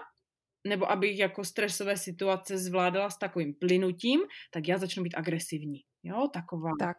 nebo 0.67 0.91
abych 0.91 1.19
jako 1.19 1.45
stresové 1.45 1.97
situace 1.97 2.59
zvládala 2.59 3.11
s 3.11 3.19
takovým 3.19 3.55
plynutím, 3.55 4.21
tak 4.51 4.69
já 4.69 4.79
začnu 4.79 5.03
být 5.03 5.15
agresivní. 5.15 5.81
Jo, 6.03 6.29
taková. 6.33 6.71
Tak 6.81 6.97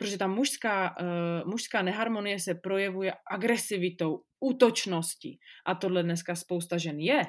protože 0.00 0.18
ta 0.18 0.26
mužská, 0.26 0.96
uh, 1.00 1.50
mužská 1.50 1.82
neharmonie 1.82 2.40
se 2.40 2.54
projevuje 2.54 3.12
agresivitou, 3.30 4.22
útočností. 4.40 5.38
A 5.66 5.74
tohle 5.74 6.02
dneska 6.02 6.34
spousta 6.34 6.78
žen 6.78 7.00
je 7.00 7.22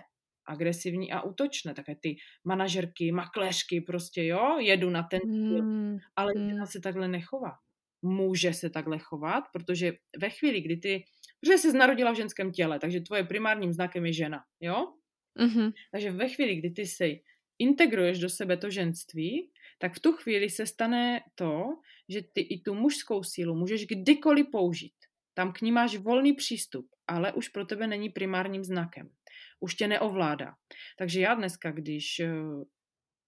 agresivní 0.47 1.11
a 1.11 1.22
útočné. 1.22 1.74
Také 1.74 1.95
ty 1.95 2.15
manažerky, 2.47 3.11
makléřky 3.11 3.82
prostě, 3.82 4.26
jo, 4.26 4.59
jedu 4.59 4.89
na 4.89 5.03
ten. 5.03 5.19
Mm, 5.26 5.97
ale 6.15 6.32
mm. 6.38 6.49
žena 6.49 6.65
se 6.65 6.80
takhle 6.80 7.07
nechová. 7.07 7.51
Může 8.01 8.53
se 8.53 8.69
takhle 8.69 8.99
chovat, 8.99 9.43
protože 9.53 9.93
ve 10.22 10.30
chvíli, 10.30 10.61
kdy 10.61 10.78
ty, 10.78 11.03
protože 11.42 11.58
jsi 11.58 11.78
narodila 11.78 12.12
v 12.12 12.16
ženském 12.16 12.52
těle, 12.52 12.80
takže 12.80 13.02
tvoje 13.02 13.24
primárním 13.24 13.74
znakem 13.74 14.06
je 14.06 14.14
žena, 14.14 14.44
jo? 14.60 14.94
Mm-hmm. 15.39 15.74
Takže 15.92 16.12
ve 16.12 16.30
chvíli, 16.30 16.56
kdy 16.56 16.70
ty 16.70 16.86
se 16.86 17.08
integruješ 17.60 18.20
do 18.20 18.30
sebe 18.30 18.58
to 18.58 18.70
ženství, 18.70 19.52
tak 19.78 19.94
v 19.94 20.00
tu 20.00 20.12
chvíli 20.12 20.50
se 20.50 20.66
stane 20.66 21.22
to, 21.36 21.64
že 22.10 22.22
ty 22.22 22.42
i 22.42 22.62
tu 22.62 22.74
mužskou 22.74 23.24
sílu 23.24 23.56
můžeš 23.56 23.86
kdykoliv 23.86 24.48
použít. 24.52 24.94
Tam 25.34 25.54
k 25.54 25.62
ní 25.62 25.72
máš 25.72 25.98
volný 25.98 26.34
přístup, 26.34 26.88
ale 27.08 27.34
už 27.34 27.50
pro 27.50 27.66
tebe 27.66 27.88
není 27.88 28.10
primárním 28.10 28.64
znakem. 28.64 29.10
Už 29.60 29.76
tě 29.76 29.88
neovládá. 29.88 30.54
Takže 30.98 31.22
já 31.22 31.34
dneska, 31.34 31.72
když 31.72 32.20
eh, 32.20 32.34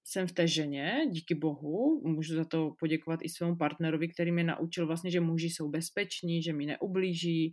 jsem 0.05 0.27
v 0.27 0.31
té 0.31 0.47
ženě, 0.47 1.05
díky 1.09 1.35
bohu, 1.35 2.01
můžu 2.05 2.35
za 2.35 2.45
to 2.45 2.71
poděkovat 2.79 3.19
i 3.23 3.29
svému 3.29 3.55
partnerovi, 3.55 4.07
který 4.07 4.31
mě 4.31 4.43
naučil 4.43 4.87
vlastně, 4.87 5.11
že 5.11 5.19
muži 5.19 5.49
jsou 5.49 5.69
bezpeční, 5.69 6.43
že 6.43 6.53
mi 6.53 6.65
neublíží, 6.65 7.51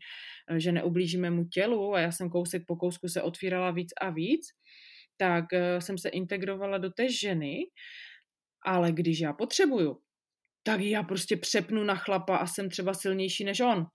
eh, 0.51 0.61
že 0.61 0.73
neublížíme 0.73 1.31
mu 1.31 1.45
tělu 1.45 1.95
a 1.95 2.01
já 2.01 2.13
jsem 2.13 2.31
kousek 2.31 2.63
po 2.67 2.77
kousku 2.77 3.09
se 3.09 3.23
otvírala 3.23 3.71
víc 3.71 3.91
a 4.01 4.11
víc, 4.11 4.47
tak 5.17 5.53
eh, 5.53 5.81
jsem 5.81 5.99
se 5.99 6.09
integrovala 6.09 6.79
do 6.79 6.91
té 6.91 7.13
ženy, 7.13 7.59
ale 8.67 8.93
když 8.93 9.21
já 9.21 9.33
potřebuju, 9.33 9.97
tak 10.63 10.81
já 10.81 11.03
prostě 11.03 11.37
přepnu 11.37 11.85
na 11.85 11.95
chlapa 11.95 12.37
a 12.37 12.47
jsem 12.47 12.71
třeba 12.71 12.95
silnější 12.95 13.45
než 13.45 13.61
on. 13.61 13.87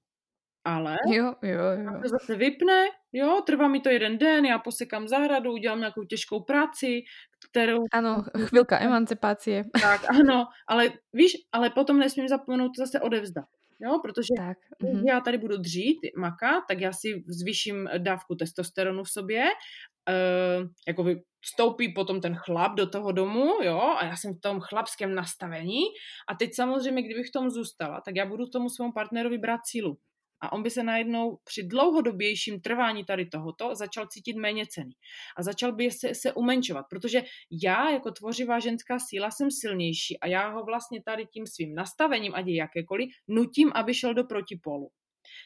Ale 0.66 0.98
jo, 1.08 1.34
jo, 1.44 1.60
jo. 1.60 1.92
to 2.04 2.10
zase 2.10 2.36
vypne, 2.36 2.86
jo, 3.16 3.42
trvá 3.46 3.68
mi 3.68 3.80
to 3.80 3.90
jeden 3.90 4.18
den, 4.18 4.46
já 4.46 4.60
posekám 4.60 5.08
zahradu, 5.08 5.52
udělám 5.52 5.80
nějakou 5.80 6.04
těžkou 6.04 6.40
práci, 6.40 7.04
kterou... 7.50 7.80
Ano, 7.94 8.24
chvilka 8.46 8.80
emancipace. 8.80 9.64
Tak, 9.82 10.02
ano, 10.10 10.46
ale 10.68 10.90
víš, 11.14 11.32
ale 11.52 11.70
potom 11.70 12.00
nesmím 12.00 12.28
zapomenout 12.28 12.72
to 12.78 12.86
zase 12.86 13.00
odevzdat. 13.00 13.46
Jo, 13.80 14.00
protože 14.04 14.28
tak. 14.38 14.58
mm-hmm. 14.84 15.04
já 15.08 15.20
tady 15.20 15.38
budu 15.38 15.58
dřít, 15.58 15.98
maka, 16.18 16.62
tak 16.68 16.82
já 16.82 16.94
si 16.94 17.24
zvýším 17.28 17.90
dávku 17.98 18.36
testosteronu 18.36 19.04
v 19.04 19.10
sobě, 19.10 19.44
uh, 19.44 20.68
jako 20.88 21.06
vstoupí 21.42 21.94
potom 21.94 22.22
ten 22.22 22.36
chlap 22.36 22.74
do 22.76 22.90
toho 22.90 23.12
domu, 23.12 23.54
jo, 23.64 23.80
a 23.80 24.06
já 24.06 24.16
jsem 24.16 24.34
v 24.34 24.42
tom 24.42 24.60
chlapském 24.60 25.16
nastavení 25.16 25.82
a 26.30 26.36
teď 26.36 26.50
samozřejmě, 26.54 27.02
kdybych 27.04 27.28
v 27.28 27.32
tom 27.32 27.50
zůstala, 27.50 28.02
tak 28.02 28.16
já 28.16 28.26
budu 28.26 28.46
tomu 28.46 28.70
svému 28.70 28.92
partnerovi 28.92 29.38
brát 29.38 29.62
sílu 29.66 29.98
a 30.46 30.52
on 30.52 30.64
by 30.64 30.70
se 30.70 30.84
najednou 30.84 31.38
při 31.44 31.64
dlouhodobějším 31.64 32.62
trvání 32.62 33.06
tady 33.06 33.26
tohoto 33.26 33.76
začal 33.76 34.08
cítit 34.08 34.36
méně 34.38 34.66
ceny. 34.70 34.96
A 35.38 35.44
začal 35.44 35.72
by 35.72 35.92
se, 35.92 36.16
se 36.16 36.34
umenšovat, 36.34 36.86
protože 36.90 37.24
já 37.64 37.90
jako 37.90 38.12
tvořivá 38.12 38.60
ženská 38.60 39.00
síla 39.00 39.32
jsem 39.32 39.52
silnější 39.52 40.20
a 40.20 40.28
já 40.28 40.50
ho 40.50 40.64
vlastně 40.64 41.04
tady 41.04 41.26
tím 41.26 41.48
svým 41.48 41.76
nastavením, 41.76 42.36
ať 42.36 42.46
je 42.48 42.56
jakékoliv, 42.56 43.10
nutím, 43.28 43.72
aby 43.76 43.94
šel 43.94 44.14
do 44.14 44.24
protipolu. 44.24 44.90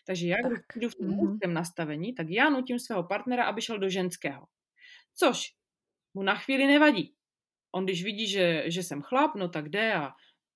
Takže 0.06 0.28
já, 0.28 0.36
když 0.48 0.60
jdu 0.76 0.90
v 0.90 0.96
tom 0.96 1.08
mm-hmm. 1.08 1.54
nastavení, 1.54 2.14
tak 2.14 2.28
já 2.30 2.50
nutím 2.50 2.80
svého 2.80 3.04
partnera, 3.04 3.46
aby 3.46 3.62
šel 3.62 3.80
do 3.80 3.90
ženského. 3.90 4.46
Což 5.16 5.54
mu 6.14 6.24
na 6.24 6.36
chvíli 6.36 6.68
nevadí. 6.68 7.14
On 7.72 7.86
když 7.86 8.04
vidí, 8.04 8.28
že, 8.28 8.64
že 8.68 8.84
jsem 8.84 9.02
chlap, 9.02 9.36
no 9.36 9.50
tak 9.50 9.70
jde 9.70 9.94
a 9.94 10.12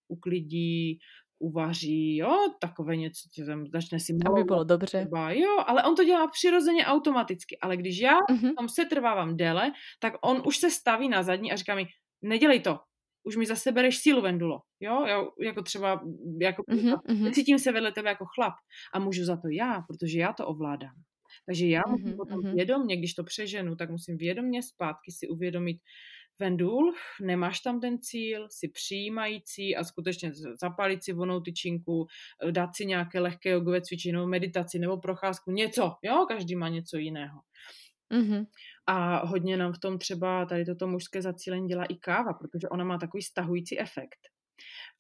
uklidí, 0.08 1.00
uvaří, 1.44 2.18
jo, 2.18 2.38
takové 2.60 2.96
něco, 2.96 3.30
tam 3.48 3.68
začne 3.68 4.00
si 4.00 4.14
malovat. 4.14 4.40
Aby 4.40 4.44
bylo 4.44 4.64
dobře. 4.64 4.98
Třeba, 4.98 5.32
jo, 5.32 5.64
ale 5.68 5.84
on 5.84 5.96
to 5.96 6.04
dělá 6.04 6.28
přirozeně 6.28 6.86
automaticky. 6.86 7.58
Ale 7.62 7.78
když 7.78 8.00
já 8.00 8.18
uh-huh. 8.20 8.54
tam 8.58 8.70
se 8.70 8.86
trvávám 8.86 9.38
déle, 9.38 9.72
tak 10.00 10.14
on 10.24 10.42
už 10.46 10.58
se 10.58 10.70
staví 10.72 11.10
na 11.10 11.24
zadní 11.24 11.52
a 11.52 11.56
říká 11.56 11.76
mi, 11.76 11.86
nedělej 12.22 12.60
to, 12.60 12.80
už 13.24 13.36
mi 13.36 13.46
zase 13.46 13.72
bereš 13.72 13.98
sílu, 13.98 14.22
Vendulo. 14.22 14.60
Jo, 14.80 15.06
já, 15.08 15.24
jako 15.42 15.64
třeba, 15.64 16.02
jako, 16.42 16.64
uh-huh, 16.64 17.32
cítím 17.32 17.60
se 17.60 17.72
vedle 17.72 17.92
tebe 17.92 18.10
jako 18.10 18.26
chlap 18.36 18.54
a 18.94 19.00
můžu 19.00 19.26
za 19.26 19.36
to 19.38 19.48
já, 19.52 19.82
protože 19.88 20.20
já 20.20 20.34
to 20.34 20.48
ovládám. 20.48 20.96
Takže 21.46 21.68
já 21.68 21.82
musím 21.90 22.08
uh-huh, 22.08 22.18
potom 22.18 22.56
vědomně, 22.56 22.98
když 22.98 23.14
to 23.14 23.24
přeženu, 23.24 23.76
tak 23.76 23.90
musím 23.90 24.18
vědomně 24.18 24.64
zpátky 24.64 25.12
si 25.12 25.28
uvědomit, 25.28 25.78
Vendul, 26.44 26.94
nemáš 27.22 27.60
tam 27.60 27.80
ten 27.80 28.00
cíl, 28.02 28.48
si 28.50 28.68
přijímající 28.68 29.76
a 29.76 29.84
skutečně 29.84 30.32
zapálit 30.62 31.04
si 31.04 31.14
vonou 31.14 31.40
tyčinku, 31.40 32.08
eh, 32.48 32.52
dát 32.52 32.70
si 32.76 32.86
nějaké 32.86 33.20
lehké 33.20 33.50
jogové 33.50 33.82
cvičení 33.82 34.14
nebo 34.14 34.28
meditaci 34.28 34.80
nebo 34.80 34.98
procházku, 34.98 35.52
něco, 35.52 35.96
jo, 36.02 36.26
každý 36.28 36.56
má 36.56 36.70
něco 36.70 36.98
jiného. 36.98 37.40
Mm-hmm. 38.12 38.46
A 38.88 39.26
hodně 39.26 39.58
nám 39.58 39.74
v 39.74 39.80
tom 39.80 39.98
třeba 39.98 40.46
tady 40.46 40.66
toto 40.66 40.88
mužské 40.88 41.22
zacílení 41.22 41.68
dělá 41.68 41.86
i 41.86 41.96
káva, 41.96 42.34
protože 42.34 42.70
ona 42.70 42.84
má 42.84 42.98
takový 42.98 43.24
stahující 43.24 43.80
efekt. 43.80 44.33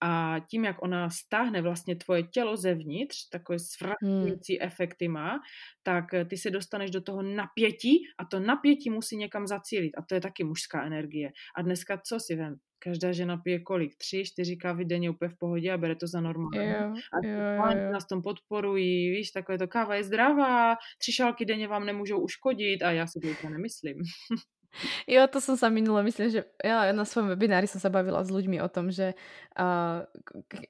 A 0.05 0.39
tím, 0.49 0.65
jak 0.65 0.83
ona 0.83 1.09
stáhne 1.09 1.61
vlastně 1.61 1.95
tvoje 1.95 2.23
tělo 2.23 2.57
zevnitř, 2.57 3.29
takové 3.29 3.59
svrakující 3.59 4.57
hmm. 4.57 4.67
efekty 4.67 5.07
má, 5.07 5.39
tak 5.83 6.13
eh, 6.13 6.25
ty 6.25 6.37
se 6.37 6.51
dostaneš 6.51 6.91
do 6.91 7.01
toho 7.01 7.21
napětí 7.21 7.99
a 8.17 8.25
to 8.25 8.39
napětí 8.39 8.89
musí 8.89 9.17
někam 9.17 9.47
zacílit. 9.47 9.97
A 9.97 10.01
to 10.01 10.15
je 10.15 10.21
taky 10.21 10.43
mužská 10.43 10.83
energie. 10.85 11.31
A 11.55 11.61
dneska 11.61 11.97
co 11.97 12.19
si 12.19 12.35
vem? 12.35 12.55
Každá 12.79 13.11
žena 13.11 13.37
pije 13.37 13.59
kolik? 13.59 13.95
Tři, 13.97 14.23
čtyři 14.25 14.57
kávy 14.57 14.85
denně 14.85 15.09
úplně 15.09 15.29
v 15.29 15.37
pohodě 15.37 15.71
a 15.71 15.77
bere 15.77 15.95
to 15.95 16.07
za 16.07 16.21
normální. 16.21 16.69
Jo, 16.69 16.93
a 17.13 17.27
jo, 17.27 17.39
jo. 17.77 17.91
nás 17.91 18.07
tom 18.07 18.21
podporují, 18.21 19.11
víš, 19.11 19.31
takové 19.31 19.57
to 19.57 19.67
káva 19.67 19.95
je 19.95 20.03
zdravá, 20.03 20.75
tři 20.97 21.11
šálky 21.11 21.45
denně 21.45 21.67
vám 21.67 21.85
nemůžou 21.85 22.19
uškodit 22.19 22.81
a 22.81 22.91
já 22.91 23.07
si 23.07 23.19
to 23.41 23.49
nemyslím. 23.49 23.97
Jo, 25.05 25.30
to 25.30 25.38
som 25.38 25.53
sa 25.53 25.69
minule, 25.69 26.01
myslím, 26.01 26.34
že 26.34 26.41
ja 26.61 26.89
na 26.91 27.05
svojom 27.05 27.30
webinári 27.34 27.69
som 27.69 27.78
sa 27.78 27.93
bavila 27.93 28.26
s 28.26 28.34
ľuďmi 28.34 28.57
o 28.59 28.69
tom, 28.69 28.89
že 28.89 29.13
uh, 29.53 30.01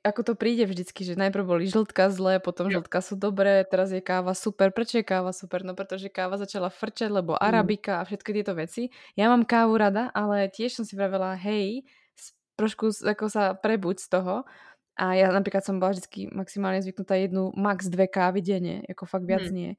ako 0.04 0.22
to 0.28 0.34
príde 0.36 0.68
vždycky, 0.68 1.08
že 1.08 1.16
najprv 1.16 1.43
boli 1.47 1.64
žltka 1.72 2.12
zlé, 2.12 2.43
potom 2.43 2.68
jo. 2.68 2.84
žltka 2.84 2.99
sú 2.99 3.16
dobré, 3.16 3.64
teraz 3.64 3.95
je 3.95 4.04
káva 4.04 4.36
super. 4.36 4.76
Prečo 4.76 4.99
je 4.99 5.06
káva 5.08 5.32
super? 5.32 5.64
No 5.64 5.72
pretože 5.72 6.12
káva 6.12 6.36
začala 6.36 6.68
frčať, 6.68 7.10
lebo 7.10 7.36
mm. 7.36 7.41
arabika 7.41 8.04
a 8.04 8.06
všetky 8.08 8.30
tieto 8.36 8.54
veci. 8.54 8.91
Ja 9.16 9.32
mám 9.32 9.47
kávu 9.47 9.80
rada, 9.80 10.12
ale 10.12 10.51
tiež 10.51 10.76
som 10.76 10.84
si 10.84 10.99
vravela, 10.99 11.39
hej, 11.39 11.88
trošku 12.60 12.91
ako 13.04 13.26
sa 13.32 13.56
prebuď 13.56 14.04
z 14.04 14.08
toho. 14.12 14.36
A 14.93 15.18
ja 15.18 15.34
napríklad 15.34 15.66
som 15.66 15.82
bola 15.82 15.97
vždycky 15.97 16.30
maximálne 16.30 16.78
zvyknutá 16.86 17.18
jednu, 17.18 17.49
max 17.58 17.89
dve 17.89 18.06
kávy 18.06 18.45
denne, 18.45 18.86
ako 18.86 19.10
fakt 19.10 19.26
viac 19.26 19.49
mm. 19.49 19.54
nie. 19.54 19.72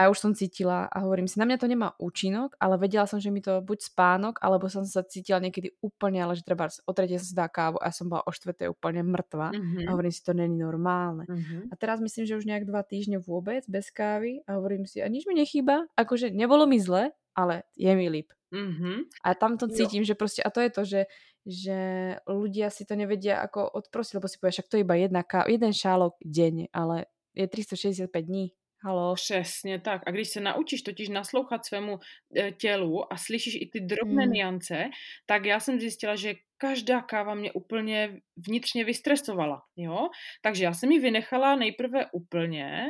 A 0.00 0.08
už 0.08 0.16
som 0.16 0.32
cítila 0.32 0.88
a 0.88 1.04
hovorím 1.04 1.28
si, 1.28 1.36
na 1.36 1.44
mňa 1.44 1.60
to 1.60 1.68
nemá 1.68 1.92
účinok, 2.00 2.56
ale 2.56 2.80
vedela 2.80 3.04
som, 3.04 3.20
že 3.20 3.28
mi 3.28 3.44
to 3.44 3.60
buď 3.60 3.92
spánok, 3.92 4.40
alebo 4.40 4.72
som 4.72 4.80
sa 4.88 5.04
cítila 5.04 5.44
niekedy 5.44 5.76
úplne, 5.84 6.24
ale 6.24 6.40
že 6.40 6.40
treba 6.40 6.72
o 6.88 6.92
tretie 6.96 7.20
sa 7.20 7.28
zdá 7.28 7.46
kávu 7.52 7.76
a 7.76 7.92
som 7.92 8.08
bola 8.08 8.24
o 8.24 8.32
štvrtej 8.32 8.72
úplne 8.72 9.04
mŕtva. 9.04 9.52
Mm-hmm. 9.52 9.84
A 9.84 9.88
hovorím 9.92 10.12
si, 10.16 10.24
to 10.24 10.32
není 10.32 10.56
normálne. 10.56 11.28
Mm-hmm. 11.28 11.68
A 11.68 11.74
teraz 11.76 12.00
myslím, 12.00 12.24
že 12.24 12.40
už 12.40 12.48
nejak 12.48 12.64
dva 12.64 12.80
týždne 12.80 13.20
vôbec 13.20 13.68
bez 13.68 13.92
kávy 13.92 14.40
a 14.48 14.56
hovorím 14.56 14.88
si, 14.88 15.04
a 15.04 15.06
nič 15.12 15.28
mi 15.28 15.36
nechýba, 15.36 15.84
akože 16.00 16.32
nebolo 16.32 16.64
mi 16.64 16.80
zle, 16.80 17.12
ale 17.36 17.68
je 17.76 17.92
mi 17.92 18.08
líp. 18.08 18.32
Mm-hmm. 18.56 19.20
A 19.20 19.36
tam 19.36 19.60
to 19.60 19.68
cítim, 19.68 20.02
jo. 20.02 20.08
že 20.08 20.14
proste, 20.16 20.40
a 20.40 20.48
to 20.48 20.64
je 20.64 20.70
to, 20.72 20.82
že 20.88 21.00
že 21.48 21.80
ľudia 22.28 22.68
si 22.68 22.84
to 22.84 22.92
nevedia 22.92 23.40
ako 23.40 23.64
odprosiť, 23.64 24.20
lebo 24.20 24.28
si 24.28 24.36
povieš, 24.36 24.60
však 24.60 24.68
to 24.68 24.76
je 24.76 24.84
iba 24.84 24.96
jedna 25.00 25.24
ká- 25.24 25.48
jeden 25.48 25.72
šálok 25.72 26.20
denne, 26.20 26.68
ale 26.68 27.08
je 27.32 27.48
365 27.48 28.12
dní. 28.28 28.52
Halo. 28.82 29.14
Přesně 29.14 29.80
tak. 29.80 30.02
A 30.06 30.10
když 30.10 30.28
se 30.28 30.40
naučíš 30.40 30.82
totiž 30.82 31.08
naslouchat 31.08 31.66
svému 31.66 31.98
e, 32.36 32.52
tělu 32.52 33.12
a 33.12 33.16
slyšíš 33.16 33.54
i 33.54 33.66
ty 33.72 33.80
drobné 33.80 34.24
hmm. 34.24 34.32
niance, 34.32 34.90
tak 35.26 35.44
já 35.44 35.60
jsem 35.60 35.80
zjistila, 35.80 36.16
že 36.16 36.34
každá 36.56 37.02
káva 37.02 37.34
mě 37.34 37.52
úplně 37.52 38.20
vnitřně 38.36 38.84
vystresovala. 38.84 39.62
Jo? 39.76 40.08
Takže 40.42 40.64
já 40.64 40.74
jsem 40.74 40.92
ji 40.92 40.98
vynechala 40.98 41.56
nejprve 41.56 42.06
úplně, 42.12 42.86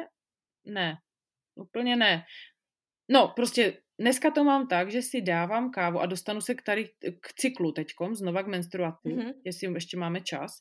ne, 0.64 0.99
úplně 1.55 1.97
ne. 1.97 2.24
No, 3.09 3.28
prostě 3.36 3.82
dneska 3.99 4.30
to 4.30 4.45
mám 4.45 4.68
tak, 4.68 4.91
že 4.91 5.03
si 5.03 5.20
dávám 5.20 5.70
kávu 5.70 6.01
a 6.01 6.07
dostanu 6.07 6.41
se 6.41 6.55
k, 6.55 6.62
tady, 6.62 6.91
k 7.20 7.32
cyklu 7.34 7.72
teďkom, 7.72 8.14
znova 8.14 8.43
k 8.43 8.47
menstruaci, 8.47 9.09
mm-hmm. 9.09 9.34
jestli 9.45 9.72
ještě 9.74 9.97
máme 9.97 10.20
čas. 10.20 10.61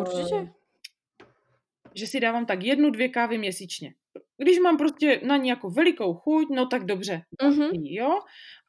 Určitě. 0.00 0.34
Uh, 0.34 0.48
že 1.94 2.06
si 2.06 2.20
dávám 2.20 2.46
tak 2.46 2.62
jednu, 2.62 2.90
dvě 2.90 3.08
kávy 3.08 3.38
měsíčně. 3.38 3.94
Když 4.42 4.58
mám 4.58 4.76
prostě 4.76 5.20
na 5.24 5.36
ní 5.36 5.48
jako 5.48 5.70
velikou 5.70 6.14
chuť, 6.14 6.46
no 6.50 6.66
tak 6.66 6.84
dobře, 6.84 7.22
mm-hmm. 7.42 7.70
jo. 7.72 8.20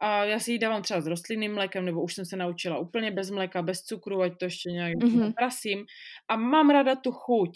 A 0.02 0.24
já 0.24 0.40
si 0.40 0.52
ji 0.52 0.60
dávám 0.60 0.82
třeba 0.82 1.02
s 1.02 1.08
rostlinným 1.08 1.54
mlékem, 1.54 1.86
nebo 1.86 2.04
už 2.04 2.14
jsem 2.14 2.26
se 2.26 2.38
naučila 2.38 2.78
úplně 2.78 3.12
bez 3.12 3.32
mléka, 3.32 3.62
bez 3.62 3.82
cukru, 3.82 4.22
ať 4.22 4.38
to 4.40 4.46
ještě 4.46 4.70
nějak 4.70 4.94
mm-hmm. 4.94 5.34
prasím. 5.34 5.86
A 6.30 6.36
mám 6.36 6.70
ráda 6.70 6.96
tu 6.96 7.12
chuť, 7.12 7.52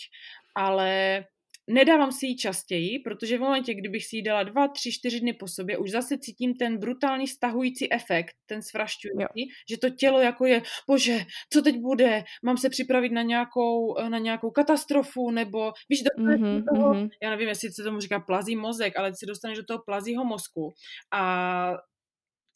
ale 0.55 1.23
Nedávám 1.69 2.11
si 2.11 2.25
ji 2.25 2.35
častěji, 2.35 2.99
protože 2.99 3.37
v 3.37 3.41
momentě, 3.41 3.73
kdybych 3.73 4.05
si 4.05 4.15
ji 4.15 4.21
dala 4.21 4.43
dva, 4.43 4.67
tři, 4.67 4.91
čtyři 4.91 5.19
dny 5.19 5.33
po 5.33 5.47
sobě, 5.47 5.77
už 5.77 5.91
zase 5.91 6.17
cítím 6.17 6.53
ten 6.53 6.77
brutální 6.77 7.27
stahující 7.27 7.93
efekt, 7.93 8.35
ten 8.45 8.61
svrašťující, 8.61 9.49
že 9.69 9.77
to 9.77 9.89
tělo 9.89 10.19
jako 10.19 10.45
je, 10.45 10.61
bože, 10.87 11.19
co 11.53 11.61
teď 11.61 11.75
bude, 11.79 12.23
mám 12.43 12.57
se 12.57 12.69
připravit 12.69 13.11
na 13.11 13.21
nějakou, 13.21 13.95
na 14.09 14.17
nějakou 14.17 14.51
katastrofu, 14.51 15.31
nebo 15.31 15.71
víš, 15.89 16.03
do 16.03 16.23
mm-hmm, 16.23 16.63
toho, 16.75 16.93
mm-hmm. 16.93 17.09
já 17.23 17.29
nevím, 17.29 17.47
jestli 17.47 17.71
se 17.71 17.83
tomu 17.83 17.99
říká 17.99 18.19
plazí 18.19 18.55
mozek, 18.55 18.97
ale 18.97 19.11
se 19.15 19.25
dostaneš 19.25 19.57
do 19.57 19.63
toho 19.63 19.83
plazího 19.85 20.25
mozku 20.25 20.73
a 21.13 21.73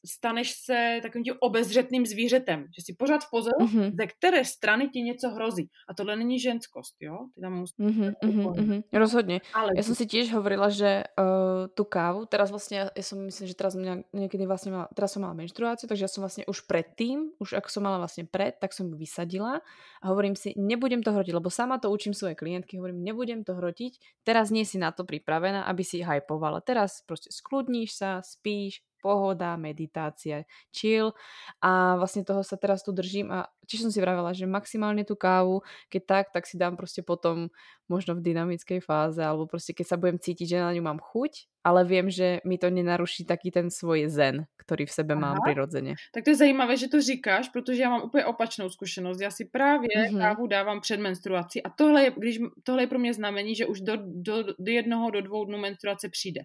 staneš 0.05 0.51
se 0.51 0.99
takovým 1.01 1.23
tím 1.23 1.35
obezřetným 1.39 2.05
zvířetem, 2.05 2.65
že 2.75 2.81
si 2.85 2.95
pořád 2.99 3.23
v 3.23 3.29
pozoru, 3.29 3.65
mm-hmm. 3.65 3.91
ze 3.99 4.07
které 4.07 4.45
strany 4.45 4.89
ti 4.89 5.01
něco 5.01 5.29
hrozí. 5.29 5.69
A 5.89 5.93
tohle 5.93 6.15
není 6.15 6.39
ženskost, 6.39 6.95
jo? 6.99 7.17
Ty 7.35 7.41
tam 7.41 7.53
musíš... 7.53 7.77
Mm-hmm, 7.79 8.13
mm-hmm, 8.23 8.83
rozhodně. 8.93 9.41
Ale 9.53 9.71
já 9.77 9.83
jsem 9.83 9.95
si 9.95 10.05
tiež 10.05 10.33
hovorila, 10.33 10.69
že 10.69 11.03
uh, 11.19 11.67
tu 11.73 11.83
kávu, 11.83 12.25
teraz 12.25 12.49
vlastně, 12.49 12.89
já 12.97 13.03
jsem 13.03 13.25
myslím, 13.25 13.47
že 13.47 13.55
teraz 13.55 13.75
někdy 14.13 14.45
vlastně 14.45 14.71
mala, 14.71 14.87
teraz 14.95 15.11
som 15.11 15.21
mala 15.21 15.33
menštruáciu, 15.33 15.87
takže 15.87 16.03
ja 16.03 16.11
som 16.11 16.21
vlastně 16.21 16.45
už 16.45 16.61
predtým, 16.61 17.31
už 17.39 17.53
ako 17.53 17.69
som 17.69 17.83
mala 17.83 17.97
vlastně 17.97 18.25
pred, 18.25 18.55
tak 18.59 18.73
som 18.73 18.87
ju 18.87 18.97
vysadila 18.97 19.61
a 20.01 20.05
hovorím 20.07 20.35
si, 20.35 20.53
nebudem 20.57 21.03
to 21.03 21.11
hrotiť, 21.11 21.33
lebo 21.33 21.49
sama 21.49 21.77
to 21.77 21.91
učím 21.91 22.13
svoje 22.13 22.35
klientky, 22.35 22.77
hovorím, 22.77 23.03
nebudem 23.03 23.43
to 23.43 23.55
hrotiť, 23.55 24.23
teraz 24.23 24.51
nie 24.51 24.65
si 24.65 24.77
na 24.77 24.91
to 24.91 25.03
pripravená, 25.03 25.63
aby 25.63 25.83
si 25.83 26.03
hypovala. 26.03 26.61
Teraz 26.61 27.01
prostě 27.01 27.29
skludníš 27.31 27.95
sa, 27.95 28.21
spíš, 28.21 28.81
pohoda, 29.05 29.53
meditácia, 29.53 30.49
chill 30.73 31.13
a 31.61 31.93
vlastne 32.01 32.25
toho 32.25 32.41
sa 32.41 32.57
teraz 32.57 32.81
tu 32.81 32.89
držím 32.89 33.29
a 33.29 33.45
tiež 33.69 33.85
som 33.85 33.93
si 33.93 34.01
vravela, 34.01 34.33
že 34.33 34.49
maximálne 34.49 35.05
tú 35.05 35.13
kávu, 35.13 35.61
keď 35.93 36.01
tak, 36.09 36.25
tak 36.33 36.49
si 36.49 36.57
dám 36.57 36.73
proste 36.73 37.05
potom 37.05 37.53
možno 37.85 38.17
v 38.17 38.25
dynamickej 38.25 38.81
fáze 38.81 39.21
alebo 39.21 39.45
proste 39.45 39.77
keď 39.77 39.85
sa 39.93 39.97
budem 40.01 40.17
cítiť, 40.17 40.57
že 40.57 40.57
na 40.57 40.73
ňu 40.73 40.81
mám 40.81 40.97
chuť, 40.97 41.61
ale 41.65 41.85
viem, 41.85 42.09
že 42.09 42.41
mi 42.45 42.57
to 42.57 42.69
nenaruší 42.69 43.25
taký 43.25 43.49
ten 43.53 43.69
svoj 43.69 44.09
zen, 44.09 44.45
který 44.57 44.85
v 44.85 44.91
sebe 44.91 45.13
Aha. 45.13 45.21
mám 45.21 45.37
přirozeně. 45.45 45.93
Tak 46.13 46.23
to 46.23 46.29
je 46.29 46.35
zajímavé, 46.35 46.77
že 46.77 46.87
to 46.87 47.01
říkáš, 47.01 47.49
protože 47.49 47.81
já 47.81 47.89
mám 47.89 48.03
úplně 48.03 48.25
opačnou 48.25 48.69
zkušenost. 48.69 49.21
Já 49.21 49.31
si 49.31 49.45
právě 49.45 49.89
mm-hmm. 49.89 50.19
kávu 50.19 50.47
dávám 50.47 50.81
před 50.81 50.99
menstruací 50.99 51.63
a 51.63 51.69
tohle 51.69 52.03
je, 52.03 52.11
když, 52.17 52.39
tohle 52.63 52.83
je 52.83 52.87
pro 52.87 52.99
mě 52.99 53.13
znamení, 53.13 53.55
že 53.55 53.65
už 53.65 53.81
do, 53.81 53.97
do, 53.97 54.43
do 54.59 54.71
jednoho, 54.71 55.11
do 55.11 55.21
dvou 55.21 55.45
dnů 55.45 55.57
menstruace 55.57 56.09
přijde. 56.09 56.41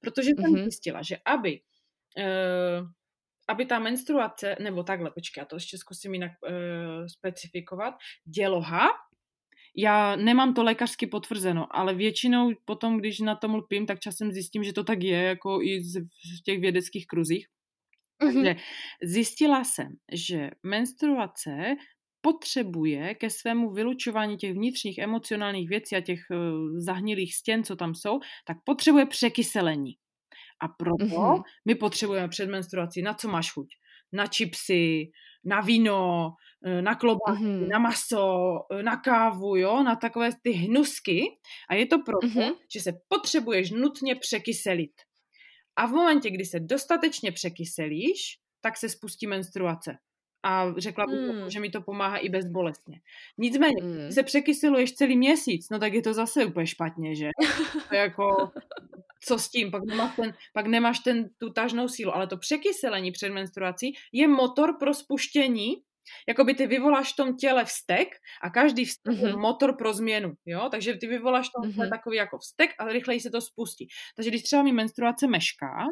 Protože 0.00 0.30
jsem 0.30 0.52
mm-hmm. 0.52 0.62
zjistila, 0.62 1.00
že 1.02 1.16
aby 1.24 1.60
aby 3.48 3.66
ta 3.66 3.78
menstruace, 3.78 4.56
nebo 4.60 4.82
takhle, 4.82 5.10
počkej, 5.10 5.40
já 5.40 5.44
to 5.44 5.56
ještě 5.56 5.78
zkusím 5.78 6.14
jinak 6.14 6.32
uh, 6.42 7.06
specifikovat, 7.06 7.94
děloha 8.24 8.88
já 9.76 10.16
nemám 10.16 10.54
to 10.54 10.62
lékařsky 10.62 11.06
potvrzeno, 11.06 11.76
ale 11.76 11.94
většinou 11.94 12.50
potom, 12.64 12.98
když 12.98 13.20
na 13.20 13.36
tom 13.36 13.54
lpím, 13.54 13.86
tak 13.86 14.00
časem 14.00 14.32
zjistím, 14.32 14.64
že 14.64 14.72
to 14.72 14.84
tak 14.84 15.02
je, 15.02 15.22
jako 15.22 15.62
i 15.62 15.80
v 15.80 16.42
těch 16.44 16.60
vědeckých 16.60 17.06
kruzích. 17.06 17.46
Mm-hmm. 18.22 18.34
Takže 18.34 18.56
zjistila 19.02 19.64
jsem, 19.64 19.88
že 20.12 20.50
menstruace 20.62 21.76
potřebuje 22.20 23.14
ke 23.14 23.30
svému 23.30 23.70
vylučování 23.70 24.36
těch 24.36 24.52
vnitřních 24.52 24.98
emocionálních 24.98 25.68
věcí 25.68 25.96
a 25.96 26.00
těch 26.00 26.20
uh, 26.30 26.38
zahnilých 26.78 27.34
stěn, 27.34 27.64
co 27.64 27.76
tam 27.76 27.94
jsou, 27.94 28.20
tak 28.46 28.56
potřebuje 28.64 29.06
překyselení. 29.06 29.96
A 30.62 30.68
proto 30.68 31.04
mm-hmm. 31.04 31.42
my 31.64 31.74
potřebujeme 31.74 32.28
před 32.28 32.46
menstruací, 32.46 33.02
na 33.02 33.14
co 33.14 33.28
máš 33.28 33.52
chuť? 33.52 33.68
Na 34.12 34.26
čipsy, 34.26 35.10
na 35.44 35.60
víno, 35.60 36.30
eh, 36.66 36.82
na 36.82 36.94
klobásy, 36.94 37.42
mm-hmm. 37.42 37.68
na 37.68 37.78
maso, 37.78 38.58
eh, 38.72 38.82
na 38.82 38.96
kávu, 38.96 39.56
jo, 39.56 39.82
na 39.82 39.96
takové 39.96 40.30
ty 40.42 40.50
hnusky. 40.52 41.22
A 41.68 41.74
je 41.74 41.86
to 41.86 41.98
proto, 41.98 42.26
mm-hmm. 42.26 42.54
že 42.74 42.80
se 42.80 42.92
potřebuješ 43.08 43.70
nutně 43.70 44.14
překyselit. 44.14 44.92
A 45.76 45.86
v 45.86 45.90
momentě, 45.90 46.30
kdy 46.30 46.44
se 46.44 46.60
dostatečně 46.60 47.32
překyselíš, 47.32 48.38
tak 48.60 48.76
se 48.76 48.88
spustí 48.88 49.26
menstruace. 49.26 49.98
A 50.42 50.74
řekla 50.76 51.06
bych, 51.06 51.18
mm. 51.18 51.50
že 51.50 51.60
mi 51.60 51.70
to 51.70 51.80
pomáhá 51.80 52.16
i 52.16 52.28
bezbolestně. 52.28 53.00
Nicméně, 53.38 53.82
mm. 53.82 54.12
se 54.12 54.22
překysiluješ 54.22 54.92
celý 54.92 55.16
měsíc, 55.16 55.70
no 55.70 55.78
tak 55.78 55.92
je 55.92 56.02
to 56.02 56.14
zase 56.14 56.44
úplně 56.44 56.66
špatně, 56.66 57.16
že? 57.16 57.28
To 57.88 57.94
jako, 57.94 58.50
co 59.24 59.38
s 59.38 59.48
tím? 59.48 59.70
Pak 59.70 59.84
nemáš, 59.84 60.16
ten, 60.16 60.34
pak 60.52 60.66
nemáš 60.66 60.98
ten, 60.98 61.28
tu 61.38 61.50
tažnou 61.50 61.88
sílu. 61.88 62.14
Ale 62.14 62.26
to 62.26 62.36
překyselení 62.36 63.12
před 63.12 63.30
menstruací 63.30 63.94
je 64.12 64.28
motor 64.28 64.76
pro 64.78 64.94
spuštění 64.94 65.82
Jakoby 66.28 66.54
ty 66.54 66.66
vyvoláš 66.66 67.12
v 67.12 67.16
tom 67.16 67.36
těle 67.36 67.64
vztek 67.64 68.08
a 68.42 68.50
každý 68.50 68.84
vztek 68.84 69.14
mm-hmm. 69.14 69.26
je 69.26 69.32
mhm. 69.32 69.40
motor 69.40 69.76
pro 69.76 69.92
změnu, 69.92 70.32
jo? 70.46 70.68
Takže 70.70 70.94
ty 70.94 71.06
vyvoláš 71.06 71.48
v 71.48 71.52
tom 71.62 71.70
mm-hmm. 71.70 71.90
takový 71.90 72.16
jako 72.16 72.38
vztek 72.38 72.70
a 72.78 72.84
rychleji 72.84 73.20
se 73.20 73.30
to 73.30 73.40
spustí. 73.40 73.88
Takže 74.16 74.30
když 74.30 74.42
třeba 74.42 74.62
mi 74.62 74.72
menstruace 74.72 75.26
mešká, 75.26 75.86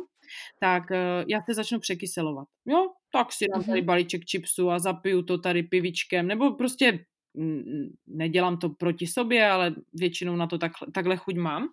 tak 0.60 0.82
uh, 0.90 0.96
já 1.28 1.42
se 1.42 1.54
začnu 1.54 1.80
překyselovat. 1.80 2.48
Jo, 2.66 2.86
tak 3.12 3.32
si 3.32 3.44
dám 3.52 3.62
mm-hmm. 3.62 3.66
tady 3.66 3.82
balíček 3.82 4.22
chipsu 4.30 4.70
a 4.70 4.78
zapiju 4.78 5.22
to 5.22 5.38
tady 5.38 5.62
pivičkem, 5.62 6.26
nebo 6.26 6.52
prostě 6.52 7.04
mm, 7.34 7.88
nedělám 8.06 8.58
to 8.58 8.68
proti 8.68 9.06
sobě, 9.06 9.50
ale 9.50 9.74
většinou 9.94 10.36
na 10.36 10.46
to 10.46 10.58
tak, 10.58 10.72
takhle 10.94 11.16
chuť 11.16 11.34
mám. 11.34 11.68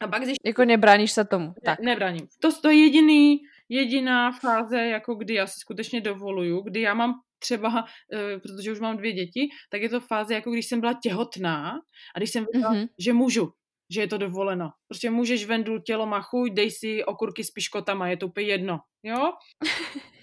A 0.00 0.08
pak 0.08 0.22
když... 0.22 0.36
Jako 0.44 0.64
nebráníš 0.64 1.12
se 1.12 1.24
tomu. 1.24 1.54
Tak. 1.64 1.80
Ne, 1.80 1.86
nebráním. 1.86 2.26
To, 2.40 2.60
to 2.60 2.70
je 2.70 2.84
jediný, 2.84 3.38
jediná 3.68 4.32
fáze, 4.32 4.86
jako 4.86 5.14
kdy 5.14 5.34
já 5.34 5.46
si 5.46 5.60
skutečně 5.60 6.00
dovoluju, 6.00 6.60
kdy 6.60 6.80
já 6.80 6.94
mám 6.94 7.14
třeba, 7.38 7.68
uh, 7.68 8.40
protože 8.42 8.72
už 8.72 8.80
mám 8.80 8.96
dvě 8.96 9.12
děti, 9.12 9.48
tak 9.70 9.82
je 9.82 9.88
to 9.88 10.00
fáze, 10.00 10.34
jako 10.34 10.50
když 10.50 10.66
jsem 10.66 10.80
byla 10.80 10.94
těhotná 11.02 11.80
a 12.14 12.18
když 12.18 12.30
jsem 12.30 12.46
věděla, 12.52 12.74
mm-hmm. 12.74 12.88
že 12.98 13.12
můžu, 13.12 13.52
že 13.94 14.00
je 14.00 14.08
to 14.08 14.18
dovoleno. 14.18 14.70
Prostě 14.88 15.10
můžeš 15.10 15.46
vendu, 15.46 15.78
tělo 15.78 16.06
má 16.06 16.20
chuť, 16.20 16.52
dej 16.52 16.70
si 16.70 17.04
okurky 17.04 17.44
s 17.44 17.50
piškotama, 17.50 18.08
je 18.08 18.16
to 18.16 18.26
úplně 18.26 18.46
jedno. 18.46 18.78
Jo? 19.02 19.32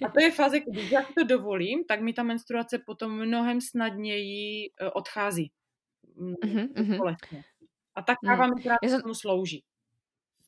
A 0.06 0.10
to 0.14 0.22
je 0.22 0.32
fáze, 0.32 0.60
když 0.60 0.92
já 0.92 1.02
to 1.02 1.24
dovolím, 1.24 1.84
tak 1.88 2.02
mi 2.02 2.14
ta 2.14 2.24
menstruace 2.24 2.80
potom 2.86 3.26
mnohem 3.26 3.62
snadněji 3.62 4.70
uh, 4.82 4.90
odchází. 4.94 5.52
Mm-hmm. 6.18 7.16
A 7.96 8.02
tak 8.02 8.18
káva 8.26 8.48
mm. 8.48 8.56
mi 8.56 8.64
právě 8.64 8.90
jsem... 8.90 9.02
tomu 9.02 9.14
slouží. 9.14 9.64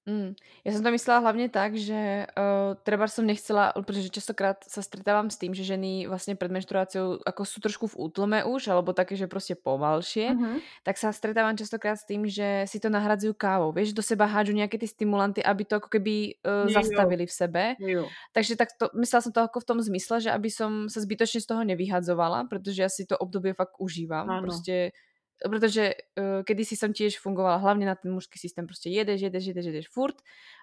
Mm. 0.08 0.40
Ja 0.64 0.72
som 0.72 0.88
to 0.88 0.96
myslela 0.96 1.20
hlavne 1.20 1.52
tak, 1.52 1.76
že 1.76 2.32
uh, 2.32 2.80
treba 2.88 3.12
som 3.12 3.28
nechcela, 3.28 3.76
pretože 3.76 4.08
častokrát 4.08 4.64
sa 4.64 4.80
stretávam 4.80 5.28
s 5.28 5.36
tým, 5.36 5.52
že 5.52 5.68
ženy 5.68 6.08
vlastne 6.08 6.40
pred 6.40 6.48
menštruáciou 6.48 7.20
ako 7.28 7.42
sú 7.44 7.60
trošku 7.60 7.86
v 7.92 8.08
útlme 8.08 8.40
už, 8.48 8.72
alebo 8.72 8.96
také, 8.96 9.20
že 9.20 9.28
proste 9.28 9.60
pomalšie, 9.60 10.32
uh-huh. 10.32 10.64
tak 10.88 10.96
sa 10.96 11.12
stretávam 11.12 11.60
častokrát 11.60 12.00
s 12.00 12.08
tým, 12.08 12.24
že 12.24 12.64
si 12.72 12.80
to 12.80 12.88
nahradzujú 12.88 13.36
kávou. 13.36 13.76
Vieš, 13.76 13.92
do 13.92 14.00
seba 14.00 14.32
hádžu 14.32 14.56
nejaké 14.56 14.80
tie 14.80 14.88
stimulanty, 14.88 15.44
aby 15.44 15.68
to 15.68 15.84
ako 15.84 15.92
keby 15.92 16.40
uh, 16.40 16.72
zastavili 16.72 17.28
v 17.28 17.34
sebe. 17.36 17.64
Jo. 17.76 18.08
Takže 18.32 18.56
tak 18.56 18.72
to, 18.80 18.88
myslela 18.96 19.28
som 19.28 19.36
to 19.36 19.44
ako 19.44 19.60
v 19.60 19.68
tom 19.76 19.80
zmysle, 19.84 20.24
že 20.24 20.32
aby 20.32 20.48
som 20.48 20.88
sa 20.88 21.04
zbytočne 21.04 21.44
z 21.44 21.48
toho 21.52 21.68
nevyhadzovala, 21.68 22.48
pretože 22.48 22.80
ja 22.80 22.88
si 22.88 23.04
to 23.04 23.20
obdobie 23.20 23.52
fakt 23.52 23.76
užívam. 23.76 24.24
Ano. 24.24 24.48
Proste 24.48 24.96
protože 25.44 25.94
uh, 25.94 26.44
kedysi 26.44 26.76
jsem 26.76 26.94
tiež 26.94 27.20
fungovala 27.20 27.56
hlavně 27.56 27.86
na 27.86 27.96
ten 27.96 28.14
mužský 28.14 28.40
systém, 28.40 28.66
prostě 28.66 28.90
jedeš, 28.90 29.22
jedeš, 29.22 29.46
jedeš, 29.46 29.66
jedeš 29.66 29.88
furt, 29.90 30.16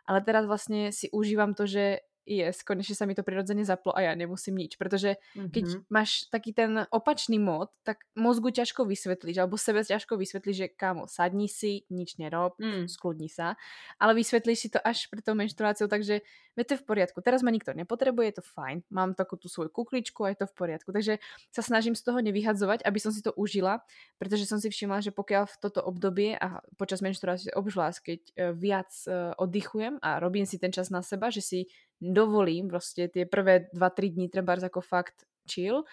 ale 0.07 0.21
teraz 0.21 0.47
vlastně 0.47 0.93
si 0.93 1.11
užívám 1.11 1.55
to, 1.55 1.67
že 1.67 1.97
yes, 2.25 2.65
konečne 2.65 2.97
sa 2.97 3.05
mi 3.05 3.13
to 3.13 3.23
prirodzene 3.23 3.63
zaplo 3.65 3.93
a 3.93 4.01
ja 4.05 4.13
nemusím 4.17 4.57
nič, 4.57 4.81
pretože 4.81 5.21
keď 5.37 5.65
mm-hmm. 5.65 5.93
máš 5.93 6.27
taký 6.33 6.57
ten 6.57 6.85
opačný 6.91 7.37
mod, 7.39 7.71
tak 7.85 8.05
mozgu 8.17 8.51
ťažko 8.51 8.89
vysvetlíš, 8.89 9.41
alebo 9.41 9.61
sebe 9.61 9.85
ťažko 9.85 10.17
vysvetlíš, 10.17 10.57
že 10.57 10.69
kámo, 10.73 11.07
sadni 11.07 11.47
si, 11.47 11.85
nič 11.93 12.17
nerob, 12.17 12.57
mm. 12.57 12.89
skludni 12.89 13.29
sa, 13.29 13.57
ale 14.01 14.17
vysvetlíš 14.17 14.59
si 14.59 14.69
to 14.73 14.81
až 14.81 15.07
pri 15.13 15.21
tou 15.21 15.37
menštruáciou, 15.37 15.87
takže 15.87 16.25
je 16.55 16.65
to 16.65 16.79
v 16.79 16.85
poriadku. 16.87 17.19
Teraz 17.19 17.43
ma 17.43 17.51
nikto 17.51 17.75
nepotrebuje, 17.75 18.25
je 18.31 18.37
to 18.39 18.45
fajn, 18.47 18.87
mám 18.89 19.13
takú 19.19 19.35
tú 19.35 19.51
svoju 19.51 19.75
kukličku 19.75 20.23
a 20.23 20.33
je 20.33 20.39
to 20.43 20.47
v 20.47 20.55
poriadku. 20.55 20.91
Takže 20.95 21.19
sa 21.51 21.63
snažím 21.67 21.99
z 21.99 22.03
toho 22.07 22.23
nevyhadzovať, 22.23 22.87
aby 22.87 22.99
som 23.03 23.11
si 23.11 23.21
to 23.21 23.35
užila, 23.35 23.83
pretože 24.23 24.47
som 24.47 24.63
si 24.63 24.71
všimla, 24.71 25.03
že 25.03 25.11
pokiaľ 25.11 25.51
v 25.51 25.57
toto 25.59 25.83
obdobie 25.83 26.39
a 26.39 26.63
počas 26.79 27.03
menštruácie 27.03 27.51
obzvlášť, 27.59 27.99
keď 28.01 28.21
uh, 28.23 28.33
viac 28.55 28.91
uh, 29.11 29.35
oddychujem 29.35 29.99
a 29.99 30.23
robím 30.23 30.47
si 30.47 30.63
ten 30.63 30.71
čas 30.71 30.95
na 30.95 31.03
seba, 31.03 31.29
že 31.35 31.43
si 31.43 31.61
dovolím 32.01 32.69
prostě 32.69 33.09
tie 33.09 33.27
prvé 33.27 33.67
2-3 33.75 34.15
dní 34.15 34.29
treba 34.29 34.57
jako 34.63 34.81
fakt 34.81 35.15
chill, 35.51 35.85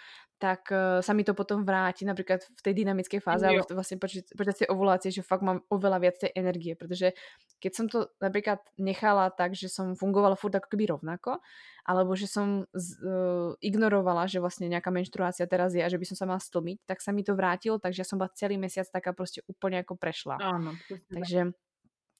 tak 0.42 0.74
uh, 0.74 1.06
sa 1.06 1.14
mi 1.14 1.22
to 1.22 1.38
potom 1.38 1.62
vráti 1.62 2.02
napríklad 2.02 2.42
v 2.42 2.62
tej 2.66 2.74
dynamické 2.74 3.22
fáze, 3.22 3.46
ale 3.46 3.62
vlastne 3.70 4.02
počas, 4.02 4.26
počas 4.34 4.58
tej 4.58 4.74
ovulácie, 4.74 5.14
že 5.14 5.22
fakt 5.22 5.46
mám 5.46 5.62
oveľa 5.70 6.02
viac 6.02 6.18
tej 6.18 6.34
energie, 6.34 6.74
pretože 6.74 7.14
keď 7.62 7.72
som 7.78 7.86
to 7.86 8.10
napríklad 8.18 8.58
nechala 8.82 9.30
tak, 9.30 9.54
že 9.54 9.70
som 9.70 9.94
fungovala 9.94 10.34
furt 10.34 10.58
ako 10.58 10.66
keby 10.74 10.98
rovnako, 10.98 11.38
alebo 11.86 12.18
že 12.18 12.26
som 12.26 12.66
z, 12.74 12.98
uh, 13.06 13.54
ignorovala, 13.62 14.26
že 14.26 14.42
vlastne 14.42 14.66
nejaká 14.66 14.90
menštruácia 14.90 15.46
teraz 15.46 15.78
je 15.78 15.86
a 15.86 15.92
že 15.94 16.02
by 16.02 16.10
som 16.10 16.18
sa 16.18 16.26
mala 16.26 16.42
stlmiť, 16.42 16.90
tak 16.90 17.06
sa 17.06 17.14
mi 17.14 17.22
to 17.22 17.38
vrátilo, 17.38 17.78
takže 17.78 18.02
ja 18.02 18.08
som 18.10 18.18
bola 18.18 18.34
celý 18.34 18.58
mesiac 18.58 18.90
taká 18.90 19.14
prostě 19.14 19.46
úplne 19.46 19.86
ako 19.86 19.96
prešla. 20.02 20.42
Áno. 20.42 20.74
Takže 21.14 21.54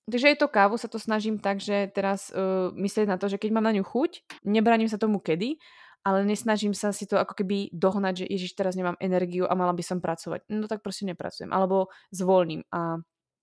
takže 0.08 0.28
je 0.34 0.38
to 0.40 0.48
kávu, 0.48 0.78
sa 0.78 0.88
to 0.88 1.00
snažím 1.00 1.38
tak, 1.38 1.62
že 1.62 1.92
teraz 1.94 2.32
uh, 2.32 2.74
myslieť 2.74 3.08
na 3.08 3.18
to, 3.18 3.30
že 3.30 3.38
keď 3.38 3.50
mám 3.54 3.68
na 3.68 3.76
ňu 3.76 3.84
chuť, 3.84 4.42
nebraním 4.46 4.90
sa 4.90 4.98
tomu 4.98 5.22
kedy, 5.22 5.62
ale 6.02 6.26
nesnažím 6.26 6.74
sa 6.74 6.90
si 6.90 7.06
to 7.06 7.22
ako 7.22 7.38
keby 7.38 7.70
dohnať, 7.70 8.26
že 8.26 8.26
ježiš, 8.26 8.58
teraz 8.58 8.74
nemám 8.74 8.98
energiu 8.98 9.46
a 9.46 9.54
mala 9.54 9.74
by 9.74 9.84
som 9.86 10.02
pracovať. 10.02 10.50
No 10.50 10.68
tak 10.68 10.82
prostě 10.82 11.06
nepracujem. 11.06 11.54
Alebo 11.54 11.88
zvolním. 12.12 12.64
A 12.74 12.98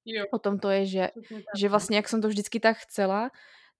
jo. 0.04 0.24
o 0.32 0.38
tom 0.38 0.58
to 0.58 0.70
je, 0.70 0.86
že, 0.86 1.04
že 1.54 1.68
vlastne, 1.68 1.96
jak 1.96 2.08
som 2.08 2.18
to 2.18 2.28
vždycky 2.28 2.60
tak 2.60 2.82
chcela, 2.82 3.30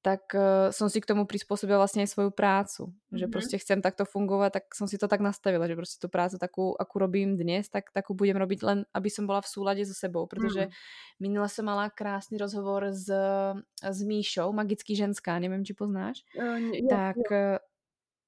tak 0.03 0.31
uh, 0.35 0.71
som 0.71 0.87
si 0.87 1.03
k 1.03 1.11
tomu 1.11 1.27
prispôsobila 1.27 1.83
vlastne 1.83 2.07
aj 2.07 2.15
svoju 2.15 2.31
prácu. 2.31 2.87
Mm-hmm. 2.87 3.19
Že 3.19 3.27
prostě 3.27 3.57
chcem 3.59 3.83
takto 3.83 4.05
fungovať, 4.05 4.53
tak 4.53 4.65
som 4.75 4.89
si 4.89 4.99
to 4.99 5.09
tak 5.09 5.21
nastavila, 5.21 5.67
že 5.67 5.77
prostě 5.77 6.07
tu 6.07 6.09
prácu 6.09 6.39
takú, 6.39 6.77
akú 6.81 6.99
robím 6.99 7.37
dnes, 7.37 7.69
tak 7.69 7.91
takú 7.93 8.15
budem 8.15 8.37
robiť 8.37 8.63
len, 8.63 8.79
aby 8.95 9.11
som 9.11 9.27
bola 9.27 9.41
v 9.41 9.49
súlade 9.49 9.83
so 9.87 9.95
sebou, 9.95 10.27
protože 10.27 10.67
mm. 10.67 10.71
minule 11.21 11.49
som 11.49 11.65
mala 11.65 11.91
krásny 11.91 12.39
rozhovor 12.39 12.85
s, 12.95 13.11
s 13.83 13.99
Míšou, 14.03 14.53
Magický 14.53 14.97
ženská, 14.97 15.39
neviem, 15.39 15.65
či 15.65 15.75
poznáš. 15.75 16.23
Uh, 16.39 16.79
jo, 16.79 16.89
tak 16.89 17.17
jo. 17.31 17.59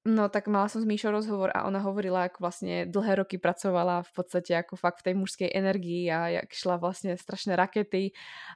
No 0.01 0.33
tak 0.33 0.49
mala 0.49 0.65
som 0.65 0.81
s 0.81 0.89
Míšou 0.89 1.13
rozhovor 1.13 1.53
a 1.53 1.69
ona 1.69 1.77
hovorila, 1.77 2.25
ako 2.25 2.41
vlastne 2.41 2.89
dlhé 2.89 3.21
roky 3.21 3.37
pracovala 3.37 4.01
v 4.01 4.11
podstate 4.17 4.57
ako 4.57 4.73
fakt 4.73 5.05
v 5.05 5.13
tej 5.13 5.15
mužskej 5.21 5.49
energii 5.53 6.09
a 6.09 6.41
jak 6.41 6.49
šla 6.49 6.81
vlastne 6.81 7.13
strašné 7.13 7.53
rakety 7.53 8.09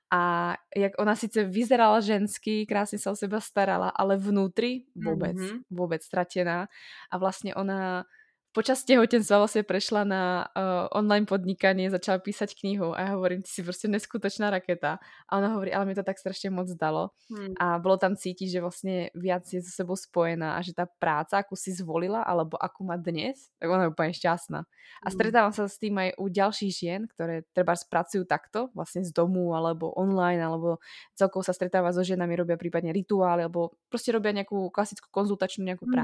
a 0.09 0.57
jak 0.73 0.97
ona 0.97 1.13
sice 1.13 1.45
vyzerala 1.45 2.01
žensky, 2.01 2.65
krásne 2.65 2.97
sa 2.97 3.13
o 3.13 3.19
seba 3.19 3.37
starala, 3.37 3.93
ale 3.93 4.17
vnútri 4.17 4.89
vôbec, 4.97 5.37
mm-hmm. 5.37 5.69
vôbec 5.69 6.01
stratená 6.01 6.65
a 7.13 7.15
vlastne 7.21 7.53
ona 7.53 8.09
počas 8.55 8.87
tehotenstva 8.87 9.43
vlastne 9.43 9.67
prešla 9.67 10.07
na 10.07 10.23
uh, 10.47 10.87
online 10.95 11.27
podnikanie, 11.27 11.91
začala 11.91 12.23
písať 12.23 12.55
knihu 12.55 12.95
a 12.95 13.03
ja 13.03 13.09
hovorím, 13.19 13.43
ty 13.43 13.51
si 13.51 13.59
prostě 13.59 13.91
neskutočná 13.91 14.47
raketa. 14.49 15.03
A 15.27 15.37
ona 15.37 15.51
hovorí, 15.51 15.75
ale 15.75 15.85
mi 15.85 15.95
to 15.95 16.03
tak 16.03 16.15
strašně 16.15 16.49
moc 16.49 16.71
dalo. 16.71 17.11
Hmm. 17.27 17.51
A 17.59 17.79
bolo 17.79 17.97
tam 17.97 18.15
cítiť, 18.15 18.47
že 18.51 18.61
vlastně 18.61 19.09
viac 19.11 19.43
je 19.53 19.59
so 19.59 19.71
sebou 19.75 19.95
spojená 19.99 20.55
a 20.55 20.63
že 20.63 20.71
tá 20.71 20.87
práca, 20.87 21.43
akú 21.43 21.59
si 21.59 21.75
zvolila, 21.75 22.23
alebo 22.23 22.55
akú 22.55 22.87
má 22.87 22.95
dnes, 22.95 23.51
tak 23.59 23.67
ona 23.67 23.83
je 23.83 23.91
úplne 23.91 24.13
šťastná. 24.15 24.59
A 25.03 25.07
hmm. 25.09 25.15
stretávam 25.19 25.51
sa 25.51 25.67
s 25.67 25.75
tým 25.75 25.97
aj 25.99 26.15
u 26.15 26.25
ďalších 26.31 26.71
žien, 26.71 27.01
ktoré 27.11 27.43
treba 27.51 27.75
spracujú 27.75 28.23
takto, 28.23 28.71
vlastne 28.71 29.03
z 29.03 29.11
domu, 29.11 29.51
alebo 29.51 29.91
online, 29.99 30.39
alebo 30.39 30.79
celkovo 31.11 31.43
sa 31.43 31.51
stretáva 31.51 31.91
so 31.91 32.07
ženami, 32.07 32.39
robia 32.39 32.55
prípadne 32.55 32.95
rituály, 32.95 33.43
alebo 33.43 33.75
prostě 33.89 34.11
robia 34.15 34.31
nejakú 34.31 34.69
klasickú 34.71 35.11
konzultačnú 35.11 35.65
nejakú 35.65 35.85
hmm. 35.89 35.95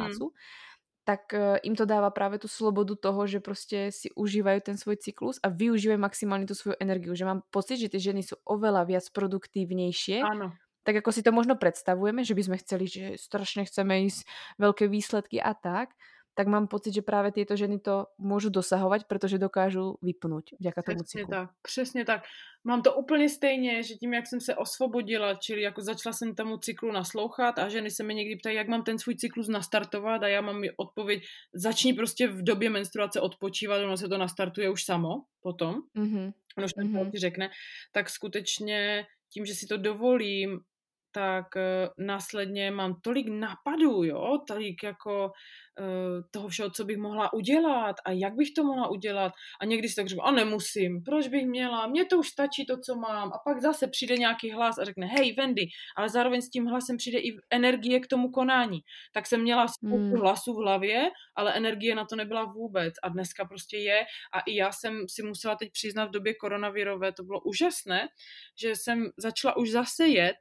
Tak 1.01 1.33
uh, 1.33 1.57
im 1.65 1.73
to 1.73 1.85
dáva 1.89 2.13
práve 2.13 2.37
tú 2.37 2.47
slobodu 2.47 2.95
toho, 2.95 3.27
že 3.27 3.39
prostě 3.39 3.89
si 3.89 4.13
užívajú 4.13 4.59
ten 4.61 4.77
svoj 4.77 4.97
cyklus 5.01 5.41
a 5.43 5.49
využívajú 5.49 5.97
maximálne 5.97 6.45
tú 6.45 6.53
svoju 6.53 6.77
energiu. 6.77 7.17
Že 7.17 7.25
mám 7.25 7.41
pocit, 7.49 7.81
že 7.81 7.89
ty 7.89 7.97
ženy 7.97 8.21
sú 8.21 8.37
oveľa 8.45 8.85
viac 8.85 9.05
produktívnejšie. 9.09 10.21
Áno. 10.21 10.53
Tak 10.81 11.05
ako 11.05 11.09
si 11.13 11.21
to 11.21 11.29
možno 11.33 11.57
predstavujeme, 11.57 12.25
že 12.25 12.33
by 12.33 12.41
sme 12.41 12.57
chceli, 12.61 12.85
že 12.89 13.17
strašne 13.17 13.65
chceme 13.69 14.05
ísť 14.09 14.25
veľké 14.57 14.89
výsledky 14.89 15.37
a 15.37 15.53
tak, 15.53 15.93
tak 16.33 16.47
mám 16.47 16.67
pocit, 16.67 16.93
že 16.93 17.01
právě 17.01 17.31
tyto 17.31 17.55
ženy 17.55 17.79
to 17.79 18.05
můžu 18.17 18.49
dosahovat, 18.49 19.03
protože 19.03 19.37
dokážu 19.37 19.97
vypnout 20.01 20.43
vďaka 20.59 20.81
tomu 20.81 21.03
cyklu. 21.03 21.27
tak, 21.29 21.49
přesně 21.61 22.05
tak. 22.05 22.23
Mám 22.63 22.81
to 22.81 22.93
úplně 22.93 23.29
stejně, 23.29 23.83
že 23.83 23.95
tím, 23.95 24.13
jak 24.13 24.27
jsem 24.27 24.41
se 24.41 24.55
osvobodila, 24.55 25.33
čili 25.33 25.61
jako 25.61 25.81
začala 25.81 26.13
jsem 26.13 26.35
tomu 26.35 26.57
cyklu 26.57 26.91
naslouchat 26.91 27.59
a 27.59 27.69
ženy 27.69 27.91
se 27.91 28.03
mi 28.03 28.15
někdy 28.15 28.35
ptají, 28.35 28.55
jak 28.55 28.67
mám 28.67 28.83
ten 28.83 28.99
svůj 28.99 29.15
cyklus 29.15 29.47
nastartovat 29.47 30.23
a 30.23 30.27
já 30.27 30.41
mám 30.41 30.59
mi 30.59 30.71
odpověď, 30.71 31.23
začni 31.53 31.93
prostě 31.93 32.27
v 32.27 32.43
době 32.43 32.69
menstruace 32.69 33.21
odpočívat, 33.21 33.81
ono 33.81 33.97
se 33.97 34.07
to 34.07 34.17
nastartuje 34.17 34.69
už 34.69 34.83
samo 34.83 35.23
potom, 35.41 35.75
mm-hmm. 35.95 36.33
ono 36.57 36.65
už 36.65 36.73
mm-hmm. 36.73 37.19
řekne, 37.19 37.49
tak 37.91 38.09
skutečně 38.09 39.05
tím, 39.29 39.45
že 39.45 39.55
si 39.55 39.67
to 39.67 39.77
dovolím, 39.77 40.59
tak 41.11 41.45
uh, 41.55 42.05
následně 42.05 42.71
mám 42.71 42.95
tolik 43.01 43.27
napadů, 43.27 44.03
jo, 44.03 44.37
tolik 44.47 44.83
jako 44.83 45.31
uh, 45.79 46.21
toho 46.31 46.47
všeho, 46.47 46.69
co 46.69 46.85
bych 46.85 46.97
mohla 46.97 47.33
udělat 47.33 47.95
a 48.05 48.11
jak 48.11 48.33
bych 48.35 48.51
to 48.55 48.63
mohla 48.63 48.87
udělat 48.87 49.33
a 49.61 49.65
někdy 49.65 49.89
si 49.89 49.95
tak 49.95 50.07
řeknu, 50.07 50.25
a 50.25 50.31
nemusím, 50.31 51.03
proč 51.03 51.27
bych 51.27 51.47
měla, 51.47 51.87
mně 51.87 52.05
to 52.05 52.17
už 52.17 52.29
stačí 52.29 52.65
to, 52.65 52.77
co 52.77 52.95
mám 52.95 53.33
a 53.33 53.37
pak 53.45 53.61
zase 53.61 53.87
přijde 53.87 54.17
nějaký 54.17 54.51
hlas 54.51 54.77
a 54.77 54.85
řekne, 54.85 55.05
hej 55.05 55.33
Wendy, 55.33 55.67
ale 55.97 56.09
zároveň 56.09 56.41
s 56.41 56.49
tím 56.49 56.65
hlasem 56.65 56.97
přijde 56.97 57.19
i 57.19 57.37
energie 57.49 57.99
k 57.99 58.07
tomu 58.07 58.31
konání. 58.31 58.79
Tak 59.13 59.27
jsem 59.27 59.41
měla 59.41 59.67
spoustu 59.67 59.97
hmm. 59.97 60.21
hlasů 60.21 60.53
v 60.53 60.63
hlavě, 60.63 61.09
ale 61.35 61.53
energie 61.53 61.95
na 61.95 62.05
to 62.05 62.15
nebyla 62.15 62.43
vůbec 62.43 62.93
a 63.03 63.09
dneska 63.09 63.45
prostě 63.45 63.77
je 63.77 64.05
a 64.33 64.39
i 64.39 64.55
já 64.55 64.71
jsem 64.71 65.05
si 65.09 65.23
musela 65.23 65.55
teď 65.55 65.71
přiznat 65.71 66.05
v 66.05 66.11
době 66.11 66.33
koronavirové, 66.35 67.11
to 67.13 67.23
bylo 67.23 67.41
úžasné, 67.41 68.07
že 68.61 68.75
jsem 68.75 69.09
začala 69.17 69.57
už 69.57 69.71
zase 69.71 70.07
jet 70.07 70.35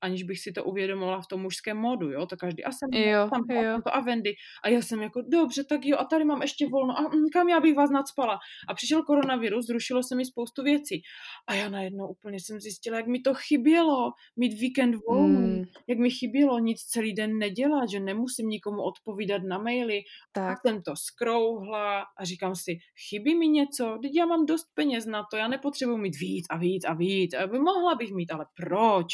aniž 0.00 0.22
bych 0.22 0.40
si 0.40 0.52
to 0.52 0.64
uvědomovala 0.64 1.20
v 1.20 1.26
tom 1.26 1.42
mužském 1.42 1.76
modu, 1.76 2.10
jo, 2.10 2.26
to 2.26 2.36
každý, 2.36 2.64
a 2.64 2.70
jsem 2.72 3.02
jo, 3.02 3.30
tam 3.30 3.56
jo. 3.56 3.80
to 3.84 3.96
a 3.96 4.00
Wendy, 4.00 4.34
a 4.64 4.68
já 4.68 4.82
jsem 4.82 5.02
jako, 5.02 5.22
dobře, 5.28 5.64
tak 5.64 5.84
jo, 5.84 5.96
a 6.00 6.04
tady 6.04 6.24
mám 6.24 6.42
ještě 6.42 6.66
volno, 6.68 6.98
a 6.98 7.02
mm, 7.02 7.28
kam 7.32 7.48
já 7.48 7.60
bych 7.60 7.76
vás 7.76 7.90
nadspala. 7.90 8.38
A 8.68 8.74
přišel 8.74 9.02
koronavirus, 9.02 9.66
zrušilo 9.66 10.02
se 10.02 10.16
mi 10.16 10.24
spoustu 10.24 10.62
věcí. 10.62 11.02
A 11.46 11.54
já 11.54 11.68
najednou 11.68 12.08
úplně 12.08 12.40
jsem 12.40 12.60
zjistila, 12.60 12.96
jak 12.96 13.06
mi 13.06 13.20
to 13.20 13.34
chybělo, 13.34 14.12
mít 14.36 14.60
víkend 14.60 14.96
volný, 15.08 15.58
mm. 15.58 15.64
jak 15.86 15.98
mi 15.98 16.10
chybělo 16.10 16.58
nic 16.58 16.80
celý 16.80 17.14
den 17.14 17.38
nedělat, 17.38 17.88
že 17.90 18.00
nemusím 18.00 18.48
nikomu 18.48 18.82
odpovídat 18.82 19.42
na 19.42 19.58
maily. 19.58 20.02
Tak. 20.32 20.58
A 20.58 20.68
jsem 20.68 20.82
to 20.82 20.96
skrouhla 20.96 22.04
a 22.18 22.24
říkám 22.24 22.56
si, 22.56 22.78
chybí 23.08 23.34
mi 23.34 23.48
něco, 23.48 23.98
teď 24.02 24.14
já 24.14 24.26
mám 24.26 24.46
dost 24.46 24.66
peněz 24.74 25.06
na 25.06 25.24
to, 25.30 25.36
já 25.36 25.48
nepotřebuji 25.48 25.96
mít 25.96 26.16
víc 26.20 26.46
a 26.50 26.56
víc 26.56 26.84
a 26.84 26.94
víc, 26.94 27.34
a 27.34 27.46
mohla 27.46 27.94
bych 27.94 28.12
mít, 28.12 28.32
ale 28.32 28.46
proč? 28.56 29.06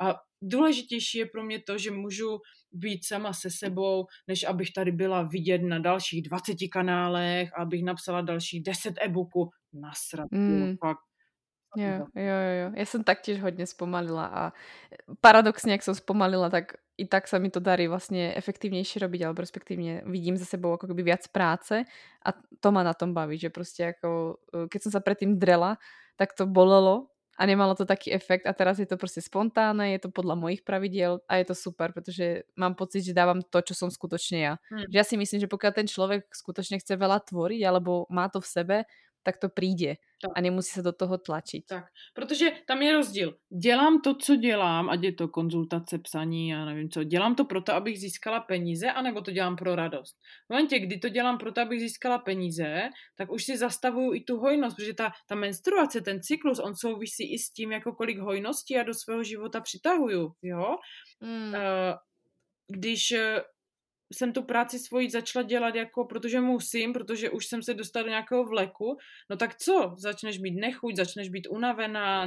A 0.00 0.14
důležitější 0.42 1.18
je 1.18 1.26
pro 1.26 1.44
mě 1.44 1.62
to, 1.66 1.78
že 1.78 1.90
můžu 1.90 2.38
být 2.72 3.04
sama 3.04 3.32
se 3.32 3.48
sebou, 3.50 4.06
než 4.28 4.44
abych 4.44 4.72
tady 4.72 4.92
byla 4.92 5.22
vidět 5.22 5.62
na 5.62 5.78
dalších 5.78 6.22
20 6.22 6.56
kanálech 6.72 7.50
a 7.58 7.62
abych 7.62 7.84
napsala 7.84 8.20
dalších 8.20 8.62
10 8.62 8.94
e-booků. 9.02 9.50
Nasrat, 9.72 10.30
mm. 10.30 10.76
fakt. 10.84 11.06
Jo, 11.76 12.06
jo, 12.14 12.38
jo. 12.60 12.72
Já 12.76 12.84
jsem 12.86 13.04
taktiež 13.04 13.42
hodně 13.42 13.66
zpomalila 13.66 14.26
a 14.26 14.52
paradoxně, 15.20 15.72
jak 15.72 15.82
jsem 15.82 15.94
zpomalila, 15.94 16.50
tak 16.50 16.72
i 16.98 17.04
tak 17.04 17.28
sa 17.28 17.38
mi 17.38 17.50
to 17.50 17.60
darí 17.60 17.88
vlastně 17.88 18.34
efektivnější 18.36 18.98
robiť, 18.98 19.20
alebo 19.22 19.40
respektívne 19.44 20.00
vidím 20.06 20.36
za 20.36 20.44
sebou 20.44 20.72
ako 20.72 20.88
keby 20.88 21.02
viac 21.02 21.28
práce 21.28 21.84
a 22.24 22.28
to 22.60 22.72
ma 22.72 22.82
na 22.82 22.94
tom 22.94 23.14
baví, 23.14 23.38
že 23.38 23.50
prostě 23.50 23.82
jako, 23.82 24.36
e, 24.54 24.68
keď 24.68 24.82
som 24.82 24.92
sa 24.92 25.00
predtým 25.00 25.38
drela, 25.38 25.76
tak 26.16 26.32
to 26.32 26.46
bolelo 26.46 27.12
a 27.38 27.46
nemalo 27.46 27.74
to 27.74 27.84
taký 27.84 28.12
efekt 28.12 28.46
a 28.46 28.52
teraz 28.52 28.78
je 28.78 28.86
to 28.86 28.96
prostě 28.96 29.20
spontánne, 29.20 29.92
je 29.92 29.98
to 29.98 30.08
podľa 30.08 30.34
mojich 30.34 30.62
pravidiel 30.62 31.20
a 31.28 31.36
je 31.36 31.44
to 31.44 31.54
super, 31.54 31.92
protože 31.92 32.42
mám 32.56 32.74
pocit, 32.74 33.04
že 33.04 33.14
dávam 33.14 33.42
to, 33.50 33.60
čo 33.60 33.74
som 33.74 33.90
skutočne 33.90 34.38
ja. 34.40 34.54
Hmm. 34.72 34.88
Že 34.88 34.96
ja 34.96 35.04
si 35.04 35.16
myslím, 35.16 35.40
že 35.40 35.48
pokiaľ 35.48 35.72
ten 35.72 35.86
človek 35.86 36.32
skutočne 36.32 36.80
chce 36.80 36.96
veľa 36.96 37.20
tvoriť 37.28 37.60
alebo 37.68 38.08
má 38.08 38.28
to 38.28 38.40
v 38.40 38.48
sebe, 38.48 38.76
tak 39.26 39.36
to 39.38 39.48
přijde 39.48 39.94
tak. 40.22 40.30
a 40.34 40.40
nemusí 40.40 40.70
se 40.70 40.82
do 40.82 40.92
toho 40.92 41.18
tlačit. 41.18 41.66
Tak, 41.68 41.84
protože 42.14 42.50
tam 42.66 42.82
je 42.82 42.92
rozdíl. 42.92 43.36
Dělám 43.62 44.00
to, 44.00 44.14
co 44.14 44.36
dělám, 44.36 44.90
ať 44.90 45.02
je 45.02 45.12
to 45.12 45.28
konzultace, 45.28 45.98
psaní, 45.98 46.48
já 46.48 46.64
nevím 46.64 46.90
co. 46.90 47.04
Dělám 47.04 47.34
to 47.34 47.44
proto, 47.44 47.74
abych 47.74 47.98
získala 47.98 48.40
peníze, 48.40 48.86
anebo 48.90 49.20
to 49.20 49.30
dělám 49.30 49.56
pro 49.56 49.74
radost. 49.74 50.16
V 50.46 50.50
momentě, 50.50 50.78
kdy 50.78 50.98
to 50.98 51.08
dělám 51.08 51.38
proto, 51.38 51.60
abych 51.60 51.80
získala 51.80 52.18
peníze, 52.18 52.88
tak 53.16 53.32
už 53.32 53.44
si 53.44 53.58
zastavuju 53.58 54.14
i 54.14 54.20
tu 54.20 54.36
hojnost, 54.36 54.76
protože 54.76 54.94
ta, 54.94 55.12
ta 55.28 55.34
menstruace, 55.34 56.00
ten 56.00 56.22
cyklus, 56.22 56.58
on 56.58 56.76
souvisí 56.76 57.34
i 57.34 57.38
s 57.38 57.50
tím, 57.50 57.72
jako 57.72 57.92
kolik 57.92 58.18
hojností 58.18 58.74
já 58.74 58.82
do 58.82 58.94
svého 58.94 59.22
života 59.24 59.60
přitahuju, 59.60 60.32
jo. 60.42 60.76
Mm. 61.20 61.48
Uh, 61.48 61.58
když 62.68 63.14
jsem 64.12 64.32
tu 64.32 64.42
práci 64.42 64.78
svoji 64.78 65.10
začala 65.10 65.42
dělat 65.42 65.74
jako, 65.74 66.04
protože 66.04 66.40
musím, 66.40 66.92
protože 66.92 67.30
už 67.30 67.46
jsem 67.46 67.62
se 67.62 67.74
dostala 67.74 68.02
do 68.02 68.08
nějakého 68.08 68.44
vleku, 68.44 68.96
no 69.30 69.36
tak 69.36 69.56
co? 69.56 69.94
Začneš 69.98 70.38
být 70.38 70.60
nechuť, 70.60 70.96
začneš 70.96 71.28
být 71.28 71.46
unavená, 71.46 72.26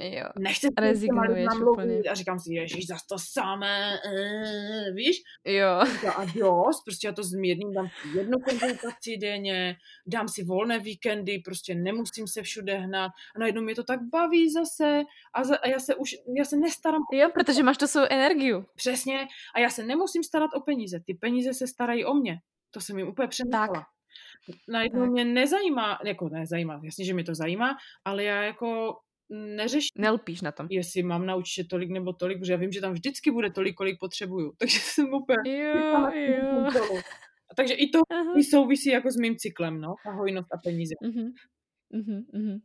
eh, 0.00 0.16
jo. 0.16 0.26
nechce 0.38 0.68
Rezignuješ 0.78 1.46
úplně. 1.72 2.00
A 2.10 2.14
říkám 2.14 2.40
si, 2.40 2.54
ježiš, 2.54 2.86
zase 2.86 3.04
to 3.08 3.16
samé, 3.18 3.94
e, 3.94 4.92
víš? 4.92 5.22
Jo. 5.44 5.68
A 6.16 6.24
dost, 6.24 6.84
prostě 6.84 7.06
já 7.06 7.12
to 7.12 7.22
zmírním, 7.22 7.72
dám 7.72 7.88
si 7.88 8.18
jednu 8.18 8.38
konzultaci 8.38 9.16
denně, 9.16 9.76
dám 10.06 10.28
si 10.28 10.44
volné 10.44 10.78
víkendy, 10.78 11.38
prostě 11.44 11.74
nemusím 11.74 12.26
se 12.26 12.42
všude 12.42 12.74
hnát 12.74 13.12
a 13.36 13.38
najednou 13.38 13.62
mě 13.62 13.74
to 13.74 13.84
tak 13.84 14.00
baví 14.12 14.52
zase 14.52 15.02
a, 15.34 15.44
za, 15.44 15.56
a 15.56 15.68
já 15.68 15.78
se 15.78 15.94
už, 15.94 16.10
já 16.36 16.44
se 16.44 16.56
nestarám. 16.56 17.02
Jo, 17.12 17.30
protože 17.34 17.62
máš 17.62 17.78
to 17.78 17.88
svou 17.88 18.02
energiu. 18.10 18.64
Přesně 18.74 19.26
a 19.54 19.60
já 19.60 19.70
se 19.70 19.82
nemusím 19.82 20.22
starat 20.22 20.50
o 20.54 20.60
peníze 20.60 21.00
ty 21.06 21.14
peníze 21.14 21.54
se 21.54 21.66
starají 21.66 22.04
o 22.04 22.14
mě. 22.14 22.38
To 22.70 22.80
jsem 22.80 22.98
jim 22.98 23.08
úplně 23.08 23.28
přenechala. 23.28 23.86
Najednou 24.68 25.06
mě 25.06 25.24
nezajímá, 25.24 25.98
jako 26.04 26.28
nezajímá, 26.28 26.80
jasně, 26.84 27.04
že 27.04 27.14
mě 27.14 27.24
to 27.24 27.34
zajímá, 27.34 27.76
ale 28.04 28.24
já 28.24 28.42
jako 28.42 28.96
neřeším. 29.30 29.90
Nelpíš 29.98 30.40
na 30.40 30.52
tom. 30.52 30.66
Jestli 30.70 31.02
mám 31.02 31.26
naučit 31.26 31.64
tolik 31.64 31.90
nebo 31.90 32.12
tolik, 32.12 32.38
protože 32.38 32.52
já 32.52 32.58
vím, 32.58 32.72
že 32.72 32.80
tam 32.80 32.92
vždycky 32.92 33.30
bude 33.30 33.50
tolik, 33.50 33.74
kolik 33.74 33.98
potřebuju. 34.00 34.52
Takže 34.58 34.78
jsem 34.78 35.14
úplně... 35.14 35.62
Jo, 35.62 36.10
jo. 36.14 37.00
Takže 37.56 37.74
i 37.74 37.88
to 37.88 37.98
uh-huh. 37.98 38.50
souvisí 38.50 38.90
jako 38.90 39.10
s 39.10 39.16
mým 39.16 39.36
cyklem, 39.36 39.80
no, 39.80 39.94
a 40.06 40.10
hojnost 40.10 40.52
a 40.52 40.56
peníze. 40.64 40.94
Uh-huh. 41.02 41.32
Uh-huh, 41.94 42.60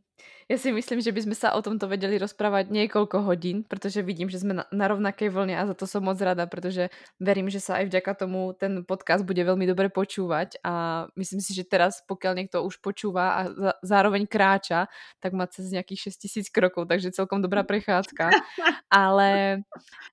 Ja 0.50 0.58
si 0.58 0.74
myslím, 0.74 0.98
že 0.98 1.14
by 1.14 1.30
sme 1.30 1.36
sa 1.38 1.54
o 1.54 1.62
tomto 1.62 1.86
vedeli 1.86 2.18
rozprávať 2.18 2.74
niekoľko 2.74 3.22
hodín, 3.22 3.62
pretože 3.62 4.02
vidím, 4.02 4.26
že 4.26 4.42
sme 4.42 4.58
na, 4.58 4.64
na 4.74 4.90
rovnakej 4.90 5.30
vlne 5.30 5.54
a 5.54 5.62
za 5.62 5.78
to 5.78 5.86
som 5.86 6.02
moc 6.02 6.18
rada, 6.18 6.42
pretože 6.50 6.90
verím, 7.22 7.46
že 7.46 7.62
sa 7.62 7.78
aj 7.78 7.86
vďaka 7.86 8.26
tomu 8.26 8.50
ten 8.58 8.82
podcast 8.82 9.22
bude 9.22 9.38
veľmi 9.46 9.62
dobre 9.70 9.94
počúvať 9.94 10.58
a 10.66 11.06
myslím 11.14 11.38
si, 11.38 11.54
že 11.54 11.62
teraz, 11.62 12.02
pokiaľ 12.02 12.32
niekto 12.34 12.66
už 12.66 12.82
počúva 12.82 13.24
a 13.30 13.40
za, 13.54 13.72
zároveň 13.78 14.26
kráča, 14.26 14.90
tak 15.22 15.38
má 15.38 15.46
cez 15.46 15.70
nejakých 15.70 16.10
6000 16.18 16.50
krokov, 16.50 16.90
takže 16.90 17.14
celkom 17.14 17.38
dobrá 17.38 17.62
prechádzka. 17.62 18.34
Ale, 18.90 19.62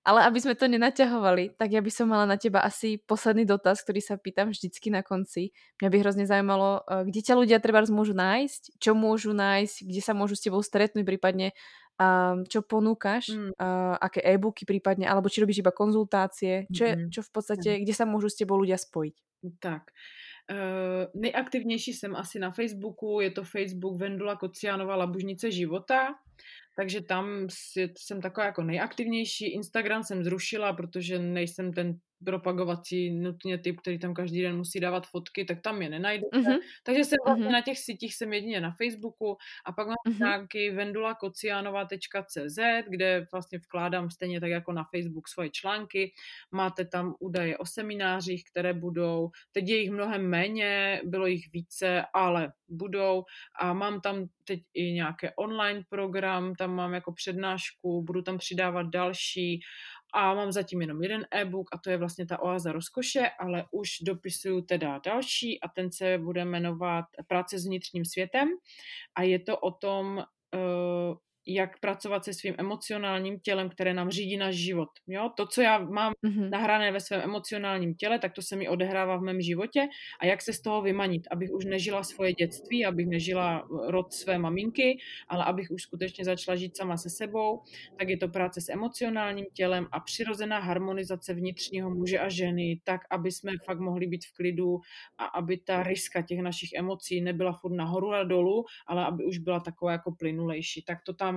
ale 0.05 0.19
aby 0.29 0.37
sme 0.37 0.53
to 0.53 0.69
nenaťahovali, 0.69 1.57
tak 1.57 1.73
ja 1.73 1.81
by 1.81 1.89
som 1.89 2.13
mala 2.13 2.29
na 2.29 2.37
teba 2.37 2.61
asi 2.61 3.01
posledný 3.01 3.41
dotaz, 3.41 3.81
ktorý 3.81 4.05
sa 4.05 4.21
pýtam 4.21 4.53
vždycky 4.53 4.93
na 4.93 5.01
konci. 5.01 5.49
Mňa 5.81 5.89
by 5.89 5.97
hrozne 5.97 6.25
zaujímalo, 6.29 6.85
eh, 6.85 7.09
kde 7.09 7.25
ťa 7.25 7.33
ľudia 7.41 7.57
treba 7.57 7.81
môžu 7.89 8.13
nájsť, 8.13 8.77
čo 8.77 8.93
môžu 8.93 9.33
nájsť, 9.33 9.75
kde 9.81 9.96
sa 10.01 10.13
môžu 10.13 10.35
s 10.35 10.43
tebou 10.43 10.61
stretnúť, 10.63 11.05
prípadne 11.05 11.53
um, 11.99 12.45
čo 12.45 12.61
ponúkaš, 12.63 13.33
mm. 13.33 13.57
uh, 13.57 13.95
aké 14.01 14.21
e-booky 14.23 14.63
prípadne, 14.65 15.09
alebo 15.09 15.29
či 15.29 15.41
robíš 15.41 15.61
iba 15.61 15.75
konzultácie, 15.75 16.69
čo, 16.71 16.83
je, 16.85 16.93
čo 17.11 17.21
v 17.21 17.31
podstate, 17.31 17.69
mm. 17.77 17.79
kde 17.85 17.93
sa 17.93 18.05
môžu 18.05 18.29
s 18.29 18.39
tebou 18.39 18.57
ľudia 18.57 18.77
spojiť? 18.77 19.15
Tak, 19.61 19.91
Uh, 20.51 21.21
nejaktivnější 21.21 21.93
jsem 21.93 22.15
asi 22.15 22.39
na 22.39 22.51
Facebooku, 22.51 23.19
je 23.19 23.31
to 23.31 23.43
Facebook 23.43 23.99
Vendula 23.99 24.35
Kocianová 24.35 24.95
Labužnice 24.95 25.51
života, 25.51 26.15
takže 26.75 27.01
tam 27.01 27.47
jsem 27.97 28.21
taková 28.21 28.45
jako 28.45 28.63
nejaktivnější. 28.63 29.53
Instagram 29.53 30.03
jsem 30.03 30.23
zrušila, 30.23 30.73
protože 30.73 31.19
nejsem 31.19 31.73
ten 31.73 31.99
propagovací 32.25 33.11
nutně 33.11 33.57
typ, 33.57 33.79
který 33.81 33.99
tam 33.99 34.13
každý 34.13 34.41
den 34.41 34.57
musí 34.57 34.79
dávat 34.79 35.07
fotky, 35.07 35.45
tak 35.45 35.61
tam 35.61 35.81
je 35.81 35.89
nenajdete. 35.89 36.37
Mhm. 36.37 36.57
Takže 36.83 37.03
jsem 37.03 37.17
vlastně 37.25 37.43
Mhm. 37.45 37.53
na 37.53 37.61
těch 37.61 37.79
sítích 37.79 38.15
jsem 38.15 38.33
jedině 38.33 38.61
na 38.61 38.71
Facebooku 38.71 39.37
a 39.65 39.71
pak 39.71 39.87
mám 39.87 39.95
Mhm. 40.07 40.15
stránky 40.15 40.71
vendulakocianova.cz, 40.71 42.59
kde 42.89 43.27
vlastně 43.31 43.57
vkládám 43.59 44.09
stejně 44.11 44.39
tak 44.39 44.49
jako 44.49 44.71
na 44.71 44.83
Facebook 44.83 45.27
svoje 45.27 45.49
články. 45.49 46.11
Máte 46.51 46.85
tam 46.85 47.15
údaje 47.19 47.57
o 47.57 47.65
seminářích, 47.65 48.43
které 48.51 48.73
budou. 48.73 49.29
Teď 49.51 49.67
je 49.69 49.77
jich 49.81 49.91
mnohem 49.91 50.27
méně, 50.29 51.01
bylo 51.05 51.25
jich 51.27 51.45
více, 51.53 52.03
ale 52.13 52.51
budou. 52.67 53.23
A 53.59 53.73
mám 53.73 54.01
tam 54.01 54.25
teď 54.43 54.59
i 54.73 54.91
nějaké 54.91 55.31
online 55.35 55.81
program, 55.89 56.55
tam 56.55 56.75
mám 56.75 56.93
jako 56.93 57.11
přednášku, 57.13 58.03
budu 58.03 58.21
tam 58.21 58.37
přidávat 58.37 58.83
další 58.89 59.59
a 60.17 60.33
mám 60.33 60.51
zatím 60.51 60.81
jenom 60.81 61.03
jeden 61.03 61.25
e-book 61.31 61.69
a 61.73 61.77
to 61.77 61.89
je 61.89 61.97
vlastně 61.97 62.25
ta 62.25 62.41
oáza 62.41 62.71
rozkoše, 62.71 63.29
ale 63.39 63.65
už 63.71 63.89
dopisuju 64.01 64.61
teda 64.61 64.99
další 65.05 65.61
a 65.61 65.67
ten 65.67 65.91
se 65.91 66.17
bude 66.17 66.45
jmenovat 66.45 67.05
Práce 67.27 67.59
s 67.59 67.65
vnitřním 67.65 68.05
světem 68.05 68.49
a 69.15 69.23
je 69.23 69.39
to 69.39 69.57
o 69.57 69.71
tom, 69.71 70.23
eh, 70.55 70.57
jak 71.47 71.79
pracovat 71.79 72.23
se 72.25 72.33
svým 72.33 72.55
emocionálním 72.57 73.39
tělem, 73.39 73.69
které 73.69 73.93
nám 73.93 74.09
řídí 74.09 74.37
náš 74.37 74.55
život. 74.55 74.89
Jo? 75.07 75.29
To, 75.37 75.45
co 75.47 75.61
já 75.61 75.77
mám 75.79 76.13
Mhm. 76.21 76.49
nahrané 76.49 76.91
ve 76.91 76.99
svém 76.99 77.21
emocionálním 77.21 77.95
těle, 77.95 78.19
tak 78.19 78.33
to 78.33 78.41
se 78.41 78.55
mi 78.55 78.69
odehrává 78.69 79.17
v 79.17 79.21
mém 79.21 79.41
životě 79.41 79.87
a 80.19 80.25
jak 80.25 80.41
se 80.41 80.53
z 80.53 80.61
toho 80.61 80.81
vymanit, 80.81 81.27
abych 81.31 81.51
už 81.51 81.65
nežila 81.65 82.03
svoje 82.03 82.33
dětství, 82.33 82.85
abych 82.85 83.07
nežila 83.07 83.67
rod 83.87 84.13
své 84.13 84.37
maminky, 84.37 84.97
ale 85.27 85.45
abych 85.45 85.71
už 85.71 85.81
skutečně 85.81 86.25
začala 86.25 86.55
žít 86.55 86.77
sama 86.77 86.97
se 86.97 87.09
sebou, 87.09 87.61
tak 87.97 88.09
je 88.09 88.17
to 88.17 88.27
práce 88.27 88.61
s 88.61 88.69
emocionálním 88.69 89.45
tělem 89.53 89.87
a 89.91 89.99
přirozená 89.99 90.59
harmonizace 90.59 91.33
vnitřního 91.33 91.89
muže 91.89 92.19
a 92.19 92.29
ženy, 92.29 92.81
tak, 92.83 93.01
aby 93.11 93.31
jsme 93.31 93.51
fakt 93.65 93.79
mohli 93.79 94.07
být 94.07 94.25
v 94.25 94.33
klidu 94.33 94.79
a 95.17 95.25
aby 95.25 95.57
ta 95.57 95.83
ryska 95.83 96.21
těch 96.21 96.39
našich 96.39 96.73
emocí 96.73 97.21
nebyla 97.21 97.53
furt 97.53 97.73
nahoru 97.73 98.13
a 98.13 98.23
dolů, 98.23 98.65
ale 98.87 99.05
aby 99.05 99.25
už 99.25 99.37
byla 99.37 99.59
taková 99.59 99.91
jako 99.91 100.11
plynulejší. 100.11 100.81
Tak 100.83 101.01
to 101.03 101.13
tam 101.13 101.36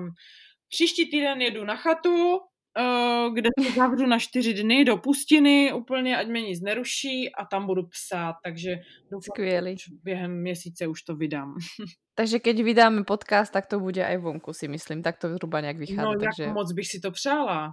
příští 0.68 1.10
týden 1.10 1.42
jedu 1.42 1.64
na 1.64 1.76
chatu, 1.76 2.38
eh, 2.78 3.30
kde 3.34 3.48
se 3.62 3.70
zavřu 3.72 4.06
na 4.06 4.18
čtyři 4.18 4.54
dny 4.54 4.84
do 4.84 4.96
pustiny 4.96 5.72
úplně, 5.72 6.16
ať 6.16 6.26
mě 6.26 6.42
nic 6.42 6.60
neruší 6.60 7.34
a 7.34 7.44
tam 7.44 7.66
budu 7.66 7.82
psát, 7.86 8.34
takže 8.44 8.70
doufám, 9.12 9.22
Skvělý. 9.34 9.76
během 10.02 10.40
měsíce 10.40 10.86
už 10.86 11.02
to 11.02 11.16
vydám. 11.16 11.54
Takže 12.14 12.38
keď 12.38 12.60
vydáme 12.60 13.04
podcast, 13.04 13.52
tak 13.52 13.66
to 13.66 13.80
bude 13.80 14.04
aj 14.06 14.16
vonku, 14.20 14.52
si 14.52 14.68
myslím. 14.68 15.02
Tak 15.02 15.18
to 15.18 15.28
zhruba 15.28 15.60
nějak 15.60 15.76
No, 15.76 15.80
vychádza. 15.80 16.10
jak 16.12 16.20
takže... 16.20 16.52
moc 16.52 16.72
bych 16.72 16.86
si 16.88 17.00
to 17.00 17.10
přála. 17.10 17.72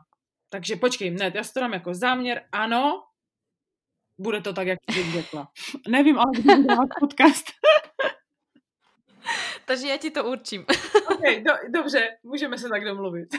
Takže 0.50 0.76
počkej, 0.76 1.12
ne, 1.12 1.32
já 1.36 1.44
si 1.44 1.54
to 1.54 1.60
dám 1.60 1.74
jako 1.74 1.94
záměr, 1.94 2.42
ano, 2.52 3.04
bude 4.20 4.42
to 4.42 4.54
tak, 4.54 4.68
jak 4.68 4.80
jsi 4.92 5.12
řekla. 5.12 5.48
Nevím, 5.88 6.18
ale 6.18 6.32
budu 6.42 6.64
dávat 6.64 6.88
podcast. 7.00 7.46
Takže 9.66 9.88
já 9.88 9.98
ti 9.98 10.12
to 10.12 10.26
určím. 10.26 10.66
Okay, 11.18 11.44
do, 11.44 11.52
dobře, 11.74 12.08
můžeme 12.24 12.58
se 12.58 12.70
tak 12.70 12.86
domluvit. 12.86 13.30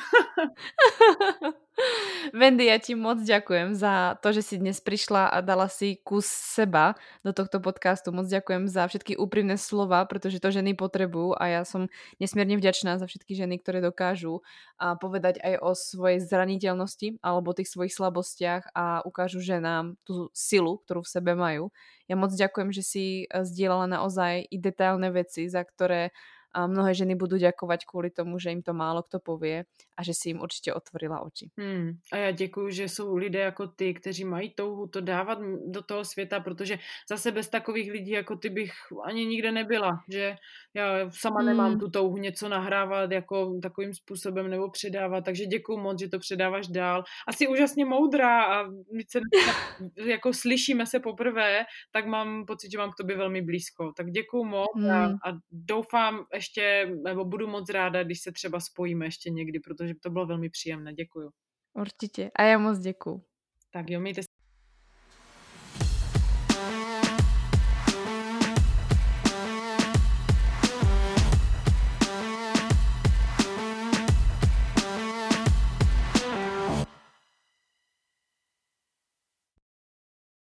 Wendy, 2.35 2.67
ja 2.67 2.83
ti 2.83 2.99
moc 2.99 3.23
ďakujem 3.23 3.79
za 3.79 4.19
to, 4.19 4.35
že 4.35 4.43
si 4.43 4.55
dnes 4.59 4.83
prišla 4.83 5.31
a 5.31 5.39
dala 5.39 5.71
si 5.71 6.03
kus 6.03 6.27
seba 6.27 6.99
do 7.23 7.31
tohto 7.31 7.63
podcastu. 7.63 8.11
Moc 8.11 8.27
ďakujem 8.27 8.67
za 8.67 8.91
všetky 8.91 9.15
úprimné 9.15 9.55
slova, 9.55 10.03
pretože 10.11 10.43
to 10.43 10.51
ženy 10.51 10.75
potrebujú 10.75 11.39
a 11.39 11.45
ja 11.47 11.63
som 11.63 11.87
nesmierne 12.19 12.59
vďačná 12.59 12.99
za 12.99 13.07
všetky 13.07 13.39
ženy, 13.39 13.63
ktoré 13.63 13.79
dokážu 13.79 14.43
a 14.75 14.99
povedať 14.99 15.39
aj 15.39 15.55
o 15.63 15.71
svojej 15.79 16.19
zraniteľnosti 16.19 17.23
alebo 17.23 17.55
tých 17.55 17.71
svojich 17.71 17.95
slabostiach 17.95 18.75
a 18.75 19.07
ukážu 19.07 19.39
ženám 19.39 19.95
tú 20.03 20.35
silu, 20.35 20.83
ktorú 20.83 21.07
v 21.07 21.13
sebe 21.15 21.33
majú. 21.39 21.71
Ja 22.11 22.19
moc 22.19 22.35
ďakujem, 22.35 22.75
že 22.75 22.83
si 22.83 23.05
zdieľala 23.31 23.87
naozaj 23.87 24.51
i 24.51 24.57
detailné 24.59 25.15
veci, 25.15 25.47
za 25.47 25.63
ktoré 25.63 26.11
a 26.53 26.66
mnohé 26.66 26.95
ženy 26.95 27.15
budú 27.15 27.37
ďakovať 27.37 27.85
kvôli 27.85 28.11
tomu, 28.11 28.39
že 28.41 28.53
im 28.53 28.65
to 28.65 28.73
málo 28.73 29.03
kto 29.03 29.20
povie 29.20 29.69
a 29.97 30.03
že 30.03 30.15
si 30.15 30.31
im 30.31 30.41
určitě 30.41 30.75
otvorila 30.75 31.20
oči. 31.20 31.51
Hmm. 31.59 31.99
A 32.12 32.16
já 32.16 32.31
děkuji, 32.31 32.70
že 32.70 32.89
jsou 32.89 33.16
lidé 33.16 33.39
jako 33.39 33.66
ty, 33.66 33.95
kteří 33.95 34.25
mají 34.25 34.51
touhu 34.55 34.87
to 34.87 35.01
dávat 35.01 35.39
do 35.66 35.83
toho 35.83 36.05
světa, 36.05 36.41
protože 36.41 36.79
zase 37.11 37.33
bez 37.33 37.49
takových 37.49 37.93
lidí 37.93 38.11
jako 38.11 38.37
ty 38.37 38.51
bych 38.51 38.73
ani 39.05 39.27
nikde 39.27 39.53
nebyla, 39.53 39.99
že 40.12 40.37
já 40.75 41.11
sama 41.11 41.41
hmm. 41.41 41.47
nemám 41.47 41.79
tu 41.79 41.91
touhu 41.91 42.16
něco 42.16 42.49
nahrávat 42.49 43.12
jako 43.12 43.59
takovým 43.62 43.95
způsobem 43.95 44.51
nebo 44.51 44.70
předávat, 44.70 45.25
takže 45.25 45.47
děkuji 45.47 45.79
moc, 45.79 46.01
že 46.01 46.09
to 46.09 46.19
předáváš 46.19 46.69
dál. 46.69 47.05
Asi 47.29 47.49
úžasně 47.49 47.85
moudrá 47.85 48.45
a 48.45 48.65
my 48.69 49.03
se 49.09 49.20
jako 50.07 50.33
slyšíme 50.33 50.87
se 50.87 51.01
poprvé, 51.01 51.65
tak 51.91 52.07
mám 52.07 52.47
pocit, 52.47 52.70
že 52.73 52.79
mám 52.79 52.91
k 52.91 52.97
tobě 52.97 53.16
velmi 53.16 53.43
blízko. 53.43 53.93
Tak 53.97 54.11
děkuji 54.11 54.45
moc 54.45 54.69
hmm. 54.77 54.91
a, 54.91 55.05
a 55.05 55.33
doufám 55.51 56.25
ještě, 56.39 56.90
nebo 57.05 57.24
budu 57.24 57.47
moc 57.47 57.70
ráda, 57.70 58.05
když 58.05 58.20
se 58.23 58.32
třeba 58.32 58.60
spojíme 58.60 59.06
ještě 59.06 59.31
někdy, 59.31 59.60
protože 59.60 59.94
to 60.02 60.10
bylo 60.10 60.27
velmi 60.27 60.51
příjemné. 60.51 60.94
Děkuju. 60.94 61.31
Určitě. 61.74 62.31
A 62.36 62.43
já 62.43 62.59
moc 62.59 62.78
děkuju. 62.78 63.24
Tak 63.70 63.90
jo, 63.90 64.01
mějte 64.01 64.23